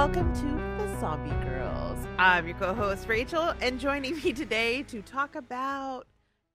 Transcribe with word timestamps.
Welcome 0.00 0.32
to 0.32 0.82
the 0.82 0.98
Zombie 0.98 1.28
Grrlz. 1.46 2.06
I'm 2.16 2.46
your 2.48 2.56
co 2.56 2.72
host, 2.72 3.06
Rachel, 3.06 3.52
and 3.60 3.78
joining 3.78 4.16
me 4.16 4.32
today 4.32 4.82
to 4.84 5.02
talk 5.02 5.36
about 5.36 6.06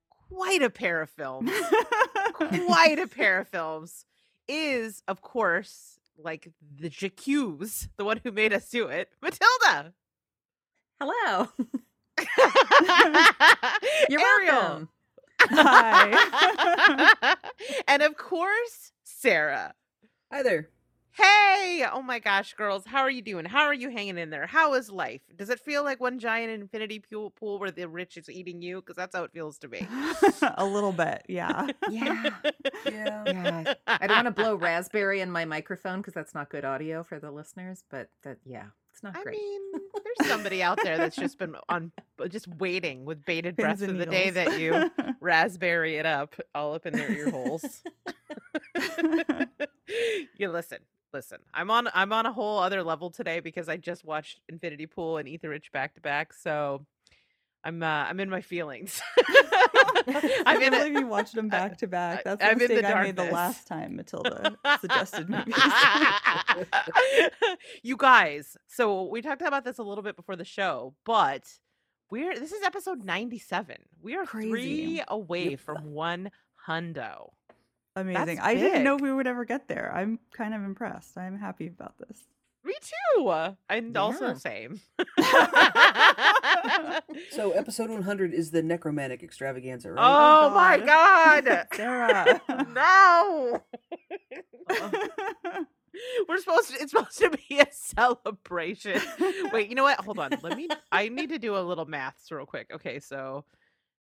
quite 0.10 0.64
a 0.64 0.72
pair 0.72 1.00
of 1.04 1.12
films, 1.12 1.52
quite 2.34 2.98
a 2.98 3.06
pair 3.06 3.38
of 3.38 3.48
films, 3.48 4.08
is, 4.48 5.04
of 5.08 5.22
course, 5.22 6.00
like 6.18 6.52
the 6.80 6.90
Jacques, 6.90 7.24
the 7.98 8.04
one 8.04 8.20
who 8.24 8.32
made 8.32 8.52
us 8.52 8.68
do 8.68 8.88
it, 8.88 9.10
Matilda. 9.22 9.94
Hello. 11.00 11.48
You're 14.10 14.22
Ariel. 14.22 14.56
welcome. 14.56 14.90
Hi. 15.42 17.36
and 17.88 18.02
of 18.02 18.18
course, 18.18 18.92
Sarah. 19.04 19.76
Hi 20.34 20.42
there. 20.42 20.70
Hey, 21.16 21.86
oh 21.94 22.02
my 22.02 22.20
gosh, 22.20 22.54
girls, 22.56 22.86
how 22.86 23.00
are 23.00 23.10
you 23.10 23.22
doing? 23.22 23.46
How 23.46 23.64
are 23.64 23.74
you 23.74 23.90
hanging 23.90 24.18
in 24.18 24.30
there? 24.32 24.48
How 24.48 24.74
is 24.74 24.92
life? 24.92 25.22
Does 25.34 25.50
it 25.50 25.62
feel 25.62 25.82
like 25.82 26.02
one 26.02 26.20
giant 26.20 26.52
infinity 26.52 27.00
pool, 27.00 27.30
pool 27.30 27.58
where 27.58 27.72
the 27.72 27.88
rich 27.88 28.18
is 28.18 28.30
eating 28.30 28.62
you? 28.62 28.82
Because 28.82 28.98
that's 28.98 29.16
how 29.16 29.24
it 29.24 29.32
feels 29.32 29.58
to 29.60 29.70
me. 29.70 29.88
a 30.58 30.66
little 30.66 30.92
bit, 30.92 31.24
yeah. 31.30 31.68
Yeah. 31.90 32.32
Yeah. 32.86 33.24
Yeah. 33.26 33.74
I 33.88 34.08
don't 34.08 34.18
want 34.18 34.26
to 34.26 34.32
blow 34.32 34.56
raspberry 34.56 35.22
in 35.22 35.32
my 35.32 35.46
microphone 35.46 36.00
because 36.00 36.14
that's 36.14 36.34
not 36.34 36.50
good 36.50 36.66
audio 36.66 37.02
for 37.04 37.18
the 37.18 37.32
listeners, 37.32 37.86
but 37.90 38.10
that, 38.24 38.40
yeah, 38.44 38.66
it's 38.92 39.02
not 39.02 39.16
I 39.16 39.24
great. 39.24 39.38
mean, 39.38 39.62
there's 40.04 40.30
somebody 40.30 40.62
out 40.62 40.80
there 40.84 40.98
that's 40.98 41.16
just 41.16 41.40
been 41.40 41.56
on, 41.70 41.94
uh, 42.22 42.28
just 42.28 42.50
waiting 42.60 43.06
with 43.06 43.24
bated 43.24 43.56
breath 43.56 43.80
for 43.80 43.94
the 43.94 44.06
day 44.06 44.32
that 44.32 44.60
you 44.60 44.92
raspberry 45.22 45.96
it 45.96 46.06
up 46.06 46.36
all 46.54 46.74
up 46.74 46.86
in 46.86 46.92
their 46.94 47.10
ear 47.10 47.30
holes. 47.30 47.84
you 50.38 50.50
listen, 50.50 50.80
listen. 51.16 51.40
I'm 51.54 51.72
on 51.72 51.88
I'm 51.94 52.12
on 52.12 52.26
a 52.26 52.34
whole 52.34 52.60
other 52.60 52.84
level 52.84 53.10
today 53.10 53.40
because 53.40 53.70
I 53.70 53.78
just 53.78 54.04
watched 54.04 54.42
Infinity 54.50 54.86
Pool 54.86 55.18
and 55.18 55.30
Eat 55.30 55.42
the 55.42 55.50
Rich 55.50 55.72
back 55.72 55.96
to 55.96 56.02
back, 56.02 56.34
so 56.34 56.86
I'm 57.64 57.82
uh, 57.82 57.86
I'm 58.10 58.20
in 58.20 58.30
my 58.30 58.42
feelings. 58.42 59.02
I'm 60.08 60.46
I 60.46 60.60
in 60.62 60.74
it. 60.74 60.92
you 60.92 61.08
watched 61.08 61.34
them 61.34 61.48
back 61.48 61.78
to 61.78 61.88
back. 61.88 62.26
That's 62.26 62.40
the 62.42 62.46
I'm 62.46 62.62
in 62.62 62.68
the 62.68 62.76
mistake 62.76 62.94
I 62.96 63.04
made 63.04 63.16
the 63.16 63.32
last 63.32 63.66
time 63.66 63.96
Matilda 63.96 64.56
suggested 64.82 65.30
movies. 65.30 65.56
you 67.84 67.98
guys, 67.98 68.58
so 68.68 69.04
we 69.06 69.22
talked 69.22 69.42
about 69.42 69.64
this 69.64 69.78
a 69.78 69.84
little 69.84 70.04
bit 70.04 70.16
before 70.16 70.36
the 70.36 70.46
show, 70.46 70.94
but 71.06 71.44
we're 72.12 72.38
this 72.38 72.52
is 72.52 72.62
episode 72.64 73.04
97. 73.06 73.78
We 74.02 74.16
are 74.16 74.26
Crazy. 74.26 74.50
three 74.50 75.04
away 75.08 75.52
Yep. 75.52 75.60
from 75.62 75.94
one 75.94 76.32
hundo. 76.68 77.32
Amazing. 77.96 78.38
That's 78.38 78.48
I 78.48 78.56
didn't 78.56 78.84
know 78.84 78.96
we 78.98 79.12
would 79.14 79.28
ever 79.28 79.46
get 79.46 79.68
there. 79.68 79.92
I'm 79.96 80.20
kind 80.34 80.54
of 80.54 80.64
impressed. 80.64 81.18
I'm 81.18 81.38
happy 81.38 81.68
about 81.68 81.98
this. 81.98 82.24
Me 82.64 82.74
too. 82.82 83.32
And 83.70 83.96
also 83.96 84.30
Yeah. 84.30 84.34
same. 84.34 84.82
So 87.32 87.52
episode 87.52 87.90
100 87.90 88.34
is 88.34 88.52
the 88.52 88.64
necromantic 88.64 89.24
extravaganza, 89.24 89.92
right? 89.92 90.02
oh, 90.04 90.48
oh 90.48 90.54
my 90.54 90.78
God. 90.78 91.46
god. 91.46 91.68
Sarah. 91.74 92.42
no. 92.74 93.62
We're 96.28 96.38
supposed 96.40 96.70
to 96.72 96.82
it's 96.82 96.92
supposed 96.92 97.18
to 97.20 97.30
be 97.50 97.60
a 97.60 97.68
celebration. 97.72 99.00
Wait, 99.54 99.70
you 99.70 99.76
know 99.76 99.84
what? 99.84 100.00
Hold 100.04 100.20
on. 100.20 100.32
Let 100.42 100.58
me 100.58 100.68
I 100.92 101.10
need 101.10 101.30
to 101.30 101.40
do 101.40 101.56
a 101.56 101.60
little 101.60 101.86
maths 101.86 102.32
real 102.32 102.46
quick. 102.46 102.70
Okay, 102.74 103.00
so 103.00 103.46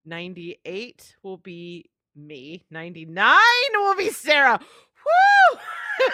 98 0.05 1.17
will 1.23 1.39
be 1.39 1.91
me. 2.17 2.65
99 2.71 3.37
will 3.75 3.97
be 3.97 4.11
Sarah. 4.11 4.59
Woo! 4.61 5.59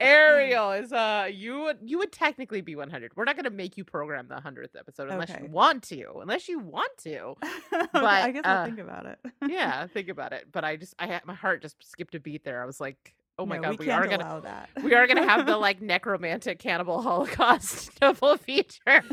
Ariel 0.00 0.72
is 0.72 0.92
uh 0.92 1.28
you 1.32 1.60
would 1.62 1.78
you 1.82 1.98
would 1.98 2.12
technically 2.12 2.60
be 2.60 2.76
100. 2.76 3.12
We're 3.16 3.24
not 3.24 3.36
going 3.36 3.44
to 3.44 3.50
make 3.50 3.76
you 3.76 3.84
program 3.84 4.28
the 4.28 4.36
100th 4.36 4.76
episode 4.78 5.10
unless 5.10 5.30
Okay. 5.30 5.44
you 5.44 5.50
want 5.50 5.82
to. 5.84 6.18
Unless 6.20 6.48
you 6.48 6.58
want 6.60 6.96
to. 6.98 7.34
But, 7.92 8.04
I 8.04 8.30
guess 8.30 8.42
I'll 8.44 8.62
uh, 8.62 8.66
think 8.66 8.78
about 8.78 9.06
it. 9.06 9.18
Yeah, 9.48 9.86
think 9.86 10.08
about 10.08 10.32
it. 10.32 10.46
But 10.52 10.64
I 10.64 10.76
just 10.76 10.94
I 10.98 11.06
had 11.06 11.24
my 11.24 11.34
heart 11.34 11.62
just 11.62 11.76
skipped 11.82 12.14
a 12.14 12.20
beat 12.20 12.44
there. 12.44 12.62
I 12.62 12.66
was 12.66 12.80
like, 12.80 13.14
"Oh 13.38 13.46
my 13.46 13.56
No, 13.56 13.62
god, 13.70 13.78
we, 13.78 13.86
we, 13.86 13.92
are 13.92 14.06
going 14.06 14.20
to 14.20 14.26
allow 14.26 14.40
that. 14.40 14.70
we 14.82 14.94
are 14.94 15.06
going 15.06 15.18
to 15.18 15.28
have 15.28 15.46
the 15.46 15.56
like 15.66 15.80
necromantic 15.82 16.58
cannibal 16.58 17.02
holocaust 17.02 17.90
double 18.00 18.36
feature." 18.36 19.02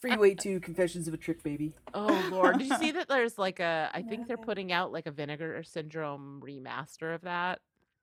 Freeway 0.00 0.34
2 0.34 0.60
Confessions 0.60 1.08
of 1.08 1.14
a 1.14 1.16
Trick 1.16 1.42
Baby. 1.42 1.72
oh 1.94 2.28
lord, 2.30 2.58
did 2.58 2.68
you 2.68 2.76
see 2.78 2.90
that 2.92 3.08
there's 3.08 3.38
like 3.38 3.60
a 3.60 3.90
I 3.92 4.02
think 4.02 4.28
they're 4.28 4.36
putting 4.36 4.70
out 4.72 4.92
like 4.92 5.06
a 5.06 5.10
Vinegar 5.10 5.62
Syndrome 5.64 6.42
remaster 6.44 7.14
of 7.14 7.22
that. 7.22 7.60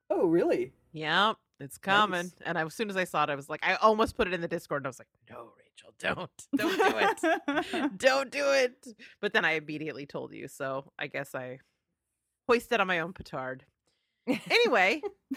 Oh, 0.09 0.25
really? 0.25 0.73
Yeah, 0.91 1.33
it's 1.59 1.77
coming. 1.77 2.21
Nice. 2.23 2.35
And 2.44 2.57
I, 2.57 2.66
as 2.66 2.73
soon 2.73 2.89
as 2.89 2.97
I 2.97 3.03
saw 3.03 3.23
it, 3.23 3.29
I 3.29 3.35
was 3.35 3.47
like, 3.47 3.59
I 3.63 3.75
almost 3.75 4.17
put 4.17 4.27
it 4.27 4.33
in 4.33 4.41
the 4.41 4.47
Discord, 4.47 4.81
and 4.81 4.88
I 4.88 4.89
was 4.89 4.97
like, 5.00 5.07
"No, 5.29 5.51
Rachel, 5.59 5.94
don't, 6.00 6.31
don't 6.56 6.77
do 6.77 6.97
it, 6.97 7.97
don't 7.97 8.31
do 8.31 8.51
it." 8.51 8.88
But 9.21 9.33
then 9.33 9.45
I 9.45 9.51
immediately 9.53 10.07
told 10.07 10.33
you, 10.33 10.47
so 10.47 10.91
I 10.97 11.06
guess 11.07 11.35
I 11.35 11.59
hoisted 12.49 12.79
on 12.79 12.87
my 12.87 12.99
own 12.99 13.13
petard. 13.13 13.63
Anyway, 14.49 15.01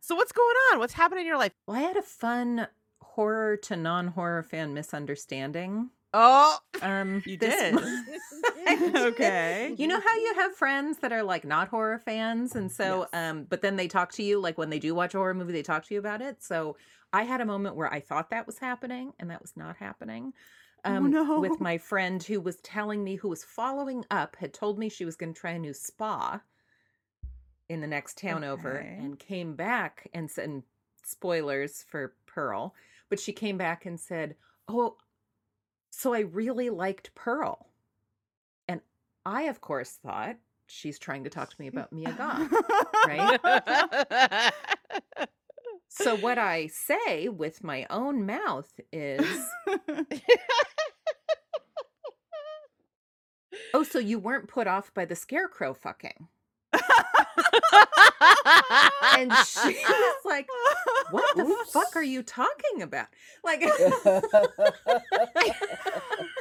so 0.00 0.14
what's 0.14 0.32
going 0.32 0.56
on? 0.72 0.78
What's 0.78 0.92
happening 0.92 1.22
in 1.22 1.26
your 1.28 1.38
life? 1.38 1.52
Well, 1.66 1.76
I 1.76 1.80
had 1.80 1.96
a 1.96 2.02
fun 2.02 2.66
horror 3.00 3.56
to 3.58 3.76
non 3.76 4.08
horror 4.08 4.42
fan 4.42 4.74
misunderstanding. 4.74 5.90
Oh, 6.14 6.58
Um, 6.82 7.22
You 7.26 7.36
did. 7.36 7.74
okay. 8.96 9.74
You 9.78 9.86
know 9.86 10.00
how 10.00 10.14
you 10.16 10.34
have 10.36 10.54
friends 10.54 10.98
that 10.98 11.12
are 11.12 11.22
like 11.22 11.44
not 11.44 11.68
horror 11.68 11.98
fans, 11.98 12.54
and 12.54 12.70
so, 12.70 13.06
Yes. 13.12 13.30
um, 13.30 13.44
but 13.44 13.62
then 13.62 13.76
they 13.76 13.88
talk 13.88 14.12
to 14.12 14.22
you 14.22 14.40
like 14.40 14.58
when 14.58 14.70
they 14.70 14.78
do 14.78 14.94
watch 14.94 15.14
a 15.14 15.18
horror 15.18 15.34
movie, 15.34 15.52
they 15.52 15.62
talk 15.62 15.84
to 15.86 15.94
you 15.94 16.00
about 16.00 16.20
it. 16.20 16.42
So 16.42 16.76
I 17.12 17.22
had 17.24 17.40
a 17.40 17.46
moment 17.46 17.76
where 17.76 17.92
I 17.92 18.00
thought 18.00 18.30
that 18.30 18.46
was 18.46 18.58
happening, 18.58 19.12
and 19.18 19.30
that 19.30 19.40
was 19.42 19.52
not 19.56 19.76
happening. 19.78 20.32
Oh, 20.84 20.96
Um, 20.96 21.10
no. 21.10 21.40
With 21.40 21.60
my 21.60 21.78
friend 21.78 22.22
who 22.22 22.40
was 22.40 22.56
telling 22.56 23.04
me, 23.04 23.16
who 23.16 23.28
was 23.28 23.44
following 23.44 24.04
up, 24.10 24.36
had 24.36 24.52
told 24.52 24.78
me 24.78 24.88
she 24.88 25.04
was 25.04 25.16
going 25.16 25.32
to 25.32 25.40
try 25.40 25.52
a 25.52 25.58
new 25.58 25.72
spa 25.72 26.40
in 27.68 27.80
the 27.80 27.86
next 27.86 28.18
town 28.18 28.44
over, 28.44 28.76
and 28.76 29.18
came 29.18 29.54
back 29.54 30.08
and 30.12 30.30
said, 30.30 30.62
spoilers 31.04 31.84
for 31.88 32.14
Pearl, 32.26 32.74
but 33.08 33.20
she 33.20 33.32
came 33.32 33.56
back 33.56 33.86
and 33.86 33.98
said, 33.98 34.36
"Oh, 34.68 34.96
so 35.90 36.12
I 36.14 36.20
really 36.20 36.70
liked 36.70 37.14
Pearl." 37.14 37.68
And 38.68 38.80
I, 39.24 39.42
of 39.44 39.60
course, 39.60 39.98
thought 40.02 40.36
she's 40.66 40.98
trying 40.98 41.24
to 41.24 41.30
talk 41.30 41.50
to 41.50 41.60
me 41.60 41.68
about 41.68 41.92
Mia 41.92 42.12
Goth. 42.12 42.52
right? 43.06 44.52
So 45.94 46.16
what 46.16 46.38
I 46.38 46.68
say 46.68 47.28
with 47.28 47.62
my 47.62 47.86
own 47.90 48.24
mouth 48.24 48.80
is, 48.92 49.26
"Oh, 53.74 53.82
so 53.84 53.98
you 53.98 54.18
weren't 54.18 54.48
put 54.48 54.66
off 54.66 54.94
by 54.94 55.04
the 55.04 55.14
scarecrow 55.16 55.74
fucking?" 55.74 56.28
And 59.14 59.32
she 59.46 59.76
was 59.84 60.16
like, 60.24 60.48
"What 61.10 61.36
the 61.36 61.44
fuck 61.70 61.94
are 61.96 62.02
you 62.14 62.22
talking 62.22 62.80
about?" 62.82 63.08
Like 63.44 63.62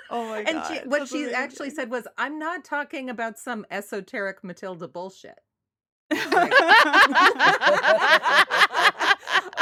oh 0.09 0.29
my 0.29 0.43
god. 0.43 0.47
and 0.47 0.63
she, 0.67 0.79
what 0.87 0.99
that's 0.99 1.11
she 1.11 1.33
actually 1.33 1.71
said 1.71 1.91
was, 1.91 2.07
"I'm 2.17 2.39
not 2.39 2.63
talking 2.63 3.09
about 3.09 3.37
some 3.37 3.65
esoteric 3.69 4.43
Matilda 4.43 4.87
bullshit." 4.87 5.39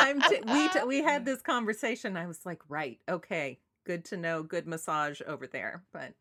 I'm 0.09 0.21
t- 0.21 0.41
we 0.47 0.67
t- 0.69 0.83
we 0.87 1.03
had 1.03 1.25
this 1.25 1.41
conversation. 1.41 2.17
I 2.17 2.27
was 2.27 2.45
like, 2.45 2.61
right, 2.69 2.99
okay, 3.09 3.59
good 3.85 4.05
to 4.05 4.17
know, 4.17 4.43
good 4.43 4.67
massage 4.67 5.21
over 5.27 5.47
there. 5.47 5.83
But 5.93 6.13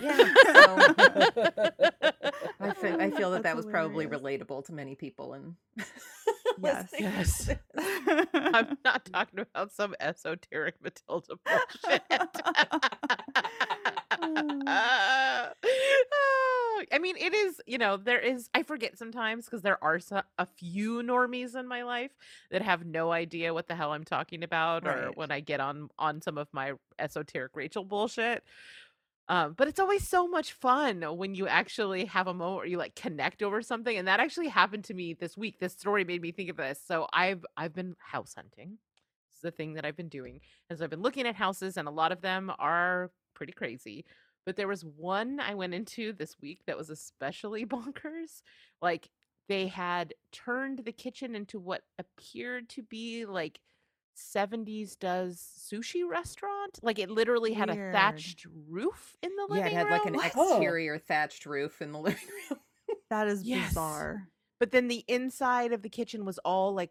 yeah, 0.00 0.16
so 0.18 0.94
I 2.60 2.72
feel 2.74 3.00
I 3.00 3.10
feel 3.10 3.30
that 3.32 3.42
that 3.42 3.54
That's 3.54 3.56
was 3.56 3.66
probably 3.66 4.06
relatable 4.06 4.64
to 4.66 4.72
many 4.72 4.94
people. 4.94 5.34
And 5.34 5.54
Yes. 6.62 6.88
yes. 6.98 7.50
I'm 8.32 8.78
not 8.84 9.04
talking 9.12 9.40
about 9.40 9.72
some 9.72 9.94
esoteric 10.00 10.76
Matilda 10.82 11.34
bullshit. 11.44 12.02
I 16.92 16.98
mean, 16.98 17.16
it 17.16 17.34
is, 17.34 17.60
you 17.66 17.78
know, 17.78 17.96
there 17.96 18.20
is, 18.20 18.48
I 18.54 18.62
forget 18.62 18.98
sometimes 18.98 19.46
because 19.46 19.62
there 19.62 19.82
are 19.82 19.98
so, 19.98 20.22
a 20.38 20.46
few 20.46 21.02
normies 21.02 21.56
in 21.56 21.66
my 21.66 21.82
life 21.82 22.12
that 22.50 22.62
have 22.62 22.84
no 22.84 23.12
idea 23.12 23.54
what 23.54 23.68
the 23.68 23.74
hell 23.74 23.92
I'm 23.92 24.04
talking 24.04 24.42
about 24.42 24.86
or 24.86 25.10
when 25.14 25.30
I 25.30 25.40
get 25.40 25.60
on 25.60 25.88
on 25.98 26.20
some 26.20 26.38
of 26.38 26.48
my 26.52 26.72
esoteric 26.98 27.52
Rachel 27.54 27.84
bullshit. 27.84 28.44
Um, 29.28 29.54
but 29.56 29.68
it's 29.68 29.80
always 29.80 30.06
so 30.06 30.28
much 30.28 30.52
fun 30.52 31.02
when 31.16 31.34
you 31.34 31.48
actually 31.48 32.04
have 32.04 32.26
a 32.26 32.34
moment 32.34 32.58
where 32.58 32.66
you 32.66 32.76
like 32.76 32.94
connect 32.94 33.42
over 33.42 33.62
something. 33.62 33.96
And 33.96 34.06
that 34.06 34.20
actually 34.20 34.48
happened 34.48 34.84
to 34.84 34.94
me 34.94 35.14
this 35.14 35.36
week. 35.36 35.58
This 35.58 35.72
story 35.72 36.04
made 36.04 36.20
me 36.20 36.30
think 36.30 36.50
of 36.50 36.56
this. 36.56 36.80
So 36.86 37.06
I've 37.12 37.44
I've 37.56 37.74
been 37.74 37.96
house 37.98 38.34
hunting. 38.34 38.78
This 39.30 39.36
is 39.36 39.42
the 39.42 39.50
thing 39.50 39.74
that 39.74 39.86
I've 39.86 39.96
been 39.96 40.08
doing. 40.08 40.40
So 40.76 40.84
I've 40.84 40.90
been 40.90 41.02
looking 41.02 41.26
at 41.26 41.36
houses, 41.36 41.78
and 41.78 41.88
a 41.88 41.90
lot 41.90 42.12
of 42.12 42.20
them 42.20 42.52
are 42.58 43.10
pretty 43.34 43.52
crazy. 43.52 44.04
But 44.46 44.56
there 44.56 44.68
was 44.68 44.84
one 44.84 45.40
I 45.40 45.54
went 45.54 45.74
into 45.74 46.12
this 46.12 46.36
week 46.40 46.60
that 46.66 46.76
was 46.76 46.90
especially 46.90 47.64
bonkers. 47.66 48.42
Like 48.82 49.10
they 49.48 49.66
had 49.68 50.14
turned 50.32 50.80
the 50.80 50.92
kitchen 50.92 51.34
into 51.34 51.58
what 51.58 51.82
appeared 51.98 52.68
to 52.70 52.82
be 52.82 53.26
like 53.26 53.60
70s 54.16 54.96
does 54.96 55.38
sushi 55.58 56.08
restaurant. 56.08 56.78
Like 56.82 56.98
it 56.98 57.10
literally 57.10 57.52
had 57.52 57.68
a 57.70 57.76
thatched 57.92 58.46
roof 58.68 59.16
in 59.22 59.30
the 59.36 59.42
living 59.42 59.64
room. 59.64 59.72
Yeah, 59.74 59.82
it 59.82 59.86
had 59.86 59.90
like 59.90 60.04
an 60.06 60.14
room. 60.14 60.22
exterior 60.26 60.98
thatched 60.98 61.46
roof 61.46 61.82
in 61.82 61.92
the 61.92 61.98
living 62.00 62.28
room. 62.50 62.60
That 63.10 63.28
is 63.28 63.42
Yes. 63.42 63.74
bizarre. 63.74 64.28
But 64.64 64.70
then 64.70 64.88
the 64.88 65.04
inside 65.08 65.74
of 65.74 65.82
the 65.82 65.90
kitchen 65.90 66.24
was 66.24 66.38
all 66.38 66.72
like 66.72 66.88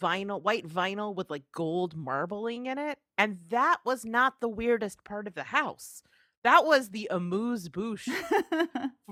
vinyl, 0.00 0.40
white 0.40 0.64
vinyl 0.64 1.12
with 1.12 1.28
like 1.28 1.42
gold 1.50 1.96
marbling 1.96 2.66
in 2.66 2.78
it. 2.78 3.00
And 3.18 3.38
that 3.48 3.78
was 3.84 4.04
not 4.04 4.38
the 4.38 4.48
weirdest 4.48 5.02
part 5.02 5.26
of 5.26 5.34
the 5.34 5.42
house. 5.42 6.04
That 6.44 6.64
was 6.64 6.90
the 6.90 7.08
amuse 7.10 7.68
bouche. 7.68 8.08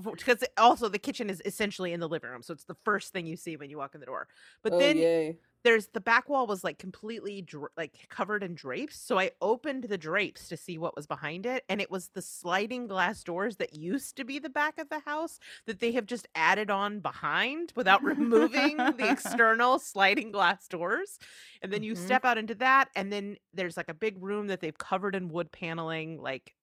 Because 0.01 0.45
also 0.57 0.89
the 0.89 1.01
kitchen 1.01 1.29
is 1.29 1.43
essentially 1.45 1.93
in 1.93 1.99
the 1.99 2.09
living 2.09 2.31
room. 2.31 2.45
So 2.45 2.55
it's 2.55 2.67
the 2.67 2.77
first 2.85 3.13
thing 3.13 3.27
you 3.27 3.35
see 3.35 3.57
when 3.57 3.69
you 3.69 3.79
walk 3.79 3.97
in 3.97 4.01
the 4.01 4.07
door. 4.07 4.29
But 4.63 4.75
oh, 4.75 4.79
then 4.79 4.97
yay. 4.97 5.39
There's 5.65 5.89
the 5.89 6.01
back 6.01 6.29
wall 6.29 6.47
was 6.47 6.63
like 6.63 6.79
completely 6.79 7.43
dra- 7.43 7.71
like 7.77 8.07
covered 8.11 8.43
in 8.43 8.55
drapes. 8.55 8.97
So 9.01 9.19
I 9.19 9.33
opened 9.41 9.85
the 9.85 9.99
drapes 9.99 10.49
to 10.49 10.57
see 10.59 10.79
what 10.79 10.95
was 10.95 11.07
behind 11.07 11.47
it. 11.47 11.65
And 11.69 11.81
it 11.81 11.91
was 11.91 12.11
the 12.11 12.23
sliding 12.23 12.87
glass 12.87 13.25
doors 13.25 13.57
that 13.57 13.75
used 13.75 14.17
to 14.19 14.25
be 14.25 14.39
the 14.39 14.51
back 14.51 14.79
of 14.79 14.91
the 14.91 15.01
house 15.01 15.39
that 15.67 15.81
they 15.81 15.93
have 15.93 16.07
just 16.07 16.29
added 16.35 16.71
on 16.71 17.01
behind 17.01 17.73
without 17.77 18.05
removing 18.05 18.97
the 18.97 19.07
external 19.09 19.79
sliding 19.79 20.31
glass 20.33 20.69
doors. 20.69 21.19
And 21.63 21.73
then 21.73 21.83
you 21.83 21.95
Mhm. 21.95 21.97
step 21.97 22.25
out 22.25 22.39
into 22.39 22.55
that. 22.57 22.91
And 22.95 23.11
then 23.13 23.37
there's 23.55 23.77
like 23.77 23.89
a 23.89 23.95
big 23.95 24.23
room 24.23 24.49
that 24.49 24.61
they've 24.61 24.77
covered 24.79 25.15
in 25.17 25.29
wood 25.29 25.51
paneling. 25.51 26.21
Like, 26.21 26.55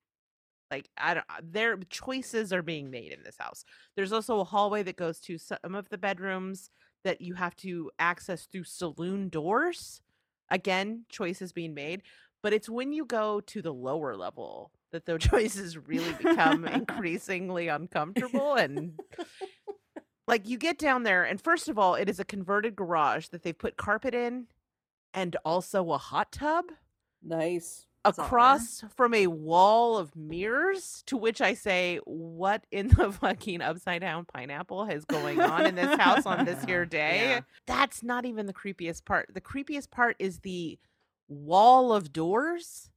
like 0.69 0.89
I 0.97 1.13
don't 1.15 1.25
their 1.43 1.77
choices 1.89 2.53
are 2.53 2.61
being 2.61 2.89
made 2.89 3.11
in 3.11 3.23
this 3.23 3.37
house. 3.39 3.63
There's 3.95 4.13
also 4.13 4.39
a 4.39 4.45
hallway 4.45 4.83
that 4.83 4.95
goes 4.95 5.19
to 5.21 5.37
some 5.37 5.75
of 5.75 5.89
the 5.89 5.97
bedrooms 5.97 6.69
that 7.03 7.21
you 7.21 7.35
have 7.35 7.55
to 7.57 7.91
access 7.99 8.45
through 8.45 8.63
saloon 8.63 9.29
doors. 9.29 10.01
Again, 10.49 11.05
choices 11.09 11.53
being 11.53 11.73
made, 11.73 12.01
but 12.43 12.53
it's 12.53 12.69
when 12.69 12.91
you 12.91 13.05
go 13.05 13.39
to 13.41 13.61
the 13.61 13.73
lower 13.73 14.15
level 14.15 14.71
that 14.91 15.05
the 15.05 15.17
choices 15.19 15.77
really 15.77 16.13
become 16.13 16.65
increasingly 16.67 17.67
uncomfortable 17.67 18.55
and 18.55 18.99
like 20.27 20.47
you 20.47 20.57
get 20.57 20.77
down 20.77 21.03
there 21.03 21.23
and 21.23 21.41
first 21.41 21.69
of 21.69 21.79
all, 21.79 21.95
it 21.95 22.09
is 22.09 22.19
a 22.19 22.25
converted 22.25 22.75
garage 22.75 23.27
that 23.27 23.43
they've 23.43 23.57
put 23.57 23.77
carpet 23.77 24.13
in 24.13 24.47
and 25.13 25.35
also 25.45 25.91
a 25.91 25.97
hot 25.97 26.31
tub 26.31 26.65
Nice. 27.23 27.85
Across 28.03 28.85
from 28.95 29.13
a 29.13 29.27
wall 29.27 29.97
of 29.97 30.15
mirrors 30.15 31.03
to 31.05 31.15
which 31.15 31.39
i 31.39 31.53
say 31.53 31.99
what 32.05 32.65
in 32.71 32.87
the 32.87 33.11
fucking 33.11 33.61
upside 33.61 34.01
down 34.01 34.25
pineapple 34.25 34.85
is 34.85 35.05
going 35.05 35.39
on 35.39 35.67
in 35.67 35.75
this 35.75 35.99
house 35.99 36.25
on 36.25 36.45
this 36.45 36.63
here 36.65 36.85
day? 36.99 37.21
Yeah. 37.29 37.41
that's 37.67 38.01
not 38.01 38.25
even 38.25 38.47
the 38.47 38.53
creepiest 38.53 39.05
part. 39.05 39.29
The 39.33 39.41
creepiest 39.41 39.91
part 39.91 40.15
is 40.17 40.39
the 40.39 40.79
wall 41.27 41.93
of 41.93 42.11
doors 42.11 42.89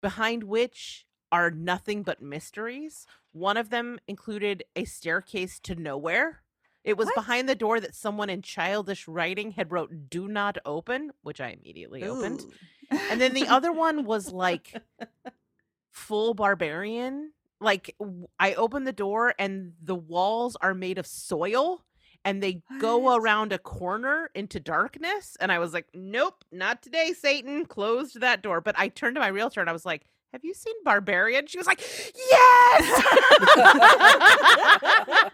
behind 0.00 0.44
which 0.44 1.06
are 1.30 1.50
nothing 1.50 2.02
but 2.02 2.22
mysteries. 2.22 3.06
One 3.32 3.56
of 3.58 3.68
them 3.70 3.98
included 4.08 4.64
a 4.74 4.84
staircase 4.84 5.60
to 5.60 5.74
nowhere 5.74 6.42
it 6.84 6.96
was 6.96 7.06
What? 7.06 7.14
behind 7.16 7.48
the 7.48 7.54
door 7.54 7.80
that 7.80 7.94
someone 7.94 8.30
in 8.30 8.42
childish 8.42 9.06
writing 9.08 9.50
had 9.52 9.70
wrote 9.72 10.08
do 10.10 10.28
not 10.28 10.58
open 10.64 11.10
which 11.22 11.40
i 11.40 11.48
immediately 11.50 12.04
opened 12.04 12.44
and 12.90 13.20
then 13.20 13.34
the 13.34 13.46
other 13.48 13.72
one 13.72 14.04
was 14.04 14.32
like 14.32 14.74
full 15.90 16.34
barbarian. 16.34 17.32
Like 17.60 17.94
w- 17.98 18.28
I 18.38 18.54
open 18.54 18.84
the 18.84 18.92
door 18.92 19.34
and 19.38 19.72
the 19.82 19.94
walls 19.94 20.56
are 20.60 20.74
made 20.74 20.98
of 20.98 21.06
soil 21.06 21.84
and 22.24 22.42
they 22.42 22.62
go 22.80 23.14
around 23.16 23.52
a 23.52 23.58
corner 23.58 24.30
into 24.34 24.60
darkness. 24.60 25.36
And 25.40 25.50
I 25.50 25.58
was 25.58 25.72
like, 25.72 25.86
nope, 25.92 26.44
not 26.52 26.82
today, 26.82 27.12
Satan. 27.12 27.66
Closed 27.66 28.20
that 28.20 28.42
door. 28.42 28.60
But 28.60 28.78
I 28.78 28.88
turned 28.88 29.16
to 29.16 29.20
my 29.20 29.28
realtor 29.28 29.60
and 29.60 29.68
I 29.68 29.72
was 29.72 29.86
like, 29.86 30.06
have 30.32 30.44
you 30.44 30.52
seen 30.54 30.74
Barbarian? 30.84 31.46
She 31.46 31.58
was 31.58 31.66
like, 31.66 31.80
Yes. 32.30 33.02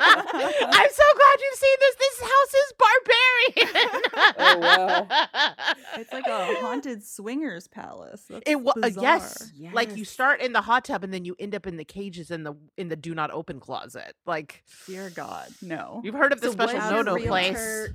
I'm 0.01 0.91
so 0.91 1.05
glad 1.17 1.41
you've 1.41 1.59
seen 1.59 1.77
this. 1.81 1.95
This 1.97 2.21
house 2.21 2.55
is 2.55 2.73
barbarian. 2.79 4.03
Oh, 4.39 4.59
wow. 4.59 5.09
It's 5.97 6.13
like 6.13 6.27
a 6.27 6.55
haunted 6.61 7.05
swingers 7.05 7.69
palace. 7.69 8.25
That's 8.29 8.43
It 8.47 8.61
was 8.61 8.75
uh, 8.83 8.91
yes. 9.01 9.51
bizarre. 9.53 9.73
Like 9.73 9.97
you 9.97 10.05
start 10.05 10.41
in 10.41 10.53
the 10.53 10.61
hot 10.61 10.85
tub 10.85 11.05
and 11.05 11.15
then 11.15 11.25
you 11.25 11.37
end 11.39 11.55
up 11.55 11.67
in 11.67 11.77
the 11.77 11.85
cages 11.85 12.31
in 12.31 12.43
the 12.43 12.55
in 12.77 12.89
the 12.89 12.97
do 12.97 13.15
not 13.15 13.31
open 13.31 13.61
closet. 13.61 14.15
Like 14.27 14.65
Dear 14.87 15.11
God, 15.11 15.49
no. 15.63 16.01
you've 16.05 16.15
heard 16.17 16.33
of 16.33 16.41
the 16.41 16.49
So 16.49 16.53
special 16.53 16.79
no 16.79 17.03
no 17.03 17.17
place. 17.17 17.89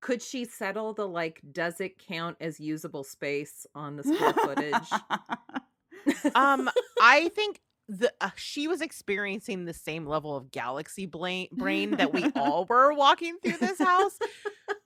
Could 0.00 0.20
she 0.22 0.44
settle 0.44 0.92
the 0.92 1.08
like, 1.08 1.40
does 1.50 1.80
it 1.80 1.98
count 1.98 2.36
as 2.38 2.60
usable 2.60 3.04
space 3.04 3.66
on 3.74 3.96
the 3.96 4.02
square 4.04 4.34
footage? 4.34 4.90
Um, 6.34 6.70
I 7.00 7.28
think 7.30 7.60
the 7.88 8.12
uh, 8.20 8.30
she 8.36 8.66
was 8.66 8.80
experiencing 8.80 9.64
the 9.64 9.74
same 9.74 10.06
level 10.06 10.36
of 10.36 10.50
galaxy 10.50 11.06
brain 11.06 11.48
brain 11.52 11.92
that 11.92 12.12
we 12.12 12.30
all 12.36 12.64
were 12.64 12.92
walking 12.94 13.36
through 13.42 13.58
this 13.58 13.78
house 13.78 14.18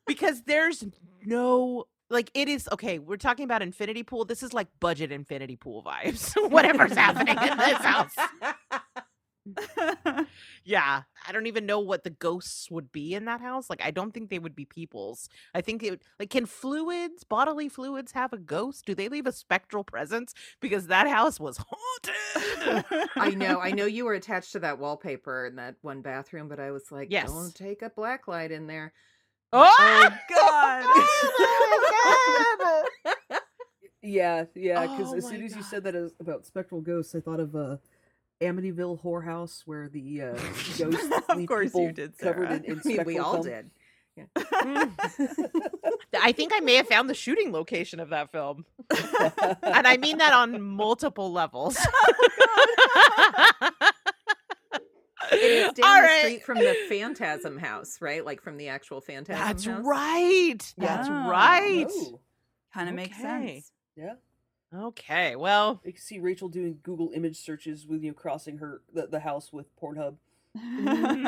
because 0.06 0.42
there's 0.42 0.84
no 1.24 1.86
like 2.10 2.30
it 2.34 2.48
is 2.48 2.68
okay. 2.72 2.98
We're 2.98 3.16
talking 3.16 3.44
about 3.44 3.62
infinity 3.62 4.02
pool. 4.02 4.24
This 4.24 4.42
is 4.42 4.52
like 4.52 4.68
budget 4.80 5.12
infinity 5.12 5.56
pool 5.56 5.82
vibes. 5.82 6.32
Whatever's 6.50 6.92
happening 6.92 7.36
in 7.36 7.58
this 7.58 7.78
house. 7.78 8.14
Yeah, 10.64 11.02
I 11.26 11.32
don't 11.32 11.46
even 11.46 11.64
know 11.64 11.80
what 11.80 12.04
the 12.04 12.10
ghosts 12.10 12.70
would 12.70 12.92
be 12.92 13.14
in 13.14 13.24
that 13.24 13.40
house. 13.40 13.70
Like, 13.70 13.82
I 13.82 13.90
don't 13.90 14.12
think 14.12 14.28
they 14.28 14.38
would 14.38 14.54
be 14.54 14.66
people's. 14.66 15.28
I 15.54 15.62
think 15.62 15.82
it 15.82 16.02
like, 16.18 16.28
can 16.28 16.44
fluids, 16.44 17.24
bodily 17.24 17.70
fluids, 17.70 18.12
have 18.12 18.34
a 18.34 18.38
ghost? 18.38 18.84
Do 18.84 18.94
they 18.94 19.08
leave 19.08 19.26
a 19.26 19.32
spectral 19.32 19.82
presence? 19.82 20.34
Because 20.60 20.88
that 20.88 21.08
house 21.08 21.40
was 21.40 21.58
haunted. 21.58 22.84
I 23.18 23.30
know, 23.30 23.60
I 23.60 23.72
know 23.72 23.86
you 23.86 24.04
were 24.04 24.14
attached 24.14 24.52
to 24.52 24.58
that 24.60 24.78
wallpaper 24.78 25.46
in 25.46 25.56
that 25.56 25.76
one 25.80 26.02
bathroom, 26.02 26.48
but 26.48 26.60
I 26.60 26.70
was 26.70 26.92
like, 26.92 27.08
Yes. 27.10 27.30
don't 27.30 27.54
take 27.54 27.82
a 27.82 27.90
black 27.90 28.28
light 28.28 28.50
in 28.50 28.66
there. 28.66 28.92
Oh, 29.50 30.10
God. 30.28 30.84
Oh 30.84 32.48
my 33.16 33.24
God. 33.24 33.38
Yeah, 34.02 34.44
yeah. 34.54 34.86
Because 34.86 35.12
Oh 35.12 35.16
as 35.16 35.24
my 35.24 35.30
soon 35.30 35.42
as 35.44 35.56
you 35.56 35.62
said 35.62 35.84
that 35.84 36.12
about 36.20 36.46
spectral 36.46 36.82
ghosts, 36.82 37.14
I 37.14 37.20
thought 37.20 37.40
of 37.40 37.56
uh, 37.56 37.76
Amityville 38.40 39.02
whorehouse, 39.02 39.62
where 39.66 39.88
the 39.88 40.22
uh, 40.22 40.32
ghosts 40.78 41.08
Of 41.28 41.36
leave 41.36 41.48
course 41.48 41.64
you 41.66 41.70
people 41.70 41.92
did, 41.92 42.18
covered 42.18 42.50
in, 42.52 42.64
in 42.64 42.78
I 42.84 42.88
mean, 42.88 43.04
we 43.04 43.18
all 43.18 43.42
cum. 43.42 43.42
did. 43.44 43.70
I 46.20 46.32
think 46.32 46.52
I 46.52 46.58
may 46.60 46.74
have 46.74 46.88
found 46.88 47.08
the 47.08 47.14
shooting 47.14 47.52
location 47.52 48.00
of 48.00 48.08
that 48.10 48.32
film. 48.32 48.64
And 49.62 49.86
I 49.86 49.96
mean 49.96 50.18
that 50.18 50.32
on 50.32 50.60
multiple 50.60 51.32
levels. 51.32 51.78
It 55.30 55.36
is 55.42 55.72
down 55.74 55.86
All 55.88 55.96
the 56.02 56.06
right. 56.06 56.20
street 56.20 56.42
from 56.44 56.58
the 56.58 56.74
Phantasm 56.88 57.58
house, 57.58 57.98
right? 58.00 58.24
Like 58.24 58.40
from 58.40 58.56
the 58.56 58.68
actual 58.68 59.00
Phantasm 59.00 59.40
That's 59.46 59.64
house. 59.66 59.84
right. 59.84 60.74
That's 60.78 61.08
right. 61.08 61.86
Oh, 61.88 62.20
kind 62.72 62.88
of 62.88 62.94
makes 62.94 63.16
sense. 63.20 63.70
yeah. 63.96 64.14
Okay. 64.74 65.34
Well, 65.36 65.80
You 65.84 65.92
can 65.92 66.02
see 66.02 66.18
Rachel 66.18 66.48
doing 66.48 66.78
Google 66.82 67.10
image 67.14 67.36
searches 67.38 67.86
with 67.86 68.02
you 68.02 68.12
crossing 68.12 68.58
her 68.58 68.82
the, 68.92 69.06
the 69.06 69.20
house 69.20 69.52
with 69.52 69.66
Pornhub. 69.80 70.16
mhm, 70.56 71.26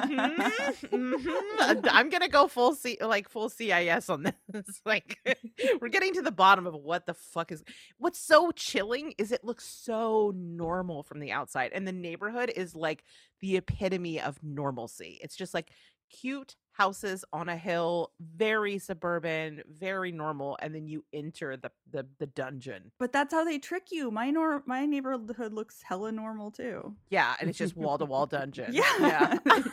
mhm. 0.82 1.88
I'm 1.92 2.08
gonna 2.08 2.28
go 2.28 2.48
full 2.48 2.74
C 2.74 2.96
like 3.00 3.28
full 3.28 3.48
CIS 3.48 4.08
on 4.08 4.24
this. 4.24 4.80
like 4.84 5.18
we're 5.80 5.88
getting 5.88 6.14
to 6.14 6.22
the 6.22 6.32
bottom 6.32 6.66
of 6.66 6.74
what 6.74 7.06
the 7.06 7.14
fuck 7.14 7.52
is 7.52 7.62
what's 7.98 8.18
so 8.18 8.50
chilling 8.50 9.14
is 9.18 9.30
it 9.30 9.44
looks 9.44 9.66
so 9.66 10.32
normal 10.34 11.02
from 11.02 11.20
the 11.20 11.32
outside. 11.32 11.70
And 11.74 11.86
the 11.86 11.92
neighborhood 11.92 12.52
is 12.54 12.74
like 12.74 13.04
the 13.40 13.56
epitome 13.56 14.20
of 14.20 14.38
normalcy. 14.42 15.18
It's 15.22 15.36
just 15.36 15.54
like 15.54 15.70
cute 16.10 16.56
houses 16.80 17.26
on 17.30 17.50
a 17.50 17.56
hill, 17.56 18.10
very 18.20 18.78
suburban, 18.78 19.62
very 19.68 20.12
normal, 20.12 20.56
and 20.62 20.74
then 20.74 20.86
you 20.86 21.04
enter 21.12 21.54
the 21.58 21.70
the, 21.90 22.06
the 22.18 22.26
dungeon. 22.26 22.90
But 22.98 23.12
that's 23.12 23.34
how 23.34 23.44
they 23.44 23.58
trick 23.58 23.88
you. 23.90 24.10
My 24.10 24.30
nor- 24.30 24.62
my 24.64 24.86
neighborhood 24.86 25.52
looks 25.52 25.82
hella 25.82 26.10
normal 26.10 26.50
too. 26.50 26.94
Yeah, 27.10 27.34
and 27.38 27.50
it's 27.50 27.58
just 27.58 27.76
wall 27.76 27.98
to 27.98 28.06
wall 28.06 28.24
dungeon. 28.38 28.72
Yeah. 28.72 28.84
Yeah. 28.98 29.38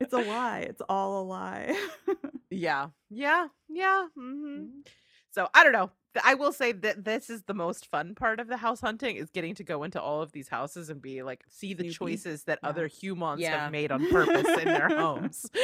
It's 0.00 0.12
a 0.12 0.18
lie. 0.18 0.60
It's 0.68 0.82
all 0.88 1.22
a 1.22 1.24
lie. 1.24 1.76
Yeah. 2.50 2.88
Yeah. 3.08 3.46
Yeah. 3.70 4.08
hmm 4.14 4.66
So 5.32 5.48
I 5.54 5.64
don't 5.64 5.72
know. 5.72 5.90
I 6.22 6.34
will 6.34 6.52
say 6.52 6.72
that 6.72 7.04
this 7.06 7.30
is 7.30 7.44
the 7.44 7.54
most 7.54 7.90
fun 7.90 8.14
part 8.14 8.38
of 8.38 8.46
the 8.46 8.58
house 8.58 8.82
hunting 8.82 9.16
is 9.16 9.30
getting 9.30 9.54
to 9.54 9.64
go 9.64 9.82
into 9.82 9.98
all 10.00 10.20
of 10.20 10.30
these 10.32 10.48
houses 10.48 10.90
and 10.90 11.00
be 11.00 11.22
like 11.22 11.42
see 11.48 11.72
the 11.72 11.84
Snoopy. 11.84 11.94
choices 11.94 12.44
that 12.44 12.58
Yeah. 12.62 12.68
other 12.68 12.86
humans 12.86 13.40
Yeah. 13.40 13.58
have 13.62 13.72
made 13.72 13.90
on 13.90 14.06
purpose 14.10 14.46
in 14.58 14.66
their 14.66 14.88
homes. 14.90 15.46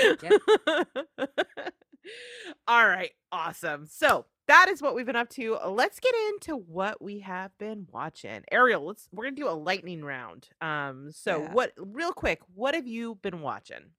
all 2.66 2.86
right. 2.86 3.10
Awesome. 3.30 3.86
So 3.86 4.24
that 4.46 4.68
is 4.70 4.80
what 4.80 4.94
we've 4.94 5.04
been 5.04 5.16
up 5.16 5.28
to. 5.30 5.58
Let's 5.66 6.00
get 6.00 6.14
into 6.30 6.56
what 6.56 7.02
we 7.02 7.18
have 7.20 7.56
been 7.58 7.86
watching. 7.92 8.42
Ariel, 8.50 8.86
let's 8.86 9.06
we're 9.12 9.24
gonna 9.24 9.36
do 9.36 9.48
a 9.48 9.50
lightning 9.52 10.02
round. 10.02 10.48
Um, 10.62 11.12
so 11.12 11.42
Yeah. 11.42 11.52
what 11.52 11.72
real 11.76 12.12
quick, 12.12 12.40
what 12.54 12.74
have 12.74 12.86
you 12.86 13.16
been 13.16 13.42
watching? 13.42 13.90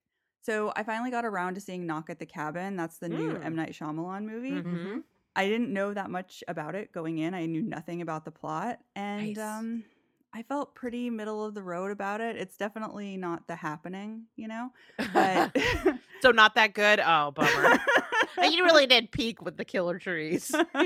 So 0.42 0.72
I 0.74 0.82
finally 0.82 1.12
got 1.12 1.24
around 1.24 1.54
to 1.54 1.60
seeing 1.60 1.86
Knock 1.86 2.10
at 2.10 2.18
the 2.18 2.26
Cabin. 2.26 2.74
That's 2.74 2.98
the 2.98 3.08
new 3.08 3.34
Mm. 3.34 3.44
M 3.44 3.54
Night 3.54 3.72
Shyamalan 3.72 4.24
movie. 4.24 4.50
Mm-hmm. 4.52 4.98
I 5.36 5.48
didn't 5.48 5.72
know 5.72 5.94
that 5.94 6.10
much 6.10 6.42
about 6.48 6.74
it 6.74 6.92
going 6.92 7.18
in. 7.18 7.34
I 7.34 7.46
knew 7.46 7.62
nothing 7.62 8.02
about 8.02 8.24
the 8.24 8.30
plot, 8.30 8.78
and 8.96 9.28
Nice. 9.28 9.38
um, 9.38 9.84
I 10.32 10.42
felt 10.42 10.74
pretty 10.74 11.10
middle 11.10 11.44
of 11.44 11.54
the 11.54 11.62
road 11.62 11.90
about 11.90 12.20
it. 12.20 12.36
It's 12.36 12.56
definitely 12.56 13.16
not 13.16 13.46
the 13.48 13.56
happening, 13.56 14.24
you 14.36 14.48
know. 14.48 14.70
But 15.12 15.56
so 16.22 16.30
not 16.30 16.54
that 16.54 16.74
good. 16.74 17.00
Oh, 17.04 17.32
bummer. 17.32 17.78
you 18.50 18.64
really 18.64 18.86
did 18.86 19.10
peak 19.10 19.42
with 19.42 19.56
the 19.56 19.64
killer 19.64 19.98
trees. 19.98 20.54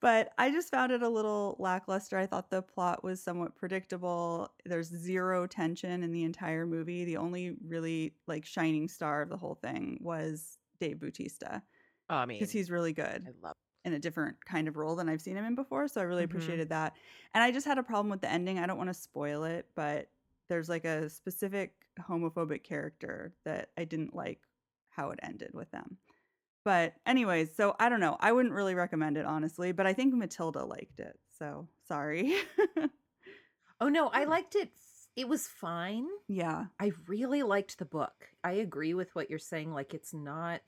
but 0.00 0.32
I 0.36 0.50
just 0.50 0.70
found 0.70 0.92
it 0.92 1.02
a 1.02 1.08
little 1.08 1.56
lackluster. 1.58 2.18
I 2.18 2.26
thought 2.26 2.50
the 2.50 2.60
plot 2.62 3.02
was 3.02 3.22
somewhat 3.22 3.56
predictable. 3.56 4.50
There's 4.66 4.88
zero 4.88 5.46
tension 5.46 6.02
in 6.02 6.12
the 6.12 6.24
entire 6.24 6.66
movie. 6.66 7.04
The 7.06 7.16
only 7.16 7.56
really 7.66 8.14
like 8.26 8.44
shining 8.44 8.86
star 8.88 9.22
of 9.22 9.30
the 9.30 9.36
whole 9.38 9.54
thing 9.54 9.98
was 10.02 10.58
Dave 10.78 11.00
Bautista 11.00 11.62
oh, 12.10 12.14
I 12.16 12.26
mean, 12.26 12.38
because 12.38 12.52
he's 12.52 12.70
really 12.70 12.92
good 12.92 13.26
I 13.26 13.30
love. 13.42 13.54
in 13.84 13.92
a 13.94 13.98
different 13.98 14.42
kind 14.44 14.68
of 14.68 14.76
role 14.76 14.96
than 14.96 15.08
I've 15.08 15.20
seen 15.20 15.36
him 15.36 15.44
in 15.44 15.54
before. 15.54 15.88
So 15.88 16.00
I 16.00 16.04
really 16.04 16.22
Mhm. 16.22 16.26
appreciated 16.26 16.68
that. 16.70 16.94
And 17.34 17.42
I 17.44 17.50
just 17.50 17.66
had 17.66 17.78
a 17.78 17.82
problem 17.82 18.10
with 18.10 18.20
the 18.20 18.30
ending. 18.30 18.58
I 18.58 18.66
don't 18.66 18.78
want 18.78 18.90
to 18.90 18.94
spoil 18.94 19.44
it, 19.44 19.68
but 19.74 20.08
there's 20.48 20.68
like 20.68 20.84
a 20.84 21.08
specific 21.10 21.74
homophobic 22.00 22.62
character 22.64 23.34
that 23.44 23.70
I 23.76 23.84
didn't 23.84 24.14
like 24.14 24.40
how 24.90 25.10
it 25.10 25.18
ended 25.22 25.50
with 25.54 25.70
them. 25.70 25.98
But 26.64 26.94
anyways, 27.04 27.54
so 27.54 27.76
I 27.78 27.88
don't 27.90 28.00
know. 28.00 28.16
I 28.20 28.32
wouldn't 28.32 28.54
really 28.54 28.74
recommend 28.74 29.16
it 29.18 29.26
honestly, 29.26 29.72
but 29.72 29.86
I 29.86 29.92
think 29.92 30.14
Matilda 30.14 30.64
liked 30.64 30.98
it. 31.00 31.18
So 31.38 31.68
sorry. 31.86 32.34
Oh 33.80 33.88
no, 33.88 34.08
I 34.08 34.24
liked 34.24 34.54
it. 34.54 34.70
It 35.16 35.28
was 35.28 35.46
fine. 35.46 36.06
yeah. 36.28 36.66
I 36.80 36.92
really 37.06 37.42
liked 37.42 37.78
the 37.78 37.84
book. 37.84 38.28
I 38.42 38.52
agree 38.52 38.94
with 38.94 39.14
what 39.14 39.28
you're 39.30 39.38
saying. 39.38 39.72
Like 39.72 39.94
it's 39.94 40.14
not 40.14 40.62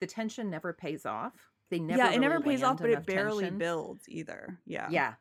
the 0.00 0.06
tension 0.06 0.50
never 0.50 0.72
pays 0.72 1.06
off. 1.06 1.32
They 1.70 1.78
never. 1.78 2.02
yeah, 2.02 2.12
it 2.12 2.18
never 2.20 2.40
pays 2.40 2.62
off, 2.62 2.78
but 2.78 2.90
it 2.90 3.04
barely 3.06 3.44
tension. 3.44 3.58
builds 3.58 4.04
either. 4.08 4.58
Yeah. 4.66 4.88
Yeah. 4.90 5.14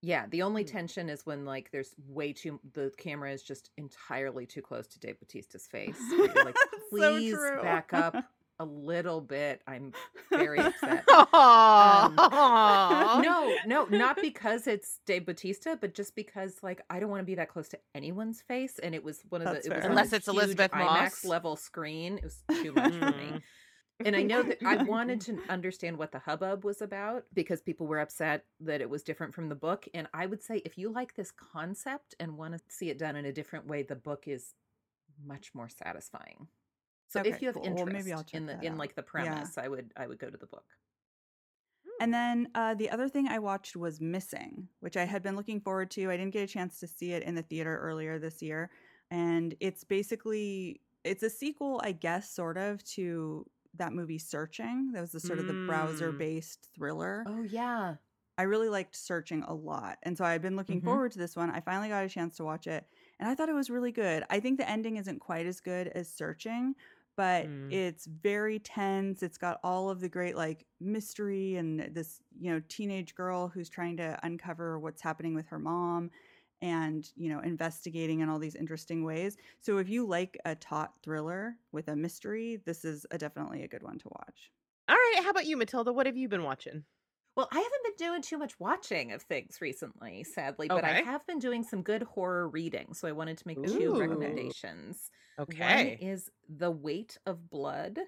Yeah. 0.00 0.26
The 0.30 0.42
only 0.42 0.64
Mm. 0.64 0.70
tension 0.70 1.08
is 1.08 1.26
when 1.26 1.44
like 1.44 1.70
there's 1.72 1.94
way 2.08 2.32
too 2.32 2.60
the 2.74 2.92
camera 2.98 3.32
is 3.32 3.42
just 3.42 3.70
entirely 3.76 4.46
too 4.46 4.62
close 4.62 4.86
to 4.88 5.00
Dave 5.00 5.18
Bautista's 5.20 5.66
face. 5.66 5.98
you're 6.10 6.28
like, 6.44 6.56
please 6.90 7.34
true. 7.34 7.62
back 7.62 7.92
up 7.92 8.16
a 8.60 8.64
little 8.64 9.20
bit. 9.20 9.60
I'm 9.66 9.92
very 10.30 10.60
upset. 10.60 11.04
Aw. 11.12 13.20
no, 13.22 13.54
no, 13.66 13.84
not 13.96 14.16
because 14.22 14.66
it's 14.66 14.98
Dave 15.06 15.26
Bautista, 15.26 15.76
but 15.80 15.94
just 15.94 16.14
because 16.14 16.56
like 16.62 16.82
I 16.90 17.00
don't 17.00 17.10
want 17.10 17.20
to 17.20 17.24
be 17.26 17.34
that 17.36 17.48
close 17.48 17.68
to 17.70 17.78
anyone's 17.94 18.42
face, 18.42 18.78
and 18.80 18.94
it 18.94 19.02
was 19.02 19.22
one 19.28 19.42
of 19.42 19.52
That's 19.52 19.66
the 19.66 19.72
it 19.72 19.76
was 19.78 19.84
Unless 19.86 20.12
it's 20.12 20.28
Elizabeth 20.28 20.70
IMAX 20.72 20.84
Moss. 20.84 21.24
level 21.24 21.56
screen. 21.56 22.18
It 22.18 22.24
was 22.24 22.42
too 22.62 22.72
much 22.72 22.94
for 22.94 23.10
me. 23.10 23.40
And 24.04 24.16
I 24.16 24.22
know 24.22 24.42
that 24.42 24.60
I 24.64 24.76
wanted 24.78 25.20
to 25.22 25.42
understand 25.48 25.96
what 25.96 26.10
the 26.12 26.18
hubbub 26.18 26.64
was 26.64 26.82
about 26.82 27.24
because 27.32 27.62
people 27.62 27.86
were 27.86 28.00
upset 28.00 28.46
that 28.60 28.80
it 28.80 28.90
was 28.90 29.04
different 29.04 29.34
from 29.34 29.48
the 29.48 29.54
book. 29.54 29.86
And 29.94 30.08
I 30.12 30.26
would 30.26 30.42
say 30.42 30.58
if 30.64 30.76
you 30.76 30.90
like 30.90 31.14
this 31.14 31.30
concept 31.30 32.14
and 32.18 32.36
want 32.36 32.54
to 32.54 32.60
see 32.68 32.90
it 32.90 32.98
done 32.98 33.14
in 33.16 33.24
a 33.26 33.32
different 33.32 33.66
way, 33.66 33.82
the 33.84 33.94
book 33.96 34.26
is 34.26 34.54
much 35.24 35.54
more 35.54 35.68
satisfying. 35.68 36.48
So 37.08 37.20
Okay, 37.20 37.28
if 37.28 37.42
you 37.42 37.48
have 37.48 37.56
cool. 37.56 37.74
Well, 37.74 37.86
interest 37.86 38.06
I'll 38.12 38.24
in 38.32 38.46
the 38.46 38.64
in 38.64 38.76
out. 38.76 38.78
like 38.78 38.94
the 38.96 39.02
Yeah. 39.14 39.48
premise, 39.48 39.58
I 39.58 39.68
would 39.68 39.92
I 39.96 40.06
would 40.06 40.18
go 40.18 40.30
to 40.30 40.38
the 40.38 40.46
book. 40.46 40.66
And 42.00 42.12
then 42.12 42.48
uh, 42.54 42.74
the 42.74 42.90
other 42.90 43.08
thing 43.08 43.28
I 43.28 43.38
watched 43.38 43.76
was 43.76 44.00
Missing, 44.00 44.68
which 44.80 44.96
I 44.96 45.04
had 45.04 45.22
been 45.22 45.36
looking 45.36 45.60
forward 45.60 45.90
to. 45.92 46.10
I 46.10 46.16
didn't 46.16 46.32
get 46.32 46.48
a 46.48 46.52
chance 46.52 46.80
to 46.80 46.86
see 46.86 47.12
it 47.12 47.22
in 47.22 47.34
the 47.34 47.42
theater 47.42 47.78
earlier 47.78 48.18
this 48.18 48.42
year, 48.42 48.70
and 49.10 49.54
it's 49.60 49.84
basically 49.84 50.80
it's 51.04 51.22
a 51.22 51.30
sequel, 51.30 51.80
I 51.84 51.92
guess, 51.92 52.30
sort 52.30 52.58
of 52.58 52.82
to 52.84 53.46
that 53.74 53.92
movie 53.92 54.18
Searching. 54.18 54.92
That 54.92 55.00
was 55.00 55.12
the 55.12 55.20
sort 55.20 55.38
of 55.40 55.46
the 55.46 55.54
Mm. 55.54 55.54
browser-based 55.54 56.68
thriller. 56.74 57.26
Oh 57.26 57.42
yeah. 57.42 57.98
I 58.38 58.44
really 58.44 58.68
liked 58.70 58.96
Searching 58.96 59.42
a 59.42 59.52
lot, 59.54 59.98
and 60.02 60.16
so 60.16 60.24
I've 60.24 60.40
been 60.42 60.56
looking 60.56 60.80
Mhm. 60.80 60.82
forward 60.82 61.12
to 61.12 61.18
this 61.18 61.36
one. 61.36 61.50
I 61.50 61.60
finally 61.60 61.88
got 61.88 62.04
a 62.04 62.08
chance 62.08 62.36
to 62.36 62.44
watch 62.44 62.66
it, 62.66 62.86
and 63.20 63.28
I 63.28 63.34
thought 63.34 63.50
it 63.50 63.54
was 63.54 63.68
really 63.70 63.92
good. 63.92 64.24
I 64.30 64.40
think 64.40 64.58
the 64.58 64.68
ending 64.68 64.96
isn't 64.96 65.18
quite 65.20 65.44
as 65.46 65.60
good 65.60 65.88
as 65.88 66.10
Searching, 66.12 66.74
but 67.14 67.50
Mm. 67.50 67.62
it's 67.68 68.06
very 68.06 68.58
tense. 68.58 69.22
It's 69.22 69.36
got 69.38 69.60
all 69.62 69.90
of 69.90 70.00
the 70.00 70.08
great 70.08 70.34
like 70.34 70.66
mystery 70.80 71.56
and 71.56 71.80
this, 71.94 72.22
you 72.38 72.50
know, 72.50 72.60
teenage 72.68 73.14
girl 73.14 73.48
who's 73.48 73.68
trying 73.68 73.98
to 73.98 74.18
uncover 74.22 74.78
what's 74.80 75.02
happening 75.02 75.34
with 75.34 75.46
her 75.48 75.58
mom 75.58 76.10
and, 76.62 77.10
you 77.16 77.28
know, 77.28 77.40
investigating 77.40 78.20
in 78.20 78.30
all 78.30 78.38
these 78.38 78.54
interesting 78.54 79.04
ways. 79.04 79.36
So 79.60 79.76
if 79.78 79.88
you 79.90 80.06
like 80.06 80.38
a 80.46 80.54
taut 80.54 80.92
thriller 81.02 81.56
with 81.72 81.88
a 81.88 81.96
mystery, 81.96 82.62
this 82.64 82.84
is 82.86 83.04
a, 83.10 83.18
definitely 83.18 83.64
a 83.64 83.68
good 83.68 83.82
one 83.82 83.98
to 83.98 84.08
watch. 84.08 84.50
All 84.88 84.96
right. 84.96 85.20
How 85.22 85.30
about 85.30 85.46
you, 85.46 85.56
Matilda? 85.56 85.92
What 85.92 86.06
have 86.06 86.16
you 86.16 86.28
been 86.28 86.44
watching? 86.44 86.84
Well, 87.36 87.48
I 87.50 87.56
haven't 87.56 87.84
been 87.98 88.06
doing 88.08 88.22
too 88.22 88.38
much 88.38 88.60
watching 88.60 89.12
of 89.12 89.22
things 89.22 89.58
recently, 89.60 90.22
sadly, 90.22 90.68
but 90.68 90.84
I 90.84 91.00
have 91.00 91.26
been 91.26 91.38
doing 91.38 91.62
some 91.64 91.82
good 91.82 92.02
horror 92.02 92.48
reading. 92.48 92.92
So 92.92 93.08
I 93.08 93.12
wanted 93.12 93.38
to 93.38 93.46
make 93.46 93.58
Ooh. 93.58 93.66
two 93.66 93.98
recommendations. 93.98 95.10
Okay. 95.38 95.96
One 95.98 96.08
is 96.10 96.30
The 96.48 96.70
Weight 96.70 97.16
of 97.26 97.48
Blood 97.48 97.98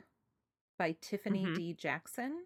by 0.79 0.97
Tiffany 1.01 1.47
Mhm. 1.47 1.55
D. 1.57 1.73
Jackson, 1.73 2.45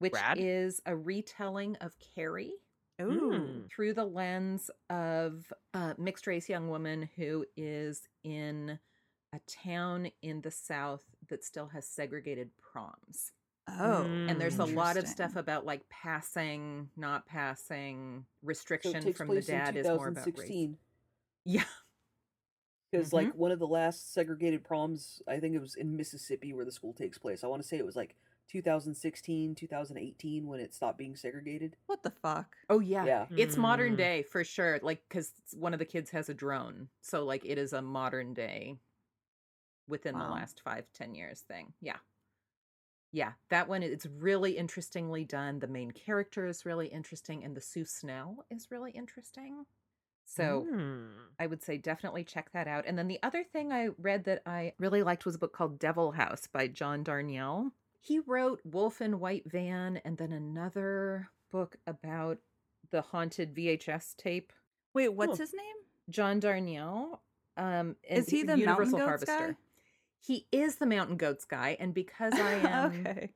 which 0.00 0.14
Rad. 0.14 0.38
is 0.40 0.82
a 0.86 0.96
retelling 0.96 1.76
of 1.76 1.96
Carrie 2.00 2.54
Ooh. 3.00 3.30
Mm. 3.30 3.70
through 3.70 3.94
the 3.94 4.04
lens 4.04 4.70
of 4.90 5.52
a 5.74 5.94
mixed 5.98 6.26
race 6.26 6.48
young 6.48 6.68
woman 6.68 7.08
who 7.16 7.44
is 7.56 8.08
in 8.24 8.78
a 9.32 9.38
town 9.46 10.10
in 10.22 10.40
the 10.40 10.50
South 10.50 11.02
that 11.28 11.44
still 11.44 11.68
has 11.68 11.86
segregated 11.86 12.50
proms. 12.58 13.32
Oh. 13.68 14.02
And 14.02 14.40
there's 14.40 14.58
a 14.58 14.64
lot 14.64 14.96
of 14.96 15.06
stuff 15.06 15.36
about 15.36 15.66
like 15.66 15.86
passing, 15.90 16.88
not 16.96 17.26
passing, 17.26 18.24
So 18.42 18.46
restriction 18.46 19.00
takes 19.02 19.18
from 19.18 19.28
the 19.28 19.42
dad 19.42 19.76
is 19.76 19.86
more 19.86 20.08
about 20.08 20.24
race. 20.24 20.24
2016. 20.24 20.78
Yeah. 21.44 21.64
Because 22.90 23.10
Mhm. 23.10 23.12
like 23.12 23.34
one 23.34 23.52
of 23.52 23.58
the 23.58 23.66
last 23.66 24.12
segregated 24.14 24.64
proms, 24.64 25.20
I 25.28 25.38
think 25.38 25.54
it 25.54 25.60
was 25.60 25.74
in 25.76 25.96
Mississippi 25.96 26.54
where 26.54 26.64
the 26.64 26.72
school 26.72 26.94
takes 26.94 27.18
place. 27.18 27.44
I 27.44 27.46
want 27.48 27.60
to 27.60 27.68
say 27.68 27.76
it 27.76 27.84
was 27.84 27.96
like 27.96 28.16
2016, 28.48 29.54
2018 29.54 30.46
when 30.46 30.60
it 30.60 30.74
stopped 30.74 30.98
being 30.98 31.16
segregated. 31.16 31.76
What 31.86 32.02
the 32.02 32.10
fuck? 32.10 32.56
Oh 32.68 32.80
yeah. 32.80 33.04
Yeah. 33.04 33.26
It's 33.36 33.56
modern 33.56 33.94
Mm. 33.94 33.98
day 33.98 34.22
for 34.22 34.42
sure. 34.44 34.78
Like 34.82 35.08
cuz 35.08 35.32
one 35.52 35.72
of 35.72 35.78
the 35.78 35.84
kids 35.84 36.10
has 36.10 36.28
a 36.28 36.34
drone. 36.34 36.88
So 37.00 37.24
like 37.24 37.44
it 37.44 37.58
is 37.58 37.72
a 37.72 37.82
modern 37.82 38.34
day 38.34 38.78
within 39.86 40.18
the 40.18 40.24
Wow. 40.24 40.32
last 40.34 40.60
five, 40.60 40.90
ten 40.92 41.14
years 41.14 41.40
thing. 41.42 41.72
Yeah. 41.80 41.98
Yeah, 43.10 43.32
that 43.48 43.68
one 43.68 43.82
it's 43.82 44.04
really 44.06 44.56
interestingly 44.58 45.24
done. 45.24 45.60
The 45.60 45.66
main 45.66 45.92
character 45.92 46.46
is 46.46 46.66
really 46.66 46.88
interesting 46.88 47.42
and 47.44 47.56
the 47.56 47.60
Sue 47.60 47.84
Snell 47.86 48.44
is 48.50 48.70
really 48.70 48.90
interesting. 48.92 49.64
So 50.26 50.66
Mm. 50.70 51.30
I 51.38 51.46
would 51.46 51.62
say 51.62 51.78
definitely 51.78 52.22
check 52.24 52.50
that 52.52 52.68
out. 52.68 52.84
And 52.86 52.98
then 52.98 53.08
the 53.08 53.22
other 53.22 53.42
thing 53.44 53.72
I 53.72 53.88
read 53.96 54.24
that 54.24 54.42
I 54.44 54.74
really 54.78 55.02
liked 55.02 55.24
was 55.24 55.36
a 55.36 55.38
book 55.38 55.54
called 55.54 55.78
Devil 55.78 56.12
House 56.12 56.46
by 56.46 56.68
John 56.68 57.02
Darnielle. 57.02 57.72
He 58.08 58.20
wrote 58.20 58.60
Wolf 58.64 59.02
in 59.02 59.20
White 59.20 59.44
Van 59.50 60.00
and 60.02 60.16
then 60.16 60.32
another 60.32 61.28
book 61.52 61.76
about 61.86 62.38
the 62.90 63.02
haunted 63.02 63.54
VHS 63.54 64.16
tape. 64.16 64.50
Wait, 64.94 65.10
what's 65.10 65.32
Cool. 65.32 65.36
his 65.36 65.52
name? 65.52 65.76
John 66.08 66.40
Darnielle. 66.40 67.18
Um, 67.58 67.96
Is 68.08 68.30
he 68.30 68.44
the 68.44 68.58
Universal 68.58 68.98
Mountain 68.98 69.10
Goats 69.18 69.28
Harvester. 69.28 69.52
guy? 69.52 69.58
He 70.20 70.46
is 70.50 70.76
the 70.76 70.86
Mountain 70.86 71.18
Goats 71.18 71.44
guy, 71.44 71.76
and 71.78 71.92
because 71.92 72.32
I 72.32 72.52
am 72.62 73.06
okay. 73.06 73.28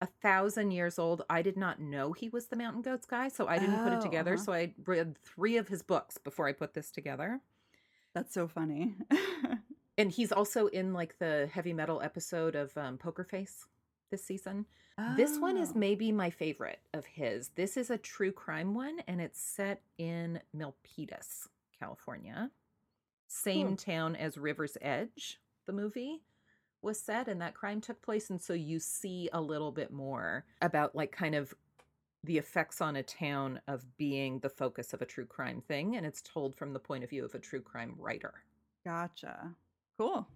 a 0.00 0.06
thousand 0.22 0.70
years 0.70 0.98
old, 0.98 1.22
I 1.28 1.42
did 1.42 1.58
not 1.58 1.78
know 1.78 2.12
he 2.14 2.30
was 2.30 2.46
the 2.46 2.56
Mountain 2.56 2.82
Goats 2.82 3.04
guy, 3.06 3.28
so 3.28 3.46
I 3.46 3.58
didn't 3.58 3.82
put 3.84 3.92
it 3.92 3.98
Oh, 3.98 4.00
together. 4.00 4.34
uh-huh. 4.34 4.42
So 4.42 4.52
I 4.54 4.72
read 4.86 5.18
three 5.22 5.58
of 5.58 5.68
his 5.68 5.82
books 5.82 6.16
before 6.16 6.48
I 6.48 6.52
put 6.52 6.72
this 6.72 6.90
together. 6.90 7.40
That's 8.14 8.32
so 8.32 8.48
funny. 8.48 8.94
And 9.98 10.12
he's 10.12 10.30
also 10.30 10.68
in 10.68 10.92
like 10.92 11.18
the 11.18 11.50
heavy 11.52 11.72
metal 11.72 12.00
episode 12.00 12.54
of 12.54 12.70
um, 12.78 12.98
Poker 12.98 13.24
Face 13.24 13.66
this 14.10 14.24
season. 14.24 14.66
This 15.16 15.38
one 15.38 15.56
is 15.56 15.70
Oh. 15.74 15.78
maybe 15.78 16.10
my 16.10 16.28
favorite 16.30 16.80
of 16.92 17.06
his. 17.06 17.50
This 17.50 17.76
is 17.76 17.88
a 17.88 17.98
true 17.98 18.32
crime 18.32 18.74
one, 18.74 18.98
and 19.06 19.20
it's 19.20 19.40
set 19.40 19.82
in 19.96 20.40
Milpitas, 20.56 21.46
California. 21.78 22.50
Same 23.28 23.68
Cool. 23.68 23.76
town 23.76 24.16
as 24.16 24.36
River's 24.36 24.76
Edge, 24.80 25.40
the 25.66 25.72
movie 25.72 26.24
was 26.82 26.98
set, 27.00 27.28
and 27.28 27.40
that 27.40 27.54
crime 27.54 27.80
took 27.80 28.02
place. 28.02 28.28
And 28.30 28.42
so 28.42 28.54
you 28.54 28.80
see 28.80 29.28
a 29.32 29.40
little 29.40 29.70
bit 29.70 29.92
more 29.92 30.44
about 30.62 30.96
like 30.96 31.12
kind 31.12 31.34
of 31.36 31.54
the 32.24 32.38
effects 32.38 32.80
on 32.80 32.96
a 32.96 33.02
town 33.04 33.60
of 33.68 33.96
being 33.96 34.40
the 34.40 34.48
focus 34.50 34.92
of 34.92 35.00
a 35.00 35.06
true 35.06 35.26
crime 35.26 35.60
thing. 35.60 35.94
And 35.96 36.04
it's 36.04 36.22
told 36.22 36.56
from 36.56 36.72
the 36.72 36.80
point 36.80 37.04
of 37.04 37.10
view 37.10 37.24
of 37.24 37.34
a 37.36 37.38
true 37.38 37.60
crime 37.60 37.94
writer. 37.98 38.42
Gotcha. 38.84 39.54
Cool. 39.96 40.26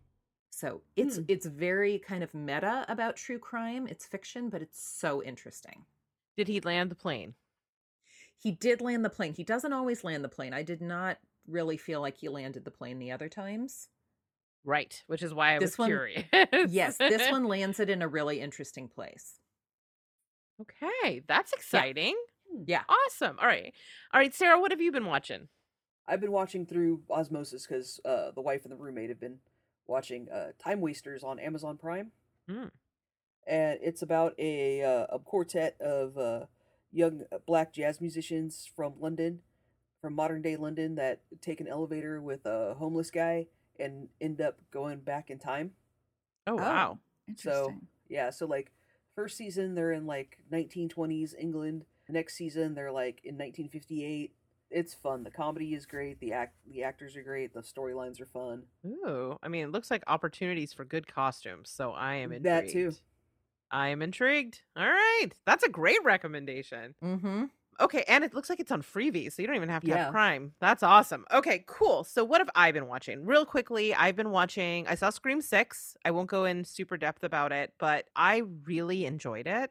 So 0.55 0.83
it's 0.97 1.17
Hmm. 1.17 1.25
it's 1.29 1.47
very 1.47 1.99
kind 1.99 2.23
of 2.23 2.35
meta 2.35 2.85
about 2.87 3.17
true 3.17 3.39
crime. 3.39 3.87
It's 3.89 4.05
fiction, 4.07 4.51
but 4.51 4.61
it's 4.61 4.79
so 4.81 5.23
interesting. 5.23 5.87
Did 6.37 6.47
he 6.47 6.61
land 6.61 6.91
the 6.91 6.95
plane? 6.95 7.35
He 8.37 8.53
did 8.53 8.81
land 8.83 9.03
the 9.05 9.11
plane. 9.11 9.33
He 9.35 9.45
doesn't 9.45 9.73
always 9.73 10.05
land 10.05 10.23
the 10.23 10.29
plane. 10.29 10.53
I 10.53 10.63
did 10.63 10.83
not 10.83 11.19
really 11.47 11.77
feel 11.79 12.01
like 12.03 12.19
he 12.19 12.29
landed 12.29 12.65
the 12.65 12.71
plane 12.71 12.99
the 12.99 13.11
other 13.13 13.29
times. 13.31 13.89
Right, 14.65 15.03
which 15.07 15.23
is 15.23 15.33
why 15.35 15.57
I 15.57 15.59
This 15.59 15.71
was 15.73 15.79
one- 15.79 15.89
curious. 15.89 16.25
Yes, 16.69 16.97
this 16.99 17.31
one 17.33 17.45
lands 17.45 17.81
it 17.81 17.89
in 17.89 18.03
a 18.03 18.09
really 18.09 18.41
interesting 18.41 18.89
place. 18.89 19.41
Okay, 20.61 21.23
that's 21.27 21.53
exciting. 21.53 22.15
Yeah. 22.67 22.83
Awesome. 22.89 23.39
All 23.41 23.47
right. 23.47 23.73
All 24.13 24.21
right, 24.21 24.35
Sarah, 24.35 24.61
what 24.61 24.71
have 24.71 24.81
you 24.81 24.93
been 24.93 25.07
watching? 25.07 25.49
I've 26.07 26.21
been 26.21 26.31
watching 26.33 26.67
through 26.67 27.03
osmosis 27.11 27.67
because 27.67 28.01
uh, 28.05 28.33
the 28.33 28.43
wife 28.43 28.65
and 28.65 28.73
the 28.73 28.77
roommate 28.77 29.09
have 29.09 29.19
been 29.21 29.39
watching 29.93 30.29
uh, 30.31 30.53
Time 30.59 30.81
Wasters 30.81 31.23
on 31.23 31.39
Amazon 31.39 31.77
Prime, 31.77 32.11
Mm. 32.49 32.71
and 33.47 33.79
it's 33.81 34.03
about 34.03 34.35
a 34.39 34.83
uh, 34.83 35.07
a 35.11 35.19
quartet 35.21 35.81
of 35.81 36.19
uh, 36.19 36.47
young 36.91 37.23
uh, 37.31 37.39
black 37.47 37.73
jazz 37.73 38.01
musicians 38.01 38.69
from 38.75 38.95
London, 38.99 39.41
from 40.01 40.15
modern 40.15 40.43
day 40.43 40.57
London, 40.57 40.97
that 40.97 41.21
take 41.41 41.61
an 41.61 41.69
elevator 41.69 42.21
with 42.21 42.45
a 42.47 42.75
homeless 42.75 43.11
guy 43.11 43.47
and 43.79 44.09
end 44.21 44.41
up 44.41 44.59
going 44.73 44.99
back 45.01 45.31
in 45.31 45.39
time. 45.39 45.73
Oh, 46.47 46.57
wow. 46.57 46.99
Interesting. 47.29 47.87
Yeah, 48.09 48.31
so 48.31 48.47
like 48.47 48.73
first 49.15 49.37
season 49.37 49.75
they're 49.75 49.93
in 49.93 50.07
like 50.07 50.39
1920s 50.53 51.35
England. 51.39 51.85
Next 52.09 52.35
season 52.35 52.75
they're 52.75 52.93
like 52.93 53.21
in 53.25 53.37
1958. 53.39 54.35
It's 54.75 54.95
fun. 54.95 55.23
The 55.23 55.31
comedy 55.31 55.75
is 55.75 55.87
great. 55.87 56.19
The 56.21 56.33
act 56.33 56.55
the 56.71 56.83
actors 56.83 57.17
are 57.17 57.23
great. 57.23 57.53
The 57.53 57.61
storylines 57.61 58.21
are 58.21 58.27
fun. 58.27 58.63
Ooh, 58.87 59.39
I 59.43 59.49
mean, 59.49 59.65
it 59.65 59.71
looks 59.71 59.91
like 59.91 60.03
opportunities 60.07 60.73
for 60.73 60.85
good 60.85 61.07
costumes, 61.07 61.71
so 61.71 61.93
I 61.93 62.15
am 62.17 62.33
intrigued. 62.33 62.47
That 62.47 62.73
too. 62.73 62.93
I 63.71 63.89
am 63.89 64.03
intrigued. 64.03 64.61
All 64.77 64.87
right. 64.89 65.29
That's 65.47 65.65
a 65.65 65.69
great 65.69 66.03
recommendation. 66.05 66.95
Mm-hmm. 67.05 67.45
Okay, 67.81 68.05
and 68.07 68.23
it 68.23 68.35
looks 68.35 68.51
like 68.51 68.61
it's 68.61 68.71
on 68.71 68.83
Freevee, 68.83 69.33
so 69.33 69.41
you 69.43 69.47
don't 69.49 69.57
even 69.57 69.71
have 69.71 69.83
to 69.83 69.89
Yeah. 69.89 70.05
have 70.05 70.13
Prime. 70.13 70.53
That's 70.61 70.83
awesome. 70.83 71.25
Okay, 71.33 71.65
cool. 71.67 72.05
So 72.05 72.23
what 72.23 72.41
have 72.41 72.51
I 72.55 72.71
been 72.71 72.87
watching? 72.87 73.25
Real 73.25 73.45
quickly, 73.47 73.95
I've 73.95 74.15
been 74.15 74.31
watching 74.31 74.87
I 74.87 74.95
saw 74.95 75.11
Scream 75.11 75.41
6. 75.41 75.97
I 76.05 76.11
won't 76.11 76.29
go 76.29 76.45
in 76.45 76.65
super 76.65 76.97
depth 76.97 77.25
about 77.25 77.51
it, 77.51 77.73
but 77.79 78.07
I 78.15 78.43
really 78.67 79.07
enjoyed 79.07 79.47
it. 79.47 79.71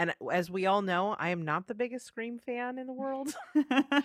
And 0.00 0.14
as 0.32 0.50
we 0.50 0.64
all 0.64 0.80
know, 0.80 1.14
I 1.18 1.28
am 1.28 1.42
not 1.42 1.66
the 1.66 1.74
biggest 1.74 2.06
Scream 2.06 2.38
fan 2.38 2.78
in 2.78 2.86
the 2.86 2.92
world. 2.94 3.34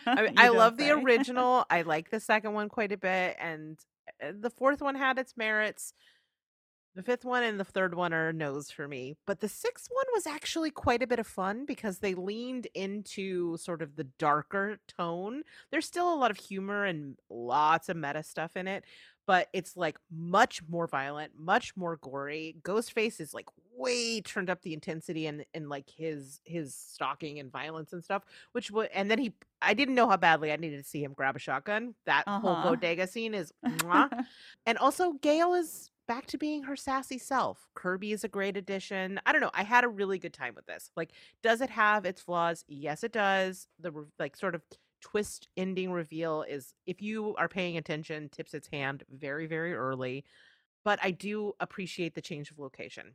I, 0.06 0.30
I 0.36 0.50
love 0.50 0.76
the 0.76 0.92
original. 0.92 1.64
I 1.70 1.84
like 1.84 2.10
the 2.10 2.20
second 2.20 2.52
one 2.52 2.68
quite 2.68 2.92
a 2.92 2.98
bit, 2.98 3.38
and 3.40 3.80
uh, 4.22 4.34
the 4.38 4.50
fourth 4.50 4.82
one 4.82 4.96
had 4.96 5.18
its 5.18 5.38
merits. 5.38 5.94
The 6.96 7.04
fifth 7.04 7.24
one 7.24 7.44
and 7.44 7.58
the 7.58 7.64
third 7.64 7.96
one 7.96 8.14
are 8.14 8.34
no's 8.34 8.70
for 8.72 8.90
me, 8.90 9.16
but 9.26 9.40
the 9.40 9.48
sixth 9.48 9.88
one 9.90 10.06
was 10.14 10.28
actually 10.28 10.70
quite 10.70 11.02
a 11.02 11.08
bit 11.08 11.20
of 11.20 11.28
fun 11.28 11.66
because 11.66 12.00
they 12.00 12.14
leaned 12.14 12.68
into 12.74 13.56
sort 13.56 13.82
of 13.82 13.96
the 13.96 14.08
darker 14.20 14.80
tone. 14.98 15.44
There's 15.72 15.86
still 15.86 16.14
a 16.14 16.16
lot 16.16 16.32
of 16.32 16.38
humor 16.38 16.84
and 16.84 17.18
lots 17.30 17.88
of 17.88 17.96
meta 17.96 18.22
stuff 18.22 18.58
in 18.58 18.68
it, 18.68 18.84
but 19.28 19.50
it's 19.54 19.76
like 19.78 19.98
much 20.12 20.62
more 20.68 20.88
violent, 20.88 21.34
much 21.38 21.76
more 21.76 21.98
gory. 21.98 22.56
Ghostface 22.62 23.20
is 23.20 23.34
like 23.34 23.48
way 23.78 24.22
turned 24.22 24.50
up 24.50 24.62
the 24.62 24.74
intensity 24.74 25.28
and 25.28 25.46
and 25.54 25.68
like 25.70 25.90
his 25.90 26.40
his 26.46 26.74
stalking 26.74 27.40
and 27.40 27.52
violence 27.52 27.92
and 27.92 28.02
stuff 28.02 28.24
which 28.54 28.72
would 28.72 28.88
and 28.94 29.12
then 29.12 29.20
he 29.20 29.34
i 29.62 29.74
didn't 29.74 29.96
know 29.96 30.08
how 30.08 30.16
badly 30.16 30.50
i 30.50 30.56
needed 30.56 30.78
to 30.78 30.84
see 30.90 31.04
him 31.04 31.12
grab 31.14 31.36
a 31.36 31.40
shotgun. 31.40 31.94
That 32.06 32.26
whole 32.28 32.52
Uh-huh. 32.52 32.70
bodega 32.72 33.06
scene 33.08 33.34
is 33.34 33.52
and 34.66 34.78
also 34.78 35.14
gail 35.14 35.54
is 35.54 35.92
back 36.08 36.28
to 36.28 36.38
being 36.38 36.64
her 36.64 36.76
sassy 36.76 37.18
self. 37.18 37.68
Kirby 37.74 38.12
is 38.12 38.24
a 38.24 38.28
great 38.28 38.56
addition. 38.58 39.20
I 39.26 39.32
don't 39.32 39.42
know 39.42 39.52
i 39.54 39.64
had 39.64 39.84
a 39.84 39.88
really 39.90 40.20
good 40.20 40.34
time 40.34 40.56
with 40.56 40.66
this. 40.68 40.92
Like 40.96 41.12
does 41.44 41.62
it 41.62 41.70
have 41.72 42.06
its 42.06 42.22
flaws? 42.22 42.64
Yes 42.68 43.04
it 43.04 43.12
does. 43.12 43.68
The 43.80 43.92
like 44.20 44.38
sort 44.38 44.56
of 44.56 44.62
twist 45.06 45.48
ending 45.56 45.92
reveal 45.92 46.44
is 46.50 46.74
if 46.88 47.00
you 47.00 47.36
are 47.38 47.48
paying 47.48 47.78
attention 47.78 48.28
tips 48.30 48.56
its 48.56 48.68
hand 48.68 49.04
very 49.12 49.46
very 49.46 49.76
early 49.76 50.26
but 50.84 50.98
i 51.04 51.12
do 51.12 51.54
appreciate 51.60 52.16
the 52.16 52.22
change 52.22 52.50
of 52.50 52.58
location 52.58 53.14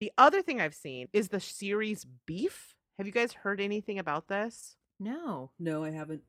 the 0.00 0.10
other 0.16 0.40
thing 0.40 0.62
i've 0.62 0.74
seen 0.74 1.08
is 1.12 1.28
the 1.28 1.38
series 1.38 2.06
beef 2.24 2.74
have 2.96 3.06
you 3.06 3.12
guys 3.12 3.34
heard 3.34 3.60
anything 3.60 3.98
about 3.98 4.28
this 4.28 4.76
No. 4.98 5.50
No, 5.58 5.84
I 5.84 5.90
haven't. 5.90 6.22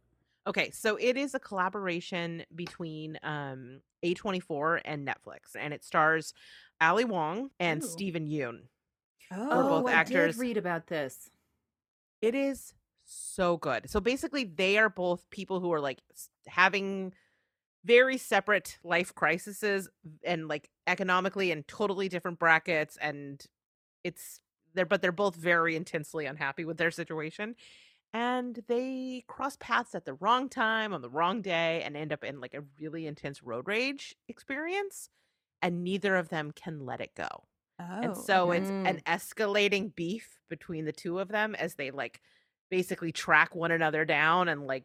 Okay, 0.45 0.71
so 0.71 0.97
it 0.97 1.15
is 1.15 1.33
a 1.33 1.39
collaboration 1.39 2.43
between 2.53 3.17
um 3.23 3.79
A24 4.03 4.81
and 4.83 5.07
Netflix, 5.07 5.55
and 5.57 5.73
it 5.73 5.83
stars 5.85 6.33
Ali 6.81 7.05
Wong 7.05 7.49
and 7.59 7.81
Ooh. 7.81 7.87
Steven 7.87 8.27
Yeun. 8.27 8.67
Oh, 9.31 9.81
both 9.81 9.87
I 9.87 9.93
actors. 9.93 10.35
did 10.35 10.41
read 10.41 10.57
about 10.57 10.87
this. 10.87 11.29
It 12.21 12.35
is 12.35 12.73
so 13.07 13.57
good. 13.57 13.89
So 13.89 13.99
basically, 13.99 14.43
they 14.43 14.77
are 14.77 14.89
both 14.89 15.29
people 15.29 15.59
who 15.59 15.71
are 15.73 15.79
like 15.79 15.99
having 16.47 17.13
very 17.85 18.17
separate 18.17 18.77
life 18.83 19.15
crises 19.15 19.89
and 20.23 20.47
like 20.47 20.69
economically 20.85 21.51
in 21.51 21.63
totally 21.63 22.09
different 22.09 22.39
brackets, 22.39 22.97
and 23.01 23.43
it's 24.03 24.41
they're 24.73 24.85
but 24.85 25.01
they're 25.01 25.11
both 25.11 25.35
very 25.35 25.75
intensely 25.75 26.25
unhappy 26.25 26.65
with 26.65 26.77
their 26.77 26.91
situation. 26.91 27.55
And 28.13 28.63
they 28.67 29.25
cross 29.27 29.57
paths 29.59 29.93
at 29.93 30.05
the 30.05 30.13
wrong 30.13 30.49
time 30.49 30.93
on 30.93 31.01
the 31.01 31.09
wrong 31.09 31.41
day 31.41 31.83
and 31.83 31.97
end 31.97 32.13
up 32.13 32.23
in 32.23 32.39
like 32.39 32.53
a 32.53 32.63
really 32.79 33.05
intense 33.05 33.43
road 33.43 33.67
rage 33.67 34.15
experience. 34.27 35.09
And 35.61 35.83
neither 35.83 36.15
of 36.15 36.29
them 36.29 36.51
can 36.51 36.85
let 36.85 37.01
it 37.01 37.15
go. 37.15 37.27
Oh, 37.79 37.99
And 38.01 38.17
so 38.17 38.49
okay. 38.49 38.59
it's 38.59 38.69
an 38.69 38.85
mm. 38.85 39.03
escalating 39.03 39.93
beef 39.93 40.39
between 40.49 40.85
the 40.85 40.91
two 40.91 41.19
of 41.19 41.27
them 41.27 41.53
as 41.55 41.75
they 41.75 41.91
like 41.91 42.21
basically 42.69 43.11
track 43.11 43.55
one 43.55 43.71
another 43.71 44.05
down 44.05 44.47
and 44.49 44.67
like 44.67 44.83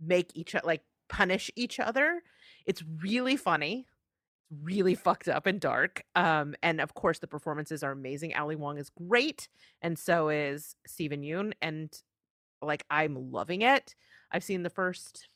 make 0.00 0.30
each 0.34 0.54
like 0.64 0.82
punish 1.08 1.50
each 1.56 1.80
other. 1.80 2.22
It's 2.66 2.82
really 3.02 3.36
funny. 3.36 3.86
Really 4.62 4.94
fucked 4.94 5.28
up 5.28 5.46
and 5.46 5.60
dark. 5.60 6.04
Um, 6.14 6.54
and 6.62 6.80
of 6.80 6.94
course 6.94 7.18
the 7.18 7.26
performances 7.26 7.82
are 7.82 7.92
amazing. 7.92 8.34
Ali 8.36 8.56
Wong 8.56 8.78
is 8.78 8.90
great, 8.90 9.48
and 9.82 9.98
so 9.98 10.28
is 10.28 10.76
Steven 10.86 11.22
Yeun. 11.22 11.52
And 11.62 11.92
like 12.62 12.84
I'm 12.90 13.32
loving 13.32 13.62
it. 13.62 13.94
I've 14.30 14.44
seen 14.44 14.62
the 14.62 14.70
first 14.70 15.28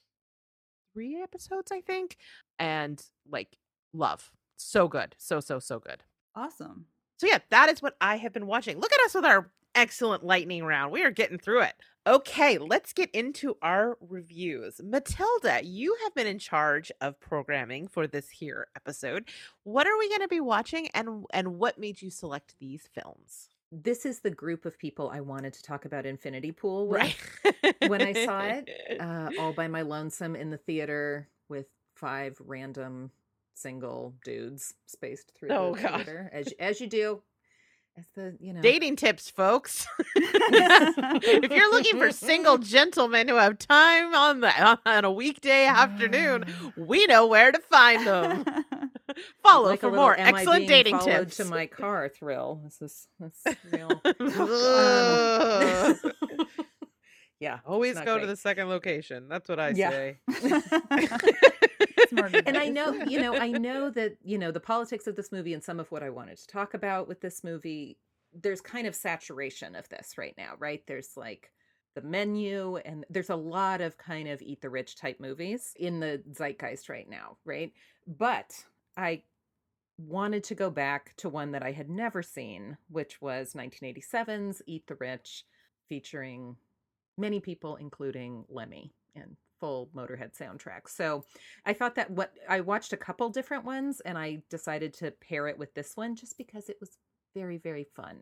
three 0.93 1.21
episodes, 1.23 1.73
I 1.73 1.81
think, 1.81 2.17
and 2.59 3.03
like 3.31 3.57
love. 3.93 4.31
So 4.57 4.89
good. 4.89 5.15
So 5.19 5.41
so 5.41 5.59
so 5.59 5.79
good. 5.81 6.03
awesome. 6.35 6.87
So 7.19 7.27
yeah, 7.27 7.39
that 7.51 7.69
is 7.69 7.83
what 7.83 7.97
I 8.01 8.17
have 8.19 8.33
been 8.33 8.47
watching. 8.47 8.79
Look 8.79 8.93
at 8.93 9.01
us 9.05 9.15
with 9.15 9.25
our 9.25 9.51
excellent 9.79 10.25
lightning 10.25 10.65
round. 10.65 10.93
We 10.93 11.05
are 11.05 11.11
getting 11.11 11.39
through 11.39 11.63
it. 11.63 11.75
Okay, 12.07 12.59
let's 12.59 12.93
get 12.93 13.11
into 13.13 13.57
our 13.63 13.97
reviews. 14.01 14.81
Matilda, 14.83 15.61
you 15.63 15.97
have 16.05 16.15
been 16.15 16.27
in 16.27 16.39
charge 16.39 16.91
of 17.01 17.21
programming 17.21 17.87
for 17.87 18.07
this 18.07 18.31
here 18.31 18.69
episode. 18.75 19.29
What 19.65 19.87
are 19.87 19.97
we 19.99 20.09
going 20.09 20.23
to 20.23 20.29
be 20.29 20.41
watching 20.41 20.89
and 20.95 21.25
and 21.33 21.59
what 21.59 21.79
made 21.79 22.01
you 22.03 22.11
select 22.11 22.55
these 22.59 22.89
films? 22.93 23.49
This 23.71 24.07
is 24.07 24.21
the 24.21 24.31
group 24.31 24.65
of 24.65 24.79
people 24.79 25.11
I 25.11 25.21
wanted 25.21 25.53
to 25.53 25.63
talk 25.63 25.85
about 25.85 26.07
Infinity 26.07 26.53
Pool 26.53 26.89
with. 26.89 27.03
Right. 27.45 27.75
when 27.89 28.01
I 28.01 28.25
saw 28.25 28.41
it, 28.41 28.71
uh, 29.01 29.29
all 29.39 29.53
by 29.53 29.69
my 29.69 29.83
lonesome 29.83 30.35
in 30.35 30.49
the 30.51 30.57
theater 30.57 31.29
with 31.51 31.67
five 31.95 32.37
random 32.41 33.11
single 33.55 34.15
dudes 34.25 34.73
spaced 34.87 35.33
through 35.37 35.51
Oh, 35.51 35.75
the 35.75 35.83
God. 35.83 35.97
theater, 35.97 36.31
as 36.33 36.53
as 36.59 36.81
you 36.81 36.87
do, 36.87 37.21
as 37.99 38.07
the 38.15 38.37
you 38.41 38.53
know 38.53 38.61
Dating 38.61 38.97
tips, 38.97 39.29
folks. 39.31 39.87
if 40.17 41.51
you're 41.51 41.71
looking 41.73 41.99
for 41.99 42.11
single 42.13 42.59
gentlemen 42.75 43.29
who 43.29 43.35
have 43.37 43.59
time 43.59 44.15
on 44.15 44.41
the 44.41 44.79
on 44.87 45.05
a 45.05 45.11
weekday 45.11 45.67
afternoon, 45.67 46.45
we 46.77 47.07
know 47.07 47.27
where 47.27 47.51
to 47.51 47.59
find 47.59 48.07
them. 48.07 48.45
Follow 49.43 49.71
like 49.71 49.81
for 49.81 49.91
more 49.91 50.17
"Am 50.19 50.35
excellent 50.37 50.69
dating 50.69 50.99
followed 50.99 51.25
tips. 51.31 51.37
to 51.39 51.45
my 51.47 51.67
car 51.67 52.09
thrill. 52.09 52.61
This 52.65 52.81
is 52.83 53.09
that's 53.19 53.43
real. 53.73 53.91
Um, 54.05 55.99
yeah, 57.41 57.59
Always 57.65 57.99
go 58.01 58.19
to 58.19 58.27
the 58.27 58.37
second 58.37 58.69
location. 58.69 59.29
That's 59.29 59.49
what 59.49 59.59
I 59.61 59.71
Yeah. 59.75 59.91
say. 59.91 60.19
And 62.47 62.57
I 62.57 62.69
know, 62.69 62.93
you 62.93 63.21
know, 63.21 63.35
I 63.35 63.49
know 63.53 63.91
that, 63.91 64.17
you 64.23 64.39
know, 64.39 64.51
the 64.51 64.61
politics 64.61 65.07
of 65.07 65.17
this 65.17 65.33
movie 65.33 65.55
and 65.55 65.63
some 65.63 65.81
of 65.81 65.91
what 65.91 66.03
I 66.03 66.11
wanted 66.11 66.39
to 66.39 66.47
talk 66.47 66.75
about 66.75 67.09
with 67.09 67.21
this 67.21 67.43
movie, 67.45 67.99
there's 68.33 68.61
kind 68.61 68.87
of 68.87 68.95
saturation 68.95 69.75
of 69.75 69.89
this 69.89 70.17
right 70.17 70.35
now, 70.37 70.55
right? 70.59 70.83
There's 70.87 71.17
like 71.17 71.51
the 71.95 72.03
menu 72.03 72.77
and 72.77 73.05
there's 73.11 73.31
a 73.31 73.37
lot 73.37 73.81
of 73.81 73.99
kind 73.99 74.29
of 74.29 74.41
eat 74.43 74.61
the 74.61 74.71
rich 74.71 74.97
type 74.97 75.19
movies 75.21 75.73
in 75.77 76.01
the 76.01 76.23
zeitgeist 76.33 76.89
right 76.89 77.09
now, 77.09 77.37
right? 77.45 77.73
But 78.07 78.65
I 78.97 79.23
wanted 79.99 80.45
to 80.45 80.55
go 80.55 80.71
back 80.71 81.15
to 81.17 81.29
one 81.29 81.53
that 81.53 81.63
I 81.63 81.73
had 81.73 81.91
never 81.91 82.23
seen, 82.23 82.77
which 82.89 83.21
was 83.21 83.55
1987's 83.55 84.63
Eat 84.67 84.87
the 84.87 84.95
Rich, 84.95 85.45
featuring 85.89 86.57
many 87.17 87.41
people, 87.41 87.77
including 87.77 88.45
Lemmy 88.49 88.93
and 89.17 89.37
full 89.61 89.91
Motorhead 89.95 90.37
soundtrack. 90.37 90.89
So 90.89 91.25
I 91.65 91.73
thought 91.73 91.95
that 91.97 92.11
what 92.11 92.33
I 92.49 92.61
watched 92.61 92.93
a 92.93 92.97
couple 92.97 93.29
different 93.31 93.65
ones 93.65 94.01
and 94.01 94.17
I 94.19 94.43
decided 94.51 94.95
to 94.95 95.11
pair 95.11 95.49
it 95.49 95.59
with 95.59 95.75
this 95.75 95.97
one 95.97 96.15
just 96.17 96.37
because 96.39 96.69
it 96.69 96.77
was 96.81 96.97
very, 97.35 97.59
very 97.59 97.85
fun. 97.97 98.21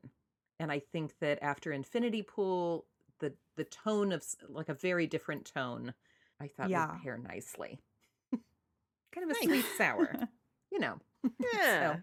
And 0.58 0.72
I 0.72 0.80
think 0.92 1.14
that 1.20 1.38
after 1.42 1.72
Infinity 1.72 2.22
Pool, 2.22 2.86
the 3.20 3.32
the 3.56 3.64
tone 3.64 4.12
of 4.12 4.24
like 4.48 4.68
a 4.68 4.74
very 4.74 5.06
different 5.06 5.50
tone, 5.54 5.92
I 6.40 6.48
thought 6.48 6.70
Yeah. 6.70 6.92
would 6.92 7.02
pair 7.02 7.18
nicely. 7.18 7.78
kind 9.12 9.30
of 9.30 9.36
a 9.36 9.44
sweet 9.44 9.64
sour, 9.76 10.12
you 10.72 10.78
know. 10.78 10.98
Yeah. 11.54 11.96
so 11.96 12.00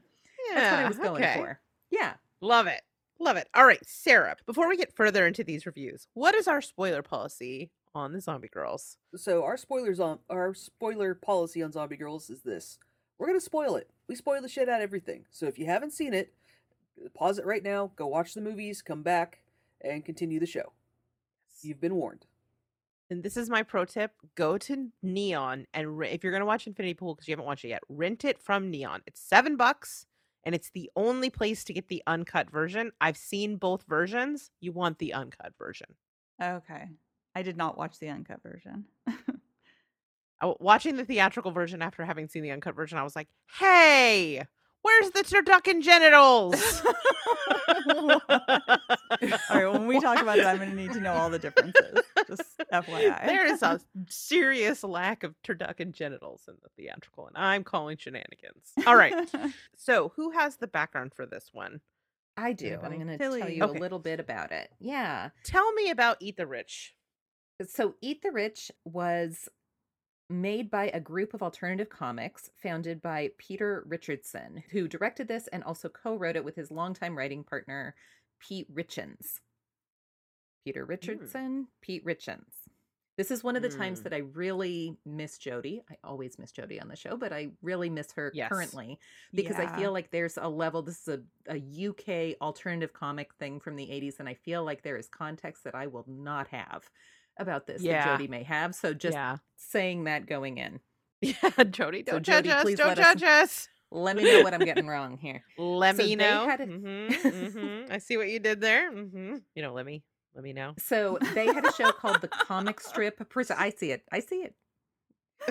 that's 0.55 0.71
what 0.71 0.79
I 0.83 0.87
was 0.87 0.97
going 0.97 1.23
okay. 1.23 1.35
for. 1.37 1.59
Yeah. 1.89 2.13
Love 2.41 2.67
it. 2.67 2.81
Love 3.19 3.37
it. 3.37 3.47
All 3.53 3.65
right, 3.65 3.79
Sarah, 3.85 4.35
before 4.45 4.67
we 4.67 4.75
get 4.75 4.95
further 4.95 5.25
into 5.25 5.43
these 5.43 5.65
reviews, 5.65 6.07
what 6.13 6.35
is 6.35 6.47
our 6.47 6.61
spoiler 6.61 7.01
policy 7.01 7.71
on 7.95 8.13
the 8.13 8.21
Zombie 8.21 8.49
Grrlz? 8.49 8.97
So 9.15 9.43
our 9.43 9.57
spoilers 9.57 9.99
on 9.99 10.19
our 10.29 10.53
spoiler 10.53 11.13
policy 11.13 11.61
on 11.61 11.71
Zombie 11.71 11.97
Grrlz 11.97 12.29
is 12.29 12.41
this: 12.41 12.79
we're 13.17 13.27
gonna 13.27 13.39
spoil 13.39 13.75
it. 13.75 13.89
We 14.07 14.15
spoil 14.15 14.41
the 14.41 14.49
shit 14.49 14.69
out 14.69 14.81
of 14.81 14.83
everything. 14.83 15.25
So 15.31 15.45
if 15.45 15.57
you 15.57 15.65
haven't 15.65 15.91
seen 15.91 16.13
it, 16.13 16.33
pause 17.13 17.39
it 17.39 17.45
right 17.45 17.63
now, 17.63 17.91
go 17.95 18.07
watch 18.07 18.33
the 18.33 18.41
movies, 18.41 18.81
come 18.81 19.03
back, 19.03 19.39
and 19.81 20.05
continue 20.05 20.39
the 20.39 20.45
show. 20.45 20.73
You've 21.61 21.81
been 21.81 21.95
warned. 21.95 22.25
And 23.09 23.21
this 23.21 23.37
is 23.37 23.49
my 23.49 23.63
pro 23.63 23.85
tip 23.85 24.11
go 24.35 24.57
to 24.57 24.89
Neon 25.01 25.67
and 25.73 25.97
re- 25.97 26.09
if 26.09 26.23
you're 26.23 26.31
going 26.31 26.41
to 26.41 26.47
watch 26.47 26.67
Infinity 26.67 26.95
Pool 26.95 27.13
because 27.13 27.27
you 27.27 27.33
haven't 27.33 27.45
watched 27.45 27.65
it 27.65 27.69
yet, 27.69 27.83
rent 27.87 28.25
it 28.25 28.39
from 28.39 28.71
Neon. 28.71 29.01
It's 29.05 29.21
seven 29.21 29.55
bucks 29.55 30.05
and 30.43 30.55
it's 30.55 30.71
the 30.71 30.89
only 30.95 31.29
place 31.29 31.63
to 31.65 31.73
get 31.73 31.89
the 31.89 32.01
uncut 32.07 32.49
version. 32.49 32.91
I've 32.99 33.17
seen 33.17 33.57
both 33.57 33.83
versions. 33.87 34.51
You 34.59 34.71
want 34.71 34.97
the 34.97 35.13
uncut 35.13 35.53
version. 35.57 35.95
Okay. 36.41 36.89
I 37.35 37.41
did 37.43 37.57
not 37.57 37.77
watch 37.77 37.99
the 37.99 38.09
uncut 38.09 38.41
version. 38.43 38.85
Oh, 40.41 40.57
watching 40.59 40.97
the 40.97 41.05
theatrical 41.05 41.51
version 41.51 41.81
after 41.81 42.03
having 42.03 42.27
seen 42.27 42.43
the 42.43 42.51
uncut 42.51 42.75
version, 42.75 42.97
I 42.97 43.03
was 43.03 43.15
like, 43.15 43.29
hey, 43.59 44.43
where's 44.81 45.09
the 45.11 45.21
turducken 45.23 45.81
genitals? 45.81 46.81
all 47.89 48.19
right, 49.49 49.71
when 49.71 49.87
we 49.87 50.01
talk 50.01 50.19
about 50.21 50.39
it, 50.39 50.45
I'm 50.45 50.57
going 50.57 50.69
to 50.71 50.75
need 50.75 50.91
to 50.93 50.99
know 50.99 51.13
all 51.13 51.29
the 51.29 51.39
differences. 51.39 51.99
Just 52.27 52.41
FYI. 52.73 53.25
there 53.25 53.45
is 53.45 53.61
a 53.61 53.79
serious 54.09 54.83
lack 54.83 55.23
of 55.23 55.33
turducken 55.43 55.93
genitals 55.93 56.43
in 56.49 56.55
the 56.61 56.69
theatrical, 56.75 57.27
and 57.27 57.37
I'm 57.37 57.63
calling 57.63 57.95
shenanigans. 57.97 58.73
All 58.85 58.97
right. 58.97 59.15
So, 59.77 60.11
who 60.17 60.31
has 60.31 60.57
the 60.57 60.67
background 60.67 61.13
for 61.13 61.25
this 61.25 61.51
one? 61.53 61.79
I 62.35 62.51
do. 62.53 62.67
Anybody? 62.67 62.95
I'm 62.95 63.05
going 63.07 63.17
to 63.17 63.29
tell 63.39 63.49
you 63.49 63.63
Okay. 63.63 63.77
a 63.77 63.81
little 63.81 63.99
bit 63.99 64.19
about 64.19 64.51
it. 64.51 64.69
Yeah. 64.79 65.29
Tell 65.45 65.71
me 65.73 65.89
about 65.89 66.17
Eat 66.19 66.35
the 66.35 66.47
Rich. 66.47 66.95
So, 67.61 67.95
Eat 68.01 68.21
the 68.21 68.31
Rich 68.31 68.71
was 68.83 69.47
made 70.29 70.71
by 70.71 70.89
a 70.89 70.99
group 70.99 71.33
of 71.33 71.43
alternative 71.43 71.89
comics 71.89 72.49
founded 72.57 73.01
by 73.01 73.29
Peter 73.37 73.83
Richardson, 73.87 74.63
who 74.71 74.87
directed 74.87 75.27
this 75.27 75.47
and 75.47 75.63
also 75.63 75.89
co 75.89 76.15
wrote 76.15 76.35
it 76.35 76.43
with 76.43 76.55
his 76.55 76.71
longtime 76.71 77.17
writing 77.17 77.43
partner, 77.43 77.95
Pete 78.39 78.73
Richens. 78.73 79.39
Peter 80.65 80.85
Richardson, 80.85 81.67
Pete 81.81 82.05
Richens. 82.05 82.53
This 83.17 83.29
is 83.29 83.43
one 83.43 83.55
of 83.55 83.61
the 83.61 83.69
times 83.69 83.99
Mm. 83.99 84.03
that 84.03 84.13
I 84.13 84.19
really 84.19 84.97
miss 85.05 85.37
Jody. 85.37 85.83
I 85.89 85.97
always 86.03 86.39
miss 86.39 86.51
Jody 86.51 86.81
on 86.81 86.87
the 86.87 86.95
show, 86.95 87.15
but 87.15 87.31
I 87.31 87.51
really 87.61 87.89
miss 87.89 88.11
her 88.13 88.31
Yes. 88.33 88.49
currently 88.49 88.97
because 89.35 89.59
I 89.59 89.67
feel 89.67 89.91
like 89.91 90.09
there's 90.09 90.37
a 90.37 90.47
level. 90.47 90.81
This 90.81 91.07
is 91.07 91.19
a, 91.19 91.53
a 91.53 91.57
UK 91.59 92.35
alternative 92.41 92.93
comic 92.93 93.35
thing 93.35 93.59
from 93.59 93.75
the 93.75 93.91
80s, 93.91 94.19
and 94.19 94.27
I 94.27 94.33
feel 94.33 94.63
like 94.63 94.81
there 94.81 94.97
is 94.97 95.09
context 95.09 95.63
that 95.65 95.75
I 95.75 95.85
will 95.87 96.05
not 96.07 96.47
have 96.47 96.89
about 97.37 97.67
this 97.67 97.81
Yeah. 97.81 98.05
that 98.05 98.19
Jodie 98.19 98.29
may 98.29 98.43
have. 98.43 98.75
So 98.75 98.93
just 98.93 99.15
yeah. 99.15 99.37
saying 99.55 100.05
that 100.05 100.25
going 100.25 100.57
in. 100.57 100.79
Yeah, 101.21 101.63
Jody, 101.69 102.03
So, 102.05 102.13
don't 102.13 102.23
judge 102.25 102.43
Jody, 102.45 102.51
us. 102.51 102.61
please 102.63 102.77
Don't 102.77 102.87
let 102.89 102.99
us- 102.99 103.05
judge 103.05 103.23
us. 103.23 103.67
Let 103.91 104.15
me 104.17 104.23
know 104.23 104.41
what 104.41 104.53
I'm 104.55 104.65
getting 104.65 104.87
wrong 104.87 105.17
here. 105.19 105.43
Let 105.57 105.97
So 105.97 106.03
me 106.03 106.15
know. 106.15 106.47
had 106.49 106.61
a- 106.61 106.65
Mhm, 106.65 107.09
mhm. 107.09 107.91
I 107.91 107.99
see 107.99 108.17
what 108.17 108.27
you 108.27 108.39
did 108.39 108.59
there. 108.59 108.91
hmm 108.91 109.35
You 109.55 109.61
know, 109.61 109.71
let 109.73 109.85
me 109.85 110.03
let 110.35 110.43
me 110.43 110.51
know. 110.51 110.73
So 110.79 111.19
they 111.35 111.45
had 111.45 111.63
a 111.63 111.71
show 111.73 111.91
called 111.91 112.21
the 112.21 112.27
Comic 112.27 112.79
Strip. 112.81 113.29
Pres- 113.29 113.51
I 113.51 113.69
see 113.69 113.91
it. 113.91 114.01
I 114.11 114.19
see 114.19 114.37
it. 114.37 114.55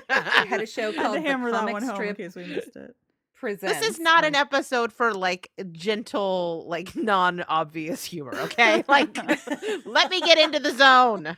They 0.09 0.15
had 0.49 0.61
a 0.61 0.67
show 0.67 0.93
called 0.93 1.19
The 1.19 1.23
Comic 1.31 1.85
home 1.85 2.03
in 2.03 2.15
case 2.17 2.35
we 2.35 2.47
missed 2.47 2.75
it. 2.77 2.97
Presents. 3.43 3.81
This 3.81 3.91
is 3.95 3.99
not 3.99 4.25
an 4.25 4.37
episode 4.37 4.93
for 4.93 5.13
like 5.13 5.51
gentle, 5.73 6.65
like 6.69 6.95
non-obvious 6.97 8.05
humor. 8.05 8.37
Okay, 8.37 8.85
like 8.89 9.17
let 9.85 10.11
me 10.13 10.21
get 10.21 10.39
into 10.39 10.61
the 10.61 10.71
zone. 10.71 11.37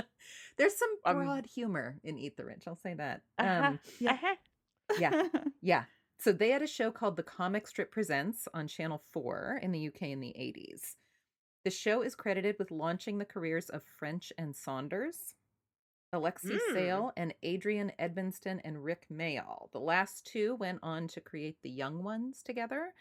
There's 0.56 0.76
some 0.78 0.90
Um, 1.04 1.16
broad 1.16 1.46
humor 1.46 1.98
in 2.04 2.18
Eat 2.18 2.36
the 2.36 2.44
Rich. 2.44 2.62
I'll 2.68 2.76
say 2.76 2.94
that. 2.94 3.22
Uh-huh, 3.36 3.66
Um, 3.66 3.80
Yeah. 3.98 4.12
uh-huh. 4.12 4.34
yeah, 5.00 5.22
yeah. 5.60 5.84
So 6.20 6.30
they 6.30 6.50
had 6.50 6.62
a 6.62 6.68
show 6.68 6.92
called 6.92 7.16
The 7.16 7.24
Comic 7.24 7.66
Strip 7.66 7.90
Presents 7.90 8.46
on 8.54 8.68
Channel 8.68 9.02
4 9.10 9.58
in 9.60 9.72
the 9.72 9.88
UK 9.88 10.02
in 10.02 10.20
the 10.20 10.28
80s. 10.38 10.94
The 11.64 11.70
show 11.72 12.02
is 12.02 12.14
credited 12.14 12.56
with 12.60 12.70
launching 12.70 13.18
the 13.18 13.24
careers 13.24 13.70
of 13.70 13.82
French 13.98 14.32
and 14.38 14.54
Saunders, 14.54 15.34
Alexei 16.14 16.54
Mm. 16.58 16.72
Sayle, 16.72 17.12
and 17.16 17.34
Adrian 17.42 17.92
Edmondson 17.98 18.60
and 18.64 18.84
Rick 18.84 19.06
Mayall. 19.12 19.70
The 19.72 19.80
last 19.80 20.26
two 20.26 20.56
went 20.56 20.80
on 20.82 21.06
to 21.08 21.20
create 21.20 21.58
The 21.62 21.70
Young 21.70 22.02
Ones 22.02 22.42
together, 22.42 22.92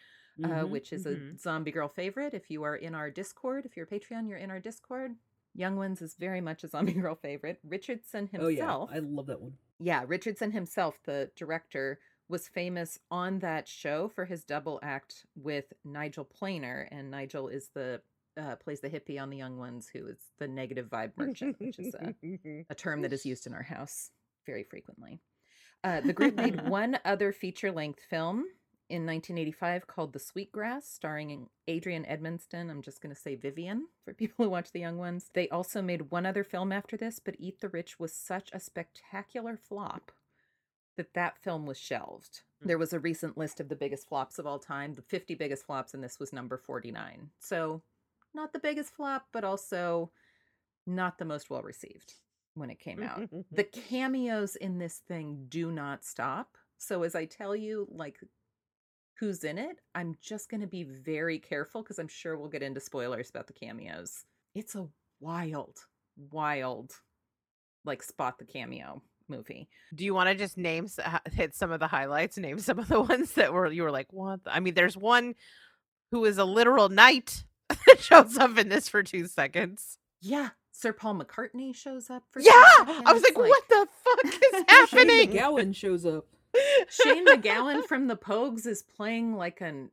uh, 0.44 0.48
Mhm. 0.48 0.70
which 0.70 0.94
is 0.94 1.06
mhm. 1.06 1.36
a 1.36 1.38
Zombie 1.40 1.72
Girl 1.72 1.88
favorite. 1.88 2.34
If 2.34 2.50
you 2.52 2.64
are 2.64 2.76
in 2.76 2.94
our 2.94 3.10
Discord, 3.10 3.66
if 3.66 3.76
you're 3.76 3.86
a 3.86 3.90
Patreon, 3.90 4.30
you're 4.30 4.38
in 4.38 4.52
our 4.52 4.60
Discord. 4.60 5.16
Young 5.56 5.76
Ones 5.76 6.02
is 6.02 6.16
very 6.16 6.42
much 6.42 6.64
a 6.64 6.68
Zombie 6.68 6.94
Girl 7.10 7.16
favorite. 7.16 7.60
Richardson 7.64 8.28
himself. 8.28 8.90
Oh 8.90 8.94
yeah, 8.94 8.98
I 8.98 9.00
love 9.00 9.26
that 9.26 9.42
one. 9.42 9.58
Yeah, 9.80 10.04
Richardson 10.08 10.52
himself, 10.52 11.02
the 11.04 11.32
director, 11.36 12.00
was 12.28 12.48
famous 12.48 13.00
on 13.10 13.40
that 13.40 13.68
show 13.68 14.08
for 14.08 14.26
his 14.26 14.44
double 14.44 14.80
act 14.84 15.26
with 15.36 15.74
Nigel 15.84 16.26
Planer, 16.26 16.88
and 16.92 17.10
Nigel 17.10 17.48
is 17.48 17.70
the 17.70 18.04
uh, 18.40 18.56
plays 18.56 18.80
the 18.80 18.90
hippie 18.90 19.22
on 19.22 19.30
the 19.30 19.38
Young 19.38 19.58
Ones, 19.58 19.90
who 19.94 20.08
is 20.08 20.18
the 20.40 20.48
negative 20.48 20.88
vibe 20.88 21.12
merchant, 21.18 21.58
which 21.60 21.80
is 21.80 21.94
a, 21.96 22.16
a 22.70 22.76
term 22.76 23.02
that 23.02 23.14
is 23.14 23.26
used 23.26 23.46
in 23.46 23.54
our 23.54 23.64
house 23.64 24.12
very 24.46 24.64
frequently. 24.64 25.22
Uh, 25.84 26.02
the 26.02 26.14
group 26.14 26.36
made 26.36 26.68
one 26.70 27.00
other 27.06 27.32
feature 27.32 27.72
length 27.72 28.02
film 28.10 28.46
in 28.90 29.06
1985 29.06 29.88
called 29.88 30.14
The 30.14 30.20
Supergrass, 30.20 30.84
starring 30.84 31.48
Adrian 31.68 32.06
Edmondson. 32.06 32.70
I'm 32.70 32.82
just 32.82 33.02
going 33.02 33.14
to 33.14 33.22
say 33.22 33.36
Vivian 33.36 33.88
for 34.04 34.14
people 34.14 34.46
who 34.46 34.50
watch 34.50 34.72
The 34.72 34.80
Young 34.80 34.98
Ones. 34.98 35.30
They 35.34 35.48
also 35.50 35.82
made 35.82 36.12
one 36.12 36.26
other 36.26 36.44
film 36.44 36.72
after 36.72 36.98
this, 36.98 37.20
but 37.20 37.36
Eat 37.38 37.62
the 37.62 37.70
Rich 37.70 38.00
was 38.00 38.14
such 38.14 38.50
a 38.52 38.60
spectacular 38.60 39.58
flop 39.58 40.12
that 40.98 41.14
that 41.14 41.38
film 41.38 41.66
was 41.66 41.78
shelved. 41.78 42.42
There 42.62 42.78
was 42.78 42.92
a 42.92 43.00
recent 43.00 43.38
list 43.38 43.62
of 43.62 43.70
the 43.70 43.76
biggest 43.76 44.10
flops 44.10 44.38
of 44.38 44.46
all 44.46 44.60
time. 44.60 44.96
The 44.96 45.02
50 45.02 45.36
biggest 45.36 45.66
flops, 45.66 45.94
and 45.94 46.04
this 46.04 46.20
was 46.20 46.34
number 46.34 46.58
49. 46.58 47.30
So, 47.40 47.82
not 48.34 48.54
the 48.54 48.60
biggest 48.60 48.94
flop, 48.94 49.26
but 49.34 49.44
also 49.44 50.12
not 50.86 51.18
the 51.18 51.26
most 51.26 51.50
well 51.50 51.62
received 51.62 52.14
when 52.56 52.70
it 52.70 52.80
came 52.80 53.02
out. 53.02 53.30
the 53.52 53.64
cameos 53.90 54.56
in 54.56 54.78
this 54.78 55.02
thing 55.08 55.46
do 55.50 55.72
not 55.72 56.04
stop. 56.04 56.58
So, 56.78 57.04
as 57.04 57.16
I 57.16 57.26
tell 57.26 57.56
you, 57.56 57.88
like, 57.92 58.18
who's 59.20 59.44
in 59.44 59.58
it, 59.58 59.82
I'm 59.96 60.16
just 60.22 60.50
going 60.50 60.62
to 60.62 60.68
be 60.68 60.84
very 60.84 61.40
careful 61.40 61.82
because 61.84 62.00
I'm 62.00 62.08
sure 62.08 62.38
we'll 62.38 62.50
get 62.50 62.64
into 62.64 62.80
spoilers 62.80 63.30
about 63.30 63.48
the 63.48 63.54
cameos. 63.54 64.26
It's 64.56 64.76
a 64.76 64.88
wild, 65.20 65.78
wild, 66.32 66.94
like, 67.84 68.02
spot 68.02 68.40
the 68.40 68.46
cameo 68.46 69.02
movie. 69.28 69.70
Do 69.94 70.06
you 70.06 70.14
want 70.14 70.30
to 70.30 70.36
just 70.36 70.58
name 70.58 70.88
hit 71.32 71.56
some 71.56 71.72
of 71.72 71.80
the 71.80 71.88
highlights? 71.88 72.38
Name 72.38 72.60
some 72.60 72.80
of 72.80 72.88
the 72.88 73.02
ones 73.10 73.34
that 73.34 73.54
were 73.54 73.68
you 73.68 73.84
were 73.84 73.92
like, 73.92 74.12
what? 74.12 74.40
I 74.46 74.60
mean, 74.60 74.74
there's 74.74 74.98
one 74.98 75.36
who 76.12 76.26
is 76.26 76.38
a 76.38 76.46
literal 76.46 76.90
knight 76.90 77.44
shows 78.00 78.38
up 78.38 78.58
in 78.58 78.70
this 78.70 78.90
for 78.90 79.04
two 79.04 79.28
seconds. 79.28 79.98
Yeah. 80.22 80.50
Sir 80.72 80.94
Paul 80.94 81.16
McCartney 81.16 81.76
shows 81.76 82.10
up 82.10 82.24
for 82.32 82.40
Yeah, 82.40 82.52
I 82.54 83.12
was 83.14 83.22
like, 83.24 83.34
seconds, 83.34 83.50
what 83.50 83.64
the 83.70 83.88
fuck 84.04 84.26
is 84.26 84.42
Shane 84.90 85.08
happening? 85.10 85.32
MacGowan 85.32 85.76
shows 85.76 86.06
up. 86.06 86.26
Shane 86.90 87.26
MacGowan 87.28 87.86
from 87.86 88.08
the 88.08 88.16
Pogues 88.16 88.66
is 88.66 88.82
playing 88.84 89.36
like 89.36 89.62
an 89.62 89.92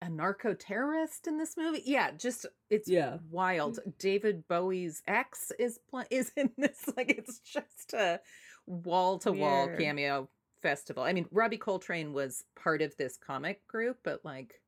a 0.00 0.08
narco 0.08 0.52
terrorist 0.54 1.26
in 1.28 1.38
this 1.38 1.56
movie. 1.56 1.82
Yeah, 1.84 2.10
just 2.12 2.46
it's 2.70 2.88
Yeah. 2.88 3.18
wild. 3.30 3.78
David 3.98 4.46
Bowie's 4.48 5.00
ex 5.06 5.52
is 5.58 5.78
pl- 5.90 6.04
is 6.10 6.32
in 6.36 6.50
this. 6.56 6.84
Like 6.96 7.10
it's 7.10 7.38
just 7.40 7.92
a 7.92 8.20
wall 8.66 9.18
to 9.20 9.32
wall 9.32 9.68
cameo 9.76 10.28
festival. 10.60 11.02
I 11.02 11.12
mean, 11.12 11.26
Robbie 11.32 11.56
Coltrane 11.56 12.12
was 12.12 12.44
part 12.60 12.82
of 12.82 12.96
this 12.96 13.16
comic 13.16 13.66
group, 13.68 13.98
but 14.04 14.24
like 14.24 14.60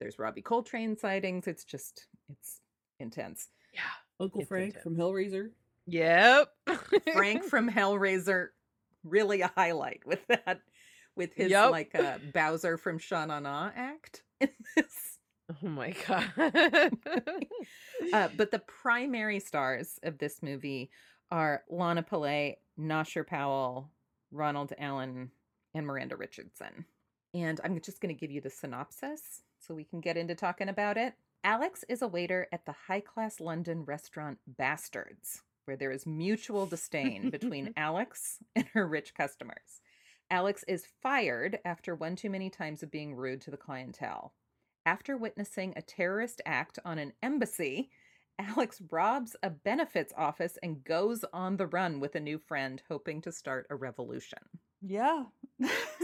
there's 0.00 0.18
Robbie 0.18 0.42
Coltrane 0.42 0.96
sightings. 0.96 1.46
It's 1.46 1.64
just 1.64 2.06
it's 2.30 2.60
intense. 3.00 3.48
Yeah. 3.74 3.80
Uncle 4.20 4.40
It's 4.40 4.48
Frank 4.48 4.68
intense. 4.76 4.82
from 4.82 4.96
Hellraiser. 4.96 5.50
Yep. 5.86 6.48
Frank 7.14 7.44
from 7.50 7.70
Hellraiser, 7.70 8.48
really 9.04 9.40
a 9.40 9.50
highlight 9.56 10.02
with 10.04 10.26
that, 10.28 10.60
with 11.16 11.32
his 11.34 11.50
Yup. 11.50 11.70
like 11.70 11.94
uh, 11.94 12.18
Bowser 12.34 12.76
from 12.76 12.98
Sha 12.98 13.24
Na 13.26 13.40
Na 13.40 13.70
act 13.74 14.22
in 14.40 14.50
this. 14.76 15.18
Oh 15.62 15.68
my 15.68 15.94
god. 16.06 16.92
Uh, 18.12 18.28
but 18.36 18.50
the 18.50 18.60
primary 18.60 19.40
stars 19.40 19.98
of 20.04 20.18
this 20.18 20.40
movie 20.42 20.88
are 21.30 21.62
Lana 21.68 22.02
Pillay, 22.02 22.54
Nosher 22.78 23.26
Powell, 23.26 23.90
Ronald 24.30 24.72
Allen, 24.78 25.30
and 25.74 25.86
Miranda 25.86 26.16
Richardson. 26.16 26.86
And 27.34 27.60
I'm 27.62 27.78
just 27.80 28.00
going 28.00 28.14
to 28.14 28.18
give 28.18 28.30
you 28.30 28.40
the 28.40 28.50
synopsis 28.50 29.42
so 29.68 29.74
we 29.74 29.84
can 29.84 30.00
get 30.00 30.16
into 30.16 30.34
talking 30.34 30.70
about 30.70 30.96
it. 30.96 31.14
Alex 31.44 31.84
is 31.88 32.00
a 32.00 32.08
waiter 32.08 32.48
at 32.50 32.64
the 32.64 32.74
high 32.88 33.00
class 33.00 33.38
London 33.38 33.84
restaurant 33.84 34.38
Bastards, 34.46 35.42
where 35.66 35.76
there 35.76 35.92
is 35.92 36.06
mutual 36.06 36.66
disdain 36.66 37.28
between 37.28 37.74
Alex 37.76 38.38
and 38.56 38.66
her 38.72 38.88
rich 38.88 39.14
customers. 39.14 39.82
Alex 40.30 40.64
is 40.66 40.88
fired 41.02 41.58
after 41.64 41.94
one 41.94 42.16
too 42.16 42.30
many 42.30 42.48
times 42.50 42.82
of 42.82 42.90
being 42.90 43.14
rude 43.14 43.42
to 43.42 43.50
the 43.50 43.56
clientele. 43.56 44.32
After 44.86 45.16
witnessing 45.16 45.74
a 45.76 45.82
terrorist 45.82 46.40
act 46.46 46.78
on 46.84 46.98
an 46.98 47.12
embassy, 47.22 47.90
Alex 48.38 48.80
robs 48.90 49.36
a 49.42 49.50
benefits 49.50 50.12
office 50.16 50.58
and 50.62 50.84
goes 50.84 51.24
on 51.32 51.56
the 51.56 51.66
run 51.66 52.00
with 52.00 52.14
a 52.14 52.20
new 52.20 52.38
friend, 52.38 52.82
hoping 52.88 53.20
to 53.22 53.32
start 53.32 53.66
a 53.68 53.76
revolution. 53.76 54.38
Yeah. 54.80 55.24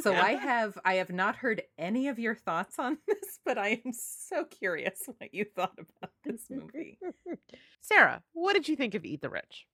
So 0.02 0.12
Yeah. 0.12 0.22
I 0.22 0.32
have 0.32 0.78
I 0.84 0.94
have 0.94 1.10
not 1.10 1.36
heard 1.36 1.62
any 1.78 2.08
of 2.08 2.18
your 2.18 2.34
thoughts 2.34 2.78
on 2.78 2.98
this, 3.08 3.38
but 3.44 3.58
I 3.58 3.80
am 3.84 3.92
so 3.92 4.44
curious 4.44 5.00
what 5.18 5.32
you 5.32 5.44
thought 5.44 5.78
about 5.78 6.10
this 6.24 6.46
movie. 6.50 6.98
Sarah, 7.80 8.22
what 8.32 8.54
did 8.54 8.68
you 8.68 8.76
think 8.76 8.94
of 8.94 9.04
Eat 9.04 9.22
the 9.22 9.28
Rich? 9.30 9.66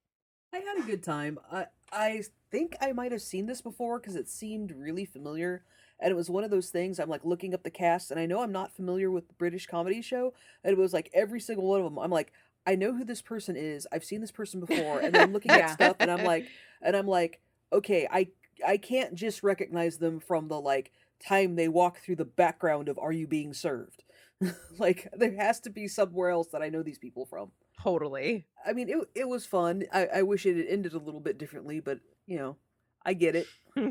I 0.52 0.58
had 0.58 0.78
a 0.78 0.86
good 0.86 1.02
time. 1.02 1.38
I 1.50 1.66
I 1.92 2.22
think 2.50 2.76
I 2.80 2.92
might 2.92 3.12
have 3.12 3.22
seen 3.22 3.46
this 3.46 3.60
before 3.60 3.98
because 4.00 4.16
it 4.16 4.28
seemed 4.28 4.72
really 4.72 5.04
familiar, 5.04 5.64
and 6.00 6.10
it 6.10 6.16
was 6.16 6.28
one 6.28 6.42
of 6.44 6.50
those 6.50 6.70
things. 6.70 6.98
I'm 6.98 7.08
like 7.08 7.24
looking 7.24 7.54
up 7.54 7.62
the 7.62 7.70
cast, 7.70 8.10
and 8.10 8.18
I 8.18 8.26
know 8.26 8.42
I'm 8.42 8.52
not 8.52 8.74
familiar 8.74 9.10
with 9.10 9.28
the 9.28 9.34
British 9.34 9.66
comedy 9.66 10.02
show, 10.02 10.34
and 10.64 10.72
it 10.72 10.78
was 10.78 10.92
like 10.92 11.08
every 11.14 11.40
single 11.40 11.66
one 11.66 11.80
of 11.80 11.84
them. 11.84 11.98
I'm 11.98 12.10
like, 12.10 12.32
I 12.66 12.74
know 12.74 12.92
who 12.92 13.04
this 13.04 13.22
person 13.22 13.56
is. 13.56 13.86
I've 13.92 14.04
seen 14.04 14.20
this 14.20 14.32
person 14.32 14.58
before, 14.60 14.98
and 15.00 15.14
then 15.14 15.22
I'm 15.22 15.32
looking 15.32 15.52
Yeah. 15.52 15.66
at 15.66 15.70
stuff, 15.70 15.96
and 16.00 16.10
I'm 16.10 16.24
like, 16.24 16.48
and 16.82 16.96
I'm 16.96 17.06
like, 17.06 17.40
okay, 17.72 18.08
I 18.10 18.28
I 18.66 18.76
can't 18.76 19.14
just 19.14 19.42
recognize 19.42 19.98
them 19.98 20.20
from 20.20 20.48
the 20.48 20.60
like 20.60 20.92
time 21.24 21.56
they 21.56 21.68
walk 21.68 22.00
through 22.00 22.16
the 22.16 22.24
background 22.24 22.88
of 22.88 22.98
Are 22.98 23.12
You 23.12 23.26
Being 23.26 23.54
Served? 23.54 24.04
like 24.78 25.08
there 25.12 25.34
has 25.36 25.60
to 25.60 25.70
be 25.70 25.88
somewhere 25.88 26.30
else 26.30 26.48
that 26.48 26.62
I 26.62 26.68
know 26.68 26.82
these 26.82 26.98
people 26.98 27.26
from. 27.26 27.50
Totally. 27.82 28.46
I 28.64 28.72
mean, 28.72 28.88
it 28.88 28.98
it 29.14 29.28
was 29.28 29.46
fun. 29.46 29.84
I, 29.92 30.06
I 30.16 30.22
wish 30.22 30.46
it 30.46 30.56
had 30.56 30.66
ended 30.66 30.94
a 30.94 30.98
little 30.98 31.20
bit 31.20 31.38
differently, 31.38 31.80
but 31.80 32.00
you 32.26 32.38
know, 32.38 32.56
I 33.04 33.14
get 33.14 33.36
it. 33.36 33.46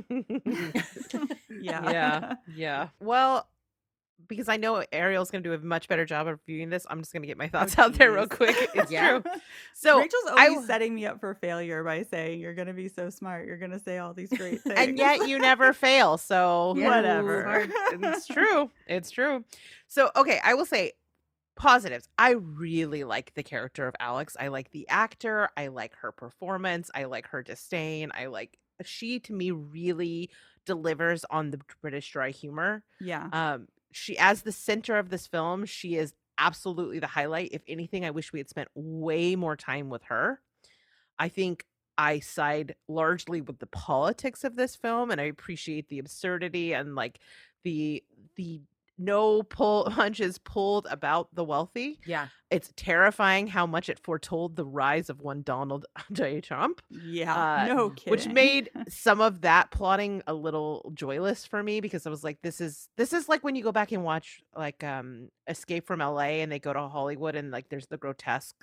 yeah. 1.62 1.91
yeah. 1.91 2.34
Yeah. 2.55 2.88
Well, 2.99 3.47
because 4.27 4.47
I 4.49 4.58
know 4.58 4.84
Ariel's 4.91 5.32
going 5.32 5.43
to 5.43 5.49
do 5.49 5.53
a 5.53 5.60
much 5.60 5.88
better 5.88 6.05
job 6.05 6.27
of 6.27 6.39
reviewing 6.45 6.69
this, 6.69 6.86
I'm 6.89 6.99
just 6.99 7.12
going 7.13 7.21
to 7.23 7.27
get 7.27 7.38
my 7.38 7.47
thoughts 7.47 7.77
out 7.79 7.93
there 7.93 8.12
real 8.12 8.27
quick. 8.27 8.55
It's 8.75 8.91
Yeah. 8.91 9.19
true. 9.19 9.32
So 9.73 9.97
Rachel's 9.99 10.23
always 10.29 10.47
w- 10.49 10.67
setting 10.67 10.93
me 10.95 11.05
up 11.05 11.19
for 11.19 11.34
failure 11.36 11.84
by 11.84 12.03
saying 12.03 12.39
you're 12.39 12.53
gonna 12.53 12.73
be 12.73 12.89
so 12.89 13.10
smart. 13.10 13.47
You're 13.47 13.58
gonna 13.58 13.79
say 13.79 13.97
all 13.97 14.13
these 14.13 14.29
great 14.29 14.62
things. 14.62 14.75
and 14.77 14.97
yet 14.97 15.27
you 15.27 15.39
never 15.39 15.73
fail. 15.73 16.17
So 16.17 16.75
Yeah. 16.77 16.88
Whatever. 16.88 17.67
It's 17.93 18.27
true. 18.36 18.69
It's 18.88 19.10
true. 19.12 19.43
So 19.88 20.12
okay, 20.15 20.39
I 20.43 20.53
will 20.53 20.65
say 20.65 20.91
positives. 21.55 22.08
I 22.17 22.32
really 22.32 23.03
like 23.03 23.34
the 23.36 23.43
character 23.43 23.88
of 23.88 23.95
Alex. 23.99 24.38
I 24.39 24.47
like 24.47 24.71
the 24.71 24.88
actor. 24.89 25.49
I 25.58 25.67
like 25.67 25.93
her 26.01 26.12
performance. 26.12 26.89
I 26.95 27.05
like 27.05 27.27
her 27.29 27.43
disdain. 27.43 28.12
I 28.13 28.27
like 28.27 28.58
she 28.84 29.19
to 29.21 29.34
me 29.34 29.51
really 29.51 30.29
delivers 30.65 31.25
on 31.29 31.51
the 31.51 31.60
British 31.82 32.12
dry 32.12 32.29
humor. 32.32 32.84
yeah. 33.01 33.27
Um, 33.34 33.67
she 33.91 34.17
as 34.17 34.43
the 34.43 34.52
center 34.52 34.97
of 34.97 35.10
this 35.10 35.28
film, 35.28 35.65
she 35.65 35.95
is 35.95 36.13
absolutely 36.38 36.99
the 36.99 37.08
highlight. 37.08 37.49
If 37.52 37.62
anything, 37.67 38.06
I 38.06 38.12
wish 38.12 38.32
we 38.32 38.39
had 38.39 38.49
spent 38.49 38.69
way 38.75 39.36
more 39.36 39.56
time 39.56 39.89
with 39.89 40.04
her. 40.04 40.41
I 41.17 41.30
think 41.30 41.65
I 41.97 42.19
side 42.19 42.75
largely 42.88 43.41
with 43.41 43.60
the 43.60 43.67
politics 43.67 44.43
of 44.43 44.56
this 44.56 44.75
film, 44.75 45.12
and 45.12 45.19
I 45.19 45.25
appreciate 45.25 45.89
the 45.89 45.99
absurdity 45.99 46.73
and 46.73 46.95
like 46.95 47.19
the 47.63 48.04
the 48.36 48.62
no 48.99 49.41
pull 49.43 49.85
punches 49.91 50.38
pulled 50.38 50.85
about 50.91 51.29
the 51.33 51.43
wealthy. 51.43 51.99
Yeah. 52.05 52.27
It's 52.51 52.73
terrifying 52.75 53.45
how 53.45 53.67
much 53.67 53.89
it 53.89 53.99
foretold 53.99 54.55
the 54.55 54.65
rise 54.65 55.09
of 55.09 55.21
one 55.21 55.43
Donald 55.43 55.85
J. 56.12 56.41
Trump 56.41 56.81
Yeah. 56.89 57.33
uh, 57.35 57.73
no 57.73 57.89
kidding. 57.91 58.12
which 58.12 58.27
made 58.27 58.69
some 58.89 59.21
of 59.21 59.41
that 59.41 59.69
plotting 59.71 60.23
a 60.27 60.33
little 60.33 60.91
joyless 60.95 61.45
for 61.45 61.62
me 61.63 61.79
because 61.79 62.05
I 62.05 62.09
was 62.09 62.23
like, 62.23 62.39
this 62.41 62.59
is 62.59 62.89
this 62.97 63.13
is 63.13 63.29
like 63.29 63.43
when 63.43 63.55
you 63.55 63.63
go 63.63 63.71
back 63.71 63.91
and 63.91 64.03
watch 64.03 64.41
like 64.55 64.83
um 64.83 65.29
Escape 65.47 65.85
from 65.88 65.99
LA 65.99 66.41
and 66.41 66.51
they 66.51 66.59
go 66.59 66.73
to 66.73 66.88
Hollywood 66.88 67.35
and 67.35 67.51
like 67.51 67.69
there's 67.69 67.88
the 67.88 67.97
grotesque 67.97 68.55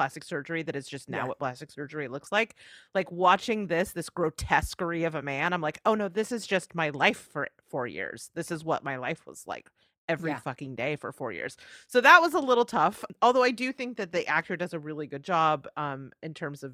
plastic 0.00 0.24
surgery 0.24 0.62
that 0.62 0.74
is 0.74 0.88
just 0.88 1.10
now 1.10 1.18
Yeah. 1.18 1.24
what 1.26 1.38
plastic 1.38 1.70
surgery 1.70 2.08
looks 2.08 2.32
like. 2.32 2.56
Like 2.94 3.12
watching 3.12 3.66
this, 3.66 3.92
this 3.92 4.08
grotesquerie 4.08 5.04
of 5.04 5.14
a 5.14 5.20
man, 5.20 5.52
I'm 5.52 5.60
like, 5.60 5.78
oh 5.84 5.94
no, 5.94 6.08
this 6.08 6.32
is 6.32 6.46
just 6.46 6.74
my 6.74 6.88
life 6.90 7.28
for 7.32 7.48
four 7.68 7.86
years. 7.86 8.30
This 8.34 8.50
is 8.50 8.64
what 8.64 8.82
my 8.82 8.96
life 8.96 9.26
was 9.26 9.46
like 9.46 9.68
every 10.08 10.30
Yeah. 10.30 10.38
fucking 10.40 10.74
day 10.74 10.96
for 10.96 11.12
four 11.12 11.32
years. 11.32 11.56
So 11.86 12.00
that 12.00 12.20
was 12.22 12.32
a 12.34 12.38
little 12.40 12.64
tough. 12.64 13.04
Although 13.20 13.42
I 13.42 13.50
do 13.50 13.72
think 13.72 13.98
that 13.98 14.10
the 14.12 14.26
actor 14.26 14.56
does 14.56 14.72
a 14.72 14.78
really 14.78 15.06
good 15.06 15.22
job 15.22 15.68
um 15.76 16.12
in 16.22 16.32
terms 16.34 16.62
of 16.62 16.72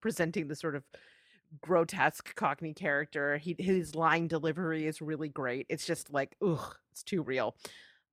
presenting 0.00 0.46
the 0.46 0.54
sort 0.54 0.76
of 0.76 0.84
grotesque 1.60 2.34
cockney 2.36 2.74
character 2.74 3.38
he 3.38 3.56
his 3.58 3.94
line 3.94 4.28
delivery 4.28 4.86
is 4.86 5.00
really 5.00 5.28
great 5.30 5.64
it's 5.70 5.86
just 5.86 6.12
like 6.12 6.36
ugh 6.46 6.76
it's 6.92 7.02
too 7.02 7.22
real 7.22 7.56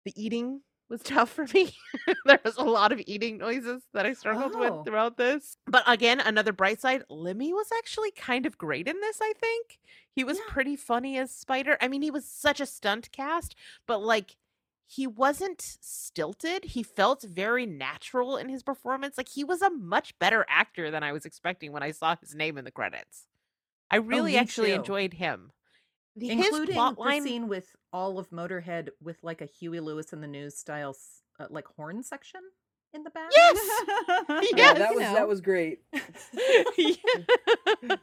the 0.05 0.13
eating 0.15 0.61
was 0.89 1.01
tough 1.01 1.29
for 1.29 1.45
me 1.53 1.73
there 2.25 2.39
was 2.43 2.57
a 2.57 2.63
lot 2.63 2.91
of 2.91 3.01
eating 3.07 3.37
noises 3.37 3.83
that 3.93 4.05
i 4.05 4.13
struggled 4.13 4.53
Oh. 4.55 4.59
with 4.77 4.85
throughout 4.85 5.17
this 5.17 5.57
but 5.67 5.83
again 5.87 6.19
another 6.19 6.53
bright 6.53 6.79
side 6.81 7.03
lemmy 7.09 7.53
was 7.53 7.67
actually 7.77 8.11
kind 8.11 8.45
of 8.45 8.57
great 8.57 8.87
in 8.87 8.99
this 9.01 9.19
i 9.21 9.33
think 9.39 9.79
he 10.11 10.23
was 10.23 10.37
Yeah. 10.37 10.43
pretty 10.47 10.75
funny 10.75 11.17
as 11.17 11.31
spider 11.31 11.77
i 11.81 11.87
mean 11.87 12.01
he 12.01 12.11
was 12.11 12.25
such 12.25 12.59
a 12.59 12.65
stunt 12.65 13.11
cast 13.11 13.55
but 13.87 14.01
like 14.03 14.35
he 14.87 15.07
wasn't 15.07 15.61
stilted. 15.81 16.63
He 16.63 16.83
felt 16.83 17.23
very 17.23 17.65
natural 17.65 18.37
in 18.37 18.49
his 18.49 18.61
performance. 18.61 19.17
Like 19.17 19.29
he 19.29 19.43
was 19.43 19.63
a 19.63 19.71
much 19.71 20.13
better 20.19 20.45
actor 20.47 20.91
than 20.91 21.01
I 21.01 21.11
was 21.11 21.25
expecting 21.25 21.71
when 21.71 21.81
I 21.81 21.89
saw 21.89 22.15
his 22.15 22.35
name 22.35 22.55
in 22.55 22.65
the 22.65 22.71
credits. 22.71 23.25
I 23.89 23.97
oh, 23.97 24.01
really 24.01 24.33
me 24.33 24.37
actually 24.37 24.67
too. 24.69 24.75
enjoyed 24.75 25.13
him. 25.15 25.51
The- 26.15 26.29
Including 26.29 26.67
his 26.67 26.75
plot 26.75 26.95
the 26.95 27.01
line, 27.01 27.23
scene 27.23 27.47
with 27.47 27.75
all 27.91 28.19
of 28.19 28.29
Motorhead 28.29 28.89
with 29.01 29.17
like 29.23 29.41
a 29.41 29.45
Huey 29.45 29.79
Lewis 29.81 30.13
in 30.13 30.21
the 30.21 30.27
News 30.27 30.57
style, 30.57 30.95
uh, 31.39 31.47
like 31.49 31.65
horn 31.75 32.03
section 32.03 32.41
in 32.93 33.03
the 33.03 33.09
back. 33.09 33.29
Yes! 33.35 33.57
Yeah, 34.29 34.41
Yes, 34.55 34.77
that 34.79 34.89
you 34.91 34.95
was 34.97 35.05
know. 35.05 35.13
that 35.13 35.27
was 35.27 35.41
great. 35.41 35.79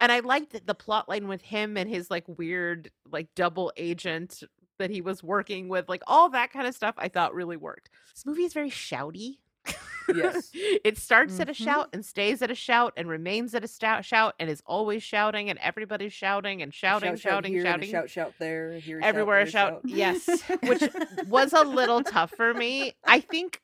And 0.00 0.12
I 0.12 0.20
liked 0.20 0.52
the- 0.52 0.62
the 0.64 0.74
plot 0.76 1.08
line 1.08 1.26
with 1.26 1.42
him 1.42 1.76
and 1.76 1.90
his 1.90 2.08
like 2.10 2.22
weird 2.28 2.90
like 3.10 3.34
double 3.34 3.72
agent 3.76 4.44
that 4.78 4.90
he 4.90 5.00
was 5.00 5.24
working 5.24 5.68
with, 5.68 5.88
like 5.88 6.02
all 6.06 6.28
that 6.30 6.52
kind 6.52 6.68
of 6.68 6.74
stuff. 6.76 6.94
I 6.98 7.08
thought 7.08 7.34
really 7.34 7.56
worked. 7.56 7.90
This 8.14 8.24
movie 8.24 8.44
is 8.44 8.54
very 8.54 8.70
shouty. 8.70 9.38
Yes. 10.14 10.50
it 10.54 10.98
starts 10.98 11.38
at 11.40 11.48
a 11.48 11.52
Mhm. 11.52 11.64
shout 11.64 11.88
and 11.92 12.04
stays 12.04 12.42
at 12.42 12.50
a 12.50 12.54
shout 12.54 12.92
and 12.96 13.08
remains 13.08 13.54
at 13.54 13.64
a 13.64 13.68
stout 13.68 14.04
shout 14.04 14.34
and 14.38 14.48
is 14.50 14.62
always 14.66 15.02
shouting 15.02 15.50
and 15.50 15.58
everybody's 15.60 16.12
shouting 16.12 16.62
and 16.62 16.72
shouting, 16.72 17.10
shout, 17.10 17.18
shout 17.20 17.32
shouting, 17.44 17.58
a 17.58 17.62
shouting. 17.62 17.90
shout, 17.90 18.10
shout 18.10 18.34
there. 18.38 18.72
Here, 18.78 19.00
Everywhere 19.02 19.40
a 19.40 19.46
shout, 19.50 19.72
shout. 19.74 19.80
Yes. 19.84 20.26
Which 20.62 20.82
was 21.28 21.52
a 21.52 21.62
little 21.62 22.02
tough 22.02 22.30
for 22.30 22.54
me. 22.54 22.94
I 23.04 23.20
think 23.20 23.60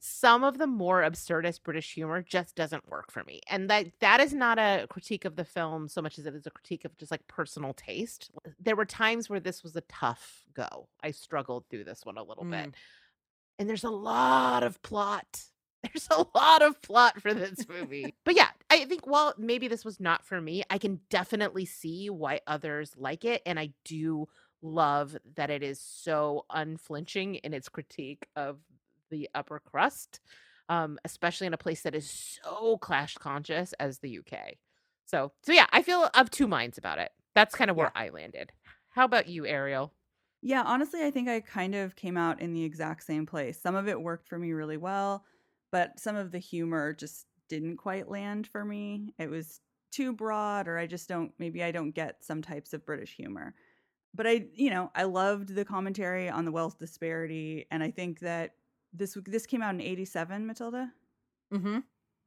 some 0.00 0.42
of 0.42 0.58
the 0.58 0.66
more 0.66 1.02
absurdist 1.02 1.62
British 1.62 1.94
humor 1.94 2.20
just 2.20 2.56
doesn't 2.56 2.88
work 2.88 3.12
for 3.12 3.22
me. 3.22 3.40
And 3.48 3.70
that 3.70 3.86
that 4.00 4.20
is 4.20 4.34
not 4.34 4.58
a 4.58 4.86
critique 4.90 5.24
of 5.24 5.36
the 5.36 5.44
film 5.44 5.86
so 5.88 6.02
much 6.02 6.18
as 6.18 6.26
it 6.26 6.34
is 6.34 6.44
a 6.44 6.50
critique 6.50 6.84
of 6.84 6.96
just 6.96 7.12
like 7.12 7.24
personal 7.28 7.72
taste. 7.72 8.30
There 8.58 8.74
were 8.74 8.84
times 8.84 9.30
where 9.30 9.38
this 9.38 9.62
was 9.62 9.76
a 9.76 9.82
tough 9.82 10.42
go. 10.54 10.88
I 11.04 11.12
struggled 11.12 11.66
through 11.70 11.84
this 11.84 12.04
one 12.04 12.18
a 12.18 12.22
little 12.24 12.44
bit. 12.44 12.74
And 13.60 13.68
there's 13.70 13.84
a 13.84 13.90
lot 13.90 14.64
of 14.64 14.82
plot. 14.82 15.42
There's 15.92 16.08
a 16.10 16.24
lot 16.34 16.62
of 16.62 16.80
plot 16.82 17.20
for 17.20 17.34
this 17.34 17.68
movie. 17.68 18.14
but 18.24 18.36
yeah, 18.36 18.48
I 18.70 18.84
think 18.84 19.06
while 19.06 19.34
maybe 19.38 19.68
this 19.68 19.84
was 19.84 20.00
not 20.00 20.24
for 20.24 20.40
me, 20.40 20.62
I 20.70 20.78
can 20.78 21.00
definitely 21.10 21.64
see 21.64 22.10
why 22.10 22.40
others 22.46 22.92
like 22.96 23.24
it. 23.24 23.42
And 23.46 23.58
I 23.58 23.70
do 23.84 24.28
love 24.62 25.16
that 25.36 25.50
it 25.50 25.62
is 25.62 25.80
so 25.80 26.44
unflinching 26.50 27.36
in 27.36 27.54
its 27.54 27.68
critique 27.68 28.26
of 28.36 28.58
the 29.10 29.28
upper 29.34 29.60
crust, 29.60 30.20
um, 30.68 30.98
especially 31.04 31.46
in 31.46 31.54
a 31.54 31.58
place 31.58 31.82
that 31.82 31.94
is 31.94 32.38
so 32.42 32.78
clash 32.78 33.14
conscious 33.14 33.72
as 33.74 33.98
the 33.98 34.18
UK. 34.18 34.54
So, 35.06 35.32
so 35.42 35.52
yeah, 35.52 35.66
I 35.70 35.82
feel 35.82 36.10
of 36.14 36.30
two 36.30 36.48
minds 36.48 36.78
about 36.78 36.98
it. 36.98 37.12
That's 37.34 37.54
kind 37.54 37.70
of 37.70 37.76
where 37.76 37.92
I 37.94 38.08
landed. 38.08 38.52
How 38.90 39.04
about 39.04 39.28
you, 39.28 39.46
Ariel? 39.46 39.92
Yeah, 40.42 40.62
honestly, 40.64 41.02
I 41.04 41.10
think 41.10 41.28
I 41.28 41.40
kind 41.40 41.74
of 41.74 41.96
came 41.96 42.16
out 42.16 42.40
in 42.40 42.52
the 42.52 42.64
exact 42.64 43.04
same 43.04 43.26
place. 43.26 43.60
Some 43.60 43.74
of 43.74 43.88
it 43.88 44.00
worked 44.00 44.28
for 44.28 44.38
me 44.38 44.52
really 44.52 44.76
well, 44.76 45.24
but 45.76 46.00
some 46.00 46.16
of 46.16 46.32
the 46.32 46.38
humor 46.38 46.92
just 46.94 47.26
didn't 47.48 47.76
quite 47.78 48.08
land 48.08 48.46
for 48.46 48.64
me. 48.64 49.14
It 49.18 49.30
was 49.30 49.60
too 49.92 50.12
broad, 50.12 50.68
or 50.68 50.78
I 50.78 50.86
just 50.86 51.08
don't, 51.08 51.32
maybe 51.38 51.62
I 51.62 51.70
don't 51.72 51.92
get 51.92 52.24
some 52.24 52.42
types 52.42 52.72
of 52.72 52.84
British 52.86 53.14
humor. 53.16 53.54
But 54.14 54.26
I, 54.26 54.48
you 54.54 54.70
know, 54.70 54.90
I 54.94 55.04
loved 55.04 55.54
the 55.54 55.64
commentary 55.64 56.28
on 56.30 56.44
the 56.44 56.52
wealth 56.52 56.78
disparity. 56.78 57.66
And 57.70 57.82
I 57.82 57.90
think 57.90 58.20
that 58.20 58.56
this 58.92 59.16
this 59.26 59.46
came 59.46 59.62
out 59.62 59.74
in 59.74 59.80
87, 59.80 60.46
Matilda, 60.46 60.92
Mm-hmm. 61.52 61.78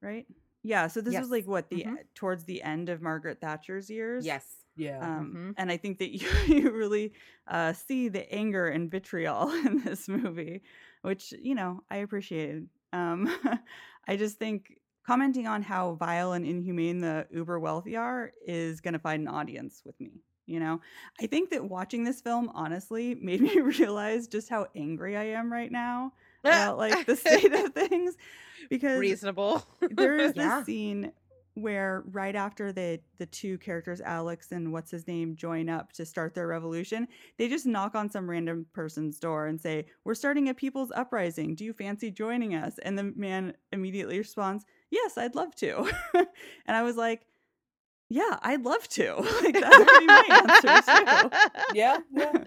right? 0.02 0.28
Yeah. 0.64 0.88
So 0.88 1.02
this 1.02 1.18
was 1.18 1.30
like 1.30 1.48
what 1.48 1.70
the 1.70 1.86
Mhm. 1.86 1.98
towards 2.16 2.46
the 2.46 2.62
end 2.62 2.90
of 2.90 3.02
Margaret 3.02 3.40
Thatcher's 3.42 3.90
years. 3.90 4.26
Yes. 4.26 4.66
Yeah. 4.76 5.00
Um, 5.02 5.32
Mhm. 5.34 5.54
And 5.58 5.72
I 5.72 5.78
think 5.78 6.00
that 6.00 6.12
you, 6.12 6.28
you 6.48 6.72
really 6.72 7.14
uh, 7.48 7.74
see 7.74 8.10
the 8.10 8.32
anger 8.34 8.68
and 8.68 8.92
vitriol 8.92 9.52
in 9.66 9.82
this 9.84 10.08
movie, 10.08 10.64
which, 11.02 11.32
you 11.34 11.56
know, 11.56 11.84
I 11.90 11.98
appreciated. 11.98 12.70
Um, 12.94 13.34
I 14.08 14.16
just 14.16 14.38
think 14.38 14.80
commenting 15.06 15.48
on 15.48 15.62
how 15.62 15.94
vile 15.96 16.34
and 16.34 16.46
inhumane 16.46 17.00
the 17.00 17.28
uber 17.32 17.60
wealthy 17.60 17.96
are 17.96 18.32
is 18.46 18.80
going 18.82 18.94
to 18.94 19.00
find 19.00 19.24
an 19.24 19.28
audience 19.34 19.82
with 19.86 20.00
me. 20.00 20.22
you 20.46 20.60
know? 20.60 20.82
I 21.22 21.28
think 21.28 21.50
that 21.52 21.64
watching 21.68 22.04
this 22.04 22.22
film 22.22 22.50
honestly 22.54 23.16
made 23.22 23.42
me 23.42 23.60
realize 23.60 24.28
just 24.28 24.50
how 24.50 24.68
angry 24.76 25.16
I 25.18 25.26
am 25.26 25.52
right 25.52 25.72
now 25.72 26.14
about 26.44 26.78
like 26.78 27.06
the 27.06 27.16
state 27.16 27.52
of 27.54 27.74
things 27.74 28.16
because 28.70 29.00
Reasonable. 29.00 29.64
there 29.92 30.18
is 30.18 30.34
Yeah. 30.36 30.58
this 30.58 30.66
scene 30.66 31.12
where 31.56 32.04
right 32.12 32.36
after 32.36 32.72
the 32.72 33.00
the 33.18 33.26
two 33.26 33.58
characters 33.58 34.02
Alex 34.02 34.52
and 34.52 34.72
what's 34.72 34.92
his 34.92 35.08
name 35.08 35.36
join 35.36 35.70
up 35.70 35.92
to 35.94 36.06
start 36.06 36.34
their 36.34 36.48
revolution, 36.48 37.08
they 37.38 37.48
just 37.48 37.66
knock 37.66 37.96
on 37.96 38.10
some 38.10 38.30
random 38.30 38.66
person's 38.74 39.20
door 39.20 39.48
and 39.48 39.60
say, 39.60 39.86
"We're 40.04 40.16
starting 40.16 40.50
a 40.50 40.54
people's 40.54 40.92
uprising. 40.96 41.56
Do 41.56 41.66
you 41.66 41.74
fancy 41.74 42.12
joining 42.12 42.56
us?" 42.56 42.78
And 42.80 42.98
the 42.98 43.04
man 43.16 43.54
immediately 43.72 44.18
responds, 44.18 44.66
"Yes, 44.90 45.18
I'd 45.18 45.36
love 45.36 45.56
to." 45.58 45.92
and 46.14 46.78
I 46.78 46.84
was 46.84 46.96
like, 46.98 47.26
"Yeah, 48.10 48.38
I'd 48.42 48.64
love 48.64 48.88
to." 48.90 49.16
like 49.44 49.60
that 49.60 49.80
would 49.80 50.00
be 50.00 50.06
my 50.06 51.30
answer 51.30 51.30
too. 51.30 51.74
Yeah, 51.76 51.98
yeah. 52.14 52.44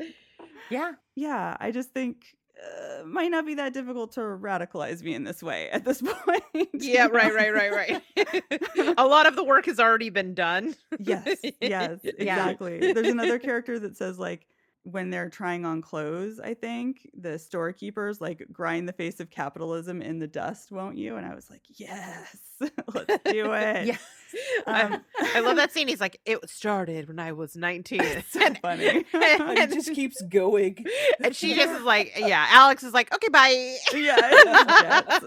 Yeah. 0.71 0.93
Yeah, 1.15 1.57
I 1.61 1.71
just 1.71 1.91
think 1.91 2.35
uh, 2.63 3.05
might 3.05 3.31
not 3.31 3.45
be 3.47 3.55
that 3.55 3.73
difficult 3.73 4.13
to 4.13 4.21
radicalize 4.21 5.03
me 5.03 5.15
in 5.15 5.25
this 5.25 5.43
way 5.43 5.69
at 5.71 5.85
this 5.85 6.03
point. 6.03 6.69
yeah, 6.75 7.07
right, 7.07 7.29
know? 7.29 7.35
right, 7.35 7.53
right, 7.55 8.03
right. 8.17 8.95
a 8.99 9.07
lot 9.07 9.27
of 9.27 9.37
the 9.37 9.45
work 9.45 9.67
has 9.67 9.81
already 9.81 10.11
been 10.11 10.35
done. 10.35 10.75
Yes, 10.99 11.39
yes, 11.61 11.99
Yeah. 12.05 12.13
exactly. 12.19 12.93
There's 12.93 13.09
another 13.09 13.39
character 13.39 13.79
that 13.79 13.97
says 13.97 14.19
like 14.19 14.47
when 14.85 15.11
they're 15.11 15.31
trying 15.31 15.65
on 15.65 15.81
clothes, 15.81 16.41
I 16.41 16.55
think 16.55 17.09
the 17.15 17.39
storekeepers 17.39 18.21
like 18.21 18.45
grind 18.53 18.89
the 18.89 18.93
face 18.93 19.21
of 19.21 19.31
capitalism 19.31 20.03
in 20.03 20.19
the 20.19 20.27
dust, 20.27 20.73
won't 20.73 20.97
you? 20.99 21.17
And 21.17 21.25
I 21.27 21.35
was 21.35 21.49
like, 21.51 21.63
yes, 21.69 22.37
let's 22.61 23.23
do 23.25 23.53
it. 23.53 23.87
Yeah. 23.87 23.97
I, 24.67 24.83
Um, 24.83 25.05
I 25.21 25.41
love 25.41 25.57
that 25.57 25.73
scene. 25.73 25.89
He's 25.89 26.01
like, 26.01 26.21
it 26.25 26.49
started 26.49 27.09
when 27.09 27.19
I 27.19 27.33
was 27.33 27.57
19. 27.57 28.01
It's 28.03 28.33
so 28.33 28.55
funny. 28.63 29.05
It 29.15 29.71
just 29.73 29.93
keeps 29.95 30.21
going. 30.23 30.85
and 31.23 31.35
she 31.35 31.55
just 31.55 31.71
is 31.73 31.83
like, 31.83 32.13
yeah, 32.17 32.47
Alex 32.51 32.83
is 32.83 32.93
like, 32.93 33.13
okay, 33.15 33.29
bye. 33.29 33.77
yeah, 33.95 34.17
it 34.21 35.19
just 35.19 35.27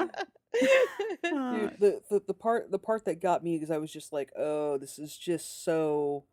gets. 0.00 0.12
Dude, 1.22 1.76
the, 1.80 2.00
the 2.10 2.22
the 2.26 2.34
part 2.34 2.70
the 2.70 2.78
part 2.78 3.04
that 3.06 3.20
got 3.20 3.42
me 3.42 3.56
because 3.56 3.70
I 3.70 3.78
was 3.78 3.90
just 3.92 4.12
like, 4.12 4.30
oh, 4.36 4.76
this 4.76 4.98
is 4.98 5.16
just 5.16 5.64
so 5.64 6.24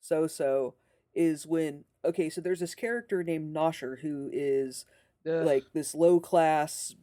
so 0.00 0.26
so 0.26 0.74
is 1.14 1.46
when 1.46 1.84
okay, 2.04 2.28
so 2.30 2.40
there's 2.40 2.60
this 2.60 2.74
character 2.74 3.22
named 3.22 3.54
Nosher 3.54 4.00
who 4.00 4.28
is 4.32 4.86
Ugh. 5.26 5.44
like 5.46 5.64
this 5.72 5.94
low 5.94 6.18
class 6.18 6.94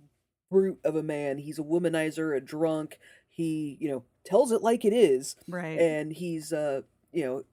brute 0.49 0.79
of 0.83 0.95
a 0.95 1.03
man. 1.03 1.37
He's 1.37 1.59
a 1.59 1.63
womanizer, 1.63 2.35
a 2.35 2.41
drunk. 2.41 2.99
He, 3.37 3.77
you 3.79 3.89
know, 3.89 4.03
tells 4.23 4.51
it 4.51 4.61
like 4.63 4.83
it 4.83 4.93
is, 4.93 5.35
right. 5.47 5.79
and 5.79 6.11
he's 6.11 6.51
uh, 6.51 6.81
you 7.11 7.23
know, 7.23 7.43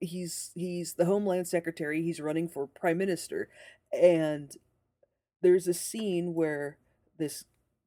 he's 0.00 0.50
he's 0.54 0.94
the 0.94 1.04
Homeland 1.04 1.46
Secretary. 1.46 2.02
He's 2.02 2.20
running 2.20 2.48
for 2.48 2.66
Prime 2.66 2.98
Minister, 2.98 3.48
and 3.92 4.56
there's 5.42 5.68
a 5.68 5.74
scene 5.74 6.34
where 6.34 6.78
this 7.18 7.44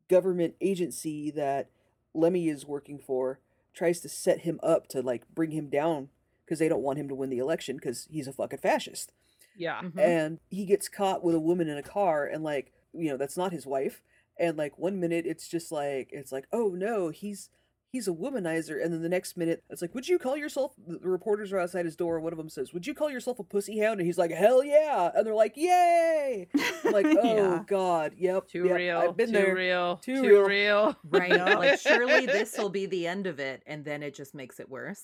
government 0.07 0.53
agency 0.61 1.31
that 1.31 1.69
Lemmy 2.13 2.47
is 2.47 2.65
working 2.65 2.99
for 2.99 3.39
tries 3.73 3.99
to 4.01 4.09
set 4.09 4.41
him 4.41 4.59
up 4.63 4.87
to 4.89 5.01
like 5.01 5.23
bring 5.33 5.51
him 5.51 5.69
down 5.69 6.09
because 6.45 6.59
they 6.59 6.69
don't 6.69 6.81
want 6.81 6.99
him 6.99 7.09
to 7.09 7.15
win 7.15 7.29
the 7.29 7.37
election 7.39 7.75
because 7.75 8.07
he's 8.09 8.27
a 8.27 8.33
fucking 8.33 8.59
fascist 8.59 9.11
yeah. 9.57 9.81
Mhm. 9.81 9.99
and 9.99 10.39
he 10.49 10.65
gets 10.65 10.87
caught 10.87 11.23
with 11.23 11.35
a 11.35 11.39
woman 11.39 11.67
in 11.67 11.77
a 11.77 11.83
car 11.83 12.25
and 12.25 12.43
like 12.43 12.71
you 12.93 13.09
know 13.09 13.17
that's 13.17 13.35
not 13.37 13.51
his 13.51 13.65
wife 13.65 14.01
and 14.39 14.57
like 14.57 14.77
one 14.77 14.99
minute 14.99 15.25
it's 15.25 15.47
just 15.47 15.71
like 15.71 16.09
it's 16.11 16.31
like 16.31 16.45
oh 16.51 16.69
no 16.69 17.09
he's 17.09 17.49
he's 17.89 18.07
a 18.07 18.11
womanizer 18.11 18.83
and 18.83 18.93
then 18.93 19.01
the 19.01 19.07
next 19.09 19.37
minute 19.37 19.63
it's 19.69 19.81
like 19.81 19.95
would 19.95 20.07
you 20.07 20.19
call 20.19 20.35
yourself 20.35 20.73
the 20.87 20.99
the 20.99 21.07
reporters 21.09 21.53
are 21.53 21.59
outside 21.59 21.85
his 21.85 21.95
door 21.95 22.15
and 22.15 22.23
one 22.23 22.33
of 22.33 22.37
them 22.37 22.49
says 22.49 22.73
would 22.73 22.85
you 22.85 22.93
call 22.93 23.09
yourself 23.09 23.39
a 23.39 23.43
pussy 23.43 23.79
hound 23.79 23.99
and 23.99 24.05
he's 24.05 24.17
like 24.17 24.29
hell 24.31 24.63
yeah 24.63 25.09
and 25.15 25.25
they're 25.25 25.33
like 25.33 25.55
yay 25.55 26.47
i'm 26.83 26.91
like 26.91 27.05
oh 27.23 27.35
Yeah. 27.35 27.63
god 27.65 28.13
yep 28.17 28.47
Too 28.47 28.65
yep, 28.65 28.75
real. 28.75 28.97
i've 28.97 29.17
been 29.17 29.27
too 29.27 29.33
there 29.33 29.55
real. 29.55 29.97
Too 29.97 30.21
Too, 30.21 30.29
real. 30.29 30.45
real. 30.45 30.97
Right. 31.09 31.31
Like 31.31 31.79
surely 31.79 32.25
this 32.27 32.57
will 32.57 32.69
be 32.69 32.85
the 32.87 33.07
end 33.07 33.25
of 33.25 33.39
it 33.39 33.63
and 33.65 33.85
then 33.85 34.03
it 34.03 34.13
just 34.15 34.35
makes 34.35 34.59
it 34.59 34.69
worse. 34.69 35.03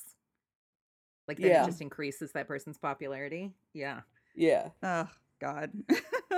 Like 1.27 1.37
then 1.37 1.51
Yeah. 1.51 1.63
it 1.63 1.67
just 1.67 1.81
increases 1.81 2.33
that 2.33 2.47
person's 2.49 2.77
popularity. 2.77 3.53
Yeah. 3.73 4.01
yeah 4.35 4.69
Oh 4.83 5.07
God. 5.39 5.71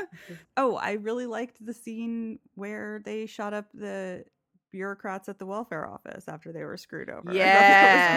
oh, 0.57 0.75
I 0.75 0.93
really 0.93 1.25
liked 1.25 1.63
the 1.65 1.73
scene 1.73 2.39
where 2.55 3.01
they 3.03 3.25
shot 3.25 3.53
up 3.53 3.65
the 3.73 4.25
bureaucrats 4.71 5.29
at 5.29 5.39
the 5.39 5.45
welfare 5.45 5.87
office 5.87 6.27
after 6.27 6.51
they 6.51 6.63
were 6.63 6.75
screwed 6.77 7.09
over. 7.09 7.31
I 7.31 7.33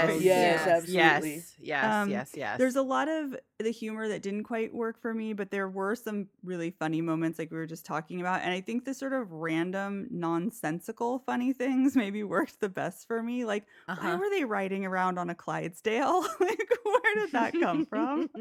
thought 0.00 0.06
that 0.08 0.14
was 0.14 0.24
Yes. 0.24 0.66
Yes, 0.66 0.68
absolutely. 0.68 1.34
Yes. 1.34 1.54
Yes. 1.60 1.84
Um, 1.84 2.10
yes. 2.10 2.30
Yes. 2.34 2.58
There's 2.58 2.76
a 2.76 2.82
lot 2.82 3.08
of 3.08 3.36
the 3.58 3.70
humor 3.70 4.08
that 4.08 4.22
didn't 4.22 4.44
quite 4.44 4.72
work 4.74 5.00
for 5.00 5.12
me, 5.12 5.32
but 5.32 5.50
there 5.50 5.68
were 5.68 5.94
some 5.94 6.28
really 6.44 6.70
funny 6.70 7.00
moments 7.00 7.38
like 7.38 7.50
we 7.50 7.56
were 7.58 7.66
just 7.66 7.84
talking 7.86 8.20
about. 8.20 8.42
And 8.42 8.52
I 8.52 8.60
think 8.60 8.84
the 8.84 8.94
sort 8.94 9.12
of 9.12 9.32
random, 9.32 10.06
nonsensical 10.10 11.20
funny 11.26 11.52
things 11.52 11.96
maybe 11.96 12.22
worked 12.22 12.60
the 12.60 12.68
best 12.68 13.06
for 13.06 13.22
me. 13.22 13.44
Like, 13.44 13.64
why 13.96 13.96
Uh-huh. 14.04 14.18
were 14.18 14.30
they 14.30 14.44
riding 14.44 14.86
around 14.86 15.18
on 15.18 15.30
a 15.30 15.34
Clydesdale? 15.34 16.22
like, 16.40 16.70
where 16.84 17.14
did 17.26 17.32
that 17.32 17.58
come 17.58 17.84
from? 17.86 18.30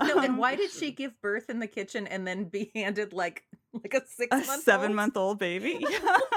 No, 0.00 0.18
and 0.20 0.32
Um, 0.32 0.38
why 0.38 0.54
did 0.56 0.70
she 0.70 0.92
give 0.92 1.20
birth 1.20 1.48
in 1.50 1.58
the 1.58 1.66
kitchen 1.66 2.06
and 2.06 2.26
then 2.26 2.44
be 2.44 2.70
handed 2.74 3.12
like 3.12 3.44
like 3.82 3.94
a 3.94 4.06
six 4.06 4.32
A 4.32 4.44
month 4.46 4.64
seven 4.64 4.94
month 4.94 5.16
old 5.16 5.38
baby. 5.38 5.86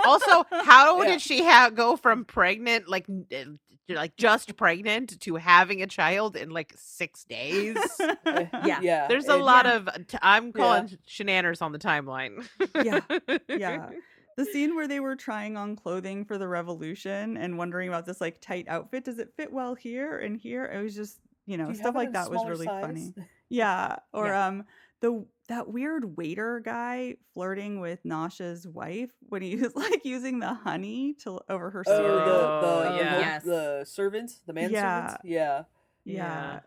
also, 0.03 0.45
how 0.59 1.03
Yeah. 1.03 1.11
did 1.11 1.21
she 1.21 1.43
have 1.43 1.75
go 1.75 1.95
from 1.95 2.25
pregnant, 2.25 2.87
like, 2.87 3.05
uh, 3.09 3.45
like 3.89 4.15
just 4.15 4.55
pregnant, 4.55 5.19
to 5.21 5.35
having 5.35 5.81
a 5.81 5.87
child 5.87 6.35
in 6.35 6.49
like 6.49 6.73
six 6.77 7.25
days? 7.25 7.80
Yeah. 8.65 8.79
yeah 8.81 9.07
There's 9.07 9.27
a 9.27 9.33
and- 9.33 9.43
lot 9.43 9.65
yeah. 9.65 9.75
of. 9.75 10.07
t- 10.07 10.17
I'm 10.21 10.51
calling 10.53 10.89
shenanigans 11.05 11.61
on 11.61 11.71
the 11.71 11.79
timeline. 11.79 12.45
Yeah, 12.75 12.99
yeah. 13.47 13.89
The 14.37 14.45
scene 14.45 14.75
where 14.75 14.87
they 14.87 15.01
were 15.01 15.17
trying 15.17 15.57
on 15.57 15.75
clothing 15.75 16.23
for 16.23 16.37
the 16.37 16.47
revolution 16.47 17.35
and 17.35 17.57
wondering 17.57 17.89
about 17.89 18.05
this 18.05 18.21
like 18.21 18.39
tight 18.39 18.65
outfit. 18.69 19.03
Does 19.03 19.19
it 19.19 19.33
fit 19.35 19.51
well 19.51 19.75
here 19.75 20.19
and 20.19 20.37
here? 20.37 20.65
It 20.65 20.81
was 20.81 20.95
just, 20.95 21.19
you 21.45 21.57
know, 21.57 21.67
you 21.67 21.75
stuff 21.75 21.95
like 21.95 22.13
that 22.13 22.31
was 22.31 22.43
really 22.47 22.65
size? 22.65 22.81
funny. 22.81 23.13
Yeah. 23.49 23.97
Or 24.13 24.27
Yeah. 24.27 24.47
um 24.47 24.63
the 25.01 25.25
that 25.49 25.67
weird 25.67 26.15
waiter 26.17 26.61
guy 26.61 27.17
flirting 27.33 27.81
with 27.81 27.99
Nosher's 28.05 28.65
wife 28.65 29.11
when 29.27 29.41
he 29.41 29.57
was 29.57 29.75
like 29.75 30.05
using 30.05 30.39
the 30.39 30.53
honey 30.53 31.13
to 31.23 31.41
over 31.49 31.69
her 31.69 31.83
Oh, 31.85 31.91
cereal. 31.97 32.17
the 32.19 32.23
the, 32.25 32.31
Oh, 32.31 32.83
the, 32.93 32.97
yeah. 32.97 33.09
home- 33.11 33.19
Yes. 33.19 33.43
the 33.43 33.83
servant, 33.85 34.31
the 34.47 34.53
manservant. 34.53 35.17
Yeah. 35.25 35.63
Yeah. 36.05 36.15
Yeah. 36.15 36.59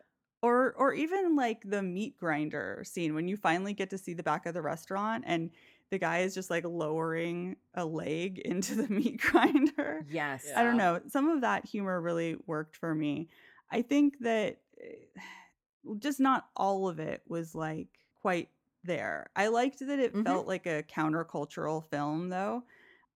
Yeah. 0.45 0.51
Or 0.51 0.75
or 0.77 0.93
even 0.95 1.37
like 1.37 1.63
the 1.65 1.83
meat 1.83 2.17
grinder 2.19 2.83
scene 2.85 3.15
when 3.15 3.29
you 3.29 3.37
finally 3.37 3.73
get 3.73 3.91
to 3.91 3.99
see 3.99 4.15
the 4.15 4.23
back 4.23 4.47
of 4.47 4.55
the 4.55 4.63
restaurant 4.63 5.25
and 5.27 5.51
the 5.91 5.99
guy 5.99 6.19
is 6.21 6.35
just 6.35 6.51
like 6.51 6.65
lowering 6.65 7.57
a 7.75 7.85
leg 7.85 8.39
into 8.45 8.75
the 8.75 8.89
meat 8.89 9.21
grinder. 9.21 10.05
Yes. 10.11 10.47
I 10.57 10.63
don't 10.63 10.77
know. 10.77 11.01
Some 11.09 11.29
of 11.29 11.43
that 11.43 11.67
humor 11.67 12.01
really 12.01 12.37
worked 12.47 12.77
for 12.77 12.95
me. 12.95 13.29
I 13.71 13.83
think 13.83 14.15
that 14.21 14.59
eh, 14.81 14.95
just 15.99 16.21
not 16.21 16.47
all 16.57 16.89
of 16.89 16.99
it 16.99 17.23
was 17.29 17.55
like 17.55 17.89
quite 18.21 18.49
there. 18.83 19.31
I 19.37 19.49
liked 19.49 19.81
that 19.81 19.99
it 19.99 20.15
Mhm. 20.15 20.25
felt 20.25 20.47
like 20.47 20.67
a 20.67 20.83
countercultural 20.83 21.85
film 21.91 22.29
though. 22.29 22.65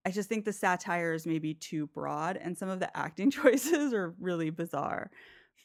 I 0.07 0.11
just 0.11 0.29
think 0.29 0.45
the 0.45 0.53
satire 0.53 1.13
is 1.13 1.27
maybe 1.27 1.53
too 1.55 1.87
broad 1.89 2.37
and 2.39 2.57
some 2.57 2.69
of 2.71 2.81
the 2.81 2.95
acting 2.97 3.31
choices 3.41 3.93
are 3.93 4.15
really 4.21 4.51
bizarre. 4.51 5.11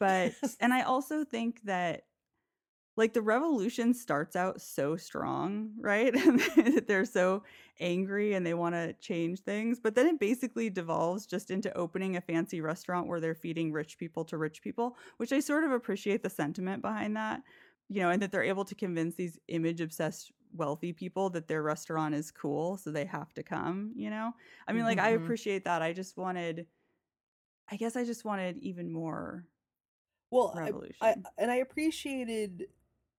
But 0.03 0.35
and 0.59 0.73
I 0.73 0.81
also 0.83 1.23
think 1.25 1.63
that 1.63 2.03
like 2.95 3.13
the 3.13 3.21
revolution 3.23 3.93
starts 3.93 4.35
out 4.35 4.61
so 4.61 4.95
strong, 4.97 5.73
right? 5.79 6.13
They're 6.87 7.05
so 7.05 7.43
angry 7.79 8.33
and 8.35 8.45
they 8.45 8.53
want 8.53 8.75
to 8.75 8.93
change 8.93 9.39
things, 9.41 9.79
but 9.79 9.95
then 9.95 10.07
it 10.07 10.19
basically 10.19 10.69
devolves 10.69 11.25
just 11.25 11.49
into 11.49 11.75
opening 11.75 12.15
a 12.15 12.21
fancy 12.21 12.61
restaurant 12.61 13.07
where 13.07 13.19
they're 13.19 13.33
feeding 13.35 13.71
rich 13.71 13.97
people 13.97 14.25
to 14.25 14.37
rich 14.37 14.61
people, 14.61 14.97
which 15.17 15.33
I 15.33 15.39
sort 15.39 15.63
of 15.63 15.71
appreciate 15.71 16.21
the 16.23 16.29
sentiment 16.29 16.83
behind 16.83 17.15
that. 17.17 17.43
You 17.89 18.01
know, 18.01 18.09
and 18.09 18.21
that 18.21 18.31
they're 18.31 18.43
able 18.43 18.65
to 18.65 18.75
convince 18.75 19.15
these 19.15 19.37
image 19.49 19.81
obsessed 19.81 20.31
wealthy 20.53 20.93
people 20.93 21.29
that 21.31 21.47
their 21.47 21.61
restaurant 21.61 22.15
is 22.15 22.31
cool, 22.31 22.77
so 22.77 22.91
they 22.91 23.05
have 23.05 23.33
to 23.33 23.43
come, 23.43 23.91
you 23.95 24.09
know? 24.09 24.33
I 24.67 24.73
mean, 24.73 24.83
like 24.83 24.99
I 24.99 25.09
Mhm. 25.09 25.09
appreciate 25.09 25.65
that. 25.65 25.81
I 25.81 25.93
just 25.93 26.17
wanted 26.17 26.67
I 27.69 27.77
guess 27.77 27.95
I 27.95 28.03
just 28.05 28.25
wanted 28.25 28.57
even 28.59 28.91
more 28.91 29.47
Well, 30.33 30.53
I, 31.01 31.09
I 31.09 31.15
and 31.37 31.51
I 31.51 31.55
appreciated 31.55 32.67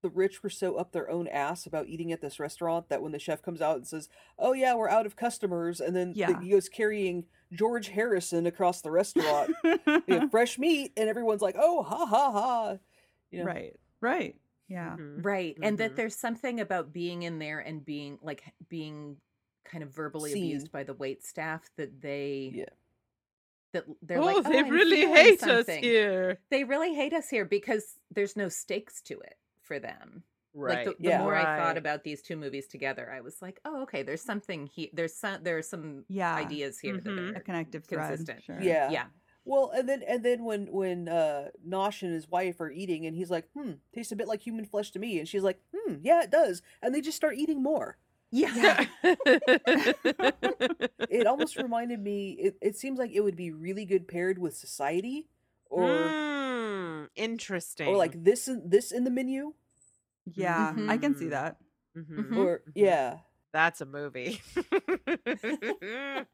the 0.02 0.10
rich 0.10 0.42
were 0.42 0.50
so 0.50 0.76
up 0.76 0.92
their 0.92 1.08
own 1.10 1.26
ass 1.28 1.64
about 1.64 1.86
eating 1.88 2.12
at 2.12 2.20
this 2.20 2.38
restaurant 2.38 2.88
that 2.90 3.00
when 3.02 3.12
the 3.12 3.18
chef 3.18 3.40
comes 3.42 3.62
out 3.62 3.76
and 3.76 3.86
says, 3.86 4.08
"Oh 4.38 4.52
yeah, 4.52 4.74
we're 4.74 4.88
out 4.90 5.06
of 5.06 5.16
customers," 5.16 5.80
and 5.80 5.96
then 5.96 6.10
the- 6.12 6.18
Yeah. 6.18 6.40
he 6.42 6.50
goes 6.50 6.68
carrying 6.68 7.24
George 7.52 7.88
Harrison 7.88 8.46
across 8.46 8.82
the 8.82 8.90
restaurant, 8.90 9.54
you 9.64 10.02
know, 10.08 10.28
fresh 10.30 10.58
meat, 10.58 10.92
and 10.96 11.08
everyone's 11.08 11.40
like, 11.40 11.56
"Oh, 11.58 11.82
ha 11.82 12.04
ha 12.04 12.32
ha," 12.32 12.78
you 13.30 13.38
know. 13.38 13.44
Right. 13.46 13.78
Right. 14.00 14.36
Yeah. 14.68 14.96
Mhm. 14.98 15.24
Right. 15.24 15.56
And 15.62 15.78
that 15.78 15.92
Mhm. 15.92 15.96
there's 15.96 16.16
something 16.16 16.60
about 16.60 16.92
being 16.92 17.22
in 17.22 17.38
there 17.38 17.60
and 17.60 17.82
being 17.84 18.18
like 18.20 18.42
being 18.68 19.16
kind 19.64 19.82
of 19.82 19.90
verbally 19.94 20.32
Seen. 20.32 20.44
abused 20.44 20.70
by 20.70 20.82
the 20.84 20.92
wait 20.94 21.24
staff 21.24 21.70
that 21.76 22.00
they 22.02 22.50
Yeah. 22.54 22.64
That 23.74 23.84
they're 24.02 24.18
oh, 24.20 24.24
like, 24.24 24.36
oh, 24.38 24.42
they 24.50 24.58
I'm 24.60 24.68
really 24.70 25.02
feeling 25.02 25.14
hate 25.14 25.42
us 25.42 25.66
here. 25.68 26.38
They 26.50 26.64
really 26.64 26.94
hate 26.94 27.12
us 27.12 27.28
here 27.28 27.44
because 27.44 27.84
there's 28.10 28.36
no 28.36 28.48
stakes 28.48 29.02
to 29.02 29.20
it 29.20 29.34
for 29.62 29.78
them. 29.78 30.22
Right. 30.54 30.86
Like 30.86 30.96
the, 30.96 31.02
the 31.02 31.08
Yeah. 31.10 31.18
more 31.18 31.34
I 31.36 31.58
thought 31.58 31.76
about 31.76 32.04
these 32.04 32.22
two 32.22 32.36
movies 32.36 32.66
together, 32.68 33.12
I 33.12 33.20
was 33.20 33.42
like, 33.42 33.60
oh, 33.64 33.82
okay, 33.82 34.02
there's 34.02 34.22
something 34.22 34.66
here. 34.66 34.88
There's 34.92 35.14
some 35.14 35.42
there's 35.42 35.68
some 35.68 36.04
Yeah. 36.08 36.34
ideas 36.34 36.78
here 36.78 36.94
Mhm. 36.94 37.04
that 37.04 37.34
A 37.34 37.38
are 37.38 37.40
connective 37.42 37.84
thread. 37.84 38.08
consistent. 38.08 38.42
Sure. 38.44 38.60
Yeah. 38.62 38.90
yeah. 38.90 39.06
Well, 39.46 39.70
and 39.74 39.86
then 39.88 40.02
and 40.08 40.24
then 40.24 40.44
when 40.44 40.68
when 40.72 41.08
uh 41.08 41.48
Nosh 41.68 42.02
and 42.02 42.14
his 42.14 42.28
wife 42.30 42.60
are 42.60 42.70
eating, 42.70 43.04
and 43.04 43.14
he's 43.14 43.30
like, 43.30 43.46
"Hmm, 43.52 43.72
tastes 43.92 44.10
a 44.12 44.16
bit 44.16 44.26
like 44.28 44.40
human 44.40 44.64
flesh 44.64 44.90
to 44.92 44.98
me," 44.98 45.18
and 45.18 45.28
she's 45.28 45.42
like, 45.42 45.60
"Hmm, 45.74 45.96
yeah, 46.02 46.22
it 46.22 46.30
does," 46.30 46.62
and 46.80 46.94
they 46.94 47.02
just 47.02 47.16
start 47.18 47.36
eating 47.36 47.62
more. 47.62 47.98
Yeah. 48.34 48.86
It 51.08 51.26
almost 51.26 51.56
reminded 51.56 52.00
me. 52.00 52.30
It, 52.32 52.56
it 52.60 52.76
seems 52.76 52.98
like 52.98 53.12
it 53.12 53.20
would 53.20 53.36
be 53.36 53.52
really 53.52 53.84
good 53.84 54.08
paired 54.08 54.38
with 54.38 54.56
Society, 54.56 55.28
or 55.70 55.86
Mm, 55.86 57.08
interesting. 57.14 57.88
or 57.88 57.96
like 57.96 58.24
this 58.24 58.48
in 58.48 58.68
this 58.68 58.90
in 58.92 59.04
the 59.04 59.10
menu, 59.10 59.52
Yeah, 60.34 60.74
I 60.88 60.96
can 60.98 61.14
see 61.14 61.26
Mhm. 61.26 61.30
that. 61.30 61.56
Mhm, 61.96 62.16
Mhm. 62.30 62.36
or 62.36 62.62
mhm. 62.66 62.72
yeah, 62.74 63.18
That's 63.52 63.80
a 63.80 63.86
movie. 63.86 64.40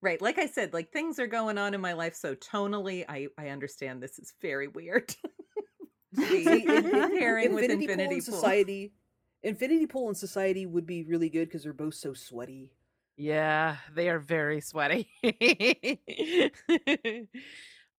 Right. 0.00 0.20
Like 0.20 0.38
I 0.38 0.46
said, 0.46 0.72
like 0.72 0.90
things 0.92 1.18
are 1.20 1.28
going 1.28 1.58
on 1.58 1.74
in 1.74 1.80
my 1.80 1.92
life. 1.92 2.14
So 2.16 2.34
tonally, 2.34 3.04
I, 3.08 3.28
I 3.38 3.48
understand 3.50 4.02
this 4.02 4.18
is 4.18 4.32
very 4.42 4.66
weird. 4.66 5.14
See, 6.28 6.64
in- 6.66 6.86
in- 6.86 7.18
pairing 7.18 7.54
with 7.54 7.70
Infinity 7.70 8.16
Pool 8.20 8.24
Pool. 8.26 8.34
Society. 8.40 8.92
Infinity 9.42 9.86
Pool 9.86 10.08
and 10.08 10.16
Society 10.16 10.66
would 10.66 10.86
be 10.86 11.02
really 11.02 11.28
good 11.28 11.48
because 11.48 11.64
they're 11.64 11.72
both 11.72 11.94
so 11.94 12.14
sweaty. 12.14 12.70
yeah, 13.16 13.76
they 13.94 14.08
are 14.08 14.18
very 14.18 14.60
sweaty. 14.60 15.08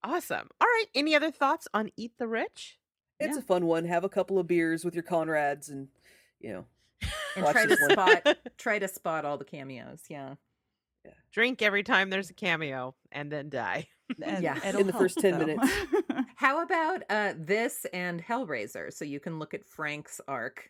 awesome. 0.04 0.50
All 0.62 0.68
right. 0.68 0.86
Any 0.96 1.16
other 1.16 1.32
thoughts 1.32 1.68
on 1.74 1.90
Eat 1.98 2.14
the 2.18 2.28
Rich? 2.28 2.80
It's 3.20 3.36
Yeah. 3.36 3.40
a 3.40 3.44
fun 3.44 3.66
one. 3.66 3.86
Have 3.86 4.04
a 4.04 4.10
couple 4.10 4.40
of 4.40 4.48
beers 4.48 4.84
with 4.84 4.96
your 4.96 5.04
Conrads, 5.04 5.70
and 5.70 5.88
you 6.40 6.52
know, 6.54 6.66
And 7.36 7.46
Watch 7.46 7.54
try 7.54 7.66
to 7.66 7.78
one. 7.80 7.90
spot 7.92 8.38
try 8.58 8.80
to 8.80 8.88
spot 8.88 9.26
all 9.26 9.38
the 9.38 9.46
cameos. 9.46 10.02
Yeah. 10.10 10.36
Drink 11.34 11.62
every 11.62 11.84
time 11.84 12.10
there's 12.10 12.30
a 12.30 12.34
cameo 12.34 12.96
and 13.12 13.32
then 13.32 13.50
die. 13.50 13.88
And 14.22 14.44
Yeah. 14.44 14.64
In 14.78 14.86
the 14.88 14.94
first 14.94 15.18
10 15.20 15.32
though. 15.32 15.46
minutes. 15.46 15.70
How 16.36 16.62
about 16.64 17.02
uh 17.10 17.34
this 17.38 17.86
and 17.94 18.24
Hellraiser? 18.24 18.94
So 18.94 19.04
you 19.06 19.20
can 19.20 19.40
look 19.40 19.54
at 19.54 19.66
Frank's 19.66 20.22
arc 20.28 20.70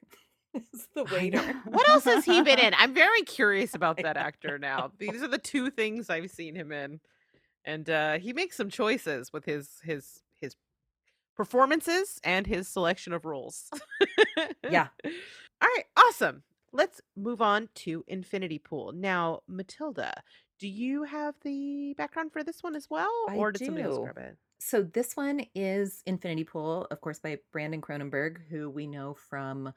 as 0.73 0.87
the 0.95 1.03
waiter. 1.05 1.41
What 1.65 1.87
else 1.89 2.05
has 2.05 2.25
he 2.25 2.41
been 2.41 2.59
in? 2.65 2.73
I'm 2.77 2.93
very 2.93 3.21
curious 3.23 3.73
about 3.73 3.97
that 3.97 4.17
actor 4.17 4.57
now. 4.57 4.91
These 4.97 5.21
are 5.23 5.27
the 5.27 5.37
two 5.37 5.69
things 5.69 6.09
I've 6.09 6.31
seen 6.31 6.55
him 6.55 6.71
in. 6.71 6.99
And 7.65 7.89
uh 7.89 8.19
he 8.19 8.33
makes 8.33 8.57
some 8.57 8.69
choices 8.69 9.31
with 9.31 9.45
his 9.45 9.69
his 9.83 10.21
his 10.41 10.55
performances 11.35 12.19
and 12.23 12.45
his 12.45 12.67
selection 12.67 13.13
of 13.13 13.25
roles. 13.25 13.69
Yeah. 14.69 14.87
All 15.05 15.69
right, 15.75 15.85
awesome. 15.95 16.43
Let's 16.73 17.01
move 17.15 17.41
on 17.41 17.69
to 17.75 18.03
Infinity 18.07 18.59
Pool. 18.59 18.91
Now, 18.93 19.41
Matilda, 19.47 20.23
do 20.59 20.67
you 20.67 21.03
have 21.03 21.35
the 21.43 21.93
background 21.97 22.33
for 22.33 22.43
this 22.43 22.63
one 22.63 22.75
as 22.75 22.89
well? 22.89 23.11
I 23.29 23.35
Or 23.37 23.51
did 23.51 23.65
somebody 23.65 23.85
else 23.85 23.99
grab 23.99 24.17
it? 24.17 24.37
So 24.59 24.81
this 24.81 25.15
one 25.15 25.45
is 25.55 26.01
Infinity 26.05 26.45
Pool, 26.45 26.87
of 26.89 27.01
course, 27.01 27.19
by 27.19 27.37
Brandon 27.51 27.81
Cronenberg, 27.81 28.37
who 28.49 28.69
we 28.69 28.87
know 28.87 29.13
from 29.13 29.73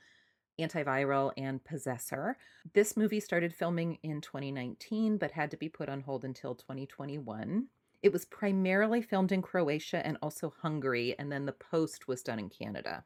Antiviral 0.58 1.32
and 1.36 1.62
Possessor. 1.64 2.36
This 2.72 2.96
movie 2.96 3.20
started 3.20 3.54
filming 3.54 3.98
in 4.02 4.20
2019, 4.20 5.18
but 5.18 5.32
had 5.32 5.50
to 5.50 5.56
be 5.56 5.68
put 5.68 5.88
on 5.88 6.00
hold 6.00 6.24
until 6.24 6.54
2021. 6.54 7.66
It 8.02 8.12
was 8.12 8.24
primarily 8.24 9.02
filmed 9.02 9.32
in 9.32 9.42
Croatia 9.42 10.04
and 10.06 10.16
also 10.22 10.52
Hungary, 10.62 11.14
and 11.18 11.30
then 11.32 11.46
the 11.46 11.52
post 11.52 12.08
was 12.08 12.22
done 12.22 12.38
in 12.38 12.48
Canada. 12.50 13.04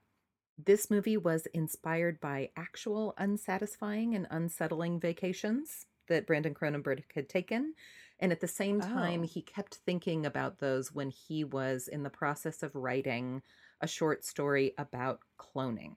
This 0.58 0.90
movie 0.90 1.16
was 1.16 1.46
inspired 1.54 2.20
by 2.20 2.50
actual 2.56 3.14
unsatisfying 3.16 4.14
and 4.14 4.26
unsettling 4.30 5.00
vacations 5.00 5.86
that 6.08 6.26
Brandon 6.26 6.54
Cronenberg 6.54 7.04
had 7.14 7.28
taken. 7.28 7.74
And 8.18 8.32
at 8.32 8.40
the 8.40 8.48
same 8.48 8.80
time, 8.80 9.22
Oh. 9.22 9.26
he 9.26 9.40
kept 9.40 9.76
thinking 9.76 10.26
about 10.26 10.58
those 10.58 10.92
when 10.92 11.08
he 11.08 11.44
was 11.44 11.88
in 11.88 12.02
the 12.02 12.10
process 12.10 12.62
of 12.62 12.74
writing 12.74 13.42
a 13.80 13.86
short 13.86 14.24
story 14.24 14.74
about 14.76 15.20
cloning 15.38 15.94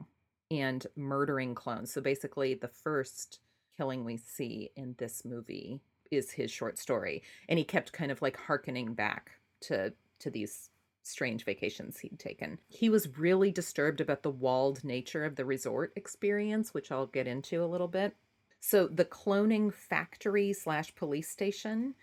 and 0.59 0.85
murdering 0.95 1.55
clones. 1.55 1.91
So 1.91 2.01
basically, 2.01 2.53
the 2.53 2.67
first 2.67 3.39
killing 3.75 4.05
we 4.05 4.17
see 4.17 4.69
in 4.75 4.95
this 4.97 5.25
movie 5.25 5.81
is 6.11 6.31
his 6.31 6.51
short 6.51 6.77
story. 6.77 7.23
And 7.49 7.57
he 7.57 7.65
kept 7.65 7.91
kind 7.93 8.11
of 8.11 8.21
like 8.21 8.37
hearkening 8.37 8.93
back 8.93 9.31
to 9.61 9.93
to 10.19 10.29
these 10.29 10.69
strange 11.01 11.43
vacations 11.43 11.99
he'd 11.99 12.17
taken. 12.17 12.57
He 12.69 12.89
was 12.89 13.17
really 13.17 13.51
disturbed 13.51 13.99
about 13.99 14.23
the 14.23 14.29
walled 14.29 14.83
nature 14.85 15.25
of 15.25 15.35
the 15.35 15.43
resort 15.43 15.91
experience, 15.97 16.73
which 16.73 16.91
I'll 16.91 17.07
get 17.07 17.27
into 17.27 17.61
a 17.61 17.67
little 17.67 17.89
bit. 17.89 18.15
So 18.61 18.87
the 18.87 19.03
cloning 19.03 19.73
factory 19.73 20.53
slash 20.53 20.95
police 20.95 21.27
station 21.27 21.95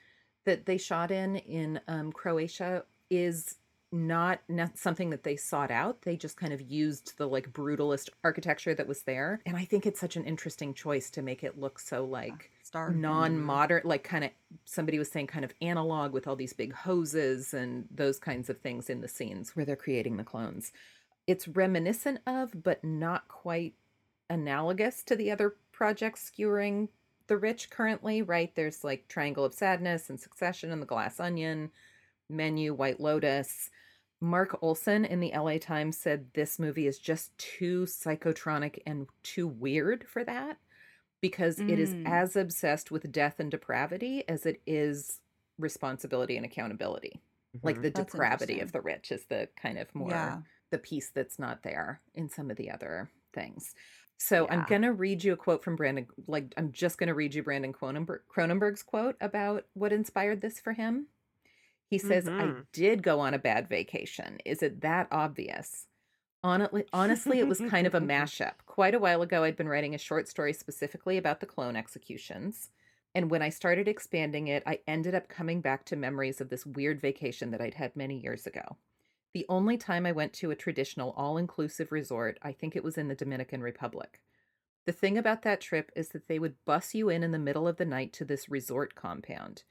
that 0.45 0.67
they 0.67 0.77
shot 0.77 1.11
in 1.11 1.37
in 1.37 1.81
um, 1.89 2.13
Croatia 2.13 2.85
is 3.09 3.57
not, 3.93 4.41
not 4.49 4.79
something 4.79 5.11
that 5.11 5.25
they 5.25 5.37
sought 5.37 5.71
out. 5.71 6.03
They 6.03 6.17
just 6.17 6.37
kind 6.37 6.53
of 6.53 6.61
used 6.61 7.19
the 7.19 7.27
like 7.27 7.53
brutalist 7.53 8.09
architecture 8.23 8.75
that 8.75 8.87
was 8.87 9.03
there, 9.03 9.41
and 9.45 9.57
I 9.57 9.65
think 9.65 9.87
it's 9.87 10.01
such 10.01 10.17
an 10.17 10.25
interesting 10.25 10.75
choice 10.75 11.11
to 11.11 11.23
make 11.23 11.43
it 11.43 11.59
look 11.59 11.79
so 11.79 12.05
like 12.05 12.51
Star. 12.63 12.93
non-modern 12.93 13.83
like 13.85 14.05
kind 14.05 14.25
of 14.25 14.31
somebody 14.65 14.99
was 14.99 15.11
saying 15.11 15.27
kind 15.27 15.45
of 15.45 15.53
analog 15.61 16.13
with 16.13 16.29
all 16.29 16.37
these 16.37 16.53
big 16.53 16.73
hoses 16.73 17.53
and 17.53 17.87
those 17.93 18.19
kinds 18.19 18.49
of 18.49 18.59
things 18.61 18.89
in 18.89 19.01
the 19.01 19.09
scenes 19.09 19.57
where 19.57 19.65
they're 19.65 19.77
creating 19.77 20.17
the 20.17 20.25
clones. 20.25 20.73
It's 21.27 21.49
reminiscent 21.49 22.21
of 22.27 22.63
but 22.63 22.85
not 22.85 23.27
quite 23.29 23.75
analogous 24.29 25.03
to 25.05 25.17
the 25.17 25.33
other 25.33 25.57
projects 25.73 26.23
skewering 26.23 26.89
the 27.27 27.37
rich 27.37 27.71
currently 27.71 28.23
right? 28.23 28.55
There's 28.55 28.85
like 28.85 29.09
triangle 29.09 29.45
of 29.45 29.55
sadness 29.55 30.11
and 30.11 30.21
succession 30.21 30.71
and 30.71 30.81
the 30.81 30.87
glass 30.87 31.19
onion 31.19 31.71
menu 32.29 32.73
white 32.73 33.01
lotus 33.01 33.71
mark 34.21 34.59
olsen 34.63 35.05
in 35.05 35.21
the 35.21 35.33
la 35.37 35.57
times 35.59 35.97
said 35.97 36.27
this 36.35 36.59
movie 36.59 36.87
is 36.87 36.99
just 36.99 37.37
too 37.39 37.83
psychotronic 37.85 38.81
and 38.87 39.07
too 39.23 39.49
weird 39.49 40.07
for 40.09 40.23
that 40.25 40.59
because 41.21 41.59
it 41.59 41.79
is 41.79 41.95
Mm. 41.95 42.07
as 42.09 42.37
obsessed 42.37 42.91
with 42.91 43.11
death 43.13 43.41
and 43.41 43.51
depravity 43.51 44.27
as 44.29 44.47
it 44.47 44.61
is 44.67 45.21
responsibility 45.59 46.37
and 46.37 46.47
accountability. 46.47 47.21
Like 47.63 47.77
Mhm. 47.77 47.83
the 47.83 47.91
That's 47.91 48.13
depravity 48.13 48.61
of 48.61 48.73
the 48.73 48.81
rich 48.81 49.13
is 49.13 49.27
the 49.27 49.49
kind 49.57 49.79
of 49.79 49.95
more 49.95 50.11
Yeah. 50.11 50.43
the 50.71 50.79
piece 50.79 51.11
that's 51.11 51.39
not 51.39 51.63
there 51.63 52.01
in 52.15 52.29
some 52.31 52.51
of 52.51 52.57
the 52.57 52.71
other 52.71 53.11
things. 53.35 53.75
So 54.17 54.47
I'm 54.49 54.65
going 54.65 54.83
to 54.83 54.93
read 54.93 55.25
you 55.25 55.33
a 55.33 55.37
quote 55.37 55.65
from 55.65 55.77
Brandon. 55.77 56.07
Like, 56.27 56.53
I'm 56.57 56.73
just 56.73 56.99
going 56.99 57.09
to 57.09 57.15
read 57.15 57.35
you 57.35 57.43
Brandon 57.43 57.73
Cronenberg, 57.73 58.21
Cronenberg's 58.29 58.83
quote 58.83 59.17
about 59.21 59.67
what 59.73 59.93
inspired 59.95 60.43
this 60.43 60.61
for 60.61 60.73
him. 60.75 61.09
He 61.91 61.99
says, 61.99 62.31
I 62.39 62.55
Mhm. 62.55 62.67
did 62.73 63.03
go 63.03 63.21
on 63.21 63.35
a 63.35 63.39
bad 63.39 63.69
vacation. 63.69 64.39
Is 64.47 64.63
it 64.63 64.81
that 64.81 65.09
obvious? 65.11 65.89
Honestly, 66.43 66.87
honestly, 66.93 67.39
it 67.39 67.49
was 67.49 67.61
kind 67.61 67.87
of 67.87 67.95
a 67.95 68.01
mashup. 68.01 68.59
Quite 68.67 68.95
a 68.95 68.99
while 68.99 69.21
ago, 69.23 69.45
I'd 69.45 69.57
been 69.57 69.69
writing 69.69 69.95
a 69.95 69.99
short 69.99 70.29
story 70.29 70.53
specifically 70.53 71.19
about 71.19 71.41
the 71.41 71.47
clone 71.47 71.77
executions. 71.77 72.71
And 73.15 73.31
when 73.31 73.43
I 73.43 73.49
started 73.51 73.89
expanding 73.89 74.47
it, 74.49 74.63
I 74.67 74.81
ended 74.87 75.15
up 75.15 75.29
coming 75.29 75.61
back 75.61 75.85
to 75.87 75.97
memories 75.97 76.41
of 76.41 76.49
this 76.49 76.65
weird 76.65 77.01
vacation 77.01 77.51
that 77.51 77.61
I'd 77.61 77.75
had 77.75 77.97
many 77.97 78.19
years 78.19 78.47
ago. 78.47 78.79
The 79.35 79.47
only 79.49 79.79
time 79.79 80.07
I 80.07 80.13
went 80.13 80.33
to 80.35 80.51
a 80.53 80.57
traditional 80.57 81.13
all 81.13 81.37
inclusive 81.39 81.93
resort, 81.93 82.39
I 82.43 82.53
think 82.53 82.77
it 82.77 82.85
was 82.85 82.99
in 82.99 83.09
the 83.09 83.15
Dominican 83.17 83.63
Republic. 83.63 84.23
The 84.87 84.93
thing 84.93 85.19
about 85.19 85.43
that 85.43 85.61
trip 85.63 85.93
is 85.97 86.11
that 86.11 86.29
they 86.29 86.39
would 86.39 86.65
bus 86.67 86.95
you 86.95 87.09
in 87.11 87.23
in 87.25 87.33
the 87.33 87.39
middle 87.39 87.69
of 87.69 87.77
the 87.79 87.87
night 87.87 88.13
to 88.15 88.25
this 88.27 88.49
resort 88.51 88.95
compound. 88.95 89.65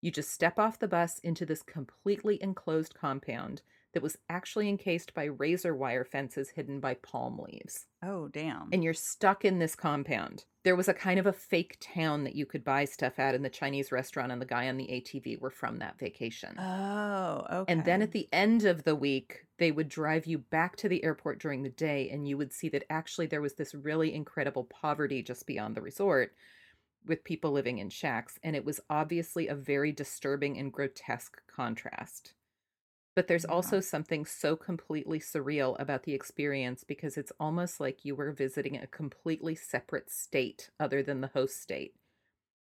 You 0.00 0.10
just 0.10 0.30
step 0.30 0.58
off 0.58 0.78
the 0.78 0.88
bus 0.88 1.18
into 1.20 1.46
this 1.46 1.62
completely 1.62 2.40
enclosed 2.42 2.94
compound 2.94 3.62
that 3.94 4.02
was 4.02 4.18
actually 4.28 4.68
encased 4.68 5.14
by 5.14 5.24
razor 5.24 5.74
wire 5.74 6.04
fences 6.04 6.50
hidden 6.50 6.80
by 6.80 6.92
palm 6.94 7.38
leaves 7.38 7.86
Oh, 8.02 8.28
damn. 8.28 8.68
and 8.70 8.84
you're 8.84 8.92
stuck 8.92 9.42
in 9.44 9.58
this 9.58 9.74
compound. 9.74 10.44
There 10.64 10.76
was 10.76 10.88
a 10.88 10.92
kind 10.94 11.18
of 11.18 11.26
a 11.26 11.32
fake 11.32 11.78
town 11.80 12.24
that 12.24 12.34
you 12.34 12.44
could 12.44 12.62
buy 12.62 12.84
stuff 12.84 13.18
at 13.18 13.34
and 13.34 13.42
the 13.44 13.48
Chinese 13.48 13.90
restaurant, 13.92 14.32
and 14.32 14.42
the 14.42 14.46
guy 14.46 14.68
on 14.68 14.76
the 14.76 14.88
ATV 14.88 15.40
were 15.40 15.48
from 15.50 15.78
that 15.78 15.98
vacation. 15.98 16.58
oh, 16.58 17.46
okay. 17.50 17.72
And 17.72 17.84
then 17.84 18.02
at 18.02 18.12
the 18.12 18.28
end 18.32 18.64
of 18.66 18.82
the 18.84 18.94
week, 18.96 19.46
they 19.58 19.70
would 19.72 19.88
drive 19.88 20.26
you 20.26 20.38
back 20.38 20.76
to 20.76 20.88
the 20.88 21.02
airport 21.04 21.38
during 21.38 21.62
the 21.62 21.68
day, 21.70 22.10
and 22.10 22.28
you 22.28 22.36
would 22.36 22.52
see 22.52 22.68
that 22.70 22.84
actually 22.90 23.26
there 23.28 23.40
was 23.40 23.54
this 23.54 23.74
really 23.74 24.12
incredible 24.12 24.64
poverty 24.64 25.22
just 25.22 25.46
beyond 25.46 25.74
the 25.74 25.80
resort 25.80 26.34
with 27.06 27.24
people 27.24 27.52
living 27.52 27.78
in 27.78 27.90
shacks. 27.90 28.38
And 28.42 28.56
it 28.56 28.64
was 28.64 28.80
obviously 28.90 29.48
a 29.48 29.54
very 29.54 29.92
disturbing 29.92 30.58
and 30.58 30.72
grotesque 30.72 31.42
contrast. 31.46 32.34
But 33.16 33.28
there's 33.28 33.46
Yeah. 33.46 33.46
also 33.46 33.80
something 33.80 34.26
so 34.26 34.56
completely 34.56 35.20
surreal 35.20 35.76
about 35.80 36.04
the 36.04 36.14
experience 36.14 36.84
because 36.84 37.18
it's 37.18 37.32
almost 37.40 37.80
like 37.80 38.04
you 38.04 38.14
were 38.14 38.32
visiting 38.32 38.76
a 38.76 38.86
completely 38.88 39.54
separate 39.54 40.10
state 40.10 40.70
other 40.80 41.02
than 41.02 41.20
the 41.22 41.28
host 41.28 41.60
state. 41.60 41.96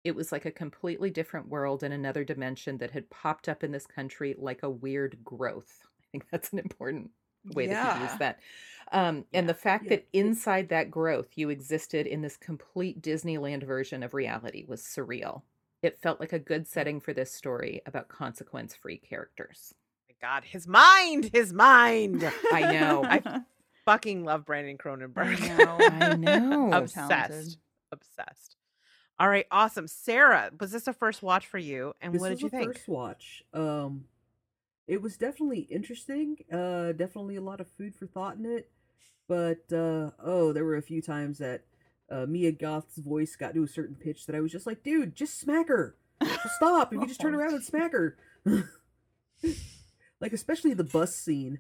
It 0.05 0.15
was 0.17 0.33
like 0.33 0.45
a 0.45 0.53
completely 0.53 1.11
different 1.11 1.49
world 1.49 1.83
in 1.83 1.93
another 1.93 2.25
dimension 2.25 2.79
that 2.79 2.93
had 2.93 3.11
popped 3.11 3.49
up 3.49 3.65
in 3.65 3.73
this 3.73 3.87
country 3.87 4.35
like 4.39 4.63
a 4.63 4.71
weird 4.71 5.25
growth. 5.25 5.89
I 6.01 6.05
think 6.13 6.29
that's 6.31 6.53
an 6.53 6.59
important 6.61 7.13
way 7.47 7.67
that 7.67 7.97
he 7.97 8.03
used 8.05 8.19
that. 8.19 8.39
Um, 8.91 9.25
and 9.33 9.49
the 9.49 9.55
fact 9.55 9.85
Yeah. 9.85 9.91
that 9.91 10.09
inside 10.13 10.69
that 10.69 10.91
growth 10.91 11.29
you 11.37 11.49
existed 11.51 12.07
in 12.07 12.21
this 12.21 12.37
complete 12.37 13.01
Disneyland 13.01 13.63
version 13.65 14.03
of 14.03 14.13
reality 14.15 14.65
was 14.69 14.83
surreal. 14.83 15.43
It 15.83 15.99
felt 15.99 16.21
like 16.21 16.33
a 16.33 16.39
good 16.39 16.69
setting 16.69 17.01
for 17.01 17.13
this 17.13 17.33
story 17.33 17.81
about 17.87 18.09
consequence 18.09 18.75
free 18.75 18.99
characters. 18.99 19.75
My 20.09 20.15
God, 20.21 20.45
his 20.45 20.69
mind, 20.69 21.31
his 21.33 21.53
mind. 21.53 22.23
I 22.53 22.73
know. 22.73 23.03
I 23.05 23.41
fucking 23.87 24.25
love 24.25 24.45
Brandon 24.45 24.79
Cronenberg. 24.79 25.41
know. 25.59 25.79
I 25.81 26.15
know. 26.39 26.71
Obsessed, 26.73 27.09
talented. 27.09 27.57
obsessed. 27.91 28.57
All 29.19 29.29
right, 29.29 29.47
awesome. 29.51 29.87
Sarah, 29.89 30.51
was 30.61 30.71
this 30.71 30.87
a 30.87 30.93
first 30.93 31.23
watch 31.23 31.47
for 31.47 31.59
you? 31.59 31.95
And 32.01 32.13
This 32.15 32.21
what 32.21 32.29
did 32.31 32.43
you 32.43 32.49
think? 32.49 32.75
first 32.75 32.89
watch. 32.89 33.43
Um, 33.55 34.05
it 34.87 35.01
was 35.03 35.17
definitely 35.17 35.61
interesting. 35.71 36.37
Uh, 36.53 36.93
definitely 36.93 37.37
a 37.37 37.41
lot 37.41 37.61
of 37.61 37.69
food 37.69 37.95
for 37.95 38.07
thought 38.07 38.37
in 38.37 38.47
it. 38.47 38.71
But 39.29 39.73
uh, 39.73 40.11
oh, 40.23 40.53
there 40.53 40.65
were 40.65 40.77
a 40.77 40.83
few 40.83 41.01
times 41.01 41.39
that 41.39 41.63
uh, 42.11 42.27
Mia 42.27 42.53
Goth's 42.53 42.97
voice 42.99 43.37
got 43.37 43.55
to 43.55 43.63
a 43.63 43.69
certain 43.69 43.95
pitch 43.97 44.27
that 44.27 44.35
I 44.37 44.41
was 44.41 44.53
just 44.53 44.67
like, 44.67 44.83
dude, 44.83 45.15
just 45.15 45.39
smack 45.41 45.69
her. 45.69 45.97
Just 46.23 46.57
stop. 46.57 46.93
If 46.93 47.01
you 47.01 47.07
just 47.07 47.21
turn 47.21 47.35
around 47.35 47.55
and 47.55 47.65
smack 47.73 47.93
her. 47.93 48.17
like 50.21 50.33
especially 50.33 50.75
the 50.75 50.85
bus 50.85 51.15
scene. 51.15 51.59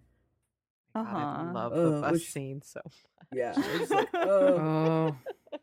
God, 0.94 1.06
I 1.06 1.10
Uh-huh. 1.42 1.52
love 1.54 1.72
Uh, 1.72 1.90
the 1.90 2.00
bus 2.02 2.12
which- 2.12 2.30
scene 2.30 2.62
so 2.62 2.80
Yeah, 3.32 3.54
I 3.56 3.78
was 3.80 3.90
like, 3.90 4.08
oh. 4.14 5.16
Oh, 5.52 5.58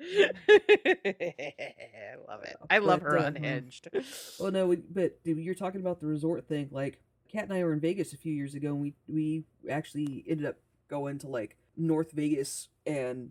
I 0.00 0.30
love 2.28 2.42
it. 2.44 2.56
I 2.70 2.78
love 2.78 3.00
But, 3.02 3.10
her 3.10 3.18
uh, 3.18 3.24
unhinged. 3.26 3.88
Well, 4.40 4.50
no, 4.52 4.66
we- 4.66 4.76
but 4.76 5.18
you're 5.24 5.54
talking 5.54 5.80
about 5.80 6.00
the 6.00 6.06
resort 6.06 6.46
thing. 6.48 6.68
Like, 6.70 7.00
Kat 7.30 7.44
and 7.44 7.52
I 7.52 7.62
were 7.62 7.72
in 7.72 7.80
Vegas 7.80 8.12
a 8.12 8.16
few 8.16 8.32
years 8.32 8.54
ago, 8.54 8.68
and 8.70 8.80
we 8.80 8.94
we 9.08 9.44
actually 9.70 10.24
ended 10.28 10.46
up 10.46 10.56
going 10.88 11.18
to 11.18 11.28
like 11.28 11.56
North 11.76 12.12
Vegas 12.12 12.68
and 12.86 13.30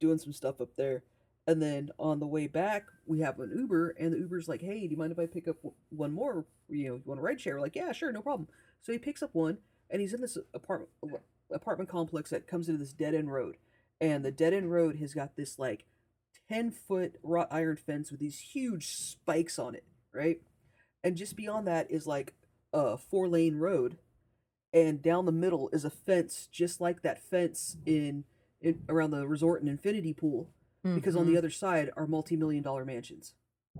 doing 0.00 0.18
some 0.18 0.32
stuff 0.32 0.60
up 0.60 0.76
there. 0.76 1.02
And 1.48 1.60
then 1.60 1.90
on 1.98 2.20
the 2.20 2.26
way 2.26 2.46
back, 2.46 2.84
we 3.04 3.20
have 3.20 3.40
an 3.40 3.50
Uber, 3.56 3.96
and 3.98 4.12
the 4.12 4.18
Uber's 4.18 4.48
like, 4.48 4.60
"Hey, 4.60 4.80
do 4.86 4.92
you 4.92 4.96
mind 4.96 5.10
if 5.12 5.18
I 5.18 5.26
pick 5.26 5.48
up 5.48 5.56
one 5.90 6.12
more? 6.12 6.44
You 6.68 6.88
know, 6.88 6.94
you 6.96 7.02
want 7.04 7.18
a 7.18 7.22
ride 7.22 7.40
share?" 7.40 7.54
We're 7.56 7.62
like, 7.62 7.74
"Yeah, 7.74 7.90
sure, 7.92 8.12
no 8.12 8.22
problem." 8.22 8.48
So 8.82 8.92
he 8.92 8.98
picks 8.98 9.22
up 9.24 9.30
one, 9.34 9.58
and 9.90 10.00
he's 10.00 10.14
in 10.14 10.20
this 10.20 10.38
apartment 10.54 10.90
apartment 11.50 11.90
complex 11.90 12.30
that 12.30 12.46
comes 12.46 12.68
into 12.68 12.78
this 12.78 12.92
dead 12.92 13.14
end 13.14 13.32
road, 13.32 13.56
and 14.00 14.24
the 14.24 14.30
dead 14.30 14.52
end 14.52 14.70
road 14.70 14.96
has 14.96 15.14
got 15.14 15.34
this 15.36 15.58
like 15.58 15.84
ten 16.52 16.70
foot 16.70 17.14
wrought 17.22 17.48
iron 17.50 17.76
fence 17.76 18.10
with 18.10 18.20
these 18.20 18.38
huge 18.38 18.88
spikes 18.88 19.58
on 19.58 19.74
it, 19.74 19.84
right? 20.12 20.40
And 21.04 21.16
just 21.16 21.36
beyond 21.36 21.66
that 21.66 21.90
is 21.90 22.06
like 22.06 22.34
a 22.72 22.96
four 22.98 23.28
lane 23.28 23.56
road, 23.56 23.98
and 24.72 25.02
down 25.02 25.26
the 25.26 25.32
middle 25.32 25.68
is 25.72 25.84
a 25.84 25.90
fence 25.90 26.48
just 26.50 26.80
like 26.80 27.02
that 27.02 27.22
fence 27.22 27.76
in, 27.86 28.24
in 28.60 28.80
around 28.88 29.10
the 29.10 29.26
resort 29.26 29.60
and 29.60 29.68
infinity 29.70 30.12
pool 30.14 30.48
because 30.94 31.14
on 31.14 31.26
the 31.26 31.36
other 31.38 31.50
side 31.50 31.90
are 31.96 32.06
multi-million 32.08 32.62
dollar 32.62 32.84
mansions 32.84 33.34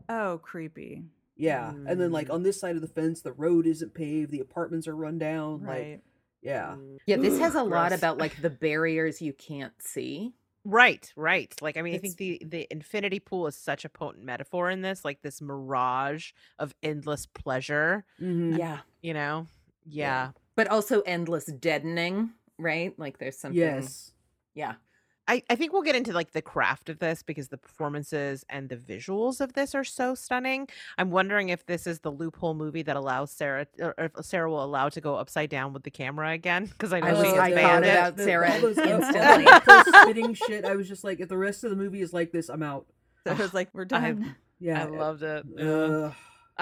Oh, 0.08 0.38
creepy. 0.42 1.02
yeah 1.36 1.70
and 1.70 2.00
then 2.00 2.12
like 2.12 2.28
Mm. 2.28 2.34
on 2.34 2.42
this 2.44 2.60
side 2.60 2.76
of 2.76 2.82
the 2.82 2.86
fence 2.88 3.20
the 3.22 3.32
road 3.32 3.66
isn't 3.66 3.92
paved 3.94 4.30
the 4.30 4.38
apartments 4.40 4.86
are 4.86 4.94
run 4.94 5.18
down 5.18 5.60
like 5.62 5.68
Right. 5.68 6.00
yeah 6.42 6.76
Mm. 6.78 6.98
yeah, 7.06 7.16
this 7.16 7.38
has 7.40 7.54
a 7.56 7.62
lot 7.62 7.92
about 7.92 8.18
like 8.18 8.40
the 8.40 8.50
barriers 8.50 9.20
you 9.22 9.32
can't 9.32 9.72
see. 9.82 10.34
Right, 10.64 11.12
right. 11.16 11.52
Like 11.60 11.76
I 11.76 11.82
mean, 11.82 11.94
I 11.94 11.98
think 11.98 12.18
the 12.18 12.40
the 12.44 12.68
infinity 12.70 13.18
pool 13.18 13.46
is 13.48 13.56
such 13.56 13.84
a 13.84 13.88
potent 13.88 14.24
metaphor 14.24 14.70
in 14.70 14.80
this, 14.82 15.04
like 15.04 15.20
this 15.22 15.40
mirage 15.40 16.30
of 16.58 16.72
endless 16.82 17.26
pleasure. 17.26 18.04
Mhm. 18.20 18.56
Yeah. 18.56 18.82
You 19.02 19.14
know? 19.14 19.48
Yeah. 19.84 20.32
But 20.56 20.68
also 20.68 21.00
endless 21.02 21.46
deadening, 21.46 22.34
right? 22.58 22.96
Like 22.98 23.18
there's 23.18 23.38
something. 23.38 23.94
yes 23.94 24.12
Yeah. 24.54 24.76
I, 25.28 25.42
I 25.48 25.54
think 25.54 25.72
we'll 25.72 25.82
get 25.82 25.94
into 25.94 26.12
like 26.12 26.32
the 26.32 26.42
craft 26.42 26.88
of 26.88 26.98
this 26.98 27.22
because 27.22 27.48
the 27.48 27.56
performances 27.56 28.44
and 28.48 28.68
the 28.68 28.76
visuals 28.76 29.40
of 29.40 29.52
this 29.52 29.74
are 29.74 29.84
so 29.84 30.14
stunning. 30.16 30.68
I'm 30.98 31.10
wondering 31.10 31.48
if 31.50 31.64
this 31.66 31.86
is 31.86 32.00
the 32.00 32.10
loophole 32.10 32.54
movie 32.54 32.82
that 32.82 32.96
allows 32.96 33.30
Sarah 33.30 33.66
or 33.80 33.94
if 33.98 34.12
Sarah 34.24 34.50
will 34.50 34.64
allow 34.64 34.88
to 34.88 35.00
go 35.00 35.14
upside 35.16 35.48
down 35.48 35.72
with 35.72 35.84
the 35.84 35.90
camera 35.92 36.32
again 36.32 36.66
because 36.66 36.92
I 36.92 37.00
know 37.00 37.06
I 37.06 37.10
she 37.14 37.16
was- 37.22 37.32
is 37.34 37.38
I 37.38 37.50
banned 37.50 37.66
found 37.68 37.84
it. 37.84 37.96
out 37.96 38.18
Sarah 38.18 38.52
all 38.52 38.60
those, 38.60 38.78
all- 38.78 38.84
all 38.84 39.00
instantly. 39.02 39.44
post-spitting 39.66 40.34
shit 40.48 40.64
i 40.64 40.74
was 40.74 40.88
just 40.88 41.04
like 41.04 41.20
if 41.20 41.28
the 41.28 41.38
rest 41.38 41.62
of 41.64 41.70
the 41.70 41.76
movie 41.76 42.00
is 42.02 42.12
like 42.12 42.32
this 42.32 42.48
i'm 42.48 42.62
out 42.62 42.86
So 43.24 43.32
it 43.32 43.38
was 43.38 43.54
like, 43.54 43.68
we're 43.72 43.82
I- 43.82 43.84
done. 43.84 44.36
yeah 44.58 44.82
I 44.82 44.86
loved 44.86 45.22
it. 45.22 45.44
Uh, 45.58 46.10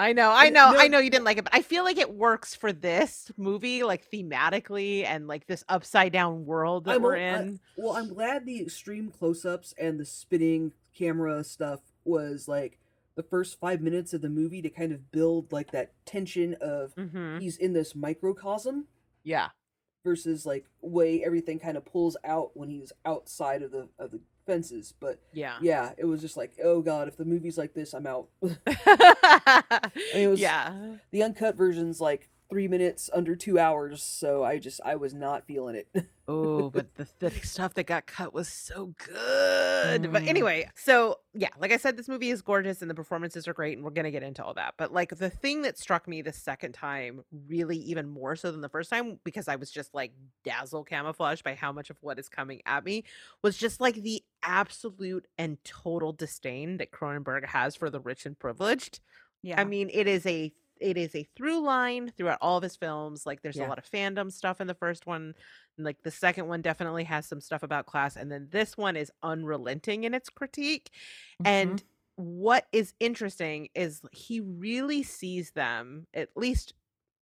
I 0.01 0.13
know, 0.13 0.31
I 0.31 0.49
know, 0.49 0.71
no- 0.71 0.79
I 0.79 0.87
know 0.87 0.99
you 0.99 1.09
didn't 1.09 1.25
like 1.25 1.37
it, 1.37 1.43
but 1.43 1.53
I 1.53 1.61
feel 1.61 1.83
like 1.83 1.97
it 1.97 2.13
works 2.13 2.55
for 2.55 2.73
this 2.73 3.31
movie, 3.37 3.83
like 3.83 4.09
thematically 4.11 5.05
and 5.05 5.27
like 5.27 5.45
this 5.47 5.63
upside 5.69 6.11
down 6.11 6.45
world 6.45 6.85
that 6.85 6.95
I'm 6.95 7.01
we're 7.03 7.17
al- 7.17 7.35
I- 7.35 7.39
in. 7.43 7.59
well, 7.77 7.93
I'm 7.95 8.07
glad 8.07 8.45
the 8.45 8.61
extreme 8.61 9.11
close-ups 9.11 9.73
and 9.77 9.99
the 9.99 10.05
spinning 10.05 10.71
camera 10.97 11.43
stuff 11.43 11.81
was 12.03 12.47
like 12.47 12.79
the 13.15 13.23
first 13.23 13.59
five 13.59 13.81
minutes 13.81 14.13
of 14.13 14.21
the 14.21 14.29
movie 14.29 14.61
to 14.61 14.69
kind 14.69 14.91
of 14.91 15.11
build 15.11 15.51
like 15.51 15.71
that 15.71 15.91
tension 16.05 16.55
of 16.61 16.93
hmm 16.93 17.37
he's 17.39 17.57
in 17.57 17.73
this 17.73 17.93
microcosm 17.95 18.87
Yeah. 19.23 19.49
versus 20.03 20.45
like 20.45 20.65
way 20.81 21.23
everything 21.23 21.59
kind 21.59 21.77
of 21.77 21.85
pulls 21.85 22.17
out 22.23 22.51
when 22.55 22.69
he's 22.69 22.91
outside 23.05 23.61
of 23.61 23.71
the 23.71 23.87
of 23.99 24.11
the 24.11 24.19
fences. 24.45 24.93
But 24.99 25.19
Yeah. 25.33 25.57
yeah, 25.61 25.91
it 25.97 26.05
was 26.05 26.21
just 26.21 26.37
like, 26.37 26.51
oh 26.63 26.81
god, 26.81 27.07
if 27.07 27.17
the 27.17 27.25
movie's 27.25 27.57
like 27.57 27.73
this, 27.73 27.93
I'm 27.93 28.07
out. 28.07 28.27
it 28.41 30.29
was- 30.29 30.39
yeah. 30.39 30.95
the 31.11 31.23
uncut 31.23 31.55
version's 31.55 31.99
like 32.01 32.29
three 32.49 32.67
minutes 32.67 33.09
under 33.13 33.33
two 33.35 33.57
hours, 33.57 34.03
so 34.03 34.43
I 34.43 34.57
just 34.59 34.81
I 34.83 34.95
was 34.95 35.13
not 35.13 35.45
feeling 35.45 35.75
it. 35.75 35.87
Oh, 36.27 36.69
but 36.69 36.95
the, 36.95 37.05
the 37.19 37.29
stuff 37.29 37.73
that 37.73 37.87
got 37.87 38.05
cut 38.05 38.33
was 38.33 38.47
so 38.47 38.93
good. 39.05 40.11
But 40.13 40.23
Mm. 40.23 40.27
anyway, 40.29 40.69
so 40.75 41.17
yeah, 41.33 41.49
like 41.59 41.73
I 41.73 41.77
said, 41.77 41.97
this 41.97 42.07
movie 42.07 42.29
is 42.29 42.41
gorgeous 42.41 42.81
and 42.81 42.89
the 42.89 42.95
performances 42.95 43.49
are 43.49 43.53
great, 43.53 43.75
and 43.77 43.83
we're 43.83 43.91
gonna 43.91 44.11
get 44.11 44.23
into 44.23 44.41
all 44.41 44.53
that. 44.53 44.75
But 44.77 44.93
like 44.93 45.17
the 45.17 45.29
thing 45.29 45.63
that 45.63 45.77
struck 45.77 46.07
me 46.07 46.21
the 46.21 46.31
second 46.31 46.71
time, 46.71 47.25
really 47.49 47.75
even 47.79 48.07
more 48.07 48.37
so 48.37 48.49
than 48.49 48.61
the 48.61 48.69
first 48.69 48.89
time, 48.89 49.19
because 49.25 49.49
I 49.49 49.57
was 49.57 49.71
just 49.71 49.93
like 49.93 50.13
dazzle 50.45 50.85
camouflaged 50.85 51.43
by 51.43 51.53
how 51.55 51.73
much 51.73 51.89
of 51.89 51.97
what 51.99 52.17
is 52.17 52.29
coming 52.29 52.61
at 52.65 52.85
me, 52.85 53.03
was 53.43 53.57
just 53.57 53.81
like 53.81 53.95
the 53.95 54.23
absolute 54.43 55.27
and 55.37 55.57
total 55.63 56.13
disdain 56.13 56.77
that 56.77 56.91
Cronenberg 56.91 57.45
has 57.45 57.75
for 57.75 57.89
the 57.89 57.99
rich 57.99 58.25
and 58.25 58.37
privileged. 58.37 58.99
Yeah. 59.43 59.59
I 59.59 59.63
mean, 59.63 59.89
it 59.91 60.07
is 60.07 60.25
a 60.25 60.53
it 60.79 60.97
is 60.97 61.15
a 61.15 61.29
through 61.35 61.61
line 61.61 62.11
throughout 62.17 62.39
all 62.41 62.57
of 62.57 62.63
his 62.63 62.75
films. 62.75 63.25
Like 63.25 63.41
there's 63.41 63.57
Yeah. 63.57 63.67
a 63.67 63.69
lot 63.69 63.77
of 63.77 63.85
fandom 63.85 64.31
stuff 64.31 64.59
in 64.59 64.67
the 64.67 64.73
first 64.73 65.05
one. 65.05 65.35
Like 65.77 66.01
the 66.01 66.09
second 66.09 66.47
one 66.47 66.61
definitely 66.61 67.03
has 67.03 67.27
some 67.27 67.39
stuff 67.39 67.61
about 67.61 67.85
class. 67.85 68.15
And 68.15 68.31
then 68.31 68.47
this 68.51 68.75
one 68.75 68.95
is 68.95 69.11
unrelenting 69.21 70.05
in 70.05 70.15
its 70.15 70.29
critique. 70.29 70.89
Mm-hmm. 71.43 71.47
And 71.47 71.83
what 72.15 72.65
is 72.71 72.93
interesting 72.99 73.69
is 73.75 74.01
he 74.11 74.39
really 74.39 75.03
sees 75.03 75.51
them, 75.51 76.07
at 76.15 76.29
least 76.35 76.73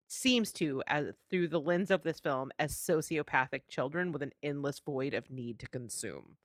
seems 0.07 0.51
to, 0.53 0.81
as 0.87 1.13
through 1.29 1.49
the 1.49 1.59
lens 1.59 1.91
of 1.91 2.03
this 2.03 2.19
film, 2.19 2.51
as 2.59 2.73
sociopathic 2.73 3.63
children 3.69 4.11
with 4.11 4.23
an 4.23 4.31
endless 4.41 4.79
void 4.79 5.13
of 5.13 5.29
need 5.29 5.59
to 5.59 5.67
consume. 5.67 6.37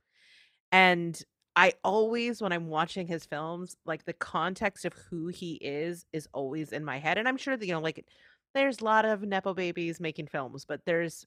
And 0.74 1.20
I 1.56 1.74
always, 1.84 2.42
when 2.42 2.52
I'm 2.52 2.68
watching 2.68 3.06
his 3.08 3.26
films, 3.26 3.76
like 3.86 4.04
the 4.06 4.14
context 4.14 4.84
of 4.84 4.94
who 4.94 5.28
he 5.28 5.54
is 5.62 6.06
is 6.12 6.28
always 6.34 6.72
in 6.72 6.84
my 6.84 6.98
head. 6.98 7.18
And 7.18 7.28
I'm 7.28 7.38
sure 7.38 7.56
that, 7.56 7.66
you 7.66 7.72
know, 7.74 7.80
like 7.80 8.04
there's 8.54 8.80
a 8.82 8.84
lot 8.84 9.06
of 9.06 9.22
Nepo 9.22 9.54
babies 9.54 10.00
making 10.00 10.28
films, 10.28 10.66
but 10.66 10.82
there's 10.86 11.26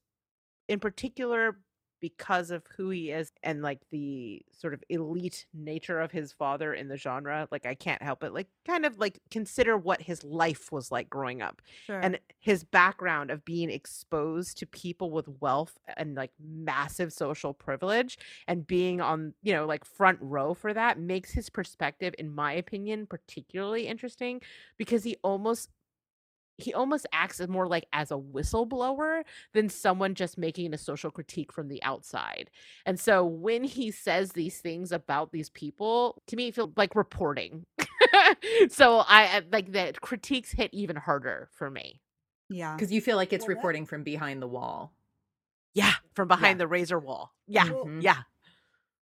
in 0.70 0.80
particular 0.80 1.60
because 2.00 2.52
of 2.52 2.64
who 2.76 2.90
he 2.90 3.12
is 3.12 3.32
and 3.44 3.62
like 3.62 3.82
the 3.92 4.42
sort 4.52 4.74
of 4.74 4.84
elite 4.90 5.46
nature 5.54 6.00
of 6.00 6.12
his 6.12 6.32
father 6.32 6.74
in 6.74 6.88
the 6.88 6.98
genre 6.98 7.48
like 7.52 7.66
i 7.66 7.74
can't 7.74 8.02
help 8.02 8.24
it 8.24 8.34
like 8.34 8.48
kind 8.66 8.86
of 8.86 9.00
like 9.00 9.20
consider 9.32 9.78
what 9.78 10.02
his 10.02 10.24
life 10.24 10.72
was 10.72 10.92
like 10.92 11.10
growing 11.10 11.42
up 11.42 11.62
sure. 11.86 12.00
and 12.00 12.20
his 12.40 12.64
background 12.64 13.32
of 13.32 13.44
being 13.46 13.70
exposed 13.70 14.58
to 14.58 14.66
people 14.66 15.12
with 15.12 15.28
wealth 15.40 15.78
and 15.96 16.16
like 16.16 16.32
massive 16.40 17.12
social 17.12 17.54
privilege 17.54 18.18
and 18.48 18.68
being 18.68 19.02
on 19.02 19.34
you 19.42 19.54
know 19.54 19.66
like 19.66 19.86
front 19.86 20.18
row 20.22 20.54
for 20.54 20.74
that 20.74 21.00
makes 21.00 21.32
his 21.32 21.50
perspective 21.50 22.14
in 22.18 22.34
my 22.34 22.54
opinion 22.54 23.06
particularly 23.06 23.88
interesting 23.88 24.42
because 24.78 25.04
he 25.04 25.16
almost 25.24 25.70
he 26.58 26.74
almost 26.74 27.06
acts 27.12 27.40
more 27.48 27.68
like 27.68 27.88
as 27.94 28.10
a 28.12 28.16
whistleblower 28.18 29.24
than 29.54 29.70
someone 29.70 30.16
just 30.16 30.38
making 30.38 30.74
a 30.74 30.78
social 30.78 31.12
critique 31.12 31.52
from 31.54 31.68
the 31.68 31.82
outside. 31.84 32.50
And 32.86 33.00
so 33.00 33.26
when 33.26 33.64
he 33.64 33.92
says 33.92 34.32
these 34.32 34.60
things 34.60 34.92
about 34.92 35.32
these 35.32 35.50
people, 35.50 36.22
to 36.28 36.36
me 36.36 36.48
it 36.48 36.56
feels 36.56 36.72
like 36.76 36.96
reporting. 36.96 37.66
so 38.70 38.98
I 39.00 39.38
I- 39.38 39.44
like 39.52 39.72
the 39.72 39.94
critiques 40.02 40.52
hit 40.52 40.74
even 40.74 40.96
harder 40.96 41.50
for 41.54 41.70
me. 41.70 42.02
yeah. 42.50 42.76
Because 42.76 42.92
you 42.92 43.02
feel 43.02 43.18
like 43.18 43.34
it's 43.34 43.44
Well, 43.44 43.50
that- 43.50 43.56
reporting 43.56 43.86
from 43.86 44.04
behind 44.04 44.42
the 44.42 44.48
wall. 44.48 44.94
Yeah, 45.74 45.94
from 46.16 46.28
behind 46.28 46.56
Yeah. 46.56 46.64
the 46.64 46.68
razor 46.68 46.98
wall. 47.00 47.36
Yeah. 47.46 47.70
Well, 47.72 47.86
Mhm. 47.86 48.02
Yeah. 48.02 48.24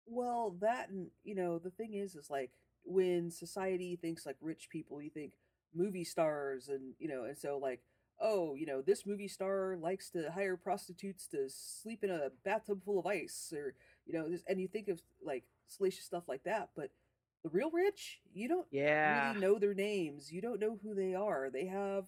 Well, 0.06 0.56
that 0.60 0.88
and 0.88 1.10
you 1.24 1.34
know 1.34 1.58
the 1.58 1.70
thing 1.70 1.94
is, 1.94 2.14
is 2.16 2.30
like 2.30 2.50
when 2.84 3.30
society 3.30 3.96
thinks 3.96 4.24
like 4.26 4.36
rich 4.40 4.68
people, 4.70 5.00
you 5.02 5.10
think 5.10 5.32
movie 5.74 6.04
stars 6.04 6.68
and 6.68 6.94
you 6.98 7.08
know, 7.08 7.24
and 7.24 7.36
so 7.38 7.58
like 7.58 7.80
oh, 8.20 8.54
you 8.54 8.64
know, 8.64 8.80
this 8.80 9.04
movie 9.06 9.28
star 9.28 9.76
likes 9.78 10.08
to 10.10 10.30
hire 10.32 10.56
prostitutes 10.56 11.26
to 11.28 11.48
sleep 11.48 12.02
in 12.02 12.10
a 12.10 12.30
bathtub 12.44 12.82
full 12.84 12.98
of 12.98 13.06
ice 13.06 13.52
or 13.54 13.74
you 14.06 14.12
know, 14.14 14.28
this, 14.28 14.42
and 14.48 14.60
you 14.60 14.68
think 14.68 14.88
of 14.88 15.00
like 15.24 15.44
salacious 15.68 16.04
stuff 16.04 16.24
like 16.28 16.42
that, 16.44 16.70
but 16.76 16.90
the 17.42 17.50
real 17.50 17.70
rich, 17.70 18.20
you 18.32 18.48
don't 18.48 18.66
Yeah. 18.70 19.32
really 19.32 19.34
know 19.34 19.58
their 19.58 19.74
names. 19.74 20.32
You 20.32 20.40
don't 20.40 20.60
know 20.60 20.78
who 20.82 20.94
they 20.94 21.14
are. 21.14 21.50
They 21.50 21.66
have 21.66 22.04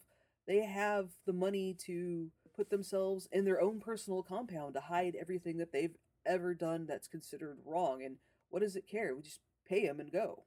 they 0.47 0.61
have 0.65 1.11
the 1.27 1.33
money 1.33 1.75
to 1.87 2.31
put 2.57 2.71
themselves 2.71 3.29
in 3.33 3.45
their 3.45 3.61
own 3.61 3.81
personal 3.81 4.23
compound 4.23 4.75
to 4.75 4.81
hide 4.81 5.15
everything 5.21 5.59
that 5.59 5.73
they've 5.73 5.97
ever 6.27 6.55
done 6.55 6.87
that's 6.87 7.07
considered 7.09 7.59
wrong. 7.65 8.03
And 8.03 8.17
what 8.49 8.63
does 8.63 8.77
it 8.77 8.89
care? 8.89 9.15
We 9.15 9.23
just 9.23 9.41
pay 9.69 9.87
them 9.87 10.01
and 10.01 10.11
go. 10.11 10.45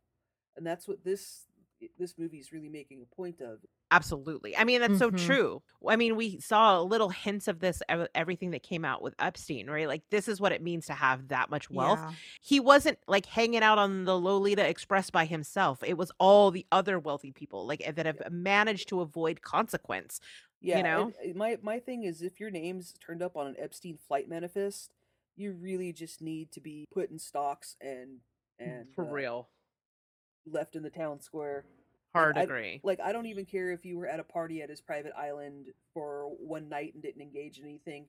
And 0.55 0.66
that's 0.66 0.88
what 0.88 1.03
this 1.03 1.45
this 1.97 2.15
movie 2.17 2.38
is 2.38 2.51
really 2.51 2.69
making 2.69 3.01
a 3.01 3.15
point 3.15 3.41
of. 3.41 3.59
Absolutely. 3.91 4.55
I 4.55 4.63
mean, 4.63 4.79
that's 4.79 4.97
so 4.99 5.11
Mhm. 5.11 5.25
true. 5.25 5.61
I 5.88 5.95
mean, 5.97 6.15
we 6.15 6.39
saw 6.39 6.79
little 6.82 7.09
hints 7.09 7.47
of 7.49 7.59
this 7.59 7.82
ev- 7.89 8.07
everything 8.15 8.51
that 8.51 8.63
came 8.63 8.86
out 8.86 9.01
with 9.01 9.13
Epstein, 9.19 9.69
right? 9.69 9.88
Like 9.88 10.09
this 10.09 10.27
is 10.27 10.39
what 10.39 10.51
it 10.53 10.61
means 10.61 10.86
to 10.86 10.93
have 10.93 11.27
that 11.27 11.49
much 11.49 11.69
wealth. 11.69 11.99
Yeah. 11.99 12.13
He 12.41 12.59
wasn't 12.59 12.99
like 13.07 13.25
hanging 13.25 13.63
out 13.63 13.77
on 13.77 14.05
the 14.05 14.17
Lolita 14.17 14.65
Express 14.67 15.09
by 15.09 15.25
himself. 15.25 15.84
It 15.84 15.97
was 15.97 16.11
all 16.19 16.51
the 16.51 16.65
other 16.71 16.99
wealthy 16.99 17.32
people 17.32 17.65
like 17.67 17.84
that 17.95 18.05
have 18.05 18.32
managed 18.32 18.88
to 18.89 19.01
avoid 19.01 19.41
consequence. 19.41 20.21
Yeah, 20.61 20.77
and, 20.77 20.84
know? 20.86 21.13
uh, 21.32 21.34
my 21.36 21.57
my 21.61 21.79
thing 21.79 22.03
is 22.03 22.21
if 22.21 22.39
your 22.39 22.51
name's 22.51 22.93
turned 23.05 23.21
up 23.23 23.36
on 23.36 23.47
an 23.47 23.55
Epstein 23.57 23.97
flight 23.97 24.29
manifest, 24.29 24.91
you 25.36 25.53
really 25.53 25.91
just 25.91 26.21
need 26.21 26.51
to 26.51 26.61
be 26.61 26.86
put 26.93 27.09
in 27.09 27.17
stocks 27.19 27.75
and 27.82 28.19
and 28.59 28.93
For 28.93 29.05
uh, 29.05 29.11
real. 29.11 29.49
Left 30.45 30.75
in 30.75 30.83
the 30.83 30.89
town 30.89 31.19
square. 31.21 31.65
Hard 32.13 32.37
I- 32.37 32.43
agree. 32.43 32.81
Like 32.83 32.99
I 32.99 33.11
don't 33.13 33.25
even 33.27 33.45
care 33.45 33.71
if 33.71 33.85
you 33.85 33.97
were 33.97 34.07
at 34.07 34.19
a 34.19 34.23
party 34.23 34.61
at 34.61 34.69
his 34.69 34.81
private 34.81 35.13
island 35.17 35.67
for 35.93 36.29
one 36.39 36.67
night 36.69 36.93
and 36.93 37.01
didn't 37.03 37.21
engage 37.21 37.57
in 37.59 37.65
anything. 37.65 38.07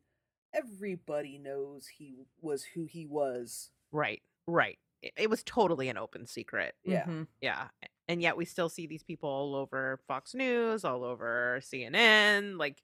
Everybody 0.54 1.38
knows 1.38 1.86
he 1.86 2.26
was 2.40 2.62
who 2.62 2.84
he 2.84 3.06
was. 3.06 3.70
Right. 3.90 4.22
Right. 4.46 4.78
It, 5.02 5.12
it 5.16 5.30
was 5.30 5.42
totally 5.44 5.88
an 5.88 5.96
open 5.96 6.26
secret. 6.26 6.74
Yeah. 6.84 7.06
Mhm. 7.06 7.26
Yeah. 7.40 7.68
And 8.08 8.20
yet 8.20 8.36
we 8.36 8.44
still 8.44 8.68
see 8.68 8.86
these 8.86 9.02
people 9.04 9.30
all 9.30 9.54
over 9.54 10.00
Fox 10.06 10.34
News, 10.34 10.84
all 10.84 11.04
over 11.04 11.60
CNN, 11.62 12.58
like. 12.58 12.82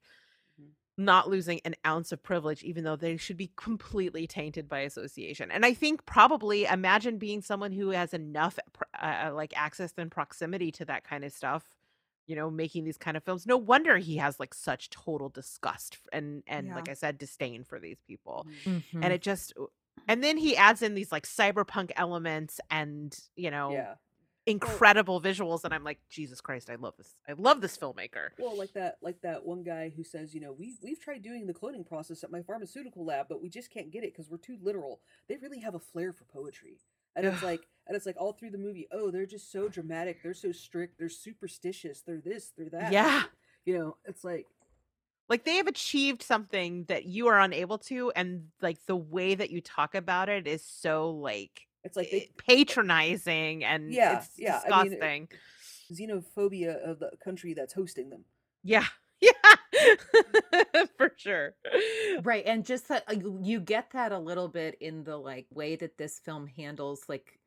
Not 0.99 1.29
losing 1.29 1.59
an 1.65 1.75
ounce 1.85 2.11
of 2.11 2.21
privilege, 2.21 2.63
even 2.63 2.83
though 2.83 2.95
they 2.95 3.17
should 3.17 3.37
be 3.37 3.51
completely 3.55 4.27
tainted 4.27 4.67
by 4.69 4.79
association. 4.81 5.49
And 5.51 5.65
I 5.65 5.73
think 5.73 6.05
probably 6.05 6.65
imagine 6.65 7.17
being 7.17 7.41
someone 7.41 7.71
who 7.71 7.89
has 7.89 8.13
enough 8.13 8.59
uh, 9.01 9.31
like 9.33 9.53
access 9.57 9.93
and 9.97 10.11
proximity 10.11 10.71
to 10.73 10.85
that 10.85 11.03
kind 11.03 11.23
of 11.23 11.31
stuff, 11.31 11.63
you 12.27 12.35
know, 12.35 12.51
making 12.51 12.83
these 12.83 12.97
kind 12.97 13.17
of 13.17 13.23
films. 13.23 13.47
No 13.47 13.57
wonder 13.57 13.97
he 13.97 14.17
has 14.17 14.39
like 14.39 14.53
such 14.53 14.89
total 14.89 15.29
disgust 15.29 15.97
and 16.13 16.43
and 16.47 16.73
like 16.73 16.89
I 16.89 16.93
said, 16.93 17.17
disdain 17.17 17.63
for 17.63 17.79
these 17.79 18.01
people 18.05 18.45
Mhm. 18.65 18.83
Mhm. 18.93 19.01
and 19.03 19.13
it 19.13 19.21
just 19.21 19.53
and 20.07 20.23
then 20.23 20.37
he 20.37 20.55
adds 20.57 20.81
in 20.81 20.95
these 20.95 21.11
like 21.11 21.25
cyberpunk 21.25 21.91
elements 21.95 22.59
and 22.69 23.17
you 23.35 23.51
know 23.51 23.71
Yeah. 23.71 23.95
Incredible 24.49 25.21
visuals 25.21 25.63
and 25.63 25.73
i'm 25.73 25.83
like 25.83 25.99
jesus 26.09 26.41
christ 26.41 26.69
i 26.69 26.75
love 26.75 26.93
this 26.97 27.15
i 27.27 27.33
love 27.33 27.61
this 27.61 27.77
filmmaker 27.77 28.29
Well, 28.37 28.57
like 28.57 28.73
that, 28.73 28.97
like 29.01 29.21
that 29.21 29.45
one 29.45 29.63
guy 29.63 29.91
who 29.95 30.03
says, 30.03 30.33
you 30.33 30.41
know, 30.41 30.53
we 30.53 30.75
we've 30.81 30.99
tried 30.99 31.21
doing 31.21 31.47
the 31.47 31.53
cloning 31.53 31.85
process 31.85 32.23
at 32.23 32.31
my 32.31 32.41
pharmaceutical 32.41 33.05
lab, 33.05 33.27
but 33.29 33.41
we 33.41 33.49
just 33.49 33.71
can't 33.71 33.91
get 33.91 34.03
it 34.03 34.13
because 34.13 34.29
we're 34.29 34.37
too 34.37 34.57
literal. 34.61 35.01
They 35.27 35.37
really 35.37 35.59
have 35.59 35.75
a 35.75 35.79
flair 35.79 36.11
for 36.13 36.23
poetry, 36.25 36.77
and 37.15 37.25
it's 37.25 37.43
like, 37.43 37.61
and 37.87 37.95
it's 37.95 38.05
like 38.05 38.15
all 38.17 38.33
through 38.33 38.51
the 38.51 38.57
movie. 38.57 38.87
Oh, 38.91 39.11
they're 39.11 39.25
just 39.25 39.51
so 39.51 39.67
dramatic. 39.67 40.21
They're 40.23 40.33
so 40.33 40.51
strict. 40.51 40.97
They're 40.97 41.09
superstitious. 41.09 42.01
They're 42.01 42.21
this. 42.21 42.51
They're 42.57 42.69
that. 42.69 42.91
yeah 42.91 43.23
You 43.65 43.77
know, 43.77 43.97
it's 44.05 44.23
like, 44.23 44.47
like 45.27 45.45
they 45.45 45.55
have 45.57 45.67
achieved 45.67 46.23
something 46.23 46.85
that 46.85 47.05
you 47.05 47.27
are 47.27 47.39
unable 47.39 47.77
to 47.79 48.11
and 48.15 48.47
like 48.61 48.77
the 48.87 48.95
way 48.95 49.35
that 49.35 49.51
you 49.51 49.61
talk 49.61 49.95
about 49.95 50.27
it 50.29 50.47
is 50.47 50.63
so 50.63 51.11
like 51.11 51.67
it's 51.83 51.95
like 51.97 52.07
eh, 52.11 52.19
they 52.19 52.29
patronizing 52.37 53.63
and 53.63 53.91
Yeah, 53.91 54.17
it's 54.19 54.29
yeah, 54.37 54.61
I 54.69 54.83
mean, 54.83 54.93
it- 54.93 54.99
disgusting 54.99 55.27
xenophobia 55.91 56.75
of 56.87 56.99
the 56.99 57.11
country 57.23 57.53
that's 57.53 57.73
hosting 57.73 58.09
them. 58.09 58.23
yeah 58.63 58.85
yeah 59.21 59.31
for 60.97 61.11
sure 61.17 61.55
right 62.23 62.43
and 62.45 62.65
just 62.65 62.87
that 62.89 63.03
uh, 63.09 63.13
you- 63.13 63.39
you 63.43 63.59
get 63.59 63.89
that 63.91 64.11
a 64.11 64.19
little 64.19 64.47
bit 64.47 64.77
in 64.81 65.03
the 65.03 65.17
like 65.17 65.47
way 65.51 65.75
that 65.75 65.97
this 65.97 66.19
film 66.19 66.47
handles 66.47 67.03
like 67.07 67.39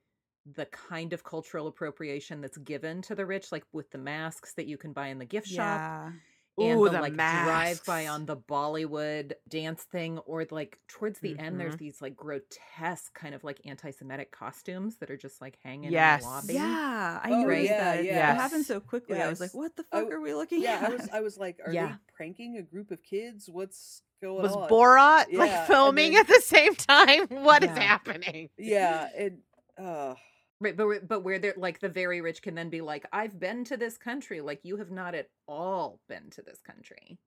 the 0.57 0.67
kind 0.67 1.13
of 1.13 1.23
cultural 1.23 1.69
appropriation 1.69 2.41
that's 2.41 2.59
given 2.59 3.01
to 3.03 3.15
the 3.15 3.25
rich 3.25 3.53
like 3.53 3.65
with 3.73 3.91
the 3.93 3.99
masks 3.99 4.55
that 4.55 4.67
you 4.67 4.77
can 4.77 4.93
buy 4.93 5.07
in 5.09 5.19
the 5.19 5.25
gift 5.25 5.47
shop 5.47 5.79
Yeah. 5.81 6.11
And 6.59 6.79
Ooh, 6.79 6.85
the, 6.85 6.91
the 6.91 7.01
like 7.01 7.15
drive 7.15 7.81
by 7.87 8.07
on 8.09 8.27
the 8.27 8.37
Bollywood 8.37 9.33
dance 9.49 9.83
thing, 9.85 10.19
or 10.21 10.45
like 10.51 10.79
towards 10.89 11.19
the 11.21 11.39
end, 11.39 11.59
there's 11.59 11.77
Mhm. 11.77 11.79
these 11.79 12.03
like 12.03 12.15
grotesque 12.15 13.15
kind 13.15 13.35
of 13.35 13.43
like 13.43 13.61
anti-Semitic 13.65 14.31
costumes 14.33 14.97
that 14.99 15.11
are 15.11 15.17
just 15.17 15.41
like 15.41 15.59
hanging 15.65 15.93
Yes. 15.93 16.23
in 16.23 16.29
the 16.29 16.35
lobby. 16.35 16.55
Yeah, 16.55 17.21
I 17.23 17.31
Oh, 17.31 17.43
noticed 17.43 17.65
yeah, 17.71 17.79
that. 17.97 18.05
yeah. 18.05 18.33
It 18.33 18.37
happened 18.37 18.67
so 18.67 18.81
quickly. 18.81 19.21
I 19.21 19.29
was 19.29 19.41
like, 19.41 19.55
"What 19.55 19.77
the 19.77 19.83
fuck 19.85 20.01
w- 20.03 20.17
are 20.17 20.21
we 20.21 20.35
looking 20.35 20.63
Yeah, 20.63 20.75
at?" 20.77 20.85
I 20.85 20.89
was, 20.91 21.09
I 21.15 21.21
was 21.21 21.39
like, 21.39 21.59
are 21.65 21.73
Yeah. 21.73 21.87
they 21.89 21.95
pranking 22.15 22.57
a 22.59 22.63
group 22.63 22.91
of 22.91 23.03
kids? 23.03 23.49
What's 23.49 24.03
going 24.21 24.43
was 24.43 24.53
on? 24.53 24.61
Was 24.63 24.71
Borat 24.71 25.27
Yeah, 25.33 25.39
like 25.39 25.67
filming 25.67 26.13
then- 26.13 26.21
at 26.21 26.29
the 26.29 26.41
same 26.43 26.75
time 26.75 27.27
What 27.31 27.65
is 27.65 27.71
Yeah. 27.71 27.81
happening 27.81 28.51
yeah, 28.59 29.09
and 29.17 29.39
uh, 29.79 30.15
Right, 30.63 30.77
but 30.77 30.87
where- 30.87 31.01
but 31.01 31.21
where 31.25 31.39
they're 31.41 31.55
like 31.57 31.81
the 31.81 31.89
very 31.89 32.21
rich 32.21 32.41
can 32.41 32.55
then 32.55 32.71
be 32.71 32.81
like, 32.81 33.05
I've 33.13 33.39
been 33.41 33.65
to 33.65 33.77
this 33.77 33.99
country, 33.99 34.41
like 34.41 34.61
you 34.65 34.77
have 34.77 34.91
not 34.93 35.15
at 35.15 35.29
all 35.49 36.01
been 36.09 36.31
to 36.31 36.43
this 36.43 36.61
country. 36.63 37.19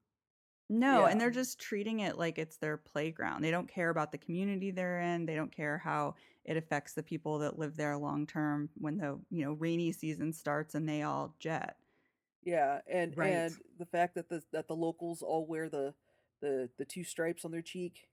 No, 0.70 1.06
and 1.06 1.20
they're 1.22 1.30
just 1.30 1.60
treating 1.60 2.00
it 2.00 2.18
like 2.18 2.40
it's 2.40 2.58
their 2.58 2.78
playground. 2.78 3.44
They 3.44 3.52
don't 3.52 3.68
care 3.68 3.90
about 3.92 4.12
the 4.12 4.18
community 4.18 4.72
they're 4.72 5.00
in. 5.02 5.26
They 5.28 5.36
don't 5.36 5.52
care 5.56 5.78
how 5.78 6.16
it 6.44 6.58
affects 6.58 6.94
the 6.94 7.04
people 7.04 7.38
that 7.40 7.60
live 7.60 7.76
there 7.76 7.98
long 7.98 8.26
term 8.26 8.70
when 8.76 8.98
the, 8.98 9.20
you 9.30 9.46
know, 9.46 9.52
rainy 9.54 9.92
season 9.92 10.32
starts 10.34 10.74
and 10.74 10.88
they 10.90 11.04
all 11.04 11.36
jet. 11.40 11.76
yeah, 12.42 12.80
and 12.88 13.16
Right. 13.18 13.34
and 13.34 13.56
the 13.78 13.86
fact 13.86 14.16
that 14.16 14.30
the 14.30 14.44
that 14.54 14.68
the 14.68 14.76
locals 14.76 15.22
all 15.22 15.46
wear 15.46 15.68
the 15.70 15.94
the 16.42 16.70
the 16.78 16.86
two 16.86 17.04
stripes 17.04 17.44
on 17.44 17.52
their 17.52 17.62
cheek 17.62 18.08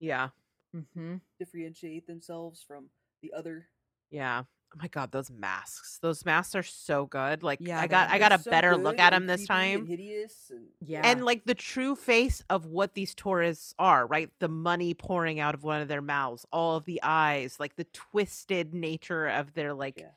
yeah 0.00 0.30
Mm-hmm. 0.74 1.16
differentiate 1.38 2.06
themselves 2.08 2.62
from 2.66 2.90
the 3.22 3.32
other. 3.32 3.68
Yeah. 4.10 4.44
Oh 4.74 4.78
my 4.82 4.88
god, 4.88 5.12
those 5.12 5.30
masks. 5.30 5.98
Those 6.02 6.24
masks 6.24 6.54
are 6.56 6.62
so 6.64 7.06
good. 7.06 7.44
Like 7.44 7.60
Yeah, 7.62 7.80
I 7.80 7.86
got 7.86 8.10
I 8.10 8.18
got 8.18 8.32
a 8.32 8.38
so 8.40 8.50
better 8.50 8.76
look 8.76 8.98
at 8.98 9.10
them 9.10 9.26
this 9.26 9.46
creepy 9.46 9.52
and 9.72 9.78
time. 9.82 9.86
hideous, 9.86 10.50
and 10.50 10.66
Yeah. 10.80 11.02
And 11.04 11.24
like 11.24 11.44
the 11.44 11.54
true 11.54 11.94
face 11.94 12.42
of 12.50 12.66
what 12.66 12.94
these 12.94 13.14
tourists 13.14 13.72
are, 13.78 14.04
right? 14.06 14.30
The 14.40 14.48
money 14.48 14.92
pouring 14.92 15.38
out 15.38 15.54
of 15.54 15.62
one 15.62 15.80
of 15.80 15.86
their 15.86 16.02
mouths, 16.02 16.44
all 16.52 16.76
of 16.76 16.86
the 16.86 17.00
eyes, 17.04 17.60
like 17.60 17.76
the 17.76 17.84
twisted 17.92 18.74
nature 18.74 19.28
of 19.28 19.54
their 19.54 19.74
like 19.74 19.98
Yeah. 20.00 20.10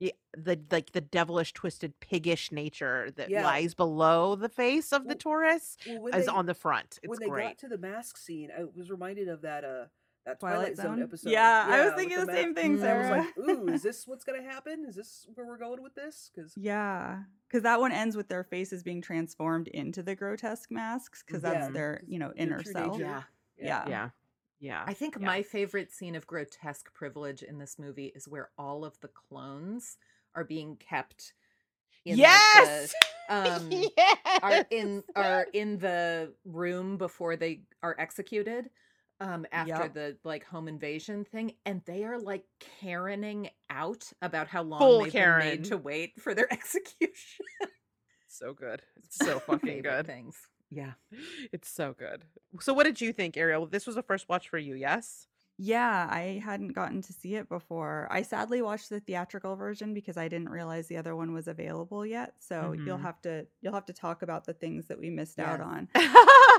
yeah, 0.00 0.10
the 0.36 0.58
like 0.72 0.90
the 0.90 1.00
devilish 1.02 1.52
twisted 1.52 2.00
piggish 2.00 2.50
nature 2.50 3.12
that 3.12 3.30
Yeah. 3.30 3.44
lies 3.44 3.74
below 3.74 4.34
the 4.34 4.48
face 4.48 4.92
of 4.92 5.02
the 5.04 5.08
Well- 5.10 5.16
tourists 5.18 5.86
well, 5.86 6.08
is 6.16 6.26
they, 6.26 6.32
on 6.32 6.46
the 6.46 6.54
front. 6.54 6.98
It's 7.02 7.08
when 7.10 7.20
they 7.20 7.28
great. 7.28 7.44
got 7.44 7.58
to 7.58 7.68
the 7.68 7.78
mask 7.78 8.16
scene, 8.16 8.50
I 8.50 8.64
was 8.64 8.90
reminded 8.90 9.28
of 9.28 9.42
that 9.42 9.62
uh 9.64 9.84
that 10.26 10.38
Twilight 10.40 10.56
Twilight, 10.58 10.76
Zone? 10.76 10.86
Zone? 10.96 11.02
episode. 11.02 11.30
Yeah, 11.30 11.66
I 11.68 11.84
was 11.84 11.94
thinking 11.94 12.18
the 12.18 12.26
ma- 12.26 12.32
same 12.32 12.54
thing, 12.54 12.74
and 12.74 12.84
I 12.84 12.98
was 12.98 13.10
like, 13.10 13.38
"Ooh, 13.48 13.68
is 13.68 13.82
this 13.82 14.06
what's 14.06 14.24
gonna 14.24 14.42
happen? 14.42 14.84
Is 14.88 14.94
this 14.96 15.26
where 15.34 15.46
we're 15.46 15.56
going 15.58 15.82
with 15.82 15.94
this?" 15.94 16.30
Because 16.34 16.52
Yeah, 16.56 17.20
because 17.48 17.62
that 17.62 17.80
one 17.80 17.92
ends 17.92 18.16
with 18.16 18.28
their 18.28 18.44
faces 18.44 18.82
being 18.82 19.00
transformed 19.00 19.68
into 19.68 20.02
the 20.02 20.14
grotesque 20.14 20.70
masks 20.70 21.22
because 21.26 21.42
that's 21.42 21.68
Mhm. 21.68 21.72
their, 21.74 22.02
you 22.06 22.18
know, 22.18 22.32
inner 22.36 22.62
self. 22.62 22.98
nature. 22.98 23.04
yeah. 23.08 23.22
Yeah. 23.58 23.88
yeah. 23.88 24.10
Yeah. 24.60 24.84
I 24.86 24.92
think 24.94 25.16
Yeah. 25.18 25.26
my 25.26 25.42
favorite 25.42 25.90
scene 25.90 26.14
of 26.14 26.26
grotesque 26.26 26.92
privilege 26.92 27.42
in 27.42 27.58
this 27.58 27.78
movie 27.78 28.12
is 28.14 28.28
where 28.28 28.50
all 28.58 28.84
of 28.84 28.98
the 29.00 29.08
clones 29.08 29.96
are 30.34 30.44
being 30.44 30.76
kept 30.76 31.32
in 32.04 32.12
like, 32.18 32.20
yes. 32.20 32.94
the, 33.28 33.34
um, 33.34 33.68
yes. 33.70 34.18
are 34.42 34.66
in 34.70 35.02
are 35.16 35.46
in 35.54 35.78
the 35.78 36.34
room 36.44 36.96
before 36.98 37.36
they 37.36 37.62
are 37.82 37.96
executed 37.98 38.70
um 39.20 39.46
after 39.52 39.68
Yep. 39.84 39.94
the 39.94 40.16
like 40.24 40.44
home 40.44 40.66
invasion 40.68 41.24
thing 41.24 41.52
and 41.66 41.82
they 41.86 42.04
are 42.04 42.18
like 42.18 42.44
karening 42.82 43.50
out 43.68 44.04
about 44.22 44.48
how 44.48 44.62
long 44.62 44.80
Full 44.80 45.02
they've 45.04 45.12
been 45.12 45.38
made 45.38 45.64
to 45.66 45.76
wait 45.76 46.20
for 46.20 46.34
their 46.34 46.50
execution 46.52 47.44
so 48.26 48.54
good. 48.54 48.82
It's 49.04 49.16
so 49.16 49.40
fucking 49.40 49.82
good. 49.82 50.06
things 50.06 50.36
yeah 50.70 50.92
It's 51.52 51.68
so 51.68 51.94
good. 51.98 52.22
So 52.60 52.72
what 52.72 52.84
did 52.84 53.00
you 53.00 53.12
think, 53.12 53.36
Ariel? 53.36 53.66
This 53.66 53.86
was 53.88 53.96
a 53.96 54.02
first 54.02 54.28
watch 54.28 54.48
for 54.48 54.56
you, 54.58 54.74
yes? 54.76 55.26
Yeah, 55.62 56.08
I 56.10 56.40
hadn't 56.42 56.72
gotten 56.72 57.02
to 57.02 57.12
see 57.12 57.34
it 57.34 57.46
before. 57.50 58.08
I 58.10 58.22
sadly 58.22 58.62
watched 58.62 58.88
the 58.88 58.98
theatrical 58.98 59.56
version 59.56 59.92
because 59.92 60.16
I 60.16 60.26
didn't 60.26 60.48
realize 60.48 60.86
the 60.86 60.96
other 60.96 61.14
one 61.14 61.34
was 61.34 61.48
available 61.48 62.06
yet. 62.06 62.32
So 62.38 62.72
you'll 62.72 62.96
Mhm. 62.96 63.02
have 63.02 63.20
to 63.22 63.46
you'll 63.60 63.74
have 63.74 63.84
to 63.86 63.92
talk 63.92 64.22
about 64.22 64.44
the 64.46 64.54
things 64.54 64.86
that 64.86 64.98
we 64.98 65.10
missed 65.10 65.38
out 65.38 65.60
on. 65.60 65.88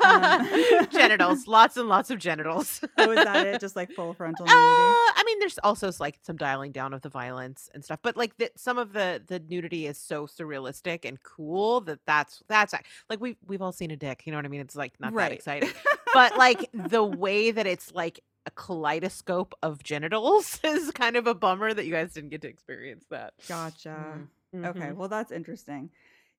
Um, 0.05 0.87
genitals, 0.91 1.47
lots 1.47 1.77
and 1.77 1.89
lots 1.89 2.11
of 2.11 2.19
genitals. 2.19 2.81
Oh, 2.99 3.09
is 3.09 3.23
that 3.23 3.47
it? 3.47 3.59
Just 3.59 3.75
like 3.75 3.91
full 3.91 4.13
frontal 4.13 4.45
Uh. 4.47 4.51
I 4.53 5.23
mean, 5.25 5.39
there's 5.39 5.57
also 5.59 5.91
like 5.99 6.19
some 6.21 6.35
dialing 6.37 6.71
down 6.71 6.93
of 6.93 7.01
the 7.01 7.09
violence 7.09 7.69
and 7.73 7.83
stuff, 7.83 7.99
but 8.03 8.15
like 8.15 8.37
the, 8.37 8.51
some 8.55 8.77
of 8.77 8.93
the 8.93 9.21
the 9.25 9.39
nudity 9.39 9.87
is 9.87 9.97
so 9.97 10.27
surrealistic 10.27 11.05
and 11.05 11.21
cool 11.23 11.81
that 11.81 11.99
that's 12.05 12.43
that's 12.47 12.73
like 13.09 13.19
we've 13.19 13.37
we've 13.47 13.63
all 13.63 13.71
seen 13.71 13.89
a 13.89 13.95
dick, 13.97 14.23
you 14.27 14.31
know 14.31 14.37
what 14.37 14.45
I 14.45 14.49
mean? 14.49 14.61
It's 14.61 14.75
like 14.75 14.93
not 14.99 15.15
that 15.15 15.31
exciting, 15.31 15.69
but 16.13 16.37
like 16.37 16.69
the 16.73 17.03
way 17.03 17.49
that 17.49 17.65
it's 17.65 17.91
like 17.95 18.19
a 18.45 18.51
kaleidoscope 18.51 19.53
of 19.61 19.83
genitals 19.83 20.59
is 20.63 20.91
kind 20.91 21.15
of 21.15 21.27
a 21.27 21.35
bummer 21.35 21.73
that 21.73 21.85
you 21.85 21.91
guys 21.91 22.13
didn't 22.13 22.29
get 22.29 22.41
to 22.41 22.47
experience 22.47 23.05
that. 23.09 23.33
Gotcha. 23.47 24.19
Okay, 24.53 24.79
Mhm. 24.79 24.95
well 24.95 25.07
that's 25.09 25.31
interesting. 25.31 25.89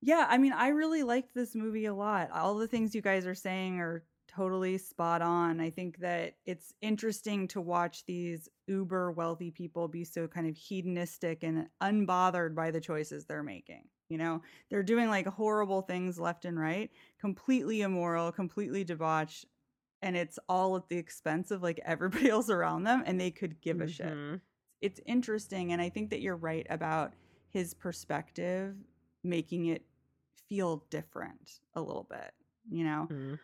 Yeah, 0.01 0.27
I 0.29 0.37
mean, 0.39 0.53
I 0.53 0.69
really 0.69 1.03
liked 1.05 1.33
this 1.35 1.55
movie 1.55 1.85
a 1.87 1.95
lot. 1.95 2.31
All 2.33 2.57
the 2.57 2.67
things 2.69 2.95
you 2.95 3.01
guys 3.03 3.25
are 3.27 3.35
saying 3.37 3.79
are 3.81 4.03
totally 4.27 4.79
spot 4.79 5.23
on. 5.23 5.61
I 5.61 5.71
think 5.71 5.99
that 5.99 6.35
it's 6.45 6.75
interesting 6.81 7.47
to 7.49 7.61
watch 7.61 8.05
these 8.05 8.49
uber 8.67 9.13
wealthy 9.13 9.51
people 9.51 9.89
be 9.89 10.05
so 10.05 10.27
kind 10.27 10.47
of 10.49 10.57
hedonistic 10.57 11.43
and 11.45 11.69
unbothered 11.83 12.55
by 12.55 12.71
the 12.71 12.81
choices 12.81 13.27
they're 13.27 13.43
making. 13.43 13.85
You 14.09 14.19
know, 14.19 14.43
they're 14.71 14.83
doing 14.83 15.09
like 15.09 15.27
horrible 15.27 15.83
things 15.83 16.19
left 16.19 16.45
and 16.45 16.59
right, 16.59 16.91
completely 17.21 17.83
immoral, 17.83 18.33
completely 18.33 18.85
debauched, 18.85 19.47
and 20.03 20.17
it's 20.17 20.39
all 20.49 20.77
at 20.77 20.89
the 20.89 20.97
expense 20.99 21.51
of 21.51 21.63
like 21.63 21.81
everybody 21.85 22.29
else 22.31 22.51
around 22.51 22.83
them, 22.85 23.03
and 23.07 23.21
they 23.21 23.31
could 23.31 23.61
give 23.61 23.81
a 23.81 23.89
shit 23.89 24.07
Mhm. 24.13 24.41
it's 24.81 25.01
interesting 25.07 25.73
and 25.73 25.81
i 25.81 25.89
think 25.89 26.11
that 26.11 26.21
you're 26.21 26.37
right 26.37 26.67
about 26.71 27.15
his 27.51 27.73
perspective 27.75 28.75
making 29.23 29.67
it 29.67 29.85
feel 30.49 30.85
different 30.91 31.61
a 31.75 31.81
little 31.81 32.07
bit 32.11 32.33
you 32.71 32.85
know 32.85 33.07
Mhm. 33.11 33.39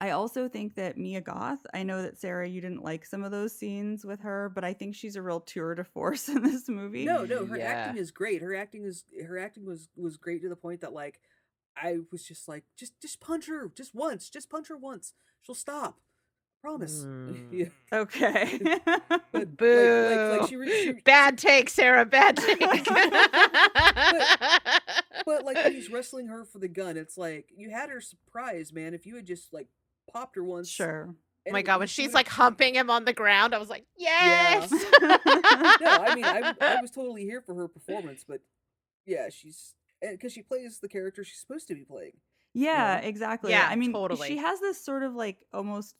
i 0.00 0.10
also 0.10 0.48
think 0.48 0.74
that 0.74 0.98
mia 0.98 1.20
goth 1.20 1.64
i 1.74 1.82
know 1.82 2.02
that 2.02 2.18
sarah 2.20 2.46
you 2.48 2.60
didn't 2.60 2.84
like 2.84 3.04
some 3.06 3.24
of 3.24 3.30
those 3.32 3.56
scenes 3.56 4.04
with 4.04 4.20
her 4.20 4.50
but 4.54 4.64
i 4.64 4.72
think 4.74 4.94
she's 4.94 5.16
a 5.16 5.22
real 5.22 5.40
tour 5.40 5.74
de 5.74 5.82
force 5.84 6.28
in 6.34 6.42
this 6.42 6.68
movie 6.68 7.04
No, 7.06 7.24
no, 7.24 7.46
her 7.46 7.56
Yeah. 7.56 7.68
acting 7.70 7.96
is 8.00 8.10
great. 8.10 8.42
Her 8.42 8.54
acting 8.54 8.84
is 8.84 9.04
her 9.26 9.38
acting 9.38 9.64
was 9.64 9.88
was 9.96 10.16
great 10.18 10.42
to 10.42 10.48
the 10.48 10.56
point 10.56 10.82
that 10.82 10.92
like 10.92 11.20
I 11.76 11.98
was 12.10 12.24
just 12.24 12.48
like 12.48 12.64
just 12.76 13.00
just 13.00 13.20
punch 13.20 13.46
her 13.46 13.70
just 13.74 13.94
once, 13.94 14.28
just 14.28 14.50
punch 14.50 14.68
her 14.68 14.76
once. 14.76 15.14
She'll 15.42 15.54
stop. 15.54 15.98
Promise. 16.62 17.04
Mm. 17.12 17.48
yeah. 17.50 17.66
okay 17.92 18.58
But 19.08 19.24
like, 19.32 19.56
Boo! 19.56 20.30
like, 20.30 20.40
like 20.40 20.48
she, 20.48 20.56
re- 20.62 20.82
she 20.84 20.92
bad 20.92 21.36
take, 21.38 21.68
Sarah. 21.68 22.06
Bad 22.06 22.36
take. 22.36 22.60
but 25.26 25.44
like 25.44 25.56
when 25.56 25.72
he's 25.72 25.90
wrestling 25.90 26.28
her 26.28 26.44
for 26.44 26.58
the 26.58 26.68
gun, 26.68 26.96
it's 26.96 27.18
like 27.18 27.46
you 27.56 27.70
had 27.70 27.90
her 27.90 28.00
surprised, 28.00 28.72
man. 28.74 28.94
If 28.94 29.06
you 29.06 29.16
had 29.16 29.26
just 29.26 29.52
like 29.52 29.68
popped 30.12 30.36
her 30.36 30.44
once, 30.44 30.68
sure 30.68 31.14
Oh 31.48 31.50
my 31.50 31.62
god, 31.62 31.80
when 31.80 31.88
she's 31.88 32.14
like 32.14 32.28
humping 32.28 32.76
him 32.76 32.88
on 32.88 33.04
the 33.04 33.12
ground, 33.12 33.52
I 33.54 33.58
was 33.58 33.68
like, 33.68 33.84
Yeah. 33.96 34.60
yes. 34.60 34.70
no, 34.70 35.88
I 35.90 36.14
mean 36.14 36.24
I, 36.24 36.54
I 36.60 36.80
was 36.80 36.92
totally 36.92 37.24
here 37.24 37.40
for 37.40 37.54
her 37.56 37.66
performance, 37.66 38.24
but 38.26 38.40
yeah, 39.06 39.28
she's 39.30 39.74
because 40.10 40.32
she 40.32 40.42
plays 40.42 40.78
the 40.80 40.88
character 40.88 41.22
she's 41.24 41.38
supposed 41.38 41.68
to 41.68 41.74
be 41.74 41.84
playing. 41.84 42.12
yeah 42.54 43.00
know? 43.00 43.06
exactly 43.08 43.50
Yeah, 43.52 43.66
i 43.70 43.76
mean 43.76 43.92
totally. 43.92 44.28
she 44.28 44.36
has 44.38 44.60
this 44.60 44.84
sort 44.84 45.02
of 45.02 45.14
like 45.14 45.38
almost 45.52 45.94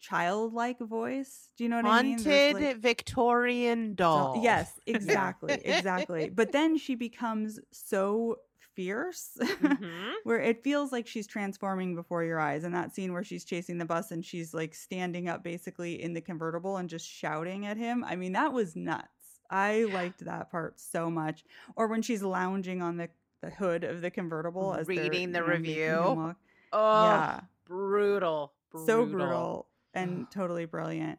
childlike 0.00 0.78
voice 0.80 1.48
do 1.56 1.64
you 1.64 1.70
know 1.70 1.76
what 1.76 1.86
i 1.86 2.02
mean 2.02 2.16
There's, 2.22 2.52
Haunted 2.52 2.62
like- 2.74 2.76
Victorian 2.82 3.90
So- 3.92 3.94
doll. 3.94 4.40
yes, 4.42 4.72
exactly, 4.86 5.54
exactly. 5.64 6.28
But 6.30 6.52
then 6.56 6.76
she 6.76 6.94
becomes 6.94 7.58
so 7.70 8.38
fierce 8.74 9.38
Mhm. 9.40 10.12
where 10.24 10.40
it 10.40 10.62
feels 10.64 10.90
like 10.92 11.06
she's 11.06 11.26
transforming 11.28 11.94
before 11.94 12.24
your 12.24 12.40
eyes. 12.40 12.64
And 12.64 12.74
that 12.74 12.92
scene 12.94 13.12
where 13.12 13.22
she's 13.22 13.44
chasing 13.44 13.78
the 13.78 13.84
bus 13.84 14.10
and 14.10 14.24
she's 14.24 14.52
like 14.52 14.74
standing 14.74 15.28
up 15.28 15.44
basically 15.44 16.02
in 16.02 16.12
the 16.12 16.20
convertible 16.20 16.76
and 16.78 16.88
just 16.88 17.08
shouting 17.08 17.66
at 17.66 17.76
him. 17.76 18.02
I 18.04 18.16
mean, 18.16 18.32
that 18.32 18.52
was 18.52 18.74
nuts. 18.74 19.06
I 19.48 19.84
liked 19.84 20.24
that 20.24 20.50
part 20.50 20.80
so 20.80 21.08
much. 21.08 21.44
Or 21.76 21.86
when 21.86 22.02
she's 22.02 22.22
lounging 22.24 22.82
on 22.82 22.96
the, 22.96 23.08
the 23.44 23.50
hood 23.50 23.84
of 23.84 24.00
the 24.00 24.10
convertible 24.10 24.74
as 24.74 24.88
Reading 24.88 25.32
the 25.32 25.40
you 25.40 25.46
know, 25.46 25.46
making 25.58 25.74
him 25.74 25.90
review. 26.18 26.34
Oh, 26.72 27.04
yeah 27.04 27.40
brutal, 27.66 28.52
so 28.84 29.04
brutal 29.06 29.66
and 29.94 30.30
totally 30.30 30.66
brilliant. 30.66 31.18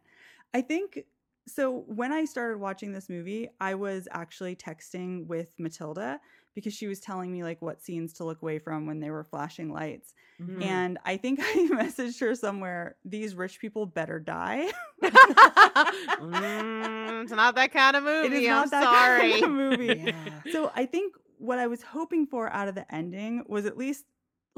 I 0.53 0.61
think 0.61 1.05
so. 1.47 1.83
When 1.87 2.11
I 2.11 2.25
started 2.25 2.59
watching 2.59 2.91
this 2.91 3.09
movie, 3.09 3.49
I 3.59 3.75
was 3.75 4.07
actually 4.11 4.55
texting 4.55 5.25
with 5.27 5.53
Matilda 5.57 6.19
because 6.53 6.73
she 6.73 6.87
was 6.87 6.99
telling 6.99 7.31
me 7.31 7.43
like 7.43 7.61
what 7.61 7.81
scenes 7.81 8.13
to 8.13 8.23
look 8.23 8.41
away 8.41 8.59
from 8.59 8.85
when 8.85 8.99
they 8.99 9.09
were 9.09 9.23
flashing 9.23 9.71
lights. 9.71 10.13
Mhm. 10.41 10.63
And 10.63 10.97
I 11.03 11.17
think 11.17 11.39
I 11.43 11.67
messaged 11.71 12.19
her 12.21 12.35
somewhere, 12.35 12.95
these 13.03 13.35
rich 13.35 13.59
people 13.59 13.85
better 13.85 14.19
die. 14.19 14.71
Mm, 16.21 17.23
it's 17.23 17.31
not 17.31 17.55
that 17.55 17.71
kind 17.71 17.95
of 17.95 18.03
movie. 18.03 18.27
it 18.37 18.43
is 18.43 18.49
I'm 18.49 18.69
that 18.69 18.83
sorry. 18.83 19.31
kind 19.33 19.43
of 19.43 19.51
movie. 19.79 20.03
Yeah. 20.05 20.51
So 20.51 20.71
I 20.75 20.85
think 20.85 21.15
what 21.45 21.59
I 21.59 21.67
was 21.67 21.81
hoping 21.83 22.25
for 22.27 22.51
out 22.51 22.67
of 22.67 22.75
the 22.75 22.91
ending 22.93 23.43
was 23.47 23.65
at 23.65 23.77
least 23.77 24.05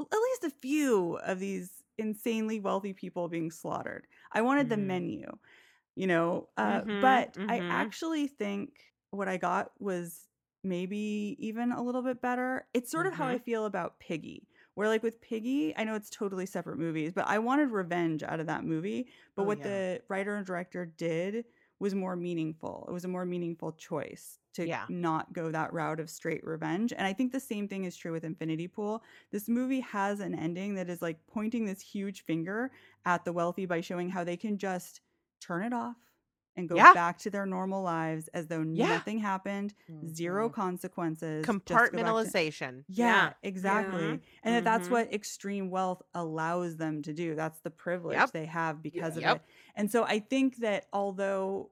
at 0.00 0.06
least 0.12 0.44
a 0.44 0.50
few 0.50 1.16
of 1.18 1.40
these 1.40 1.82
insanely 1.98 2.60
wealthy 2.60 2.92
people 2.92 3.28
being 3.28 3.50
slaughtered. 3.50 4.06
I 4.32 4.42
wanted 4.42 4.68
the 4.68 4.76
Mhm. 4.76 4.78
menu, 4.78 5.26
you 5.96 6.06
know, 6.06 6.48
uh, 6.56 6.82
Mhm, 6.86 6.98
but 7.00 7.38
I 7.48 7.62
mhm. 7.62 7.68
actually 7.68 8.28
think 8.28 8.80
what 9.10 9.28
I 9.28 9.36
got 9.36 9.72
was 9.80 10.28
maybe 10.64 11.36
even 11.38 11.72
a 11.72 11.82
little 11.82 12.02
bit 12.02 12.20
better. 12.20 12.68
It's 12.74 12.90
sort 12.90 13.06
of 13.06 13.14
how. 13.14 13.26
I 13.26 13.38
feel 13.38 13.64
about 13.66 14.00
Piggy. 14.00 14.48
Where 14.74 14.88
like 14.88 15.02
with 15.02 15.20
Piggy, 15.20 15.76
I 15.76 15.84
know 15.84 15.94
it's 15.94 16.10
totally 16.10 16.46
separate 16.46 16.78
movies, 16.78 17.12
but 17.12 17.26
I 17.26 17.38
wanted 17.40 17.70
revenge 17.70 18.22
out 18.22 18.40
of 18.40 18.46
that 18.46 18.64
movie. 18.64 19.08
But 19.36 19.42
Oh, 19.42 19.46
what 19.46 19.62
yeah. 19.62 19.62
the 19.62 20.02
writer 20.08 20.36
and 20.36 20.46
director 20.46 20.86
did 20.86 21.46
was 21.80 21.94
more 21.94 22.16
meaningful. 22.16 22.84
It 22.88 22.92
was 22.92 23.04
a 23.04 23.08
more 23.08 23.24
meaningful 23.24 23.72
choice 23.72 24.38
to 24.54 24.66
Yeah. 24.66 24.86
not 24.88 25.32
go 25.32 25.50
that 25.52 25.72
route 25.72 26.00
of 26.00 26.10
straight 26.10 26.44
revenge. 26.44 26.92
And 26.92 27.06
I 27.06 27.12
think 27.12 27.32
the 27.32 27.40
same 27.40 27.68
thing 27.68 27.84
is 27.84 27.96
true 27.96 28.12
with 28.12 28.24
Infinity 28.24 28.66
Pool. 28.68 29.02
This 29.30 29.48
movie 29.48 29.80
has 29.80 30.20
an 30.20 30.34
ending 30.34 30.74
that 30.74 30.88
is 30.90 31.00
like 31.02 31.26
pointing 31.26 31.64
this 31.66 31.80
huge 31.80 32.24
finger 32.24 32.72
at 33.04 33.24
the 33.24 33.32
wealthy 33.32 33.66
by 33.66 33.80
showing 33.80 34.08
how 34.08 34.24
they 34.24 34.36
can 34.36 34.58
just 34.58 35.00
turn 35.40 35.62
it 35.62 35.72
off 35.72 35.96
and 36.58 36.68
go 36.68 36.74
Yeah. 36.76 36.92
back 36.92 37.16
to 37.18 37.30
their 37.30 37.46
normal 37.46 37.82
lives 37.82 38.28
as 38.34 38.48
though 38.48 38.60
Yeah. 38.62 38.88
nothing 38.88 39.18
happened, 39.18 39.72
zero 40.06 40.48
Mhm. 40.48 40.52
consequences. 40.52 41.46
back 41.46 41.64
to- 41.64 41.74
Compartmentalization. 41.74 42.84
yeah, 42.88 43.32
exactly. 43.42 44.20
And 44.42 44.54
that 44.54 44.64
that's 44.64 44.88
Mhm. 44.88 44.92
what 44.92 45.12
extreme 45.14 45.70
wealth 45.70 46.02
allows 46.14 46.76
them 46.76 47.00
to 47.02 47.12
do. 47.14 47.34
That's 47.34 47.60
the 47.60 47.70
privilege 47.70 48.16
Yep. 48.18 48.32
they 48.32 48.44
have 48.46 48.82
because 48.82 49.16
of 49.16 49.22
Yep. 49.22 49.36
it. 49.36 49.42
And 49.76 49.90
so 49.90 50.04
I 50.04 50.18
think 50.18 50.56
that 50.58 50.86
although 50.92 51.70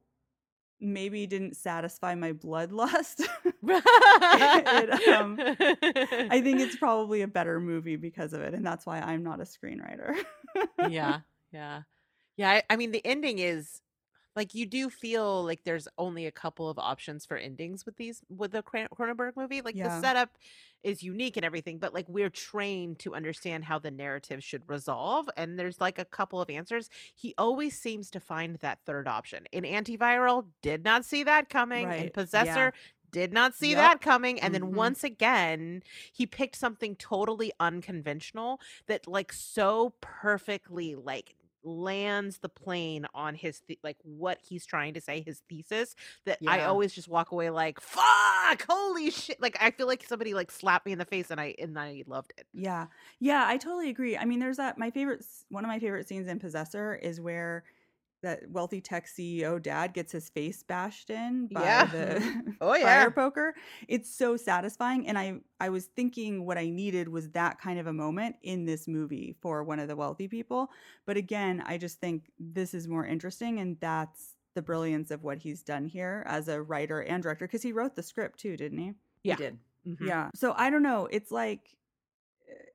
maybe 0.78 1.26
didn't 1.26 1.56
satisfy 1.56 2.14
my 2.14 2.32
bloodlust, 2.32 3.26
It, 3.62 5.08
um, 5.08 5.36
I 5.40 6.40
think 6.42 6.60
it's 6.60 6.76
probably 6.76 7.22
a 7.22 7.28
better 7.28 7.60
movie 7.60 7.96
because 7.96 8.32
of 8.32 8.40
it. 8.42 8.54
And 8.54 8.64
that's 8.64 8.86
why 8.86 9.00
I'm 9.00 9.22
not 9.22 9.40
a 9.40 9.44
screenwriter. 9.44 10.14
yeah, 10.88 11.20
yeah, 11.52 11.82
yeah. 12.36 12.50
I, 12.50 12.62
I 12.70 12.76
mean, 12.76 12.92
the 12.92 13.04
ending 13.06 13.38
is 13.38 13.80
like 14.36 14.54
you 14.54 14.66
do 14.66 14.90
feel 14.90 15.42
like 15.44 15.64
there's 15.64 15.88
only 15.98 16.26
a 16.26 16.30
couple 16.30 16.68
of 16.68 16.78
options 16.78 17.24
for 17.26 17.36
endings 17.36 17.86
with 17.86 17.96
these 17.96 18.20
with 18.28 18.52
the 18.52 18.62
Cron- 18.62 18.88
Cronenberg 18.94 19.32
movie. 19.36 19.62
Like 19.62 19.74
Yeah. 19.74 19.88
the 19.88 20.00
setup 20.00 20.36
is 20.84 21.02
unique 21.02 21.36
and 21.36 21.44
everything, 21.44 21.78
but 21.78 21.94
like 21.94 22.08
we're 22.08 22.30
trained 22.30 22.98
to 23.00 23.14
understand 23.14 23.64
how 23.64 23.78
the 23.78 23.90
narrative 23.90 24.44
should 24.44 24.68
resolve, 24.68 25.28
and 25.36 25.58
there's 25.58 25.80
like 25.80 25.98
a 25.98 26.04
couple 26.04 26.40
of 26.40 26.50
answers. 26.50 26.88
He 27.14 27.34
always 27.38 27.76
seems 27.78 28.10
to 28.12 28.20
find 28.20 28.56
that 28.58 28.78
third 28.86 29.08
option. 29.08 29.46
In 29.52 29.64
Antiviral, 29.64 30.46
did 30.62 30.84
not 30.84 31.04
see 31.04 31.24
that 31.24 31.48
coming. 31.48 31.84
In 31.84 31.88
Right, 31.88 32.04
yeah. 32.04 32.10
Possessor. 32.12 32.72
Did 33.12 33.32
not 33.32 33.54
see 33.54 33.70
Yup. 33.70 33.78
that 33.78 34.00
coming. 34.02 34.38
And 34.40 34.52
then 34.52 34.62
Mhm. 34.64 34.74
once 34.74 35.02
again, 35.04 35.82
he 36.12 36.26
picked 36.26 36.56
something 36.56 36.96
totally 36.96 37.52
unconventional 37.60 38.60
that 38.88 39.06
like 39.06 39.32
so 39.32 39.94
perfectly 40.00 40.94
like 40.96 41.35
lands 41.66 42.38
the 42.38 42.48
plane 42.48 43.06
on 43.12 43.34
his 43.34 43.60
th- 43.66 43.80
like 43.82 43.96
what 44.04 44.38
he's 44.48 44.64
trying 44.64 44.94
to 44.94 45.00
say 45.00 45.20
his 45.20 45.42
thesis 45.48 45.96
that 46.24 46.38
i 46.46 46.60
always 46.68 46.92
just 46.92 47.08
walk 47.08 47.32
away 47.32 47.50
like 47.50 47.80
fuck 47.80 48.64
holy 48.68 49.10
shit 49.10 49.40
like 49.42 49.56
i 49.60 49.70
feel 49.72 49.86
like 49.88 50.04
somebody 50.06 50.32
like 50.32 50.50
slapped 50.52 50.86
me 50.86 50.92
in 50.92 50.98
the 50.98 51.04
face 51.04 51.30
and 51.30 51.40
i 51.40 51.54
and 51.58 51.76
i 51.78 52.04
loved 52.06 52.32
it 52.38 52.46
Yeah. 52.54 52.86
Yeah, 53.18 53.44
I 53.46 53.56
totally 53.56 53.90
agree. 53.90 54.16
I 54.16 54.24
mean, 54.24 54.38
there's 54.38 54.58
that 54.58 54.78
my 54.78 54.90
favorite 54.90 55.24
one 55.48 55.64
of 55.64 55.68
my 55.68 55.78
favorite 55.78 56.06
scenes 56.06 56.28
in 56.28 56.38
Possessor 56.38 56.94
is 56.94 57.20
where 57.20 57.64
that 58.26 58.50
wealthy 58.50 58.80
tech 58.80 59.06
CEO 59.06 59.62
dad 59.62 59.94
gets 59.94 60.10
his 60.10 60.28
face 60.28 60.62
bashed 60.64 61.10
in 61.10 61.46
by 61.46 61.62
Yeah. 61.62 61.84
the 61.86 62.54
Oh, 62.60 62.74
yeah. 62.74 62.82
fire 62.84 63.10
poker. 63.12 63.54
It's 63.86 64.12
so 64.12 64.36
satisfying 64.36 65.06
and 65.06 65.16
I 65.16 65.40
I 65.60 65.68
was 65.68 65.86
thinking 65.86 66.44
what 66.44 66.58
I 66.58 66.68
needed 66.68 67.08
was 67.08 67.30
that 67.30 67.60
kind 67.60 67.78
of 67.78 67.86
a 67.86 67.92
moment 67.92 68.34
in 68.42 68.64
this 68.64 68.88
movie 68.88 69.36
for 69.40 69.62
one 69.62 69.78
of 69.78 69.86
the 69.86 69.94
wealthy 69.96 70.26
people. 70.26 70.70
But 71.06 71.16
again, 71.16 71.62
I 71.64 71.78
just 71.78 72.00
think 72.00 72.32
this 72.40 72.74
is 72.74 72.88
more 72.88 73.06
interesting 73.06 73.60
and 73.60 73.76
that's 73.80 74.34
the 74.54 74.62
brilliance 74.62 75.10
of 75.12 75.22
what 75.22 75.38
he's 75.38 75.62
done 75.62 75.86
here 75.86 76.24
as 76.26 76.48
a 76.48 76.60
writer 76.60 77.02
and 77.02 77.22
director 77.22 77.46
because 77.46 77.62
he 77.62 77.72
wrote 77.72 77.94
the 77.94 78.02
script 78.02 78.40
too, 78.40 78.56
didn't 78.56 78.78
he? 78.78 78.92
Yeah. 79.22 79.36
He 79.36 79.42
did. 79.44 79.58
Mhm. 79.86 80.06
Yeah. 80.08 80.30
So 80.34 80.52
I 80.56 80.68
don't 80.70 80.82
know. 80.82 81.06
It's 81.12 81.30
like 81.30 81.76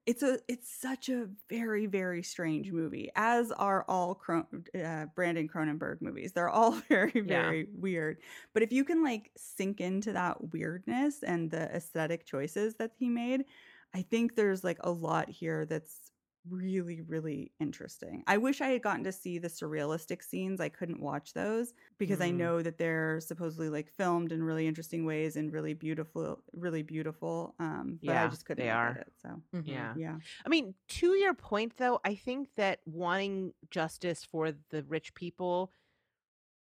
it's 0.05 0.23
a 0.23 0.39
it's 0.47 0.69
such 0.81 1.09
a 1.09 1.27
very 1.49 1.85
very 1.85 2.23
strange 2.23 2.71
movie. 2.71 3.11
As 3.15 3.51
are 3.51 3.85
all 3.87 4.15
Cron- 4.15 4.65
uh, 4.75 5.05
Brandon 5.15 5.47
Cronenberg 5.47 6.01
movies. 6.01 6.33
They're 6.33 6.49
all 6.49 6.71
very 6.89 7.11
Yeah. 7.15 7.43
very 7.43 7.67
weird. 7.73 8.17
But 8.53 8.63
if 8.63 8.71
you 8.71 8.83
can 8.83 9.03
like 9.03 9.31
sink 9.37 9.79
into 9.79 10.13
that 10.13 10.51
weirdness 10.51 11.23
and 11.23 11.49
the 11.51 11.73
aesthetic 11.75 12.25
choices 12.25 12.75
that 12.75 12.91
he 12.97 13.09
made, 13.09 13.45
I 13.93 14.01
think 14.01 14.35
there's 14.35 14.63
like 14.63 14.79
a 14.81 14.91
lot 14.91 15.29
here 15.29 15.65
that's 15.65 16.10
really 16.49 17.01
really 17.01 17.51
interesting. 17.59 18.23
I 18.27 18.37
wish 18.37 18.61
I 18.61 18.69
had 18.69 18.81
gotten 18.81 19.03
to 19.03 19.11
see 19.11 19.37
the 19.37 19.47
surrealistic 19.47 20.23
scenes. 20.23 20.59
I 20.59 20.69
couldn't 20.69 20.99
watch 21.01 21.33
those 21.33 21.73
because 21.99 22.19
I 22.19 22.31
Mm. 22.31 22.31
know 22.31 22.63
that 22.63 22.77
they're 22.79 23.19
supposedly 23.19 23.69
like 23.69 23.89
filmed 23.91 24.31
in 24.31 24.43
really 24.43 24.65
interesting 24.67 25.05
ways 25.05 25.35
and 25.35 25.53
really 25.53 25.73
beautiful 25.75 26.43
really 26.53 26.81
beautiful 26.83 27.55
um 27.59 27.99
but 28.05 28.17
I 28.17 28.27
just 28.27 28.45
couldn't 28.45 28.65
they 28.65 28.69
are. 28.69 28.97
it. 28.97 29.13
So, 29.21 29.41
Mhm. 29.53 29.65
Yeah. 29.65 29.95
yeah. 29.95 30.19
I 30.45 30.49
mean, 30.49 30.75
to 30.89 31.13
your 31.15 31.33
point 31.33 31.77
though, 31.77 31.99
I 32.03 32.15
think 32.15 32.49
that 32.55 32.81
wanting 32.85 33.53
justice 33.69 34.25
for 34.25 34.51
the 34.69 34.83
rich 34.83 35.13
people 35.13 35.73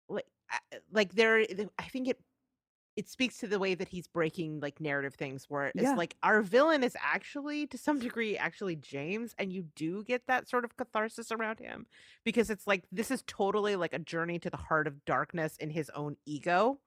like 0.08 0.26
like 0.90 1.14
there 1.14 1.40
I 1.78 1.84
think 1.88 2.08
it 2.08 2.20
it 2.96 3.08
speaks 3.08 3.36
to 3.38 3.46
the 3.46 3.58
way 3.58 3.74
that 3.74 3.88
he's 3.88 4.06
breaking 4.08 4.58
like 4.60 4.80
narrative 4.80 5.14
things 5.14 5.44
where 5.48 5.66
it's 5.74 5.82
Yeah. 5.82 5.94
like 5.94 6.16
our 6.22 6.40
villain 6.42 6.82
is 6.82 6.96
actually 7.00 7.66
to 7.68 7.78
some 7.78 7.98
degree 7.98 8.36
actually 8.38 8.76
James 8.76 9.34
and 9.38 9.52
you 9.52 9.64
do 9.76 10.02
get 10.04 10.22
that 10.28 10.48
sort 10.48 10.64
of 10.64 10.76
catharsis 10.76 11.30
around 11.30 11.58
him 11.58 11.86
because 12.24 12.48
it's 12.50 12.66
like 12.66 12.84
this 12.90 13.10
is 13.10 13.22
totally 13.26 13.76
like 13.76 13.92
a 13.92 13.98
journey 13.98 14.38
to 14.38 14.50
the 14.50 14.56
heart 14.56 14.86
of 14.86 15.04
darkness 15.04 15.56
in 15.58 15.70
his 15.70 15.90
own 15.90 16.16
ego. 16.24 16.78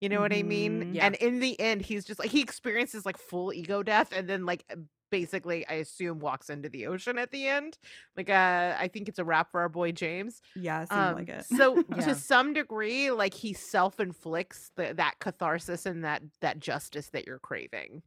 You 0.00 0.08
know 0.08 0.20
what 0.20 0.32
I 0.32 0.42
mean? 0.42 0.94
Yeah. 0.94 1.06
And 1.06 1.14
in 1.14 1.38
the 1.38 1.58
end 1.60 1.82
he's 1.82 2.04
just 2.04 2.18
like 2.18 2.30
he 2.30 2.40
experiences 2.42 3.06
like 3.06 3.16
full 3.18 3.52
ego 3.52 3.84
death 3.84 4.12
and 4.12 4.28
then 4.28 4.44
like 4.44 4.64
uh, 4.70 4.76
basically 5.12 5.64
I 5.68 5.74
assume 5.74 6.18
walks 6.18 6.50
into 6.50 6.68
the 6.68 6.88
ocean 6.88 7.18
at 7.18 7.30
the 7.30 7.46
end. 7.46 7.78
Like 8.16 8.28
uh 8.30 8.74
I 8.76 8.88
think 8.88 9.08
it's 9.08 9.20
a 9.20 9.24
wrap 9.24 9.52
for 9.52 9.60
our 9.60 9.68
boy 9.68 9.92
James. 9.92 10.42
Yeah, 10.56 10.82
it 10.82 10.88
seemed 10.88 11.00
Um, 11.00 11.14
like 11.14 11.28
it. 11.28 11.44
so 11.44 11.76
Yeah. 11.96 12.00
to 12.06 12.14
some 12.16 12.52
degree, 12.54 13.12
like 13.12 13.34
he 13.34 13.52
self-inflicts 13.52 14.72
the, 14.74 14.94
that 14.94 15.20
catharsis 15.20 15.86
and 15.86 16.02
that 16.04 16.22
that 16.40 16.58
justice 16.58 17.10
that 17.10 17.26
you're 17.26 17.38
craving. 17.38 18.02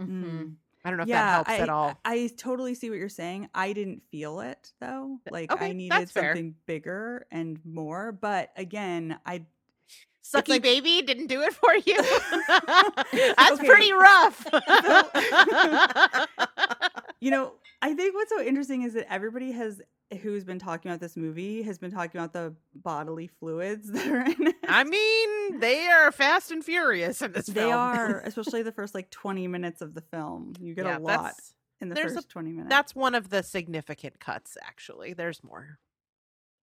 Mhm. 0.00 0.24
Mm. 0.24 0.54
I 0.84 0.90
don't 0.90 0.98
know 0.98 1.02
if 1.02 1.08
yeah, 1.08 1.24
that 1.24 1.32
helps 1.32 1.50
I, 1.50 1.58
at 1.58 1.68
all. 1.68 2.00
I 2.04 2.30
totally 2.38 2.74
see 2.74 2.90
what 2.90 2.98
you're 3.00 3.08
saying. 3.08 3.48
I 3.52 3.72
didn't 3.72 4.04
feel 4.12 4.38
it 4.40 4.72
though. 4.80 5.18
Like 5.28 5.50
okay, 5.50 5.70
I 5.70 5.72
needed 5.72 5.90
that's 5.90 6.12
fair. 6.12 6.30
something 6.34 6.54
bigger 6.66 7.26
and 7.32 7.58
more. 7.64 8.12
But 8.12 8.52
again, 8.56 9.18
I 9.26 9.46
Sucky 10.34 10.48
like- 10.48 10.62
baby 10.62 11.02
didn't 11.02 11.28
do 11.28 11.42
it 11.42 11.52
for 11.54 11.74
you. 11.74 12.02
That's 13.36 13.58
pretty 13.60 13.92
rough. 13.92 14.44
you 17.20 17.30
know, 17.30 17.52
I 17.82 17.94
think 17.94 18.14
what's 18.14 18.30
so 18.30 18.40
interesting 18.42 18.82
is 18.82 18.94
that 18.94 19.10
everybody 19.12 19.52
has 19.52 19.80
who's 20.22 20.44
been 20.44 20.58
talking 20.60 20.88
about 20.90 21.00
this 21.00 21.16
movie 21.16 21.62
has 21.62 21.78
been 21.78 21.90
talking 21.90 22.20
about 22.20 22.32
the 22.32 22.54
bodily 22.74 23.26
fluids 23.40 23.88
that 23.92 24.06
are 24.06 24.20
in 24.24 24.46
it. 24.48 24.54
I 24.68 24.84
mean, 24.84 25.58
they 25.60 25.86
are 25.88 26.12
fast 26.12 26.50
and 26.52 26.64
furious 26.64 27.22
in 27.22 27.32
this 27.32 27.46
they 27.46 27.62
film. 27.62 27.72
are, 27.74 28.20
especially 28.24 28.62
the 28.62 28.72
first 28.72 28.94
like 28.94 29.10
20 29.10 29.48
minutes 29.48 29.82
of 29.82 29.94
the 29.94 30.02
film. 30.02 30.52
You 30.60 30.74
get 30.74 30.86
Yeah, 30.86 30.98
a 30.98 31.00
lot 31.00 31.34
in 31.80 31.88
the 31.88 31.94
there's 31.96 32.12
a- 32.12 32.16
first 32.16 32.28
20 32.30 32.52
minutes. 32.52 32.70
That's 32.70 32.94
one 32.94 33.14
of 33.14 33.30
the 33.30 33.42
significant 33.42 34.20
cuts, 34.20 34.56
actually. 34.62 35.12
There's 35.12 35.42
more. 35.42 35.78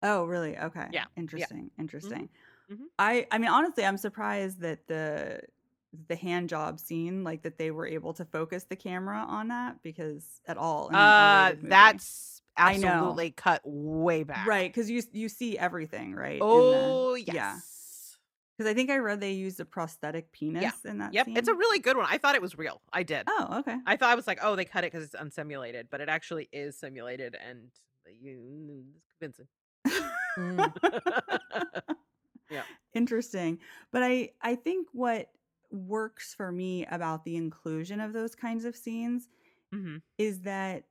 Oh, 0.02 0.24
really? 0.26 0.58
Okay. 0.58 0.88
Yeah, 0.92 1.02
yeah. 1.02 1.06
Interesting. 1.18 1.58
Mm-hmm. 1.66 1.82
Interesting. 1.82 2.30
Mhm. 2.72 2.78
I 3.00 3.28
I 3.32 3.38
mean 3.38 3.50
honestly, 3.50 3.86
I'm 3.86 3.98
surprised 3.98 4.62
that 4.62 4.88
the 4.88 5.42
the 6.08 6.16
hand 6.16 6.50
job 6.50 6.80
scene 6.80 7.24
like 7.24 7.44
that 7.44 7.58
they 7.60 7.70
were 7.70 7.86
able 7.86 8.14
to 8.14 8.26
focus 8.26 8.64
the 8.64 8.76
camera 8.76 9.20
on 9.28 9.50
that 9.50 9.82
because 9.84 10.42
at 10.48 10.58
all 10.58 10.90
Uh, 10.94 11.54
that's 11.62 12.42
I 12.58 12.78
know. 12.78 12.88
absolutely 12.88 13.32
cut 13.32 13.62
way 13.64 14.24
back. 14.24 14.48
right 14.48 14.74
cuz 14.74 14.90
you 14.90 15.02
you 15.12 15.30
see 15.30 15.58
everything, 15.58 16.16
right? 16.16 16.34
in 16.34 16.40
the- 16.40 16.46
Oh, 16.48 17.14
yeah. 17.16 17.60
Cuz 18.60 18.68
I 18.68 18.74
think 18.74 18.90
I 18.92 18.98
read 18.98 19.20
they 19.22 19.34
used 19.34 19.60
a 19.60 19.66
prosthetic 19.66 20.32
penis 20.32 20.62
yeah. 20.64 20.72
in 20.92 20.98
that 21.00 21.14
Yep. 21.14 21.28
It's 21.30 21.48
a 21.48 21.54
really 21.54 21.80
good 21.80 21.98
one. 21.98 22.08
I 22.10 22.18
thought 22.18 22.36
it 22.36 22.42
was 22.42 22.58
real. 22.58 22.82
I 22.92 23.04
did. 23.04 23.24
Oh, 23.28 23.60
okay. 23.60 23.78
I 23.86 23.96
thought 23.98 24.10
I 24.10 24.16
was 24.16 24.26
like, 24.28 24.40
oh, 24.42 24.56
they 24.56 24.66
cut 24.66 24.84
it 24.84 24.92
because 24.92 25.04
it's 25.06 25.16
unsimulated, 25.16 25.90
but 25.92 26.02
it 26.02 26.10
actually 26.10 26.50
is 26.52 26.78
simulated, 26.80 27.36
and 27.36 27.70
you 28.20 28.84
it's 28.98 29.14
convincing. 29.20 29.48
Mm. 30.36 30.74
Interesting. 32.94 33.60
But 33.92 34.04
I 34.04 34.32
I 34.42 34.56
think 34.56 34.88
what 34.92 35.32
works 35.72 36.34
for 36.36 36.52
me 36.52 36.86
about 36.86 37.24
the 37.26 37.36
inclusion 37.36 38.00
of 38.00 38.14
those 38.14 38.36
kinds 38.36 38.66
of 38.66 38.76
scenes 38.76 39.28
hmm 39.72 39.98
is 40.18 40.42
that 40.42 40.86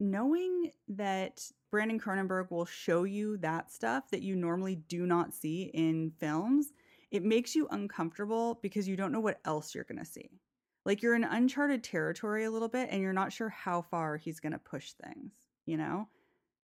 knowing 0.00 0.72
that 0.88 1.50
Brandon 1.70 2.00
Cronenberg 2.00 2.50
will 2.50 2.64
show 2.66 3.04
you 3.04 3.38
that 3.38 3.70
stuff 3.72 4.10
that 4.10 4.22
you 4.22 4.36
normally 4.36 4.76
do 4.76 5.06
not 5.06 5.34
see 5.34 5.64
in 5.74 6.12
films, 6.20 6.72
it 7.10 7.22
makes 7.22 7.54
you 7.54 7.68
uncomfortable 7.70 8.58
because 8.62 8.88
you 8.88 8.96
don't 8.96 9.12
know 9.12 9.20
what 9.20 9.40
else 9.44 9.74
you're 9.74 9.84
going 9.84 9.98
to 9.98 10.04
see. 10.04 10.40
Like 10.84 11.02
you're 11.02 11.14
in 11.14 11.24
uncharted 11.24 11.84
territory 11.84 12.44
a 12.44 12.50
little 12.50 12.68
bit 12.68 12.90
and 12.90 13.02
you're 13.02 13.12
not 13.12 13.32
sure 13.32 13.48
how 13.48 13.82
far 13.82 14.16
he's 14.16 14.40
going 14.40 14.52
to 14.52 14.58
push 14.58 14.92
things, 14.92 15.32
you 15.66 15.76
know? 15.76 16.08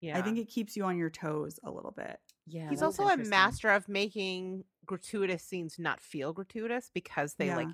Yeah. 0.00 0.18
I 0.18 0.22
think 0.22 0.38
it 0.38 0.48
keeps 0.48 0.76
you 0.76 0.84
on 0.84 0.96
your 0.96 1.10
toes 1.10 1.58
a 1.62 1.70
little 1.70 1.92
bit. 1.92 2.18
Yeah. 2.46 2.68
he's 2.70 2.82
also 2.82 3.06
a 3.06 3.16
master 3.16 3.70
of 3.70 3.88
making 3.88 4.64
gratuitous 4.86 5.44
scenes 5.44 5.78
not 5.78 6.00
feel 6.00 6.32
gratuitous 6.32 6.90
because 6.92 7.34
they 7.34 7.54
like 7.54 7.68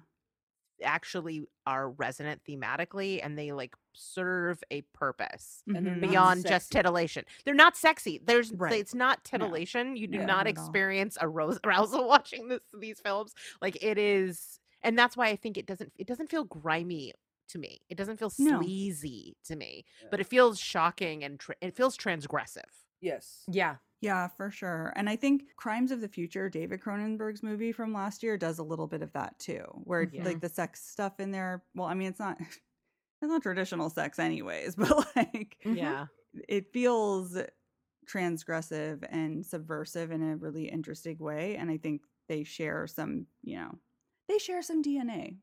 actually 0.85 1.43
are 1.66 1.89
resonant 1.91 2.43
thematically 2.47 3.20
and 3.22 3.39
they 3.39 3.53
like 3.53 3.74
serve 3.95 4.62
a 4.70 4.83
purpose 4.93 5.62
Mhm. 5.66 6.01
beyond 6.03 6.47
just 6.47 6.70
titillation. 6.70 7.24
They're 7.47 7.55
not 7.55 7.77
sexy. 7.77 8.20
There's 8.22 8.53
Right. 8.53 8.74
it's 8.74 8.95
not 8.95 9.20
No. 9.33 9.39
titillation. 9.39 9.97
You 9.97 10.07
do 10.07 10.18
No, 10.18 10.27
not 10.27 10.47
experience 10.47 11.16
a 11.18 11.27
rose 11.29 11.59
arousal 11.64 12.07
watching 12.07 12.49
this 12.49 12.61
these 12.79 13.01
films. 13.01 13.35
Like 13.62 13.83
it 13.83 13.97
is 13.97 14.61
and 14.83 14.99
that's 14.99 15.16
why 15.16 15.29
I 15.29 15.37
think 15.37 15.57
it 15.57 15.64
doesn't 15.64 15.93
it 15.97 16.07
doesn't 16.07 16.29
feel 16.31 16.45
grimy 16.45 17.14
to 17.49 17.59
me. 17.59 17.81
It 17.89 17.97
doesn't 17.97 18.19
feel 18.19 18.33
No. 18.39 18.61
sleazy 18.61 19.37
to 19.45 19.57
me, 19.57 19.85
Yeah. 20.03 20.09
but 20.11 20.21
it 20.21 20.27
feels 20.27 20.59
shocking 20.59 21.25
and 21.25 21.39
tra- 21.41 21.57
it 21.61 21.77
feels 21.77 21.97
transgressive. 21.97 22.85
Yes. 23.01 23.45
Yeah. 23.49 23.77
Yeah, 24.01 24.29
for 24.29 24.51
sure. 24.51 24.93
And 24.95 25.09
I 25.09 25.17
think 25.17 25.45
Crimes 25.57 25.91
of 25.91 26.01
the 26.01 26.09
Future, 26.09 26.49
David 26.51 26.81
Cronenberg's 26.81 27.43
movie 27.43 27.73
from 27.73 27.93
last 27.95 28.23
year, 28.23 28.37
does 28.37 28.59
a 28.59 28.63
little 28.63 28.87
bit 28.87 29.01
of 29.03 29.13
that 29.13 29.39
too, 29.39 29.65
where 29.85 30.03
Yeah. 30.03 30.25
like 30.25 30.41
the 30.41 30.49
sex 30.49 30.83
stuff 30.85 31.19
in 31.19 31.31
there. 31.31 31.65
Well, 31.75 31.87
I 31.89 31.95
mean, 31.95 32.09
it's 32.09 32.19
not 32.21 32.39
it's 33.23 33.31
not 33.31 33.43
traditional 33.43 33.89
sex, 33.91 34.19
anyways, 34.19 34.77
but 34.77 35.17
like. 35.17 35.57
Yeah. 35.65 36.07
it 36.49 36.71
feels 36.73 37.37
transgressive 38.07 39.05
and 39.11 39.45
subversive 39.45 40.11
in 40.13 40.23
a 40.23 40.37
really 40.37 40.69
interesting 40.69 41.19
way. 41.19 41.57
And 41.57 41.71
I 41.71 41.79
think 41.79 42.03
they 42.29 42.45
share 42.45 42.87
some, 42.87 43.27
you 43.43 43.57
know, 43.57 43.79
they 44.29 44.39
share 44.39 44.63
some 44.63 44.83
DNA. 44.83 45.37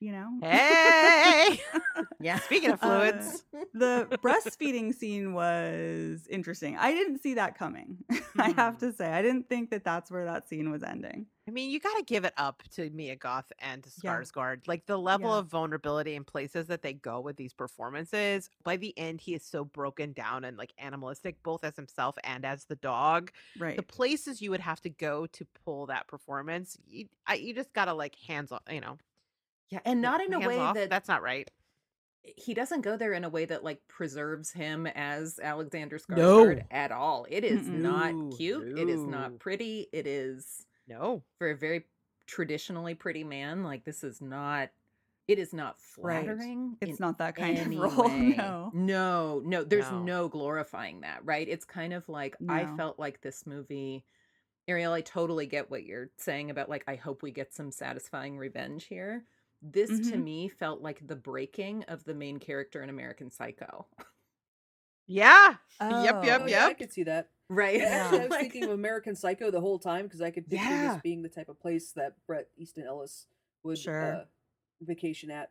You 0.00 0.12
know, 0.12 0.38
Hey. 0.42 1.60
Yeah. 2.20 2.38
Speaking 2.38 2.70
of 2.70 2.80
Uh, 2.80 3.00
fluids, 3.00 3.44
the 3.74 4.08
breastfeeding 4.22 4.94
scene 4.94 5.32
was 5.34 6.26
interesting. 6.28 6.76
I 6.76 6.92
didn't 6.92 7.18
see 7.18 7.34
that 7.34 7.56
coming. 7.58 8.04
I 8.38 8.50
have 8.50 8.74
Hmm. 8.74 8.78
to 8.78 8.92
say, 8.92 9.10
I 9.10 9.22
didn't 9.22 9.48
think 9.48 9.70
that 9.70 9.84
that's 9.84 10.10
where 10.10 10.24
that 10.24 10.48
scene 10.48 10.70
was 10.70 10.82
ending. 10.82 11.26
I 11.46 11.50
mean, 11.50 11.70
you 11.70 11.78
got 11.80 11.96
to 11.98 12.02
give 12.04 12.24
it 12.24 12.32
up 12.38 12.62
to 12.72 12.88
Mia 12.90 13.16
Goth 13.16 13.52
and 13.58 13.82
to 13.84 13.90
Yeah. 14.02 14.22
Like 14.66 14.86
the 14.86 14.96
level 14.98 15.30
Yeah. 15.30 15.38
of 15.38 15.46
vulnerability 15.48 16.14
and 16.16 16.26
places 16.26 16.66
that 16.68 16.82
they 16.82 16.94
go 16.94 17.20
with 17.20 17.36
these 17.36 17.52
performances. 17.52 18.48
By 18.62 18.76
the 18.76 18.96
end, 18.98 19.20
he 19.20 19.34
is 19.34 19.44
so 19.44 19.64
broken 19.64 20.12
down 20.12 20.44
and 20.44 20.56
like 20.56 20.72
animalistic, 20.78 21.42
both 21.42 21.62
as 21.64 21.76
himself 21.76 22.16
and 22.24 22.44
as 22.46 22.64
the 22.64 22.76
dog. 22.76 23.30
Right. 23.56 23.76
The 23.76 23.82
places 23.82 24.40
you 24.40 24.50
would 24.50 24.60
have 24.60 24.80
to 24.82 24.90
go 24.90 25.26
to 25.26 25.46
pull 25.64 25.86
that 25.86 26.08
performance, 26.08 26.78
you, 26.86 27.08
I, 27.26 27.34
you 27.34 27.54
just 27.54 27.72
got 27.74 27.86
to 27.86 27.92
like 27.94 28.14
hands 28.16 28.50
on, 28.50 28.60
you 28.70 28.80
know, 28.80 28.98
Yeah. 29.70 29.80
And 29.84 30.00
not 30.02 30.20
in 30.22 30.32
a 30.34 30.40
way 30.40 30.58
off. 30.58 30.74
that 30.74 30.90
that's 30.90 31.08
not 31.08 31.22
right. 31.22 31.50
he 32.22 32.54
doesn't 32.54 32.80
go 32.80 32.96
there 32.96 33.12
in 33.12 33.24
a 33.24 33.28
way 33.28 33.44
that 33.44 33.62
like 33.64 33.80
preserves 33.88 34.50
him 34.52 34.86
as 34.86 35.38
Alexander 35.42 35.98
No. 36.08 36.56
At 36.70 36.90
all. 36.92 37.26
It 37.28 37.44
is 37.44 37.66
Mm-mm. 37.66 37.80
not 37.80 38.14
No, 38.14 38.30
cute. 38.36 38.78
It 38.78 38.88
is 38.88 39.02
not 39.02 39.38
pretty. 39.38 39.88
It 39.92 40.06
is 40.06 40.64
No. 40.88 41.22
for 41.38 41.50
a 41.50 41.56
very 41.56 41.84
traditionally 42.26 42.94
pretty 42.94 43.24
man. 43.24 43.62
Like 43.62 43.84
this 43.84 44.02
is 44.04 44.20
not. 44.22 44.70
It 45.26 45.38
is 45.38 45.52
not 45.54 45.76
Right. 45.98 46.24
flattering. 46.26 46.76
It's 46.82 47.00
not 47.00 47.18
that 47.18 47.34
kind 47.36 47.58
of 47.58 47.66
role. 47.96 48.04
way. 48.08 48.34
No. 48.36 48.70
no, 48.74 49.42
no. 49.44 49.64
There's 49.64 49.90
No. 49.90 50.02
no. 50.02 50.28
glorifying 50.28 51.00
that, 51.00 51.24
right? 51.24 51.48
It's 51.48 51.64
kind 51.64 51.92
of 51.94 52.08
like 52.08 52.36
I 52.48 52.66
felt 52.76 52.98
like 52.98 53.20
this 53.22 53.46
movie. 53.46 54.04
Ariel, 54.68 54.92
I 54.94 55.02
totally 55.02 55.46
get 55.46 55.70
what 55.70 55.84
you're 55.84 56.10
saying 56.16 56.50
about 56.50 56.68
like 56.70 56.84
I 56.86 56.94
hope 56.96 57.22
we 57.22 57.32
get 57.32 57.52
some 57.54 57.70
satisfying 57.70 58.38
revenge 58.38 58.86
here. 58.86 59.24
This 59.66 59.88
to 60.10 60.16
Mhm. 60.16 60.22
me 60.22 60.48
felt 60.48 60.82
like 60.82 61.06
the 61.06 61.16
breaking 61.16 61.84
of 61.84 62.04
the 62.04 62.12
main 62.14 62.38
character 62.38 62.82
in 62.82 62.90
American 62.90 63.30
Psycho. 63.30 63.86
Yeah. 65.06 65.56
Yep, 65.80 65.92
Oh. 65.92 66.02
yep, 66.22 66.40
Oh, 66.42 66.46
yeah, 66.46 66.66
I 66.66 66.74
could 66.74 66.92
see 66.92 67.02
that. 67.04 67.30
right. 67.48 67.74
And 67.80 67.84
actually, 67.84 68.18
I 68.18 68.22
was 68.24 68.30
Like- 68.30 68.40
thinking 68.42 68.64
of 68.64 68.70
American 68.70 69.14
Psycho 69.16 69.50
the 69.50 69.60
whole 69.60 69.78
time 69.78 70.04
because 70.04 70.20
I 70.20 70.30
could 70.30 70.46
picture 70.48 70.64
Yeah. 70.66 70.92
this 70.94 71.02
being 71.02 71.22
the 71.22 71.28
type 71.30 71.48
of 71.48 71.58
place 71.58 71.92
that 71.92 72.14
Bret 72.26 72.48
Easton 72.56 72.84
Ellis 72.84 73.26
would 73.62 73.78
Sure. 73.78 74.02
uh, 74.16 74.24
vacation 74.82 75.30
at. 75.30 75.50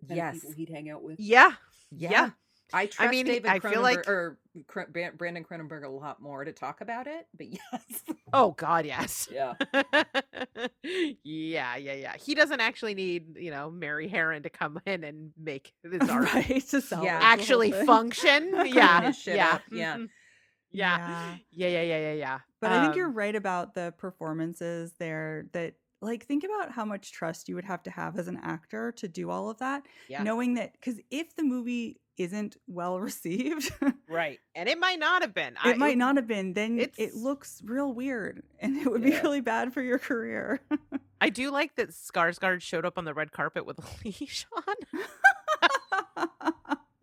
The 0.00 0.08
kind 0.08 0.16
Yes. 0.16 0.34
of 0.36 0.40
people 0.42 0.54
he'd 0.56 0.68
hang 0.70 0.90
out 0.90 1.02
with. 1.02 1.20
Yeah. 1.20 1.52
Yeah. 1.90 2.10
Yeah. 2.10 2.30
I 2.72 2.86
trust 2.86 3.10
mean, 3.10 3.26
David 3.26 3.50
I 3.50 3.58
feel 3.60 3.82
like- 3.82 3.98
Cronenberg- 4.02 4.08
or 4.08 4.38
Cr- 4.66 5.10
Brandon 5.16 5.44
Cronenberg 5.44 5.84
a 5.84 5.88
lot 5.88 6.20
more 6.22 6.44
to 6.44 6.52
talk 6.52 6.80
about 6.80 7.06
it, 7.06 7.28
but 7.34 7.46
yes. 7.72 8.04
Oh 8.32 8.52
God, 8.52 8.86
yes. 8.86 9.28
Yeah. 9.30 9.54
yeah, 11.24 11.76
yeah, 11.76 11.92
yeah. 11.94 12.16
He 12.16 12.34
doesn't 12.34 12.60
actually 12.60 12.94
need, 12.94 13.36
you 13.36 13.50
know, 13.50 13.70
Mary 13.70 14.08
Harron 14.08 14.42
to 14.44 14.50
come 14.50 14.80
in 14.86 15.04
and 15.04 15.32
make 15.36 15.72
his 15.82 16.08
art 16.08 16.32
right 16.34 16.66
to 16.68 16.80
sell 16.80 17.04
Yeah. 17.04 17.18
actually 17.20 17.72
function. 17.72 18.52
Yeah. 18.66 19.10
shit 19.12 19.36
Yeah. 19.36 19.52
up, 19.54 19.62
yeah. 19.70 19.98
Yeah. 20.72 21.36
Yeah, 21.52 21.68
yeah, 21.68 21.82
yeah, 21.82 21.98
yeah, 21.98 22.12
yeah. 22.12 22.38
But 22.60 22.72
I 22.72 22.80
think 22.80 22.96
you're 22.96 23.08
Um, 23.08 23.14
right 23.14 23.34
about 23.36 23.74
the 23.74 23.94
performances 23.98 24.94
there 24.98 25.46
that 25.52 25.74
like 26.02 26.26
think 26.26 26.44
about 26.44 26.70
how 26.72 26.84
much 26.84 27.12
trust 27.12 27.48
you 27.48 27.54
would 27.54 27.64
have 27.64 27.82
to 27.84 27.90
have 27.90 28.18
as 28.18 28.28
an 28.28 28.38
actor 28.42 28.92
to 28.92 29.08
do 29.08 29.30
all 29.30 29.48
of 29.48 29.58
that 29.58 29.86
Yeah. 30.08 30.22
knowing 30.22 30.54
that 30.54 30.80
cuz 30.82 31.00
if 31.10 31.34
the 31.36 31.42
movie 31.44 32.00
isn't 32.16 32.56
well 32.66 32.98
received 33.00 33.72
Right. 34.08 34.38
And 34.54 34.68
it 34.68 34.78
might 34.78 34.98
not 34.98 35.22
have 35.22 35.34
been. 35.34 35.54
I- 35.62 35.70
it 35.70 35.78
might 35.78 35.98
not 35.98 36.16
have 36.16 36.26
been 36.26 36.52
then 36.52 36.78
it 36.96 37.14
looks 37.14 37.60
real 37.64 37.92
weird 37.92 38.42
and 38.60 38.76
it 38.76 38.90
would 38.90 39.02
be 39.02 39.10
really 39.12 39.40
bad 39.40 39.72
for 39.74 39.82
your 39.82 39.98
career 39.98 40.60
I 41.20 41.30
do 41.30 41.50
like 41.50 41.76
that 41.76 41.90
Skarsgård 41.90 42.60
showed 42.60 42.84
up 42.84 42.98
on 42.98 43.04
the 43.04 43.14
red 43.14 43.32
carpet 43.32 43.64
with 43.64 43.78
a 43.78 43.84
leash 44.04 44.46
on. 44.54 46.28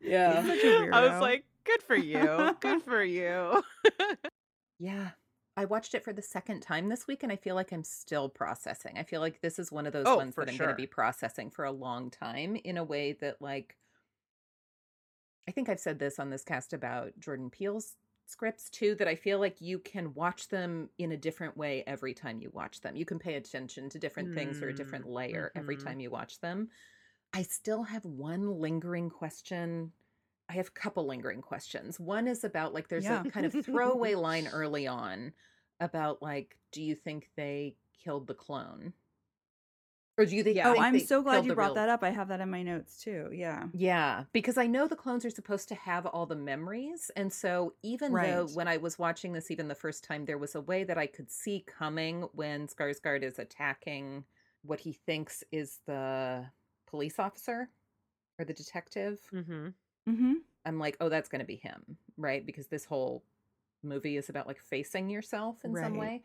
Yeah. 0.01 0.41
He's 0.41 0.61
such 0.61 0.63
a 0.63 0.89
I 0.93 1.01
was 1.09 1.21
like, 1.21 1.45
good 1.63 1.81
for 1.83 1.95
you. 1.95 2.55
Good 2.59 2.83
for 2.83 3.03
you. 3.03 3.63
Yeah. 4.79 5.09
I 5.57 5.65
watched 5.65 5.93
it 5.95 6.03
for 6.03 6.13
the 6.13 6.21
second 6.21 6.61
time 6.61 6.89
this 6.89 7.07
week 7.07 7.23
and 7.23 7.31
I 7.31 7.35
feel 7.35 7.55
like 7.55 7.71
I'm 7.71 7.83
still 7.83 8.29
processing. 8.29 8.97
I 8.97 9.03
feel 9.03 9.21
like 9.21 9.41
this 9.41 9.59
is 9.59 9.71
one 9.71 9.85
of 9.85 9.93
those 9.93 10.05
Oh, 10.07 10.15
ones 10.17 10.35
that 10.35 10.49
I'm 10.49 10.57
going 10.57 10.69
to 10.69 10.75
be 10.75 10.87
processing 10.87 11.49
for 11.51 11.65
a 11.65 11.71
long 11.71 12.09
time 12.09 12.55
in 12.63 12.77
a 12.77 12.83
way 12.83 13.13
that 13.21 13.41
like 13.41 13.75
I 15.47 15.51
think 15.51 15.69
I've 15.69 15.79
said 15.79 15.99
this 15.99 16.19
on 16.19 16.29
this 16.29 16.43
cast 16.43 16.73
about 16.73 17.17
Jordan 17.19 17.49
Peele's 17.49 17.97
scripts 18.25 18.69
too 18.69 18.95
that 18.95 19.07
I 19.07 19.15
feel 19.15 19.39
like 19.39 19.59
you 19.59 19.79
can 19.79 20.13
watch 20.13 20.47
them 20.47 20.89
in 20.97 21.11
a 21.11 21.17
different 21.17 21.57
way 21.57 21.83
every 21.85 22.13
time 22.13 22.39
you 22.39 22.49
watch 22.51 22.79
them. 22.81 22.95
You 22.95 23.05
can 23.05 23.19
pay 23.19 23.35
attention 23.35 23.89
to 23.89 23.99
different 23.99 24.31
things 24.33 24.61
or 24.61 24.69
a 24.69 24.73
different 24.73 25.05
Mm, 25.05 25.07
layer 25.07 25.51
every 25.55 25.75
mhm. 25.75 25.83
time 25.83 25.99
you 25.99 26.09
watch 26.11 26.39
them. 26.39 26.69
I 27.33 27.43
still 27.43 27.83
have 27.83 28.05
one 28.05 28.47
lingering 28.59 29.09
question. 29.09 29.93
I 30.49 30.53
have 30.53 30.69
a 30.69 30.71
couple 30.71 31.05
lingering 31.07 31.41
questions. 31.41 31.99
One 31.99 32.27
is 32.27 32.43
about 32.43 32.73
like 32.73 32.89
there's 32.89 33.05
Yeah. 33.05 33.21
a 33.25 33.25
kind 33.31 33.45
of 33.45 33.53
throwaway 33.55 34.15
line 34.15 34.47
early 34.47 34.87
on 34.87 35.33
about 35.79 36.21
like, 36.21 36.59
do 36.71 36.83
you 36.83 36.95
think 36.95 37.31
they 37.35 37.77
killed 37.93 38.27
the 38.27 38.35
clone? 38.35 38.93
Or 40.21 40.25
do 40.25 40.35
you 40.35 40.43
think? 40.43 40.57
Yeah. 40.57 40.69
oh 40.69 40.73
think 40.73 40.83
i'm 40.83 40.99
so 40.99 41.21
glad 41.21 41.45
you 41.45 41.53
brought 41.53 41.67
real- 41.67 41.75
that 41.75 41.89
up 41.89 42.03
i 42.03 42.09
have 42.09 42.27
that 42.27 42.39
in 42.39 42.49
my 42.49 42.63
notes 42.63 42.97
too 43.03 43.29
yeah 43.33 43.65
Yeah, 43.73 44.23
because 44.31 44.57
I 44.57 44.67
know 44.67 44.87
the 44.87 44.95
clones 44.95 45.25
are 45.25 45.29
supposed 45.29 45.67
to 45.69 45.75
have 45.75 46.05
all 46.05 46.25
the 46.25 46.35
memories. 46.35 47.09
And 47.15 47.31
so 47.31 47.73
even 47.83 48.13
though 48.13 48.47
when 48.53 48.67
I 48.67 48.77
was 48.77 48.99
watching 48.99 49.33
this 49.33 49.49
even 49.51 49.67
the 49.67 49.75
first 49.75 50.03
time, 50.03 50.25
there 50.25 50.37
was 50.37 50.55
a 50.55 50.61
way 50.61 50.83
that 50.83 50.97
I 50.97 51.07
could 51.07 51.31
see 51.31 51.65
coming 51.67 52.27
when 52.33 52.67
Skarsgård 52.67 53.23
is 53.23 53.39
attacking 53.39 54.23
what 54.63 54.79
he 54.79 54.93
thinks 54.93 55.43
is 55.51 55.79
the 55.87 56.45
police 56.87 57.17
officer 57.19 57.69
or 58.37 58.45
the 58.45 58.53
detective. 58.53 59.19
mm-hmm. 59.33 59.67
mm-hmm 60.09 60.33
I'm 60.65 60.77
like, 60.77 60.97
oh, 61.01 61.09
that's 61.09 61.29
going 61.29 61.39
to 61.39 61.45
be 61.45 61.55
him, 61.55 61.97
right? 62.17 62.45
Because 62.45 62.67
this 62.67 62.85
whole 62.85 63.23
movie 63.83 64.17
is 64.17 64.29
about 64.29 64.45
like 64.45 64.59
facing 64.59 65.09
yourself 65.09 65.57
in 65.63 65.75
some 65.75 65.97
way. 65.97 66.21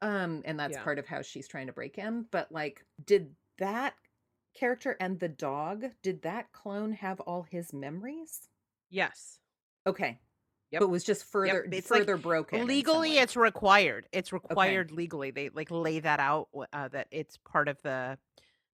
Um, 0.00 0.42
and 0.44 0.58
that's 0.58 0.76
Yeah. 0.76 0.82
part 0.84 0.98
of 0.98 1.06
how 1.06 1.22
she's 1.22 1.48
trying 1.48 1.66
to 1.66 1.72
break 1.72 1.96
him. 1.96 2.26
But 2.30 2.52
like, 2.52 2.84
did 3.04 3.34
that 3.58 3.94
character 4.54 4.96
and 5.00 5.18
the 5.18 5.28
dog, 5.28 5.84
did 6.02 6.22
that 6.22 6.52
clone 6.52 6.92
have 6.92 7.20
all 7.20 7.42
his 7.42 7.72
memories? 7.72 8.48
Yes. 8.90 9.40
Okay. 9.86 10.20
Yep. 10.70 10.80
But 10.80 10.84
it 10.86 10.90
was 10.90 11.04
just 11.04 11.24
further 11.24 11.66
like 11.70 11.84
further 11.84 12.16
broken. 12.18 12.66
legally 12.66 13.16
it's 13.16 13.36
required 13.36 14.06
it's 14.12 14.34
required 14.34 14.90
legally 14.92 15.30
they 15.30 15.48
like 15.48 15.70
lay 15.70 15.98
that 15.98 16.20
out 16.20 16.48
uh, 16.74 16.88
that 16.88 17.06
it's 17.10 17.38
part 17.38 17.68
of 17.68 17.80
the 17.80 18.18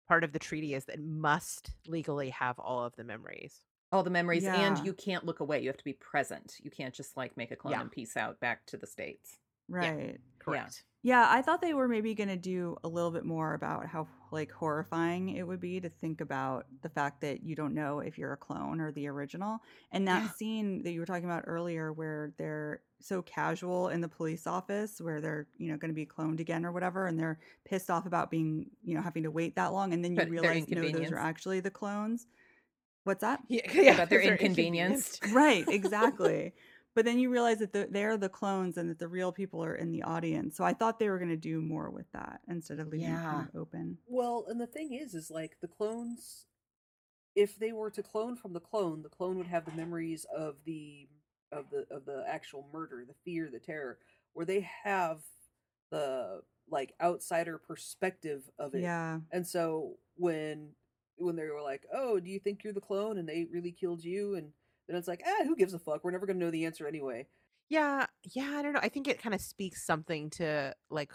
part 0.08 0.24
of 0.24 0.32
the 0.32 0.40
treaty 0.40 0.74
is 0.74 0.86
that 0.86 0.96
it 0.96 1.04
must 1.04 1.70
legally 1.86 2.30
have 2.30 2.58
all 2.58 2.84
of 2.84 2.96
the 2.96 3.04
memories 3.04 3.60
all 3.92 4.02
the 4.02 4.10
memories 4.10 4.42
Yeah. 4.42 4.56
and 4.76 4.84
you 4.84 4.92
can't 4.92 5.24
look 5.24 5.38
away. 5.38 5.60
You 5.60 5.68
have 5.68 5.76
to 5.76 5.84
be 5.84 5.92
present. 5.92 6.56
You 6.60 6.68
can't 6.72 6.92
just 6.92 7.16
like 7.16 7.36
make 7.36 7.52
a 7.52 7.56
clone 7.56 7.70
Yeah. 7.74 7.82
and 7.82 7.92
peace 7.92 8.16
out 8.16 8.40
back 8.40 8.66
to 8.66 8.76
the 8.76 8.88
states. 8.88 9.38
right 9.68 10.20
correct 10.44 10.84
Yeah, 11.02 11.26
I 11.30 11.42
thought 11.42 11.60
they 11.60 11.74
were 11.74 11.86
maybe 11.86 12.14
going 12.14 12.30
to 12.30 12.36
do 12.36 12.78
a 12.82 12.88
little 12.88 13.10
bit 13.10 13.26
more 13.26 13.52
about 13.52 13.86
how 13.86 14.08
like 14.32 14.50
horrifying 14.50 15.28
it 15.36 15.46
would 15.46 15.60
be 15.60 15.78
to 15.80 15.90
think 15.90 16.22
about 16.22 16.66
the 16.80 16.88
fact 16.88 17.20
that 17.20 17.42
you 17.42 17.54
don't 17.54 17.74
know 17.74 18.00
if 18.00 18.16
you're 18.16 18.32
a 18.32 18.38
clone 18.38 18.80
or 18.80 18.90
the 18.90 19.06
original. 19.08 19.58
And 19.92 20.08
that 20.08 20.26
Yeah. 20.26 20.30
scene 20.30 20.82
that 20.82 20.92
you 20.92 21.00
were 21.00 21.06
talking 21.06 21.26
about 21.26 21.44
earlier 21.46 21.92
where 21.92 22.32
they're 22.38 22.84
so 23.02 23.20
casual 23.20 23.88
in 23.90 24.00
the 24.00 24.08
police 24.08 24.46
office 24.46 24.98
where 24.98 25.20
they're, 25.20 25.46
you 25.58 25.70
know, 25.70 25.76
going 25.76 25.90
to 25.90 25.94
be 25.94 26.06
cloned 26.06 26.40
again 26.40 26.64
or 26.64 26.72
whatever 26.72 27.06
and 27.06 27.18
they're 27.18 27.38
pissed 27.66 27.90
off 27.90 28.06
about 28.06 28.30
being, 28.30 28.70
you 28.82 28.94
know, 28.94 29.02
having 29.02 29.24
to 29.24 29.30
wait 29.30 29.56
that 29.56 29.74
long 29.74 29.92
and 29.92 30.02
then 30.02 30.14
you 30.16 30.26
But 30.26 30.30
realize 30.30 30.68
no 30.68 30.88
those 30.88 31.12
are 31.12 31.18
actually 31.18 31.60
the 31.60 31.70
clones. 31.70 32.26
What's 33.04 33.20
that? 33.22 33.40
yeah, 33.48 33.60
About 33.90 34.08
their 34.10 34.20
'cause 34.20 34.24
they're 34.24 34.36
inconvenience. 34.36 35.16
inconvenienced. 35.16 35.22
right 35.22 35.66
exactly 35.68 36.54
but 36.94 37.04
then 37.04 37.18
you 37.18 37.28
realize 37.30 37.58
that 37.58 37.72
the, 37.72 37.88
they're 37.90 38.16
the 38.16 38.28
clones 38.28 38.76
and 38.76 38.88
that 38.88 38.98
the 38.98 39.08
real 39.08 39.32
people 39.32 39.62
are 39.64 39.74
in 39.74 39.90
the 39.90 40.02
audience 40.02 40.56
so 40.56 40.64
i 40.64 40.72
thought 40.72 40.98
they 40.98 41.08
were 41.08 41.18
going 41.18 41.28
to 41.28 41.36
do 41.36 41.60
more 41.60 41.90
with 41.90 42.06
that 42.12 42.40
instead 42.48 42.78
of 42.80 42.88
leaving 42.88 43.10
it 43.10 43.16
kind 43.24 43.48
of 43.48 43.60
open 43.60 43.98
Well, 44.06 44.44
and 44.48 44.60
the 44.60 44.66
thing 44.66 44.92
is, 44.92 45.14
is 45.14 45.30
like 45.30 45.56
the 45.60 45.68
clones. 45.68 46.46
If 47.34 47.58
they 47.58 47.72
were 47.72 47.90
to 47.90 48.02
clone 48.02 48.36
from 48.36 48.52
the 48.52 48.60
clone, 48.60 49.02
the 49.02 49.08
clone 49.08 49.36
would 49.38 49.46
have 49.48 49.64
the 49.64 49.72
memories 49.72 50.24
of 50.36 50.56
the 50.64 51.08
of 51.50 51.70
the 51.70 51.86
of 51.90 52.04
the 52.04 52.24
actual 52.28 52.68
murder, 52.72 53.04
the 53.06 53.14
fear, 53.24 53.48
the 53.50 53.58
terror, 53.58 53.98
where 54.34 54.46
they 54.46 54.68
have 54.84 55.22
the 55.90 56.42
like 56.70 56.94
outsider 57.00 57.58
perspective 57.58 58.48
of 58.58 58.74
it. 58.74 58.82
yeah 58.82 59.20
And 59.32 59.46
so 59.46 59.96
when 60.16 60.70
when 61.16 61.36
they 61.36 61.46
were 61.46 61.62
like, 61.62 61.86
"Oh, 61.92 62.20
do 62.20 62.30
you 62.30 62.38
think 62.38 62.62
you're 62.62 62.72
the 62.72 62.80
clone?" 62.80 63.18
and 63.18 63.28
they 63.28 63.46
really 63.50 63.72
killed 63.72 64.04
you, 64.04 64.36
and 64.36 64.52
then 64.88 64.96
it's 64.96 65.08
like, 65.08 65.22
"Ah, 65.26 65.44
who 65.44 65.56
gives 65.56 65.74
a 65.74 65.78
fuck? 65.78 66.04
We're 66.04 66.10
never 66.10 66.26
gonna 66.26 66.38
know 66.38 66.50
the 66.50 66.64
answer 66.66 66.86
anyway." 66.86 67.26
yeah 67.70 68.04
yeah 68.34 68.56
i 68.58 68.62
don't 68.62 68.74
know 68.74 68.80
i 68.82 68.90
think 68.90 69.08
it 69.08 69.22
kind 69.22 69.34
of 69.34 69.40
speaks 69.40 69.86
something 69.86 70.28
to 70.28 70.74
like 70.90 71.10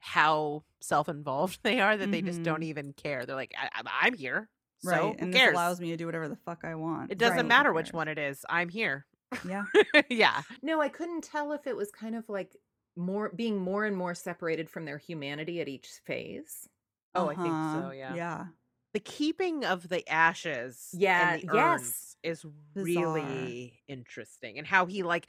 how 0.00 0.64
self-involved 0.80 1.60
they 1.62 1.80
are 1.80 1.96
that 1.96 2.10
they 2.10 2.22
just 2.22 2.42
don't 2.42 2.64
even 2.64 2.92
care 2.92 3.24
they're 3.24 3.36
like 3.36 3.52
I, 3.56 3.68
I'm- 3.76 3.86
i'm 4.02 4.14
here 4.14 4.48
so 4.82 4.90
right 4.90 5.02
who 5.20 5.26
and 5.26 5.32
cares 5.32 5.50
this 5.50 5.54
allows 5.54 5.80
me 5.80 5.90
to 5.90 5.96
do 5.96 6.06
whatever 6.06 6.28
the 6.28 6.36
fuck 6.44 6.62
i 6.64 6.74
want 6.74 7.12
it 7.12 7.18
doesn't 7.18 7.36
Right, 7.36 7.46
matter 7.46 7.72
which 7.72 7.92
one 7.92 8.08
it 8.08 8.18
is 8.18 8.44
i'm 8.48 8.68
here 8.68 9.06
yeah 9.48 9.62
yeah 10.10 10.42
No, 10.60 10.80
I 10.80 10.88
couldn't 10.88 11.22
tell 11.22 11.52
if 11.52 11.66
it 11.68 11.76
was 11.76 11.92
kind 11.92 12.16
of 12.16 12.28
like 12.28 12.56
more 12.96 13.30
being 13.34 13.56
more 13.58 13.84
and 13.84 13.96
more 13.96 14.14
separated 14.14 14.68
from 14.68 14.84
their 14.86 14.98
humanity 14.98 15.60
at 15.60 15.68
each 15.68 15.88
phase. 16.04 16.68
oh 17.14 17.28
i 17.28 17.34
think 17.36 17.46
so 17.46 17.50
Uh-huh. 17.78 17.90
yeah 17.92 18.14
yeah 18.16 18.44
the 18.92 19.00
keeping 19.00 19.64
of 19.64 19.88
the 19.88 20.08
ashes 20.08 20.98
Yeah, 20.98 21.38
and 21.38 21.42
the 21.46 21.46
yes. 21.54 22.16
is 22.22 22.44
Bizarre. 22.74 23.54
really 23.54 23.82
interesting 23.88 24.58
and 24.58 24.66
how 24.66 24.86
he 24.86 25.02
like 25.02 25.26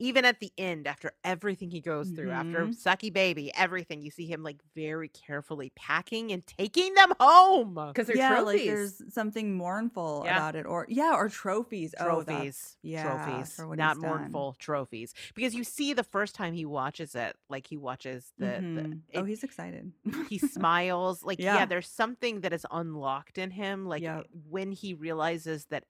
even 0.00 0.24
at 0.24 0.40
the 0.40 0.52
end 0.58 0.86
after 0.86 1.12
everything 1.22 1.70
he 1.70 1.80
goes 1.80 2.10
through 2.10 2.30
after 2.30 2.66
Mhm. 2.66 2.74
sucky 2.82 3.12
baby 3.12 3.52
everything 3.54 4.02
you 4.02 4.10
see 4.10 4.26
him 4.26 4.42
like 4.42 4.56
very 4.74 5.08
carefully 5.08 5.72
packing 5.76 6.32
and 6.32 6.44
taking 6.46 6.94
them 6.94 7.12
home 7.20 7.74
Because 7.74 8.08
they're 8.08 8.16
yeah 8.16 8.30
trophies. 8.30 8.44
like 8.44 8.64
there's 8.64 9.14
something 9.14 9.56
mournful 9.56 10.22
Yeah. 10.24 10.36
about 10.36 10.56
it 10.56 10.66
or 10.66 10.86
yeah 10.88 11.14
or 11.14 11.28
trophies 11.28 11.94
oh, 12.00 12.04
trophies 12.24 12.76
yeah, 12.82 13.02
trophies 13.04 13.58
not 13.58 13.94
he's 13.96 14.02
done. 14.02 14.10
mournful 14.10 14.56
trophies 14.58 15.14
because 15.34 15.54
you 15.54 15.62
see 15.64 15.92
the 15.92 16.04
first 16.04 16.34
time 16.34 16.54
he 16.54 16.64
watches 16.64 17.14
it 17.14 17.36
like 17.48 17.66
he 17.66 17.76
watches 17.76 18.32
the, 18.38 18.46
the 18.46 18.50
Mhm. 18.60 19.00
oh 19.14 19.20
it- 19.20 19.26
he's 19.28 19.44
excited 19.44 19.92
he 20.28 20.38
smiles 20.58 21.22
like 21.24 21.38
yeah. 21.38 21.54
Yeah. 21.58 21.66
there's 21.66 21.88
something 21.88 22.40
that 22.40 22.52
is 22.52 22.66
unlocked 22.70 23.38
in 23.38 23.50
him 23.50 23.86
like 23.86 24.02
Yep. 24.02 24.26
when 24.50 24.72
he 24.72 24.94
realizes 24.94 25.66
that 25.66 25.84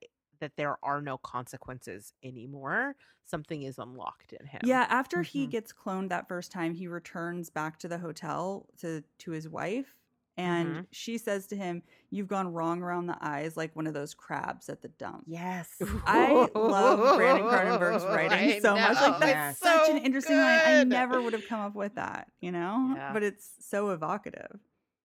that 0.44 0.56
there 0.56 0.76
are 0.84 1.00
no 1.00 1.16
consequences 1.18 2.12
anymore 2.22 2.94
something 3.26 3.62
is 3.62 3.78
unlocked 3.78 4.34
in 4.34 4.46
him 4.46 4.60
Yeah, 4.64 4.86
after 4.90 5.22
he 5.22 5.46
Mhm. 5.46 5.50
gets 5.50 5.72
cloned 5.72 6.10
that 6.10 6.28
first 6.28 6.52
time, 6.52 6.74
he 6.74 6.86
returns 6.86 7.48
back 7.50 7.78
to 7.80 7.88
the 7.88 7.98
hotel 7.98 8.66
to 8.82 9.02
to 9.24 9.30
his 9.30 9.48
wife, 9.48 9.96
and 10.36 10.66
Mhm. 10.66 10.86
she 10.92 11.16
says 11.16 11.46
to 11.46 11.56
him, 11.56 11.82
"You've 12.10 12.28
gone 12.28 12.48
wrong 12.52 12.82
around 12.82 13.06
the 13.06 13.16
eyes, 13.22 13.56
like 13.56 13.74
one 13.74 13.86
of 13.86 13.94
those 13.94 14.12
crabs 14.14 14.68
at 14.68 14.82
the 14.82 14.88
dump." 14.88 15.24
yes. 15.26 15.80
I 16.06 16.50
love 16.54 17.16
Brandon 17.16 17.46
Cronenberg's 17.52 18.04
writing 18.04 18.38
I 18.56 18.58
so 18.58 18.74
much. 18.78 19.00
Like 19.00 19.20
that's 19.20 19.58
such 19.58 19.88
an 19.88 19.96
so 19.98 20.04
interesting 20.04 20.36
line. 20.36 20.60
I 20.64 20.84
never 20.84 21.22
would 21.22 21.32
have 21.32 21.48
come 21.48 21.60
up 21.60 21.74
with 21.74 21.94
that, 21.94 22.30
you 22.40 22.52
know. 22.52 22.92
Yeah. 22.94 23.12
But 23.14 23.22
it's 23.22 23.48
so 23.60 23.90
evocative. 23.90 24.60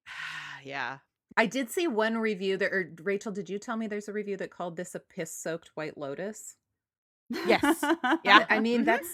yeah 0.64 0.98
I 1.38 1.46
did 1.46 1.70
see 1.72 1.88
one 1.88 2.18
review 2.18 2.58
that, 2.58 2.72
or 2.72 2.92
Rachel, 3.02 3.32
did 3.32 3.50
you 3.50 3.60
tell 3.60 3.78
me 3.78 3.88
there's 3.88 4.10
a 4.10 4.14
review 4.14 4.38
that 4.38 4.52
called 4.52 4.76
this 4.76 4.96
a 4.96 5.00
piss 5.00 5.32
soaked 5.34 5.72
White 5.76 5.98
Lotus? 5.98 6.56
Yes. 7.30 7.84
Yeah. 8.24 8.46
I 8.50 8.60
mean, 8.60 8.82
Mhm. 8.82 8.86
that's 8.86 9.08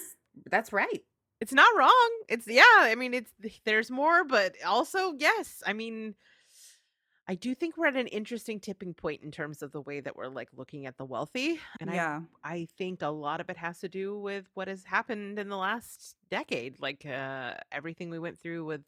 that's 0.50 0.72
right. 0.72 1.04
It's 1.40 1.52
not 1.52 1.76
wrong. 1.76 2.10
It's 2.28 2.46
yeah, 2.48 2.62
I 2.78 2.94
mean 2.94 3.12
it's 3.14 3.30
there's 3.64 3.90
more, 3.90 4.24
but 4.24 4.54
also 4.64 5.14
yes. 5.18 5.62
I 5.66 5.72
mean 5.74 6.14
I 7.28 7.34
do 7.34 7.54
think 7.54 7.76
we're 7.76 7.88
at 7.88 7.96
an 7.96 8.06
interesting 8.06 8.60
tipping 8.60 8.94
point 8.94 9.22
in 9.22 9.30
terms 9.32 9.60
of 9.62 9.72
the 9.72 9.80
way 9.82 10.00
that 10.00 10.16
we're 10.16 10.28
like 10.28 10.48
looking 10.56 10.86
at 10.86 10.96
the 10.96 11.04
wealthy. 11.04 11.60
And 11.80 11.90
yeah. 11.92 12.20
I 12.42 12.52
I 12.54 12.68
think 12.78 13.02
a 13.02 13.08
lot 13.08 13.40
of 13.40 13.50
it 13.50 13.56
has 13.58 13.80
to 13.80 13.88
do 13.88 14.18
with 14.18 14.46
what 14.54 14.68
has 14.68 14.84
happened 14.84 15.38
in 15.38 15.48
the 15.48 15.56
last 15.56 16.16
decade. 16.30 16.80
Like 16.80 17.04
uh 17.04 17.54
everything 17.70 18.10
we 18.10 18.18
went 18.18 18.38
through 18.38 18.64
with 18.64 18.82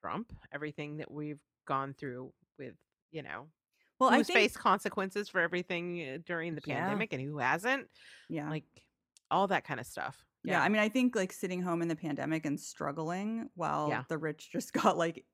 Trump, 0.00 0.32
everything 0.52 0.96
that 0.98 1.10
we've 1.10 1.40
gone 1.64 1.94
through 1.94 2.32
with, 2.58 2.74
you 3.10 3.22
know, 3.22 3.48
Well, 3.98 4.10
I 4.10 4.18
who's 4.18 4.26
think 4.26 4.38
faced 4.38 4.58
consequences 4.58 5.28
for 5.28 5.40
everything 5.40 6.00
uh, 6.08 6.18
during 6.24 6.54
the 6.54 6.62
Yeah. 6.66 6.80
pandemic 6.80 7.12
and 7.12 7.22
who 7.22 7.38
hasn't. 7.38 7.88
yeah. 8.28 8.48
Like 8.50 8.64
all 9.30 9.46
that 9.48 9.64
kind 9.64 9.80
of 9.80 9.86
stuff. 9.86 10.24
Yeah, 10.44 10.62
I 10.62 10.68
mean, 10.68 10.80
I 10.82 10.90
think 10.90 11.16
like 11.16 11.32
sitting 11.32 11.62
home 11.62 11.80
in 11.80 11.88
the 11.88 11.96
pandemic 11.96 12.44
and 12.44 12.60
struggling 12.60 13.48
while 13.54 13.88
Yeah. 13.88 14.04
the 14.08 14.18
rich 14.18 14.50
just 14.52 14.72
got 14.92 14.98
like 14.98 15.24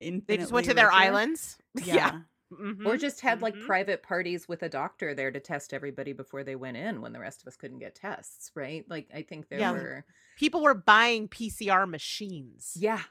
infinitely 0.00 0.36
They 0.36 0.40
just 0.42 0.52
went 0.52 0.66
to 0.66 0.74
their 0.74 0.86
richer. 0.88 0.96
islands. 0.98 1.58
Yeah. 1.84 2.20
Or 2.52 2.56
Mhm, 2.58 3.00
just 3.00 3.20
had 3.22 3.42
like 3.42 3.54
mhm. 3.56 3.66
private 3.66 4.02
parties 4.04 4.46
with 4.46 4.62
a 4.62 4.68
doctor 4.68 5.14
there 5.14 5.32
to 5.32 5.40
test 5.40 5.72
everybody 5.74 6.12
before 6.12 6.44
they 6.44 6.54
went 6.54 6.76
in 6.76 7.00
when 7.00 7.12
the 7.12 7.18
rest 7.18 7.42
of 7.42 7.48
us 7.48 7.56
couldn't 7.56 7.80
get 7.80 7.96
tests, 7.96 8.52
right? 8.54 8.84
Like 8.88 9.08
I 9.12 9.22
think 9.22 9.48
there 9.48 9.58
Yeah. 9.58 9.72
were 9.72 10.04
people 10.36 10.62
were 10.62 10.74
buying 10.74 11.26
PCR 11.28 11.88
machines. 11.88 12.72
Yeah. 12.76 13.02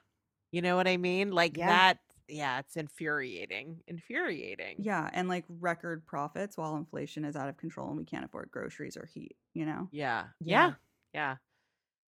You 0.52 0.62
know 0.62 0.78
what 0.78 0.88
I 0.88 0.96
mean? 0.96 1.32
Like 1.32 1.58
Yeah. 1.58 1.68
that. 1.68 2.00
Yeah, 2.28 2.60
it's 2.60 2.76
infuriating. 2.76 3.84
Infuriating. 3.88 4.78
Yeah, 4.78 5.10
and 5.14 5.30
like 5.30 5.46
record 5.48 6.06
profits 6.06 6.58
while 6.58 6.76
inflation 6.76 7.24
is 7.24 7.36
out 7.36 7.48
of 7.50 7.58
control 7.58 7.88
and 7.90 7.98
we 7.98 8.04
can't 8.06 8.26
afford 8.26 8.52
groceries 8.52 8.98
or 8.98 9.06
heat, 9.06 9.38
you 9.54 9.66
know? 9.66 9.90
Yeah. 9.92 10.30
Yeah. 10.44 10.74
Yeah. 11.14 11.38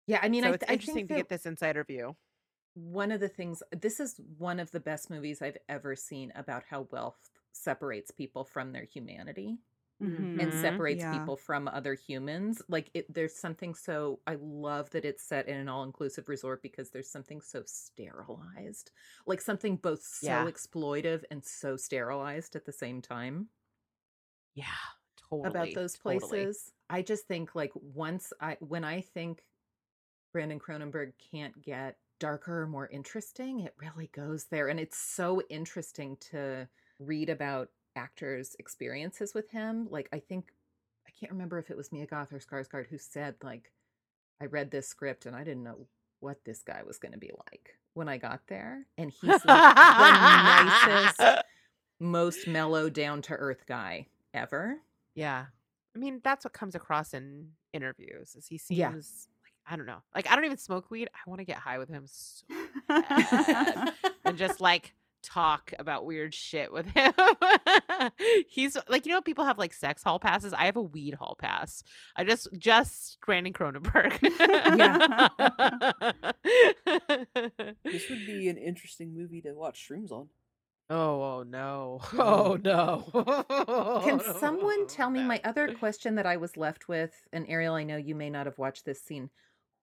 Yeah. 0.08 0.20
I 0.22 0.30
mean 0.30 0.44
so 0.44 0.52
I, 0.52 0.54
it's 0.54 0.64
I 0.68 0.74
interesting 0.74 1.08
to 1.08 1.14
get 1.14 1.30
this 1.30 1.46
insider 1.46 1.84
view. 1.84 2.16
one 2.76 3.12
of 3.12 3.20
the 3.20 3.28
things 3.30 3.62
this 3.72 4.00
is 4.00 4.20
one 4.38 4.60
of 4.60 4.72
the 4.72 4.80
best 4.80 5.10
movies 5.10 5.42
I've 5.42 5.58
ever 5.70 5.96
seen 5.96 6.32
about 6.36 6.64
how 6.70 6.88
wealth 6.92 7.30
separates 7.52 8.10
people 8.12 8.44
from 8.44 8.72
their 8.72 8.86
humanity 8.86 9.60
and 10.40 10.54
Mhm. 10.54 10.54
separates 10.54 11.06
Yeah. 11.06 11.06
people 11.06 11.38
from 11.38 11.68
other 11.68 11.94
humans. 11.96 12.62
Like 12.68 12.90
it 12.94 13.14
there's 13.14 13.36
something 13.36 13.76
so 13.76 14.22
I 14.28 14.36
love 14.36 14.90
that 14.92 15.06
it's 15.06 15.24
set 15.24 15.48
in 15.48 15.58
an 15.58 15.70
all-inclusive 15.70 16.28
resort 16.30 16.62
because 16.64 16.92
there's 16.92 17.10
something 17.12 17.42
so 17.42 17.64
sterilized. 17.66 18.92
Like 19.28 19.42
something 19.42 19.78
both 19.78 20.04
so 20.04 20.46
Yeah. 20.46 20.52
exploitive 20.52 21.24
and 21.32 21.46
so 21.46 21.78
sterilized 21.78 22.56
at 22.56 22.66
the 22.66 22.74
same 22.74 23.02
time. 23.02 23.50
Yeah. 24.54 24.66
Totally. 25.16 25.50
about 25.50 25.74
those 25.74 25.98
totally. 26.06 26.48
places. 26.48 26.74
I 26.90 27.02
just 27.02 27.28
think 27.28 27.56
like 27.56 27.72
once 27.76 28.32
I 28.40 28.58
when 28.60 28.84
I 28.84 29.02
think 29.02 29.46
Brandon 30.34 30.60
Cronenberg 30.60 31.18
can't 31.20 31.62
get 31.62 32.00
darker 32.20 32.64
or 32.64 32.68
more 32.68 32.88
interesting, 32.88 33.62
it 33.62 33.76
really 33.78 34.08
goes 34.08 34.48
there. 34.48 34.70
And 34.70 34.80
it's 34.80 34.98
so 34.98 35.42
interesting 35.50 36.18
to 36.18 36.70
read 37.00 37.30
about 37.30 37.72
actors' 37.96 38.56
experiences 38.60 39.34
with 39.34 39.50
him. 39.50 39.88
Like 39.90 40.10
I 40.14 40.20
think 40.20 40.52
I 41.08 41.12
can't 41.20 41.32
remember 41.32 41.60
if 41.60 41.70
it 41.70 41.78
was 41.78 41.92
Mia 41.92 42.06
Goth 42.06 42.32
or 42.34 42.40
Skarsgård 42.40 42.88
who 42.88 42.98
said 42.98 43.36
like 43.44 43.72
I 44.42 44.46
read 44.46 44.72
this 44.72 44.88
script 44.88 45.26
and 45.26 45.36
I 45.36 45.44
didn't 45.44 45.64
know 45.64 45.88
what 46.20 46.44
this 46.46 46.64
guy 46.64 46.82
was 46.86 46.98
going 46.98 47.12
to 47.12 47.18
be 47.18 47.32
like 47.52 47.78
when 47.94 48.08
I 48.10 48.18
got 48.18 48.42
there. 48.48 48.86
And 48.98 49.12
he's 49.12 49.30
like 49.30 49.44
the 49.44 49.54
nicest, 51.18 51.44
most 52.00 52.48
mellow, 52.48 52.90
down 52.90 53.22
to 53.24 53.34
earth 53.34 53.66
guy 53.68 54.08
ever. 54.34 54.78
Yeah. 55.16 55.46
I 55.96 56.00
mean, 56.00 56.22
that's 56.24 56.44
what 56.44 56.54
comes 56.54 56.76
across 56.76 57.14
in 57.14 57.50
interviews. 57.74 58.36
Is 58.36 58.48
he 58.48 58.58
seems 58.58 58.78
Yeah. 58.80 58.90
like 58.90 59.04
I 59.66 59.76
don't 59.78 59.86
know. 59.86 60.02
Like 60.16 60.30
I 60.30 60.36
don't 60.36 60.46
even 60.46 60.58
smoke 60.58 60.90
weed. 60.90 61.10
I 61.14 61.30
want 61.30 61.40
to 61.40 61.46
get 61.46 61.58
high 61.58 61.78
with 61.78 61.90
him 61.90 62.06
so 62.08 62.46
bad. 62.88 63.94
and 64.26 64.38
just 64.38 64.60
like 64.60 64.94
talk 65.24 65.74
about 65.80 66.06
weird 66.06 66.34
shit 66.34 66.72
with 66.72 66.86
him. 66.88 67.14
He's 68.48 68.78
like, 68.88 69.06
you 69.06 69.12
know, 69.12 69.22
people 69.22 69.46
have 69.46 69.58
like 69.58 69.74
sex 69.74 70.04
hall 70.04 70.20
passes. 70.20 70.54
I 70.54 70.66
have 70.66 70.76
a 70.76 70.82
weed 70.82 71.16
hall 71.16 71.36
pass. 71.40 71.84
I 72.16 72.24
just 72.24 72.48
just 72.58 73.18
Brandon 73.26 73.54
Cronenberg. 73.54 74.14
This 77.84 78.10
would 78.10 78.26
be 78.26 78.50
an 78.50 78.58
interesting 78.58 79.16
movie 79.16 79.42
to 79.42 79.54
watch 79.54 79.88
shrooms 79.88 80.12
on. 80.12 80.28
Oh, 80.90 81.22
oh 81.22 81.44
no. 81.44 82.02
Oh 82.14 82.58
no. 82.62 84.02
Can 84.04 84.20
someone 84.40 84.88
tell 84.88 85.10
me 85.10 85.24
my 85.24 85.40
other 85.44 85.74
question 85.76 86.16
that 86.16 86.26
I 86.26 86.38
was 86.38 86.58
left 86.58 86.88
with? 86.88 87.14
And 87.32 87.46
Ariel, 87.48 87.76
I 87.76 87.84
know 87.84 87.98
you 87.98 88.16
may 88.16 88.30
not 88.30 88.46
have 88.46 88.58
watched 88.58 88.86
this 88.86 89.02
scene. 89.02 89.30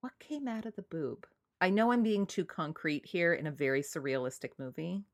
What 0.01 0.12
came 0.18 0.49
out 0.49 0.66
of 0.66 0.76
the 0.76 0.82
boob? 0.82 1.26
I 1.61 1.70
know 1.70 1.93
I'm 1.93 2.03
being 2.03 2.26
too 2.26 2.45
concrete 2.45 3.05
here 3.05 3.34
in 3.34 3.47
a 3.47 3.53
very 3.53 3.82
surrealistic 3.82 4.53
movie. 4.59 5.05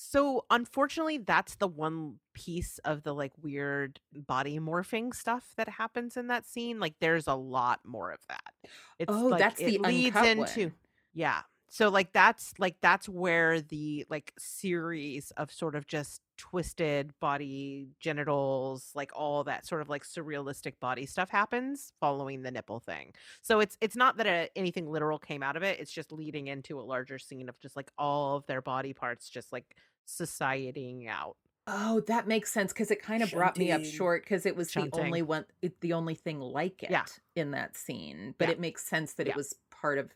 So 0.00 0.44
unfortunately, 0.48 1.18
that's 1.18 1.56
the 1.56 1.66
one 1.66 2.20
piece 2.32 2.78
of 2.84 3.02
the 3.02 3.12
like 3.12 3.32
weird 3.42 3.98
body 4.14 4.60
morphing 4.60 5.12
stuff 5.12 5.52
that 5.56 5.68
happens 5.68 6.16
in 6.16 6.28
that 6.28 6.46
scene. 6.46 6.78
Like 6.78 6.94
there's 7.00 7.26
a 7.26 7.34
lot 7.34 7.80
more 7.84 8.12
of 8.12 8.20
that. 8.28 8.70
It's 9.00 9.12
Oh, 9.12 9.26
like, 9.26 9.40
that's 9.40 9.58
the 9.58 9.78
leads 9.78 10.16
into 10.16 10.62
one. 10.66 10.72
yeah. 11.14 11.42
So 11.68 11.88
like 11.88 12.12
that's 12.12 12.54
like 12.60 12.76
that's 12.80 13.08
where 13.08 13.60
the 13.60 14.06
like 14.08 14.32
series 14.38 15.32
of 15.32 15.50
sort 15.50 15.74
of 15.74 15.88
just 15.88 16.22
twisted 16.38 17.12
body 17.20 17.88
genitals 18.00 18.90
like 18.94 19.10
all 19.14 19.44
that 19.44 19.66
sort 19.66 19.82
of 19.82 19.88
like 19.88 20.04
surrealistic 20.04 20.78
body 20.80 21.04
stuff 21.04 21.28
happens 21.28 21.92
following 22.00 22.42
the 22.42 22.50
nipple 22.50 22.80
thing. 22.80 23.12
So 23.42 23.60
it's 23.60 23.76
it's 23.80 23.96
not 23.96 24.16
that 24.16 24.26
a, 24.26 24.48
anything 24.56 24.88
literal 24.88 25.18
came 25.18 25.42
out 25.42 25.56
of 25.56 25.62
it. 25.62 25.78
It's 25.80 25.92
just 25.92 26.12
leading 26.12 26.46
into 26.46 26.78
a 26.78 26.82
larger 26.82 27.18
scene 27.18 27.48
of 27.48 27.58
just 27.60 27.76
like 27.76 27.90
all 27.98 28.36
of 28.36 28.46
their 28.46 28.62
body 28.62 28.92
parts 28.94 29.28
just 29.28 29.52
like 29.52 29.76
societying 30.06 31.08
out. 31.08 31.36
Oh, 31.66 32.00
that 32.06 32.26
makes 32.26 32.50
sense 32.50 32.72
because 32.72 32.90
it 32.90 33.02
kind 33.02 33.22
of 33.22 33.30
brought 33.30 33.58
me 33.58 33.70
up 33.70 33.84
short 33.84 34.22
because 34.22 34.46
it 34.46 34.56
was 34.56 34.72
the 34.72 34.88
only 34.94 35.20
one, 35.20 35.44
it, 35.60 35.78
the 35.82 35.92
only 35.92 36.14
thing 36.14 36.40
like 36.40 36.82
it 36.82 36.90
Yeah. 36.90 37.04
in 37.36 37.50
that 37.50 37.76
scene. 37.76 38.34
But 38.38 38.48
Yeah. 38.48 38.52
it 38.52 38.60
makes 38.60 38.84
sense 38.84 39.12
that 39.14 39.26
Yeah. 39.26 39.32
it 39.32 39.36
was 39.36 39.54
part 39.70 39.98
of 39.98 40.14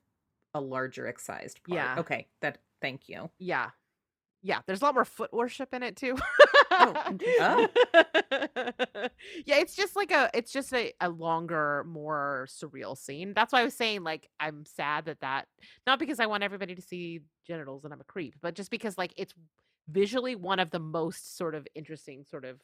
a 0.54 0.60
larger 0.62 1.06
excised 1.06 1.62
part. 1.64 1.74
Yeah. 1.76 1.98
Okay. 1.98 2.28
That. 2.40 2.58
Thank 2.80 3.08
you. 3.08 3.30
Yeah. 3.38 3.70
Yeah, 4.42 4.58
there's 4.66 4.82
a 4.82 4.84
lot 4.84 4.94
more 4.94 5.04
foot 5.04 5.32
worship 5.32 5.72
in 5.72 5.82
it 5.82 5.96
too. 5.96 6.16
Oh, 6.70 7.02
interesting. 7.08 7.36
Oh. 7.40 7.68
yeah, 9.46 9.58
it's 9.58 9.76
just 9.76 9.94
like 9.94 10.10
a 10.10 10.30
it's 10.34 10.52
just 10.52 10.72
a, 10.74 10.92
a 11.00 11.08
longer, 11.08 11.84
more 11.86 12.48
surreal 12.50 12.96
scene. 12.96 13.34
That's 13.34 13.52
why 13.52 13.60
I 13.60 13.64
was 13.64 13.74
saying 13.74 14.02
like 14.02 14.28
I'm 14.40 14.64
sad 14.64 15.04
that 15.04 15.20
that 15.20 15.46
not 15.86 15.98
because 15.98 16.18
I 16.18 16.26
want 16.26 16.42
everybody 16.42 16.74
to 16.74 16.82
see 16.82 17.20
genitals 17.46 17.84
and 17.84 17.92
I'm 17.92 18.00
a 18.00 18.04
creep, 18.04 18.34
but 18.42 18.54
just 18.54 18.70
because 18.70 18.98
like 18.98 19.14
it's 19.16 19.34
visually 19.88 20.34
one 20.34 20.58
of 20.58 20.70
the 20.70 20.80
most 20.80 21.36
sort 21.36 21.54
of 21.54 21.66
interesting 21.74 22.24
sort 22.24 22.44
of 22.44 22.60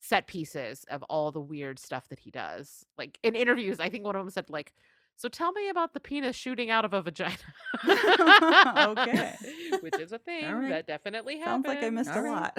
set 0.00 0.26
pieces 0.26 0.84
of 0.90 1.02
all 1.04 1.30
the 1.30 1.40
weird 1.40 1.78
stuff 1.78 2.08
that 2.08 2.18
he 2.18 2.30
does. 2.30 2.84
Like 2.98 3.18
in 3.22 3.34
interviews, 3.34 3.80
I 3.80 3.88
think 3.88 4.04
one 4.04 4.16
of 4.16 4.22
them 4.22 4.30
said 4.30 4.50
like 4.50 4.72
so 5.20 5.28
tell 5.28 5.52
me 5.52 5.68
about 5.68 5.92
the 5.92 6.00
penis 6.00 6.34
shooting 6.34 6.70
out 6.70 6.86
of 6.86 6.94
a 6.94 7.02
vagina. 7.02 7.36
Okay. 7.84 9.34
Which 9.80 9.98
is 9.98 10.12
a 10.12 10.18
thing 10.18 10.50
right. 10.50 10.70
that 10.70 10.86
definitely 10.86 11.34
Sounds 11.42 11.66
happens. 11.66 11.66
like 11.66 11.84
I 11.84 11.90
missed 11.90 12.10
All 12.10 12.18
a 12.18 12.22
right. 12.22 12.52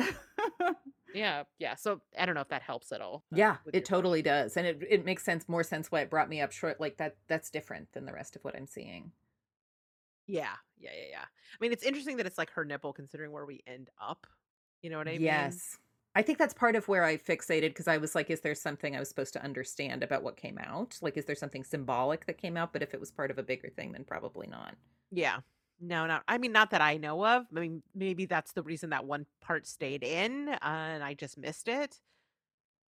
lot. 0.59 0.75
Yeah, 1.13 1.43
yeah. 1.59 1.75
So 1.75 1.99
I 2.17 2.25
don't 2.25 2.35
know 2.35 2.41
if 2.41 2.47
that 2.49 2.61
helps 2.61 2.93
at 2.93 3.01
all. 3.01 3.25
Yeah, 3.33 3.57
it 3.67 3.73
your- 3.73 3.81
totally 3.81 4.21
does. 4.21 4.55
And 4.55 4.65
it, 4.65 4.81
it 4.89 5.03
makes 5.03 5.25
sense, 5.25 5.49
more 5.49 5.63
sense 5.63 5.91
why 5.91 6.01
it 6.01 6.09
brought 6.09 6.29
me 6.29 6.39
up 6.39 6.53
short. 6.53 6.79
Like 6.79 6.97
that, 6.97 7.17
that's 7.27 7.49
different 7.49 7.91
than 7.91 8.05
the 8.05 8.13
rest 8.13 8.37
of 8.37 8.43
what 8.45 8.55
I'm 8.55 8.65
seeing. 8.67 9.11
Yeah, 10.25 10.53
yeah, 10.79 10.91
yeah, 10.95 11.07
yeah. 11.09 11.23
I 11.23 11.57
mean, 11.59 11.73
it's 11.73 11.83
interesting 11.83 12.15
that 12.17 12.25
it's 12.27 12.37
like 12.37 12.51
her 12.51 12.63
nipple, 12.63 12.93
considering 12.93 13.33
where 13.33 13.45
we 13.45 13.61
end 13.67 13.89
up. 14.01 14.25
You 14.81 14.89
know 14.89 14.99
what 14.99 15.09
I 15.09 15.13
mean? 15.13 15.21
yes. 15.23 15.77
I 16.13 16.21
think 16.21 16.37
that's 16.37 16.53
part 16.53 16.75
of 16.75 16.87
where 16.87 17.03
I 17.03 17.15
fixated 17.17 17.69
because 17.69 17.87
I 17.87 17.97
was 17.97 18.15
like, 18.15 18.29
is 18.29 18.41
there 18.41 18.55
something 18.55 18.95
I 18.95 18.99
was 18.99 19.07
supposed 19.09 19.33
to 19.33 19.43
understand 19.43 20.03
about 20.03 20.23
what 20.23 20.35
came 20.35 20.57
out? 20.57 20.97
Like, 21.01 21.15
is 21.17 21.25
there 21.25 21.35
something 21.35 21.63
symbolic 21.63 22.25
that 22.25 22.37
came 22.37 22.57
out? 22.57 22.73
But 22.73 22.81
if 22.81 22.93
it 22.93 22.99
was 22.99 23.11
part 23.11 23.31
of 23.31 23.37
a 23.37 23.43
bigger 23.43 23.69
thing, 23.69 23.93
then 23.93 24.03
probably 24.03 24.47
not. 24.47 24.75
Yeah. 25.11 25.39
No, 25.79 26.05
not. 26.05 26.23
I 26.27 26.37
mean, 26.37 26.51
not 26.51 26.71
that 26.71 26.81
I 26.81 26.97
know 26.97 27.25
of. 27.25 27.45
I 27.55 27.59
mean, 27.59 27.83
maybe 27.95 28.25
that's 28.25 28.53
the 28.53 28.61
reason 28.63 28.91
that 28.91 29.05
one 29.05 29.25
part 29.41 29.65
stayed 29.65 30.03
in, 30.03 30.49
uh, 30.49 30.57
and 30.61 31.03
I 31.03 31.15
just 31.15 31.37
missed 31.37 31.67
it. 31.67 31.99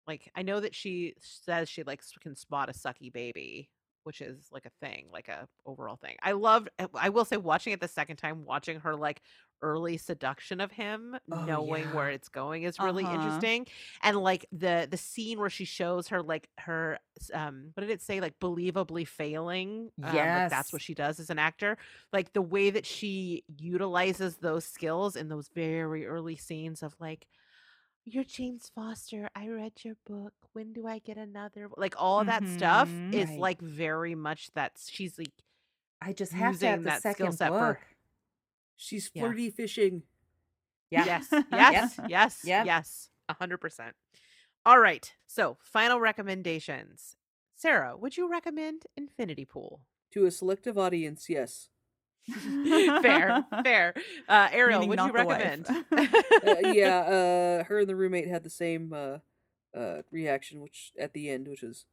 Like, 0.07 0.31
I 0.35 0.43
know 0.43 0.59
that 0.59 0.75
she 0.75 1.15
says 1.19 1.67
she 1.69 1.83
like 1.83 1.99
s- 1.99 2.13
can 2.21 2.35
spot 2.35 2.69
a 2.69 2.73
sucky 2.73 3.11
baby, 3.11 3.69
which 4.03 4.21
is 4.21 4.47
like 4.51 4.65
a 4.65 4.85
thing, 4.85 5.07
like 5.11 5.27
a 5.29 5.47
overall 5.65 5.95
thing. 5.95 6.15
I 6.21 6.33
loved. 6.33 6.69
I 6.93 7.09
will 7.09 7.25
say, 7.25 7.37
watching 7.37 7.73
it 7.73 7.81
the 7.81 7.87
second 7.87 8.17
time, 8.17 8.45
watching 8.45 8.79
her 8.81 8.95
like 8.95 9.21
early 9.61 9.97
seduction 9.97 10.59
of 10.61 10.71
him, 10.71 11.15
Oh, 11.31 11.45
knowing 11.45 11.93
where 11.93 12.09
it's 12.09 12.29
going 12.29 12.63
is 12.63 12.79
really 12.79 13.03
Uh-huh. 13.05 13.13
interesting. 13.15 13.67
And 14.03 14.17
like 14.17 14.45
the 14.51 14.87
the 14.89 14.97
scene 14.97 15.39
where 15.39 15.49
she 15.49 15.65
shows 15.65 16.07
her 16.09 16.21
like 16.21 16.49
her 16.59 16.99
um 17.33 17.71
what 17.73 17.81
did 17.81 17.89
it 17.89 18.01
say 18.01 18.19
like 18.19 18.37
believably 18.39 19.07
failing 19.07 19.89
um, 20.03 20.13
like 20.15 20.49
that's 20.49 20.73
what 20.73 20.81
she 20.81 20.93
does 20.93 21.19
as 21.19 21.29
an 21.29 21.39
actor 21.39 21.77
like 22.11 22.33
the 22.33 22.41
way 22.41 22.69
that 22.69 22.85
she 22.85 23.43
utilizes 23.57 24.35
those 24.37 24.65
skills 24.65 25.15
in 25.15 25.29
those 25.29 25.47
very 25.55 26.05
early 26.05 26.35
scenes 26.35 26.83
of 26.83 26.93
like 26.99 27.25
you're 28.07 28.23
James 28.23 28.69
Foster. 28.75 29.29
I 29.35 29.47
read 29.47 29.71
your 29.83 29.95
book. 30.05 30.33
When 30.53 30.73
do 30.73 30.85
I 30.85 30.99
get 30.99 31.17
another? 31.17 31.69
Like 31.75 31.95
all 31.97 32.23
that 32.25 32.47
stuff 32.47 32.89
Mhm. 32.89 33.13
is 33.13 33.29
Right. 33.29 33.39
like 33.39 33.61
very 33.61 34.13
much 34.13 34.51
that 34.53 34.73
she's 34.87 35.17
like 35.17 35.31
I 36.01 36.13
just 36.13 36.33
have 36.33 36.59
to 36.59 36.67
have 36.67 36.83
the 36.83 36.89
that 36.89 36.99
skill 36.99 37.31
second 37.31 37.31
set 37.31 37.49
for- 37.49 37.79
book. 38.75 38.81
She's 38.81 39.11
Yeah. 39.13 39.23
flirty 39.23 39.49
fishing. 39.49 40.03
Yeah. 40.91 41.05
Yes, 41.05 41.27
yes, 41.51 41.99
yes, 42.07 42.41
Yep. 42.45 42.65
yes, 42.65 43.09
a 43.29 43.33
hundred 43.33 43.57
percent. 43.59 43.95
All 44.65 44.79
right. 44.79 45.13
So, 45.27 45.57
final 45.61 45.99
recommendations. 45.99 47.15
Sarah, 47.55 47.95
would 47.97 48.17
you 48.17 48.29
recommend 48.29 48.83
Infinity 48.97 49.45
Pool? 49.45 49.81
To 50.11 50.25
a 50.25 50.31
selective 50.31 50.77
audience, 50.77 51.27
yes. 51.29 51.69
fair, 53.01 53.45
fair. 53.63 53.93
Uh, 54.27 54.47
Ariel, 54.51 54.79
Meaning 54.79 54.89
would 54.89 54.99
you 54.99 55.05
not 55.07 55.15
the 55.15 55.25
wife. 55.25 55.39
recommend? 55.39 56.65
Uh, 56.65 56.69
yeah, 56.73 56.97
uh, 56.99 57.63
her 57.65 57.79
and 57.79 57.87
the 57.89 57.95
roommate 57.95 58.27
had 58.27 58.43
the 58.43 58.49
same 58.49 58.93
uh, 58.93 59.17
uh, 59.77 60.01
reaction, 60.11 60.61
which 60.61 60.91
at 60.99 61.13
the 61.13 61.29
end, 61.29 61.47
which 61.47 61.61
was, 61.61 61.85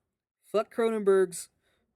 "Fuck 0.50 0.74
Cronenberg's." 0.74 1.48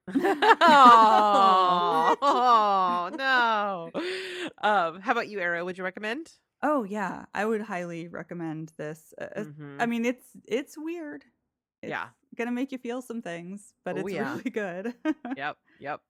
Oh, 0.09 2.17
oh, 2.23 3.11
no. 3.17 3.91
Um, 4.63 5.01
how 5.01 5.13
about 5.13 5.29
you, 5.29 5.39
Ariel? 5.41 5.67
Would 5.67 5.79
you 5.79 5.85
recommend? 5.85 6.31
oh 6.63 6.85
yeah, 6.85 7.27
I 7.35 7.45
would 7.45 7.61
highly 7.61 8.09
recommend 8.09 8.73
this. 8.79 9.13
Uh, 9.21 9.27
Mhm. 9.37 9.77
I 9.79 9.87
mean, 9.87 10.05
it's 10.07 10.25
it's 10.49 10.77
weird. 10.79 11.25
It's 11.83 11.91
Yeah. 11.91 12.09
gonna 12.37 12.51
make 12.53 12.73
you 12.73 12.79
feel 12.79 13.03
some 13.03 13.21
things, 13.23 13.75
but 13.85 13.97
Oh, 13.97 14.01
it's 14.01 14.13
yeah. 14.13 14.31
really 14.37 14.51
good. 14.51 14.95
yep, 15.37 15.57
yep. 15.79 16.01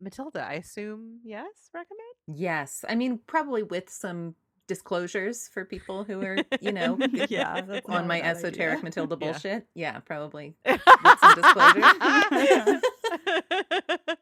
Matilda, 0.00 0.42
I 0.44 0.54
assume 0.54 1.20
yes, 1.24 1.70
recommend. 1.72 2.16
Yes. 2.38 2.84
I 2.88 2.94
mean, 2.94 3.18
probably 3.26 3.62
with 3.62 3.88
some 3.88 4.34
disclosures 4.68 5.48
for 5.48 5.64
people 5.64 6.04
who 6.04 6.20
are, 6.22 6.36
you 6.60 6.72
know, 6.72 6.98
yeah, 7.30 7.80
on 7.86 8.06
my 8.06 8.20
esoteric 8.20 8.74
idea. 8.78 8.84
Matilda 8.84 9.16
bullshit. 9.16 9.66
Yeah, 9.74 10.00
probably. 10.00 10.56
some 10.66 11.34
disclosure. 11.34 12.80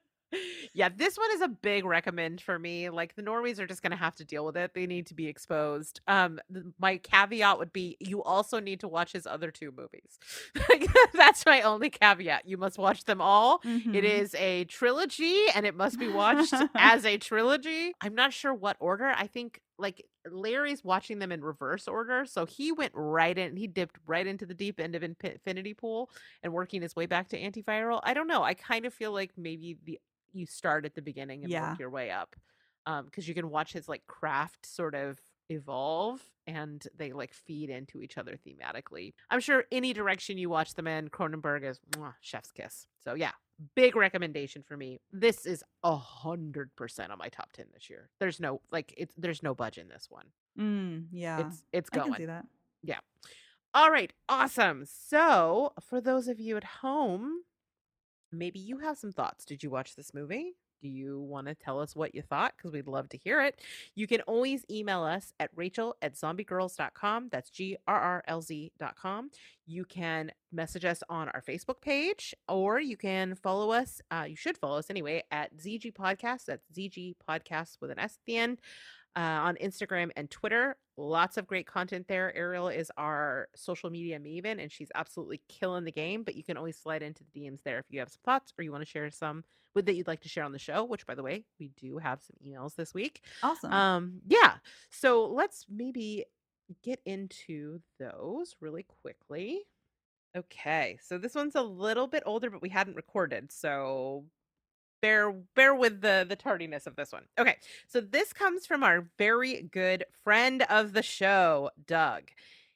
yeah, 0.74 0.88
this 0.88 1.16
one 1.16 1.30
is 1.32 1.40
a 1.42 1.48
big 1.48 1.84
recommend 1.84 2.40
for 2.40 2.58
me. 2.58 2.90
Like 2.90 3.14
the 3.14 3.22
normies 3.22 3.58
are 3.60 3.66
just 3.66 3.82
going 3.82 3.92
to 3.92 3.96
have 3.96 4.14
to 4.16 4.24
deal 4.24 4.44
with 4.44 4.56
it. 4.56 4.72
They 4.74 4.86
need 4.86 5.06
to 5.08 5.14
be 5.14 5.28
exposed. 5.28 6.00
Um 6.08 6.40
my 6.78 6.96
caveat 6.98 7.58
would 7.58 7.72
be 7.72 7.96
you 8.00 8.22
also 8.22 8.58
need 8.60 8.80
to 8.80 8.88
watch 8.88 9.12
his 9.12 9.26
other 9.26 9.50
two 9.50 9.70
movies. 9.76 10.18
That's 11.14 11.46
my 11.46 11.62
only 11.62 11.90
caveat. 11.90 12.46
You 12.46 12.56
must 12.56 12.78
watch 12.78 13.04
them 13.04 13.20
all. 13.20 13.60
It 13.64 13.84
Mhm. 13.84 14.04
is 14.04 14.34
a 14.34 14.64
trilogy 14.64 15.44
and 15.54 15.64
it 15.66 15.76
must 15.76 15.98
be 15.98 16.08
watched 16.08 16.52
as 16.74 17.04
a 17.04 17.16
trilogy. 17.18 17.92
I'm 18.00 18.14
not 18.14 18.32
sure 18.32 18.52
what 18.52 18.76
order. 18.80 19.06
I 19.06 19.26
think 19.28 19.60
like 19.78 20.04
Larry's 20.30 20.82
watching 20.84 21.18
them 21.18 21.32
in 21.32 21.42
reverse 21.42 21.86
order. 21.88 22.24
So 22.26 22.46
he 22.46 22.72
went 22.72 22.92
right 22.94 23.36
in, 23.36 23.56
he 23.56 23.66
dipped 23.66 23.98
right 24.06 24.26
into 24.26 24.46
the 24.46 24.54
deep 24.54 24.80
end 24.80 24.94
of 24.94 25.02
Infinity 25.02 25.74
Pool 25.74 26.10
and 26.42 26.52
working 26.52 26.82
his 26.82 26.96
way 26.96 27.06
back 27.06 27.28
to 27.28 27.40
antiviral. 27.40 28.00
I 28.02 28.14
don't 28.14 28.26
know. 28.26 28.42
I 28.42 28.54
kind 28.54 28.86
of 28.86 28.94
feel 28.94 29.12
like 29.12 29.32
maybe 29.36 29.76
the 29.84 30.00
you 30.32 30.46
start 30.46 30.84
at 30.84 30.94
the 30.94 31.02
beginning 31.02 31.44
and 31.44 31.52
Yeah. 31.52 31.70
work 31.70 31.78
your 31.78 31.90
way 31.90 32.10
up. 32.10 32.34
Um, 32.86 33.04
because 33.06 33.26
you 33.28 33.34
can 33.34 33.48
watch 33.50 33.72
his 33.72 33.88
like 33.88 34.06
craft 34.06 34.66
sort 34.66 34.94
of 34.94 35.18
evolve 35.48 36.20
and 36.46 36.86
they 36.96 37.12
like 37.12 37.32
feed 37.32 37.70
into 37.70 38.02
each 38.02 38.18
other 38.18 38.36
thematically. 38.46 39.14
I'm 39.30 39.40
sure 39.40 39.64
any 39.72 39.92
direction 39.92 40.36
you 40.38 40.50
watch 40.50 40.74
them 40.74 40.86
in, 40.86 41.08
Cronenberg 41.08 41.64
is 41.64 41.80
mwah, 41.92 42.14
chef's 42.20 42.50
kiss. 42.52 42.86
So 43.02 43.14
yeah, 43.14 43.30
big 43.74 43.96
recommendation 43.96 44.62
for 44.62 44.76
me. 44.76 45.00
This 45.12 45.46
is 45.46 45.62
a 45.82 45.96
hundred 45.96 46.74
percent 46.76 47.12
on 47.12 47.18
my 47.18 47.28
top 47.28 47.52
ten 47.52 47.66
this 47.72 47.88
year. 47.88 48.10
There's 48.20 48.40
no 48.40 48.60
like 48.70 48.92
it's 48.96 49.14
there's 49.16 49.42
no 49.42 49.54
budge 49.54 49.78
in 49.78 49.88
this 49.88 50.06
one. 50.10 50.26
Mm, 50.58 51.06
yeah, 51.12 51.46
It's 51.46 51.62
it's 51.72 51.90
going. 51.90 52.12
I 52.12 52.16
can 52.16 52.22
see 52.22 52.26
that. 52.26 52.46
Yeah. 52.82 53.00
All 53.72 53.90
right, 53.90 54.12
awesome. 54.28 54.84
So, 54.86 55.72
for 55.80 56.00
those 56.00 56.28
of 56.28 56.38
you 56.38 56.56
at 56.56 56.62
home, 56.64 57.40
maybe 58.30 58.60
you 58.60 58.78
have 58.78 58.96
some 58.98 59.10
thoughts. 59.10 59.44
Did 59.44 59.64
you 59.64 59.70
watch 59.70 59.96
this 59.96 60.14
movie? 60.14 60.54
Do 60.82 60.88
you 60.88 61.20
want 61.20 61.46
to 61.46 61.54
tell 61.54 61.80
us 61.80 61.96
what 61.96 62.14
you 62.14 62.22
thought? 62.22 62.54
Because 62.56 62.72
we'd 62.72 62.86
love 62.86 63.08
to 63.10 63.16
hear 63.16 63.40
it. 63.42 63.60
You 63.94 64.06
can 64.06 64.20
always 64.22 64.64
email 64.70 65.02
us 65.02 65.32
at 65.40 65.50
rachel 65.54 65.96
at 66.02 66.14
zombiegrrlz.com. 66.14 67.28
That's 67.30 67.50
G 67.50 67.76
R 67.86 68.00
R 68.00 68.24
L 68.26 68.42
Z.com. 68.42 69.30
You 69.66 69.84
can 69.84 70.30
message 70.52 70.84
us 70.84 71.02
on 71.08 71.28
our 71.30 71.42
Facebook 71.42 71.80
page, 71.80 72.34
or 72.48 72.80
you 72.80 72.96
can 72.96 73.34
follow 73.34 73.70
us. 73.70 74.00
Uh, 74.10 74.26
you 74.28 74.36
should 74.36 74.58
follow 74.58 74.78
us 74.78 74.90
anyway 74.90 75.22
at 75.30 75.56
ZG 75.56 75.94
Podcast. 75.94 76.46
That's 76.46 76.66
ZG 76.76 77.14
Podcast 77.28 77.78
with 77.80 77.90
an 77.90 77.98
S 77.98 78.14
at 78.14 78.24
the 78.26 78.36
end 78.36 78.58
uh, 79.16 79.20
on 79.20 79.56
Instagram 79.56 80.10
and 80.16 80.30
Twitter. 80.30 80.76
Lots 80.96 81.36
of 81.36 81.46
great 81.46 81.66
content 81.66 82.06
there. 82.08 82.34
Ariel 82.36 82.68
is 82.68 82.90
our 82.96 83.48
social 83.56 83.90
media 83.90 84.18
maven, 84.18 84.62
and 84.62 84.70
she's 84.70 84.90
absolutely 84.94 85.40
killing 85.48 85.84
the 85.84 85.92
game. 85.92 86.22
But 86.22 86.36
you 86.36 86.44
can 86.44 86.56
always 86.56 86.76
slide 86.76 87.02
into 87.02 87.24
the 87.24 87.40
DMs 87.40 87.62
there 87.64 87.78
if 87.78 87.86
you 87.90 87.98
have 87.98 88.10
some 88.10 88.20
thoughts 88.24 88.52
or 88.58 88.62
you 88.62 88.70
want 88.70 88.82
to 88.82 88.90
share 88.90 89.10
some 89.10 89.44
with 89.74 89.86
that 89.86 89.94
you'd 89.94 90.06
like 90.06 90.20
to 90.20 90.28
share 90.28 90.44
on 90.44 90.52
the 90.52 90.58
show. 90.58 90.84
Which, 90.84 91.06
by 91.06 91.14
the 91.14 91.22
way, 91.22 91.44
we 91.58 91.70
do 91.76 91.98
have 91.98 92.20
some 92.22 92.36
emails 92.46 92.76
this 92.76 92.94
week. 92.94 93.22
Awesome. 93.42 93.72
Um, 93.72 94.20
yeah. 94.26 94.54
So 94.90 95.26
let's 95.26 95.66
maybe 95.68 96.24
get 96.82 97.00
into 97.04 97.80
those 97.98 98.54
really 98.60 98.86
quickly. 99.02 99.62
Okay, 100.36 100.98
so 101.00 101.16
this 101.16 101.36
one's 101.36 101.54
a 101.54 101.62
little 101.62 102.08
bit 102.08 102.24
older, 102.26 102.50
but 102.50 102.60
we 102.60 102.68
hadn't 102.68 102.96
recorded, 102.96 103.52
so 103.52 104.24
bear 105.04 105.32
bear 105.54 105.74
with 105.74 106.00
the 106.00 106.24
the 106.26 106.34
tardiness 106.34 106.86
of 106.86 106.96
this 106.96 107.12
one. 107.12 107.24
Okay, 107.38 107.58
so 107.86 108.00
this 108.00 108.32
comes 108.32 108.64
from 108.64 108.82
our 108.82 109.06
very 109.18 109.60
good 109.60 110.04
friend 110.22 110.62
of 110.70 110.94
the 110.94 111.02
show, 111.02 111.70
Doug. 111.86 112.30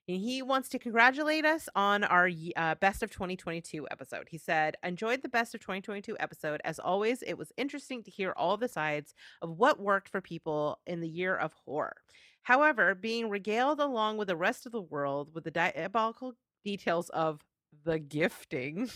And 0.07 0.19
he 0.19 0.43
wants 0.43 0.69
to 0.71 0.79
congratulate 0.79 1.47
us 1.47 1.71
on 1.75 2.05
our 2.05 2.31
uh, 2.57 2.75
best 2.77 3.03
of 3.03 3.11
2022 3.11 3.89
episode. 3.91 4.29
He 4.31 4.39
said, 4.39 4.77
Enjoyed 4.83 5.23
the 5.23 5.29
best 5.29 5.55
of 5.55 5.61
2022 5.61 6.17
episode. 6.19 6.63
As 6.65 6.79
always, 6.79 7.23
it 7.23 7.37
was 7.37 7.53
interesting 7.59 8.03
to 8.03 8.11
hear 8.11 8.33
all 8.37 8.57
the 8.57 8.69
sides 8.69 9.15
of 9.43 9.51
what 9.51 9.81
worked 9.81 10.09
for 10.09 10.23
people 10.23 10.81
in 10.87 11.01
the 11.01 11.09
year 11.09 11.35
of 11.35 11.53
horror. 11.65 11.97
However, 12.43 12.95
being 12.95 13.29
regaled 13.29 13.81
along 13.81 14.17
with 14.17 14.29
the 14.29 14.37
rest 14.37 14.65
of 14.65 14.73
the 14.73 14.81
world 14.81 15.31
with 15.35 15.45
the 15.45 15.51
diabolical 15.51 16.35
details 16.65 17.11
of 17.11 17.41
the 17.85 17.99
gifting. 17.99 18.91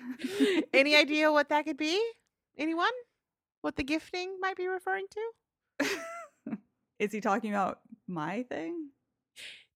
Any 0.72 0.96
idea 1.02 1.32
what 1.32 1.48
that 1.48 1.64
could 1.64 1.78
be? 1.78 1.98
Anyone? 2.58 2.92
What 3.62 3.76
the 3.76 3.84
gifting 3.84 4.38
might 4.40 4.56
be 4.56 4.66
referring 4.66 5.06
to? 5.10 6.56
Is 6.98 7.12
he 7.12 7.20
talking 7.20 7.50
about 7.50 7.80
my 8.06 8.42
thing? 8.44 8.90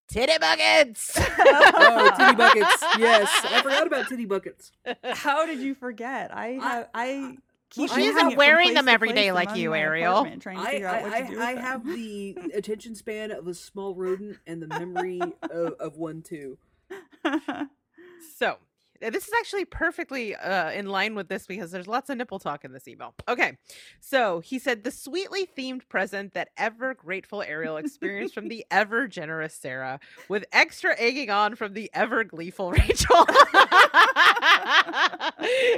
Titty 0.08 0.38
buckets. 0.38 1.18
Oh, 1.38 2.10
titty 2.16 2.34
buckets. 2.36 2.82
Yes, 2.98 3.28
I 3.44 3.62
forgot 3.62 3.86
about 3.86 4.08
titty 4.08 4.24
buckets. 4.26 4.72
How 5.04 5.46
did 5.46 5.60
you 5.60 5.74
forget? 5.74 6.34
I 6.34 6.58
have 6.60 6.88
I 6.94 7.36
keep 7.70 7.90
She 7.90 7.96
moving 7.96 8.16
isn't 8.16 8.36
wearing 8.36 8.74
them 8.74 8.88
every 8.88 9.12
day 9.12 9.32
like 9.32 9.56
you, 9.56 9.74
Ariel. 9.74 10.24
Trying 10.40 10.56
to 10.58 10.62
I, 10.62 10.70
figure 10.72 10.88
out 10.88 11.02
what 11.02 11.12
I, 11.12 11.20
to 11.22 11.28
do 11.28 11.40
I, 11.40 11.44
I 11.44 11.54
have 11.54 11.84
them. 11.84 11.94
the 11.94 12.36
attention 12.54 12.94
span 12.94 13.30
of 13.30 13.46
a 13.46 13.54
small 13.54 13.94
rodent 13.94 14.38
and 14.46 14.62
the 14.62 14.66
memory 14.68 15.20
of, 15.50 15.74
of 15.74 15.96
one 15.96 16.22
too. 16.22 16.58
So 18.36 18.56
this 19.00 19.26
is 19.26 19.32
actually 19.38 19.64
perfectly 19.64 20.34
uh, 20.34 20.70
in 20.70 20.86
line 20.86 21.14
with 21.14 21.28
this 21.28 21.46
because 21.46 21.70
there's 21.70 21.86
lots 21.86 22.10
of 22.10 22.16
nipple 22.18 22.38
talk 22.38 22.64
in 22.64 22.72
this 22.72 22.88
email. 22.88 23.14
Okay, 23.28 23.56
so 24.00 24.40
he 24.40 24.58
said 24.58 24.84
the 24.84 24.90
sweetly 24.90 25.46
themed 25.56 25.88
present 25.88 26.34
that 26.34 26.48
ever 26.56 26.94
grateful 26.94 27.42
Ariel 27.42 27.76
experienced 27.76 28.34
from 28.34 28.48
the 28.48 28.64
ever 28.70 29.06
generous 29.08 29.54
Sarah, 29.54 30.00
with 30.28 30.44
extra 30.52 30.94
egging 30.98 31.30
on 31.30 31.54
from 31.54 31.74
the 31.74 31.90
ever 31.94 32.24
gleeful 32.24 32.70
Rachel. 32.72 32.86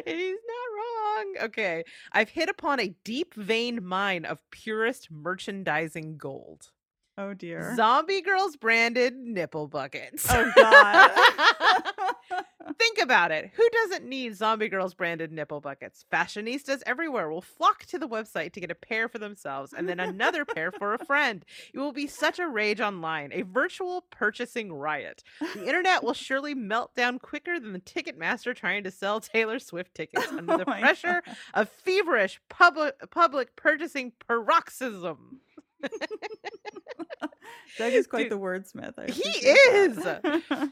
He's 0.06 0.38
not 0.46 0.68
wrong. 0.76 1.34
Okay, 1.42 1.84
I've 2.12 2.30
hit 2.30 2.48
upon 2.48 2.80
a 2.80 2.94
deep 3.04 3.34
veined 3.34 3.82
mine 3.82 4.24
of 4.24 4.38
purest 4.50 5.10
merchandising 5.10 6.16
gold. 6.16 6.70
Oh 7.18 7.34
dear. 7.34 7.74
Zombie 7.74 8.22
Grrlz 8.22 8.58
branded 8.60 9.16
nipple 9.16 9.66
buckets. 9.66 10.24
oh 10.30 10.52
god. 10.54 11.10
Think 12.78 12.98
about 12.98 13.32
it. 13.32 13.50
Who 13.54 13.68
doesn't 13.70 14.04
need 14.04 14.36
Zombie 14.36 14.68
Grrlz 14.70 14.96
branded 14.96 15.32
nipple 15.32 15.60
buckets? 15.60 16.04
Fashionistas 16.12 16.80
everywhere 16.86 17.28
will 17.30 17.40
flock 17.40 17.84
to 17.86 17.98
the 17.98 18.06
website 18.06 18.52
to 18.52 18.60
get 18.60 18.70
a 18.70 18.74
pair 18.76 19.08
for 19.08 19.18
themselves 19.18 19.72
and 19.72 19.88
then 19.88 19.98
another 19.98 20.44
pair 20.44 20.70
for 20.70 20.94
a 20.94 20.98
friend. 21.06 21.44
It 21.74 21.78
will 21.80 21.92
be 21.92 22.06
such 22.06 22.38
a 22.38 22.46
rage 22.46 22.80
online, 22.80 23.32
a 23.32 23.42
virtual 23.42 24.04
purchasing 24.10 24.72
riot. 24.72 25.24
The 25.40 25.66
internet 25.66 26.04
will 26.04 26.12
surely 26.14 26.54
melt 26.54 26.94
down 26.94 27.18
quicker 27.18 27.58
than 27.58 27.72
the 27.72 27.80
Ticketmaster 27.80 28.54
trying 28.54 28.84
to 28.84 28.90
sell 28.92 29.18
Taylor 29.20 29.58
Swift 29.58 29.94
tickets 29.94 30.28
under 30.30 30.52
Oh 30.52 30.58
the 30.58 30.64
pressure 30.66 31.22
God. 31.26 31.36
of 31.54 31.68
feverish 31.68 32.40
public 32.48 32.94
public 33.10 33.56
purchasing 33.56 34.12
paroxysm. 34.28 35.40
Doug 37.78 37.92
is 37.92 38.06
quite 38.06 38.24
Dude, 38.24 38.32
the 38.32 38.38
wordsmith. 38.38 38.94
I 38.98 39.10
he 39.10 39.28
is. 39.46 39.98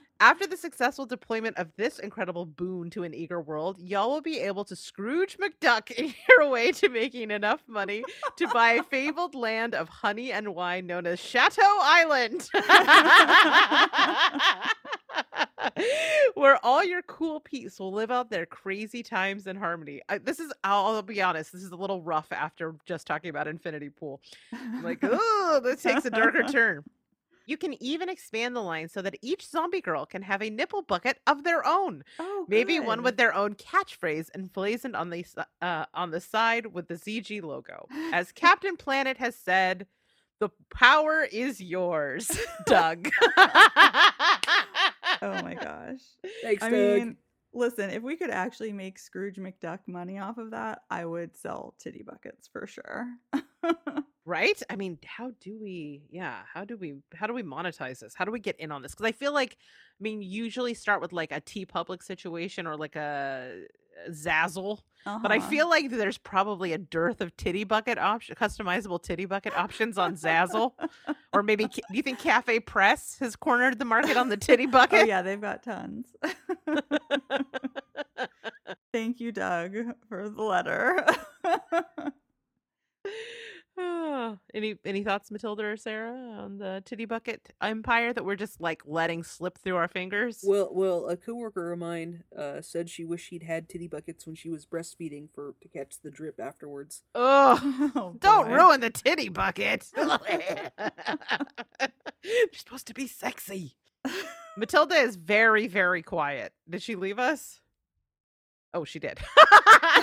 After 0.21 0.47
the 0.47 0.57
successful 0.57 1.07
deployment 1.07 1.57
of 1.59 1.69
this 1.77 1.99
incredible 1.99 2.47
boon 2.47 2.91
to 2.91 3.05
an 3.05 3.15
eager 3.15 3.41
world, 3.41 3.79
y'all 3.79 4.11
will 4.11 4.23
be 4.23 4.41
able 4.41 4.65
to 4.65 4.75
Scrooge 4.75 5.39
McDuck 5.39 5.91
in 5.93 6.15
your 6.29 6.49
way 6.49 6.73
to 6.73 6.89
making 6.89 7.31
enough 7.31 7.63
money 7.69 8.03
to 8.37 8.49
buy 8.49 8.73
a 8.73 8.83
fabled 8.83 9.35
land 9.35 9.75
of 9.75 9.89
honey 9.89 10.33
and 10.33 10.55
wine 10.55 10.87
known 10.87 11.07
as 11.07 11.21
Chateau 11.21 11.63
Island. 11.63 12.49
where 16.35 16.65
all 16.65 16.85
your 16.85 17.03
cool 17.03 17.41
peeps 17.41 17.79
will 17.79 17.93
live 17.93 18.11
out 18.11 18.31
their 18.31 18.47
crazy 18.47 19.03
times 19.03 19.47
in 19.47 19.57
harmony. 19.57 20.03
I, 20.09 20.19
this 20.19 20.41
is, 20.41 20.53
I'll, 20.65 20.87
I'll 20.87 21.03
be 21.03 21.23
honest, 21.23 21.53
this 21.53 21.63
is 21.63 21.73
a 21.73 21.77
little 21.77 22.03
rough 22.03 22.33
after 22.33 22.75
just 22.85 23.07
talking 23.07 23.31
about 23.31 23.49
Infinity 23.49 23.91
Pool. 23.91 24.21
I'm 24.53 24.83
like, 24.83 24.99
oh, 25.03 25.61
this 25.63 25.83
takes 25.83 26.05
a 26.05 26.11
darker 26.11 26.43
turn. 26.51 26.85
You 27.47 27.57
can 27.57 27.81
even 27.81 28.09
expand 28.09 28.57
the 28.57 28.61
line 28.61 28.89
so 28.89 29.01
that 29.03 29.17
each 29.23 29.47
zombie 29.47 29.81
girl 29.81 30.05
can 30.05 30.21
have 30.23 30.43
a 30.43 30.51
nipple 30.51 30.83
bucket 30.83 31.19
of 31.29 31.45
their 31.45 31.65
own. 31.65 32.03
Oh, 32.19 32.45
Maybe 32.49 32.81
one 32.81 33.05
with 33.05 33.17
their 33.17 33.33
own 33.33 33.55
catchphrase 33.55 34.31
emblazoned 34.35 34.97
on 34.97 35.11
the 35.11 35.25
uh, 35.63 35.85
on 35.95 36.11
the 36.11 36.21
side 36.21 36.67
with 36.67 36.89
the 36.89 36.95
ZG 36.95 37.43
logo. 37.45 37.87
As 38.13 38.33
Captain 38.33 38.77
Planet 38.77 39.17
has 39.19 39.37
said, 39.37 39.87
"The 40.41 40.49
power 40.75 41.23
is 41.23 41.61
yours, 41.61 42.37
Doug." 42.67 43.09
Oh 45.23 45.43
my 45.43 45.55
gosh. 45.55 46.01
Thanks, 46.43 46.63
I 46.63 46.71
Doug. 46.71 46.79
mean, 46.79 47.17
listen, 47.53 47.91
if 47.91 48.03
we 48.03 48.17
could 48.17 48.31
actually 48.31 48.73
make 48.73 48.99
Scrooge 48.99 49.37
McDuck 49.37 49.81
money 49.87 50.19
off 50.19 50.39
of 50.39 50.51
that, 50.51 50.83
I 50.91 51.05
would 51.05 51.37
sell 51.37 51.75
titty 51.79 52.03
buckets 52.03 52.49
for 52.53 52.67
sure. 52.67 53.09
right? 54.25 54.61
I 54.69 54.77
mean, 54.77 54.99
how 55.05 55.33
do 55.41 55.59
we? 55.61 56.03
Yeah, 56.11 56.43
how 56.53 56.65
do 56.65 56.77
we? 56.77 56.97
How 57.15 57.27
do 57.27 57.33
we 57.35 57.43
monetize 57.43 58.01
this? 58.01 58.15
How 58.15 58.25
do 58.25 58.33
we 58.33 58.41
get 58.41 58.59
in 58.61 58.71
on 58.73 58.83
this? 58.83 58.93
Because 58.93 59.07
I 59.07 59.13
feel 59.13 59.33
like, 59.33 59.57
I 59.61 60.03
mean, 60.03 60.23
usually 60.23 60.75
start 60.75 61.01
with 61.01 61.13
like 61.13 61.33
a 61.33 61.41
TeePublic 61.41 62.03
situation 62.03 62.67
or 62.67 62.77
like 62.77 62.97
a 62.97 63.65
Zazzle. 64.11 64.81
But 65.23 65.31
I 65.31 65.37
Uh-huh. 65.39 65.49
feel 65.49 65.69
like 65.69 65.89
there's 65.91 66.19
probably 66.19 66.73
a 66.73 66.79
dearth 66.79 67.21
of 67.21 67.37
titty 67.37 67.63
bucket 67.63 67.97
option, 67.97 68.35
customizable 68.35 69.01
titty 69.01 69.25
bucket 69.25 69.57
options 69.57 69.99
on 69.99 70.17
Zazzle, 70.17 70.73
or 71.33 71.45
maybe 71.45 71.67
do 71.67 71.81
you 71.91 72.03
think 72.03 72.19
CafePress 72.19 73.21
has 73.21 73.37
cornered 73.37 73.79
the 73.79 73.85
market 73.85 74.17
on 74.17 74.29
the 74.31 74.37
titty 74.37 74.65
Oh 74.67 74.71
bucket? 74.71 75.07
yeah, 75.07 75.23
they've 75.23 75.41
got 75.41 75.63
tons. 75.63 76.09
Thank 78.93 79.21
you, 79.21 79.31
Doug, 79.31 79.77
for 80.09 80.29
the 80.29 80.43
letter. 80.43 81.07
Ah, 83.79 84.39
any 84.57 84.77
any 84.85 85.05
thoughts, 85.05 85.31
Matilda 85.31 85.65
or 85.65 85.77
Sarah, 85.77 86.13
on 86.39 86.59
the 86.59 86.83
titty 86.85 87.05
bucket 87.05 87.51
empire 87.61 88.13
that 88.13 88.25
we're 88.25 88.35
just 88.37 88.61
like 88.61 88.83
letting 88.87 89.23
slip 89.23 89.59
through 89.59 89.77
our 89.77 89.87
fingers? 89.89 90.41
Well, 90.43 90.71
well, 90.73 91.07
a 91.09 91.17
coworker 91.17 91.73
of 91.73 91.79
mine 91.79 92.25
uh, 92.37 92.61
said 92.63 92.89
she 92.91 93.05
wished 93.05 93.29
she'd 93.29 93.43
had 93.45 93.69
titty 93.69 93.87
buckets 93.89 94.27
when 94.27 94.35
she 94.35 94.49
was 94.51 94.67
breastfeeding 94.67 95.29
for 95.35 95.55
to 95.61 95.69
catch 95.69 96.01
the 96.03 96.11
drip 96.11 96.41
afterwards. 96.41 97.03
oh, 97.15 97.93
Oh, 97.97 98.17
don't 98.19 98.49
boy. 98.49 98.55
ruin 98.55 98.81
the 98.81 98.91
titty 98.91 99.29
bucket. 99.29 99.87
They're 99.97 101.91
supposed 102.55 102.87
to 102.89 102.95
be 102.95 103.07
sexy. 103.07 103.77
Matilda 104.57 104.95
is 104.97 105.17
very, 105.17 105.67
very 105.67 106.03
quiet. 106.03 106.53
Did 106.69 106.83
she 106.83 106.97
leave 106.97 107.19
us? 107.19 107.61
Oh, 108.75 108.85
she 108.85 108.99
did. 108.99 109.19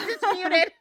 Just 0.08 0.26
muted. 0.34 0.72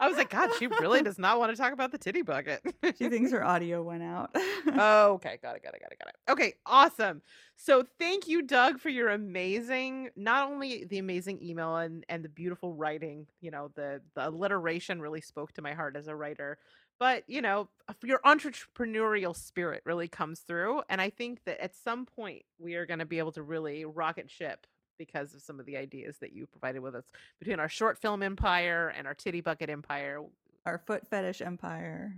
I 0.00 0.08
was 0.08 0.16
like, 0.16 0.30
God, 0.30 0.50
she 0.58 0.66
really 0.66 1.02
does 1.02 1.18
not 1.18 1.38
want 1.38 1.52
to 1.52 1.56
talk 1.56 1.72
about 1.72 1.92
the 1.92 1.98
titty 1.98 2.22
bucket. 2.22 2.62
She 2.98 3.08
thinks 3.08 3.30
her 3.32 3.44
audio 3.44 3.82
went 3.82 4.02
out. 4.02 4.30
oh, 4.34 5.12
okay. 5.14 5.38
Got 5.42 5.56
it. 5.56 5.62
Got 5.62 5.74
it. 5.74 5.80
Got 5.80 5.92
it. 5.92 5.98
Got 5.98 6.08
it. 6.08 6.32
Okay. 6.32 6.54
Awesome. 6.66 7.22
So 7.56 7.84
thank 7.98 8.26
you, 8.28 8.42
Doug, 8.42 8.80
for 8.80 8.88
your 8.88 9.10
amazing, 9.10 10.10
not 10.16 10.50
only 10.50 10.84
the 10.84 10.98
amazing 10.98 11.42
email 11.42 11.76
and, 11.76 12.04
and 12.08 12.24
the 12.24 12.28
beautiful 12.28 12.74
writing, 12.74 13.26
you 13.40 13.50
know, 13.50 13.70
the, 13.74 14.00
the 14.14 14.28
alliteration 14.28 15.00
really 15.00 15.20
spoke 15.20 15.52
to 15.54 15.62
my 15.62 15.74
heart 15.74 15.96
as 15.96 16.08
a 16.08 16.16
writer, 16.16 16.58
but, 16.98 17.24
you 17.26 17.40
know, 17.40 17.68
your 18.02 18.20
entrepreneurial 18.20 19.34
spirit 19.36 19.82
really 19.86 20.08
comes 20.08 20.40
through. 20.40 20.82
And 20.88 21.00
I 21.00 21.10
think 21.10 21.44
that 21.44 21.62
at 21.62 21.74
some 21.74 22.06
point 22.06 22.42
we 22.58 22.74
are 22.74 22.86
going 22.86 22.98
to 22.98 23.06
be 23.06 23.18
able 23.18 23.32
to 23.32 23.42
really 23.42 23.84
rocket 23.84 24.30
ship 24.30 24.66
because 25.00 25.34
of 25.34 25.40
some 25.40 25.58
of 25.58 25.64
the 25.64 25.78
ideas 25.78 26.18
that 26.20 26.34
you 26.34 26.46
provided 26.46 26.80
with 26.80 26.94
us 26.94 27.04
between 27.38 27.58
our 27.58 27.70
short 27.70 27.96
film 27.96 28.22
empire 28.22 28.92
and 28.94 29.06
our 29.06 29.14
titty 29.14 29.40
bucket 29.40 29.70
empire. 29.70 30.20
Our 30.66 30.76
foot 30.76 31.08
fetish 31.08 31.40
empire. 31.40 32.14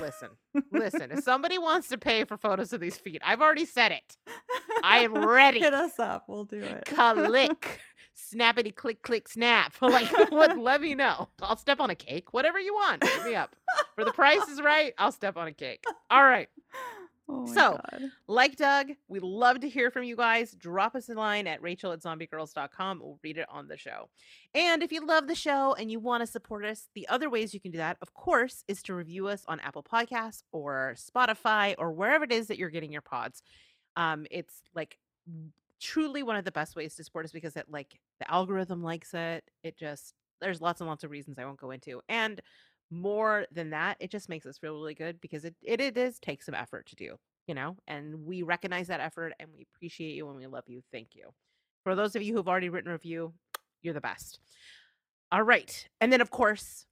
Listen, 0.00 0.30
listen. 0.72 1.12
If 1.12 1.22
somebody 1.22 1.58
wants 1.58 1.88
to 1.88 1.98
pay 1.98 2.24
for 2.24 2.36
photos 2.36 2.72
of 2.72 2.80
these 2.80 2.96
feet, 2.96 3.22
I've 3.24 3.40
already 3.40 3.64
said 3.64 3.92
it. 3.92 4.16
I 4.82 4.98
am 4.98 5.14
ready. 5.26 5.60
Hit 5.60 5.74
us 5.74 6.00
up. 6.00 6.24
We'll 6.26 6.44
do 6.44 6.60
it. 6.60 6.86
Click, 6.86 7.80
snappity, 8.34 8.74
click, 8.74 9.02
click, 9.02 9.28
snap. 9.28 9.74
Like, 9.80 10.10
what? 10.32 10.58
Let 10.58 10.80
me 10.80 10.96
know. 10.96 11.28
I'll 11.40 11.56
step 11.56 11.78
on 11.78 11.90
a 11.90 11.94
cake. 11.94 12.32
Whatever 12.32 12.58
you 12.58 12.74
want. 12.74 13.04
Hit 13.04 13.24
me 13.24 13.36
up. 13.36 13.54
For 13.94 14.04
the 14.04 14.12
price 14.12 14.46
is 14.48 14.60
right, 14.60 14.92
I'll 14.98 15.12
step 15.12 15.36
on 15.36 15.46
a 15.46 15.52
cake. 15.52 15.84
All 16.10 16.24
right. 16.24 16.48
Oh 17.28 17.46
So, 17.46 17.78
God. 17.90 18.10
Like 18.28 18.56
Doug, 18.56 18.90
we 19.08 19.18
love 19.20 19.60
to 19.60 19.68
hear 19.68 19.90
from 19.90 20.04
you 20.04 20.16
guys. 20.16 20.52
Drop 20.52 20.94
us 20.94 21.08
a 21.08 21.14
line 21.14 21.46
at 21.46 21.62
rachel 21.62 21.92
at 21.92 22.00
zombiegrrlz.com. 22.00 23.00
We'll 23.00 23.18
read 23.22 23.38
it 23.38 23.46
on 23.48 23.66
the 23.68 23.78
show. 23.78 24.10
And 24.54 24.82
if 24.82 24.92
you 24.92 25.04
love 25.06 25.26
the 25.26 25.34
show 25.34 25.74
and 25.74 25.90
you 25.90 26.00
want 26.00 26.20
to 26.22 26.26
support 26.26 26.64
us, 26.64 26.88
the 26.94 27.08
other 27.08 27.30
ways 27.30 27.54
you 27.54 27.60
can 27.60 27.70
do 27.70 27.78
that, 27.78 27.96
of 28.02 28.12
course, 28.14 28.62
is 28.68 28.82
to 28.84 28.94
review 28.94 29.28
us 29.28 29.42
on 29.48 29.60
Apple 29.60 29.82
Podcasts 29.82 30.42
or 30.52 30.94
Spotify 30.96 31.74
or 31.78 31.92
wherever 31.92 32.24
it 32.24 32.32
is 32.32 32.48
that 32.48 32.58
you're 32.58 32.70
getting 32.70 32.92
your 32.92 33.02
pods. 33.02 33.42
Um, 33.96 34.26
it's 34.30 34.62
like 34.74 34.98
truly 35.80 36.22
one 36.22 36.36
of 36.36 36.44
the 36.44 36.52
best 36.52 36.76
ways 36.76 36.94
to 36.96 37.04
support 37.04 37.24
us 37.24 37.32
because 37.32 37.56
it 37.56 37.66
like 37.70 37.98
the 38.20 38.30
algorithm 38.30 38.82
likes 38.82 39.14
it. 39.14 39.44
It 39.62 39.76
just 39.78 40.14
there's 40.40 40.60
lots 40.60 40.80
and 40.80 40.88
lots 40.88 41.04
of 41.04 41.10
reasons 41.10 41.38
I 41.38 41.44
won't 41.44 41.60
go 41.60 41.70
into. 41.70 42.00
And 42.08 42.40
more 42.94 43.46
than 43.52 43.70
that, 43.70 43.96
it 44.00 44.10
just 44.10 44.28
makes 44.28 44.46
us 44.46 44.58
feel 44.58 44.74
really 44.74 44.94
good 44.94 45.20
because 45.20 45.44
it 45.44 45.54
it, 45.62 45.80
it 45.80 45.94
does 45.94 46.18
take 46.18 46.42
some 46.42 46.54
effort 46.54 46.86
to 46.86 46.96
do, 46.96 47.16
you 47.46 47.54
know, 47.54 47.76
and 47.86 48.24
we 48.24 48.42
recognize 48.42 48.86
that 48.88 49.00
effort 49.00 49.32
and 49.38 49.48
we 49.56 49.66
appreciate 49.74 50.14
you 50.14 50.28
and 50.28 50.38
we 50.38 50.46
love 50.46 50.64
you. 50.66 50.82
Thank 50.92 51.08
you. 51.14 51.30
For 51.82 51.94
those 51.94 52.16
of 52.16 52.22
you 52.22 52.34
who've 52.34 52.48
already 52.48 52.68
written 52.68 52.90
a 52.90 52.94
review, 52.94 53.34
you're 53.82 53.94
the 53.94 54.00
best. 54.00 54.40
All 55.32 55.42
right. 55.42 55.86
And 56.00 56.12
then 56.12 56.20
of 56.20 56.30
course, 56.30 56.86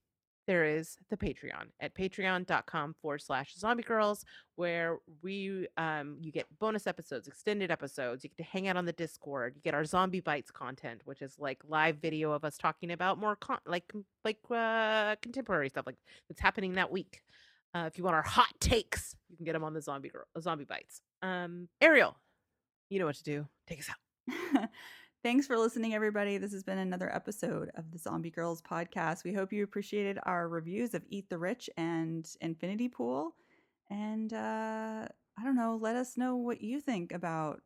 there 0.46 0.64
is 0.64 0.98
the 1.10 1.16
Patreon 1.16 1.66
at 1.80 1.94
patreon.com 1.94 2.94
forward 3.00 3.22
slash 3.22 3.54
zombie 3.54 3.82
grrlz, 3.82 4.24
where 4.56 4.98
we 5.22 5.68
um 5.76 6.16
you 6.20 6.32
get 6.32 6.46
bonus 6.58 6.86
episodes, 6.86 7.28
extended 7.28 7.70
episodes, 7.70 8.24
you 8.24 8.30
get 8.30 8.38
to 8.38 8.50
hang 8.50 8.68
out 8.68 8.76
on 8.76 8.84
the 8.84 8.92
Discord, 8.92 9.54
you 9.54 9.62
get 9.62 9.74
our 9.74 9.84
zombie 9.84 10.20
bites 10.20 10.50
content, 10.50 11.02
which 11.04 11.22
is 11.22 11.38
like 11.38 11.58
live 11.68 11.96
video 11.98 12.32
of 12.32 12.44
us 12.44 12.56
talking 12.56 12.90
about 12.90 13.18
more 13.18 13.36
con- 13.36 13.58
like 13.66 13.92
like 14.24 14.38
uh 14.50 15.14
contemporary 15.22 15.68
stuff 15.68 15.86
like 15.86 15.96
that's 16.28 16.40
happening 16.40 16.72
that 16.74 16.90
week. 16.90 17.22
Uh, 17.74 17.84
if 17.86 17.96
you 17.96 18.04
want 18.04 18.14
our 18.14 18.22
hot 18.22 18.52
takes, 18.60 19.16
you 19.30 19.36
can 19.36 19.46
get 19.46 19.54
them 19.54 19.64
on 19.64 19.72
the 19.72 19.80
zombie 19.80 20.08
girl 20.08 20.24
zombie 20.40 20.64
bites. 20.64 21.00
Um 21.22 21.68
Ariel, 21.80 22.16
you 22.90 22.98
know 22.98 23.06
what 23.06 23.16
to 23.16 23.22
do. 23.22 23.46
Take 23.66 23.80
us 23.80 23.88
out. 23.90 24.68
Thanks 25.22 25.46
for 25.46 25.56
listening, 25.56 25.94
everybody. 25.94 26.36
This 26.36 26.52
has 26.52 26.64
been 26.64 26.78
another 26.78 27.14
episode 27.14 27.70
of 27.76 27.92
the 27.92 27.98
Zombie 27.98 28.32
Grrlz 28.32 28.60
podcast. 28.60 29.22
We 29.22 29.32
hope 29.32 29.52
you 29.52 29.62
appreciated 29.62 30.18
our 30.24 30.48
reviews 30.48 30.94
of 30.94 31.04
Eat 31.10 31.28
the 31.30 31.38
Rich 31.38 31.70
and 31.76 32.28
Infinity 32.40 32.88
Pool. 32.88 33.36
And 33.88 34.32
uh, 34.32 35.06
I 35.38 35.44
don't 35.44 35.54
know, 35.54 35.78
let 35.80 35.94
us 35.94 36.16
know 36.16 36.34
what 36.34 36.60
you 36.60 36.80
think 36.80 37.12
about 37.12 37.60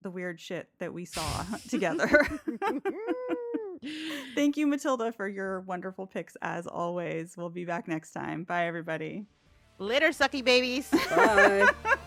the 0.00 0.10
weird 0.10 0.40
shit 0.40 0.70
that 0.78 0.94
we 0.94 1.04
saw 1.04 1.44
together. 1.68 2.26
Thank 4.34 4.56
you, 4.56 4.66
Matilda, 4.66 5.12
for 5.12 5.28
your 5.28 5.60
wonderful 5.60 6.06
picks 6.06 6.34
as 6.40 6.66
always. 6.66 7.36
We'll 7.36 7.50
be 7.50 7.66
back 7.66 7.88
next 7.88 8.12
time. 8.12 8.44
Bye, 8.44 8.66
everybody. 8.66 9.26
Later, 9.78 10.08
sucky 10.08 10.42
babies. 10.42 10.88
Bye. 11.10 11.68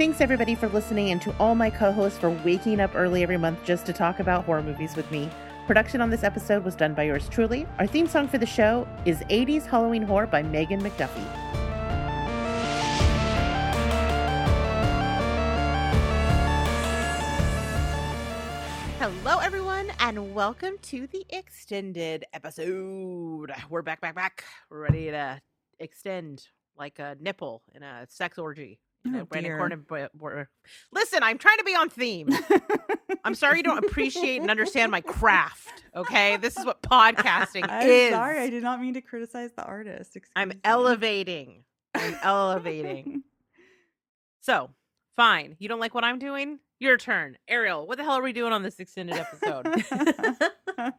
Thanks 0.00 0.22
everybody 0.22 0.54
for 0.54 0.66
listening 0.68 1.10
and 1.10 1.20
to 1.20 1.34
all 1.38 1.54
my 1.54 1.68
co-hosts 1.68 2.18
for 2.18 2.30
waking 2.42 2.80
up 2.80 2.92
early 2.94 3.22
every 3.22 3.36
month 3.36 3.62
just 3.66 3.84
to 3.84 3.92
talk 3.92 4.18
about 4.18 4.46
horror 4.46 4.62
movies 4.62 4.96
with 4.96 5.10
me. 5.10 5.28
Production 5.66 6.00
on 6.00 6.08
this 6.08 6.24
episode 6.24 6.64
was 6.64 6.74
done 6.74 6.94
by 6.94 7.02
yours 7.02 7.28
truly. 7.28 7.66
Our 7.78 7.86
theme 7.86 8.06
song 8.06 8.26
for 8.26 8.38
the 8.38 8.46
show 8.46 8.88
is 9.04 9.18
80s 9.28 9.66
Halloween 9.66 10.00
Horror 10.00 10.26
by 10.26 10.42
Megan 10.42 10.80
McDuffie. 10.80 11.20
Hello 18.98 19.38
everyone 19.40 19.92
and 20.00 20.34
welcome 20.34 20.78
to 20.80 21.08
the 21.08 21.26
extended 21.28 22.24
episode. 22.32 23.52
We're 23.68 23.82
back 23.82 24.00
back 24.00 24.14
back. 24.14 24.44
Ready 24.70 25.10
to 25.10 25.42
extend 25.78 26.48
like 26.74 26.98
a 26.98 27.18
nipple 27.20 27.64
in 27.74 27.82
a 27.82 28.06
sex 28.08 28.38
orgy. 28.38 28.80
Oh, 29.06 29.24
Brandon 29.24 29.42
dear. 29.52 29.58
Cornyn. 29.58 29.86
bo- 29.86 30.08
bo- 30.14 30.44
Listen, 30.92 31.22
I'm 31.22 31.38
trying 31.38 31.58
to 31.58 31.64
be 31.64 31.74
on 31.74 31.88
theme. 31.88 32.28
I'm 33.24 33.34
sorry 33.34 33.56
you 33.58 33.62
don't 33.62 33.82
appreciate 33.84 34.40
and 34.42 34.50
understand 34.50 34.90
my 34.92 35.00
craft. 35.00 35.84
Okay, 35.96 36.36
this 36.36 36.56
is 36.58 36.64
what 36.66 36.82
podcasting 36.82 37.64
I'm 37.68 37.86
is. 37.88 38.10
sorry, 38.12 38.38
I 38.40 38.50
did 38.50 38.62
not 38.62 38.80
mean 38.80 38.94
to 38.94 39.00
criticize 39.00 39.50
the 39.56 39.64
artist. 39.64 40.16
I'm 40.36 40.50
me. 40.50 40.56
elevating. 40.64 41.64
I'm 41.94 42.16
elevating. 42.22 43.22
So, 44.42 44.70
fine. 45.16 45.54
You 45.58 45.68
don't 45.68 45.80
like 45.80 45.94
what 45.94 46.02
I'm 46.02 46.18
doing? 46.18 46.60
Your 46.78 46.96
turn, 46.96 47.36
Ariel. 47.46 47.86
What 47.86 47.98
the 47.98 48.04
hell 48.04 48.14
are 48.14 48.22
we 48.22 48.32
doing 48.32 48.54
on 48.54 48.62
this 48.62 48.80
extended 48.80 49.16
episode? 49.16 49.66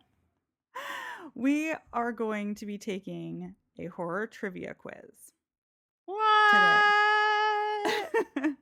we 1.36 1.74
are 1.92 2.12
going 2.12 2.54
to 2.56 2.68
be 2.68 2.78
taking 2.78 3.56
a 3.80 3.88
horror 3.88 4.28
trivia 4.28 4.76
quiz. 4.76 5.10
what? 6.06 6.20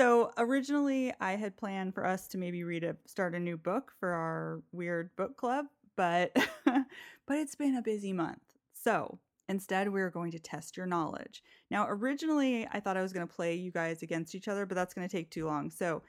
So 0.00 0.30
originally, 0.38 1.12
I 1.20 1.32
had 1.32 1.56
planned 1.56 1.94
for 1.94 2.06
us 2.06 2.28
to 2.28 2.38
maybe 2.38 2.62
read 2.64 2.84
a 2.84 2.96
start 3.06 3.34
a 3.34 3.40
new 3.40 3.56
book 3.56 3.92
for 3.98 4.10
our 4.10 4.62
weird 4.72 5.10
book 5.16 5.36
club, 5.36 5.66
but 5.96 6.32
but 6.64 7.36
it's 7.36 7.56
been 7.56 7.76
a 7.76 7.82
busy 7.82 8.12
month. 8.12 8.40
So 8.72 9.18
instead, 9.48 9.92
we're 9.92 10.10
going 10.10 10.30
to 10.30 10.38
test 10.38 10.76
your 10.76 10.86
knowledge. 10.86 11.42
Now, 11.70 11.86
originally, 11.88 12.68
I 12.72 12.78
thought 12.80 12.96
I 12.96 13.02
was 13.02 13.12
going 13.12 13.26
to 13.26 13.34
play 13.34 13.56
you 13.56 13.72
guys 13.72 14.02
against 14.02 14.34
each 14.34 14.46
other, 14.46 14.64
but 14.64 14.76
that's 14.76 14.94
going 14.94 15.06
to 15.08 15.14
take 15.14 15.30
too 15.30 15.46
long. 15.46 15.70
So 15.70 16.02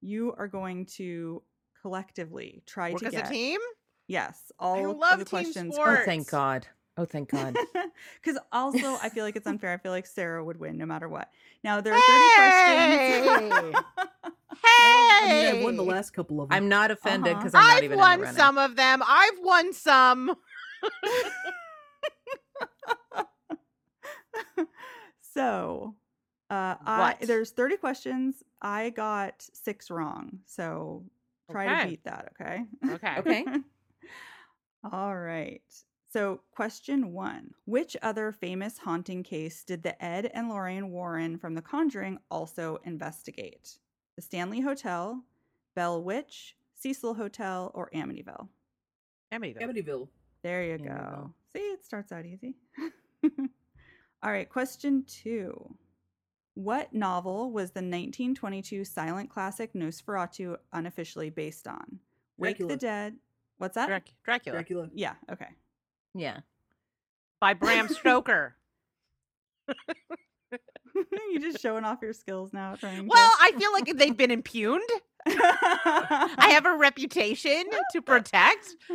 you 0.00 0.34
are 0.36 0.48
going 0.48 0.86
to 0.96 1.42
collectively 1.80 2.62
try 2.66 2.90
Work 2.90 3.00
to 3.02 3.06
as 3.06 3.12
get 3.12 3.26
a 3.28 3.30
team. 3.30 3.60
yes 4.08 4.50
all 4.58 4.96
love 4.96 5.12
of 5.12 5.18
the 5.20 5.24
team 5.24 5.44
questions. 5.44 5.76
Oh, 5.78 6.02
thank 6.04 6.28
God. 6.28 6.66
Oh, 6.98 7.06
thank 7.06 7.30
God. 7.30 7.56
Because 8.22 8.38
also, 8.52 8.96
I 9.00 9.08
feel 9.08 9.24
like 9.24 9.36
it's 9.36 9.46
unfair. 9.46 9.72
I 9.72 9.76
feel 9.78 9.92
like 9.92 10.06
Sarah 10.06 10.44
would 10.44 10.58
win 10.58 10.76
no 10.76 10.84
matter 10.86 11.08
what. 11.08 11.30
Now 11.64 11.80
there 11.80 11.94
are 11.94 12.00
thirty 12.00 12.28
questions. 12.36 13.76
I 14.64 15.20
mean, 15.22 15.30
Hey, 15.30 15.50
I've 15.50 15.62
won 15.62 15.76
the 15.76 15.84
last 15.84 16.10
couple 16.12 16.40
of 16.40 16.48
them. 16.48 16.56
I'm 16.56 16.68
not 16.68 16.90
offended 16.90 17.32
Uh-huh. 17.32 17.40
because 17.40 17.54
I'm 17.54 17.66
not 17.66 17.82
I've 17.84 17.92
in 17.92 17.98
won 17.98 18.20
the 18.20 18.32
some 18.32 18.58
of 18.58 18.76
them. 18.76 19.02
I've 19.06 19.38
won 19.40 19.72
some. 19.72 20.34
so, 25.34 25.94
uh, 26.50 26.74
I 26.84 27.16
there's 27.20 27.50
thirty 27.50 27.76
questions. 27.76 28.42
I 28.60 28.90
got 28.90 29.46
six 29.52 29.90
wrong. 29.90 30.40
So 30.46 31.04
try 31.50 31.66
Okay. 31.68 31.82
to 31.82 31.88
beat 31.90 32.04
that. 32.04 32.32
Okay. 32.40 32.64
Okay. 32.94 33.14
Okay. 33.18 33.44
All 34.92 35.16
right. 35.16 35.62
So, 36.10 36.40
question 36.52 37.12
one 37.12 37.52
Which 37.66 37.96
other 38.00 38.32
famous 38.32 38.78
haunting 38.78 39.22
case 39.22 39.62
did 39.62 39.82
the 39.82 40.02
Ed 40.02 40.30
and 40.32 40.48
Lorraine 40.48 40.90
Warren 40.90 41.36
from 41.36 41.54
The 41.54 41.62
Conjuring 41.62 42.18
also 42.30 42.78
investigate? 42.84 43.78
The 44.16 44.22
Stanley 44.22 44.60
Hotel, 44.60 45.22
Bell 45.74 46.02
Witch, 46.02 46.56
Cecil 46.74 47.14
Hotel, 47.14 47.70
or 47.74 47.90
Amityville? 47.94 48.48
Amityville. 49.32 49.62
Amityville. 49.62 50.08
There 50.42 50.64
you 50.64 50.78
Amityville. 50.78 51.10
go. 51.10 51.34
See, 51.52 51.58
it 51.58 51.84
starts 51.84 52.10
out 52.10 52.24
easy. 52.24 52.56
All 54.22 54.32
right, 54.32 54.48
question 54.48 55.04
two. 55.06 55.74
What 56.54 56.92
novel 56.92 57.52
was 57.52 57.70
the 57.70 57.80
1922 57.80 58.84
silent 58.84 59.30
classic 59.30 59.74
Nosferatu 59.74 60.56
unofficially 60.72 61.30
based 61.30 61.68
on? 61.68 62.00
Wake 62.38 62.56
Dracula. 62.56 62.68
the 62.68 62.76
Dead. 62.76 63.16
What's 63.58 63.74
that? 63.74 63.86
Drac- 63.88 64.12
Dracula. 64.24 64.56
Dracula. 64.56 64.90
Yeah, 64.94 65.14
okay. 65.30 65.48
Yeah. 66.14 66.40
by 67.40 67.54
Bram 67.54 67.88
Stoker. 67.88 68.56
You're 71.30 71.40
just 71.42 71.60
showing 71.60 71.84
off 71.84 71.98
your 72.02 72.12
skills 72.12 72.52
now, 72.52 72.74
trying 72.74 73.02
to- 73.02 73.04
Well, 73.08 73.30
I 73.40 73.52
feel 73.52 73.72
like 73.72 73.86
they've 73.96 74.16
been 74.16 74.30
impugned. 74.30 74.88
I 75.26 76.48
have 76.52 76.66
a 76.66 76.76
reputation 76.76 77.64
to 77.92 78.02
protect. 78.02 78.74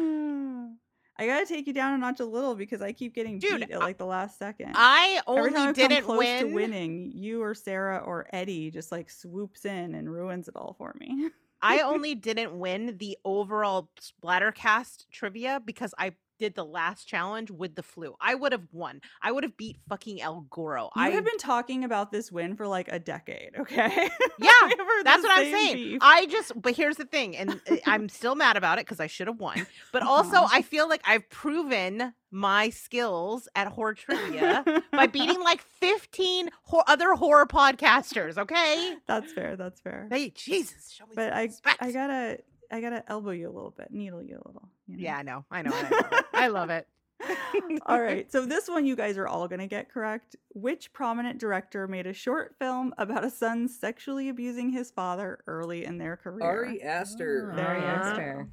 I 1.16 1.28
gotta 1.28 1.46
take 1.46 1.68
you 1.68 1.74
down 1.74 1.94
a 1.94 1.98
notch 2.00 2.20
a 2.22 2.26
little 2.26 2.56
because 2.56 2.82
I 2.82 2.92
keep 2.92 3.14
getting 3.14 3.38
Dude, 3.38 3.60
beat 3.62 3.72
at 3.72 3.80
like 3.82 4.00
the 4.00 4.06
last 4.06 4.40
second. 4.40 4.72
I 4.74 5.22
Every 5.28 5.52
time 5.52 5.60
only 5.68 5.70
I 5.70 5.88
didn't 5.88 6.06
close 6.06 6.18
win. 6.18 6.48
to 6.48 6.54
winning, 6.56 7.12
you 7.14 7.44
or 7.44 7.54
Sarah 7.54 8.00
or 8.00 8.28
Eddie 8.34 8.72
just 8.72 8.92
like 8.92 9.12
swoops 9.12 9.64
in 9.66 9.94
and 9.94 10.12
ruins 10.12 10.48
it 10.48 10.56
all 10.56 10.74
for 10.76 10.96
me. 11.00 11.30
I 11.62 11.82
only 11.82 12.16
didn't 12.16 12.58
win 12.58 12.98
the 12.98 13.16
overall 13.24 13.90
Splattercast 14.02 15.06
trivia 15.12 15.62
because 15.64 15.94
I 16.00 16.14
did 16.44 16.56
the 16.56 16.66
last 16.66 17.08
challenge 17.08 17.50
with 17.52 17.76
the 17.76 17.84
flu. 17.84 18.16
I 18.20 18.36
would 18.36 18.52
have 18.52 18.68
won. 18.74 19.00
I 19.22 19.32
would 19.32 19.44
have 19.46 19.56
beat 19.56 19.78
fucking 19.88 20.22
El 20.22 20.42
Goro. 20.50 20.90
I 20.94 21.10
have 21.12 21.24
been 21.24 21.38
talking 21.38 21.86
about 21.86 22.12
this 22.12 22.32
win 22.34 22.56
for 22.58 22.68
like 22.68 22.90
a 22.92 23.00
decade, 23.00 23.52
okay? 23.60 24.10
Yeah, 24.40 24.52
We 24.64 24.70
have 24.70 24.78
heard 24.78 25.06
That's 25.06 25.24
what 25.24 25.32
I'm 25.40 25.52
saying. 25.52 25.74
beef. 25.76 26.00
I 26.02 26.26
just, 26.26 26.52
but 26.62 26.76
here's 26.76 26.98
the 26.98 27.06
thing, 27.06 27.38
and 27.38 27.62
uh, 27.70 27.78
I'm 27.86 28.10
still 28.20 28.36
mad 28.36 28.58
about 28.58 28.78
it 28.78 28.86
because 28.86 29.00
I 29.00 29.08
should 29.08 29.28
have 29.28 29.40
won. 29.40 29.66
But 29.94 30.04
also. 30.04 30.38
I 30.52 30.62
feel 30.62 30.90
like 30.90 31.02
I've 31.06 31.30
proven 31.30 32.14
my 32.30 32.70
skills 32.70 33.48
at 33.56 33.68
horror 33.68 33.94
trivia 33.94 34.64
by 34.92 35.08
beating 35.08 35.40
like 35.42 35.62
15 35.62 36.50
hor- 36.64 36.84
other 36.88 37.14
horror 37.14 37.46
podcasters. 37.46 38.38
Okay, 38.38 38.96
That's 39.08 39.32
fair. 39.32 39.56
That's 39.56 39.80
fair. 39.80 40.08
hey, 40.12 40.30
Jesus, 40.32 40.92
show 40.92 41.06
me 41.06 41.12
But 41.16 41.32
I, 41.34 41.44
respect. 41.44 41.78
I 41.82 41.92
gotta, 41.92 42.40
I 42.74 42.82
gotta 42.82 43.04
elbow 43.08 43.32
you 43.32 43.48
a 43.48 43.54
little 43.54 43.74
bit, 43.78 43.90
needle 43.92 44.24
you 44.24 44.42
a 44.44 44.48
little. 44.48 44.68
you 44.88 44.98
know? 44.98 45.04
yeah, 45.04 45.18
I 45.18 45.22
know, 45.22 45.46
I 45.52 45.62
know, 45.62 45.72
I 45.74 45.82
love 45.82 46.12
it. 46.12 46.26
I 46.34 46.48
love 46.48 46.70
it. 46.70 46.88
all 47.86 48.02
right. 48.02 48.32
So 48.32 48.46
this 48.46 48.68
one 48.68 48.86
you 48.86 48.96
guys 48.96 49.18
are 49.18 49.28
all 49.28 49.48
going 49.48 49.60
to 49.60 49.68
get 49.68 49.90
correct. 49.90 50.36
Which 50.50 50.92
prominent 50.94 51.40
director 51.40 51.88
made 51.88 52.08
a 52.08 52.14
short 52.14 52.56
film 52.60 52.94
about 52.98 53.24
a 53.24 53.30
son 53.30 53.68
sexually 53.68 54.30
abusing 54.30 54.72
his 54.72 54.92
father 54.92 55.40
early 55.48 55.86
in 55.86 55.98
their 55.98 56.18
career? 56.18 56.44
Ari 56.44 56.84
Aster. 56.84 57.54
There 57.56 57.78
you 57.78 57.84
Uh-huh. 57.84 58.44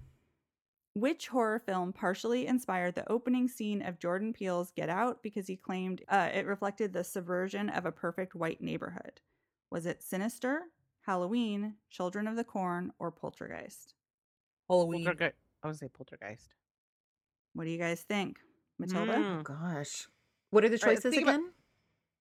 Which 0.95 1.29
horror 1.29 1.61
film 1.61 1.93
partially 1.93 2.47
inspired 2.47 2.95
the 2.97 3.11
opening 3.11 3.49
scene 3.49 3.81
of 3.81 3.99
Jordan 3.99 4.33
Peele's 4.33 4.73
Get 4.73 4.89
Out 4.89 5.23
because 5.23 5.47
he 5.47 5.57
claimed 5.57 6.03
uh, 6.09 6.31
it 6.35 6.47
reflected 6.47 6.93
the 6.93 7.05
subversion 7.05 7.69
of 7.71 7.87
a 7.87 7.93
perfect 7.93 8.35
white 8.35 8.61
neighborhood? 8.61 9.21
Was 9.71 9.87
it 9.87 10.03
Sinister, 10.03 10.63
Halloween, 11.03 11.75
Children 11.91 12.27
of 12.27 12.35
the 12.37 12.45
Corn, 12.45 12.93
or 12.99 13.13
Poltergeist? 13.13 13.95
Halloween. 14.71 15.05
Poltergeist. 15.05 15.37
I 15.63 15.67
would 15.67 15.77
say 15.79 15.89
poltergeist. 15.89 16.55
What 17.55 17.65
do 17.65 17.71
you 17.71 17.79
guys 17.79 18.01
think? 18.03 18.39
Matilda? 18.79 19.15
Mm. 19.15 19.41
Oh, 19.41 19.43
gosh. 19.43 20.07
What 20.51 20.65
are 20.65 20.69
the 20.69 20.81
All 20.83 20.89
right, 20.89 20.97
choices 20.97 21.11
think 21.13 21.25
about- 21.25 21.35
again? 21.41 21.51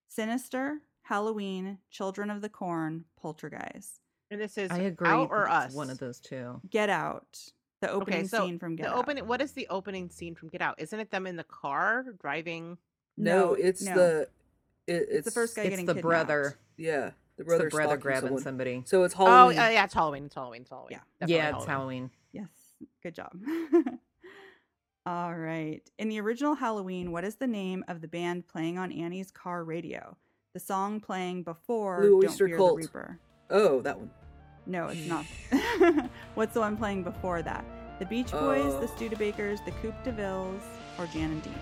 Sinister, 0.07 0.79
Halloween, 1.03 1.77
Children 1.91 2.29
of 2.31 2.41
the 2.41 2.49
Corn, 2.49 3.05
Poltergeist. 3.15 4.01
And 4.31 4.41
this 4.41 4.57
is 4.57 4.71
I 4.71 4.79
agree. 4.79 5.07
out 5.07 5.29
or 5.29 5.47
us. 5.49 5.73
One 5.73 5.89
of 5.89 5.99
those 5.99 6.19
two. 6.19 6.59
Get 6.69 6.89
Out. 6.89 7.37
The 7.81 7.89
opening 7.89 8.27
so 8.27 8.45
scene 8.45 8.59
from 8.59 8.75
Get 8.75 8.83
the 8.83 8.89
Out. 8.89 8.97
opening. 8.97 9.25
What 9.27 9.41
is 9.41 9.53
the 9.53 9.67
opening 9.69 10.09
scene 10.09 10.35
from 10.35 10.49
Get 10.49 10.61
Out? 10.61 10.75
Isn't 10.81 10.99
it 10.99 11.11
them 11.11 11.25
in 11.25 11.35
the 11.37 11.43
car 11.45 12.05
driving? 12.19 12.77
no, 13.17 13.53
it's 13.53 13.83
no. 13.83 13.95
the. 13.95 14.27
It, 14.87 14.93
it's, 14.93 15.11
It's 15.11 15.25
the 15.25 15.31
first 15.31 15.55
guy 15.55 15.61
It's 15.63 15.69
getting 15.69 15.85
the 15.85 15.93
kidnapped. 15.93 16.27
brother. 16.27 16.59
Yeah, 16.77 17.11
the 17.39 17.43
brother. 17.45 17.63
the 17.65 17.69
brother 17.71 17.97
grabbing 17.97 18.27
someone. 18.27 18.43
somebody. 18.43 18.83
So 18.85 19.03
it's 19.03 19.15
Oh, 19.17 19.25
Halloween. 19.25 19.57
uh, 19.59 19.69
yeah, 19.69 19.83
it's 19.85 19.93
Halloween. 19.95 20.25
It's 20.25 20.35
Halloween. 20.35 20.61
It's 20.61 20.69
Halloween. 20.69 20.91
Yeah. 20.91 20.99
Definitely 21.19 21.35
yeah, 21.35 21.55
it's 21.57 21.65
Halloween. 21.65 22.11
Yes, 22.31 22.49
good 23.01 23.15
job. 23.15 23.31
All 25.05 25.33
right. 25.35 25.81
In 25.97 26.09
the 26.09 26.19
original 26.21 26.53
Halloween, 26.55 27.11
what 27.11 27.23
is 27.23 27.35
the 27.35 27.47
name 27.47 27.83
of 27.87 28.01
the 28.01 28.07
band 28.07 28.47
playing 28.47 28.77
on 28.77 28.91
Annie's 28.91 29.31
car 29.31 29.63
radio? 29.63 30.15
The 30.53 30.59
song 30.59 30.99
playing 30.99 31.43
before 31.43 31.99
Blue 32.01 32.21
Don't 32.21 32.29
Oyster 32.29 32.47
Fear 32.47 32.57
Cult. 32.57 32.71
the 32.75 32.77
Reaper. 32.87 33.19
Oh, 33.49 33.81
that 33.81 33.97
one. 33.97 34.11
No, 34.65 34.87
it's 34.87 35.07
not. 35.07 35.25
What's 36.35 36.53
the 36.53 36.59
one 36.59 36.77
playing 36.77 37.03
before 37.03 37.41
that? 37.41 37.65
The 37.99 38.05
Beach 38.05 38.31
Boys, 38.31 38.73
Uh. 38.75 38.79
the 38.81 38.87
Studebakers, 38.87 39.63
the 39.65 39.71
Coupe 39.71 40.03
de 40.03 40.11
Villes, 40.11 40.61
or 40.99 41.07
Jan 41.07 41.31
and 41.31 41.41
Dean? 41.43 41.53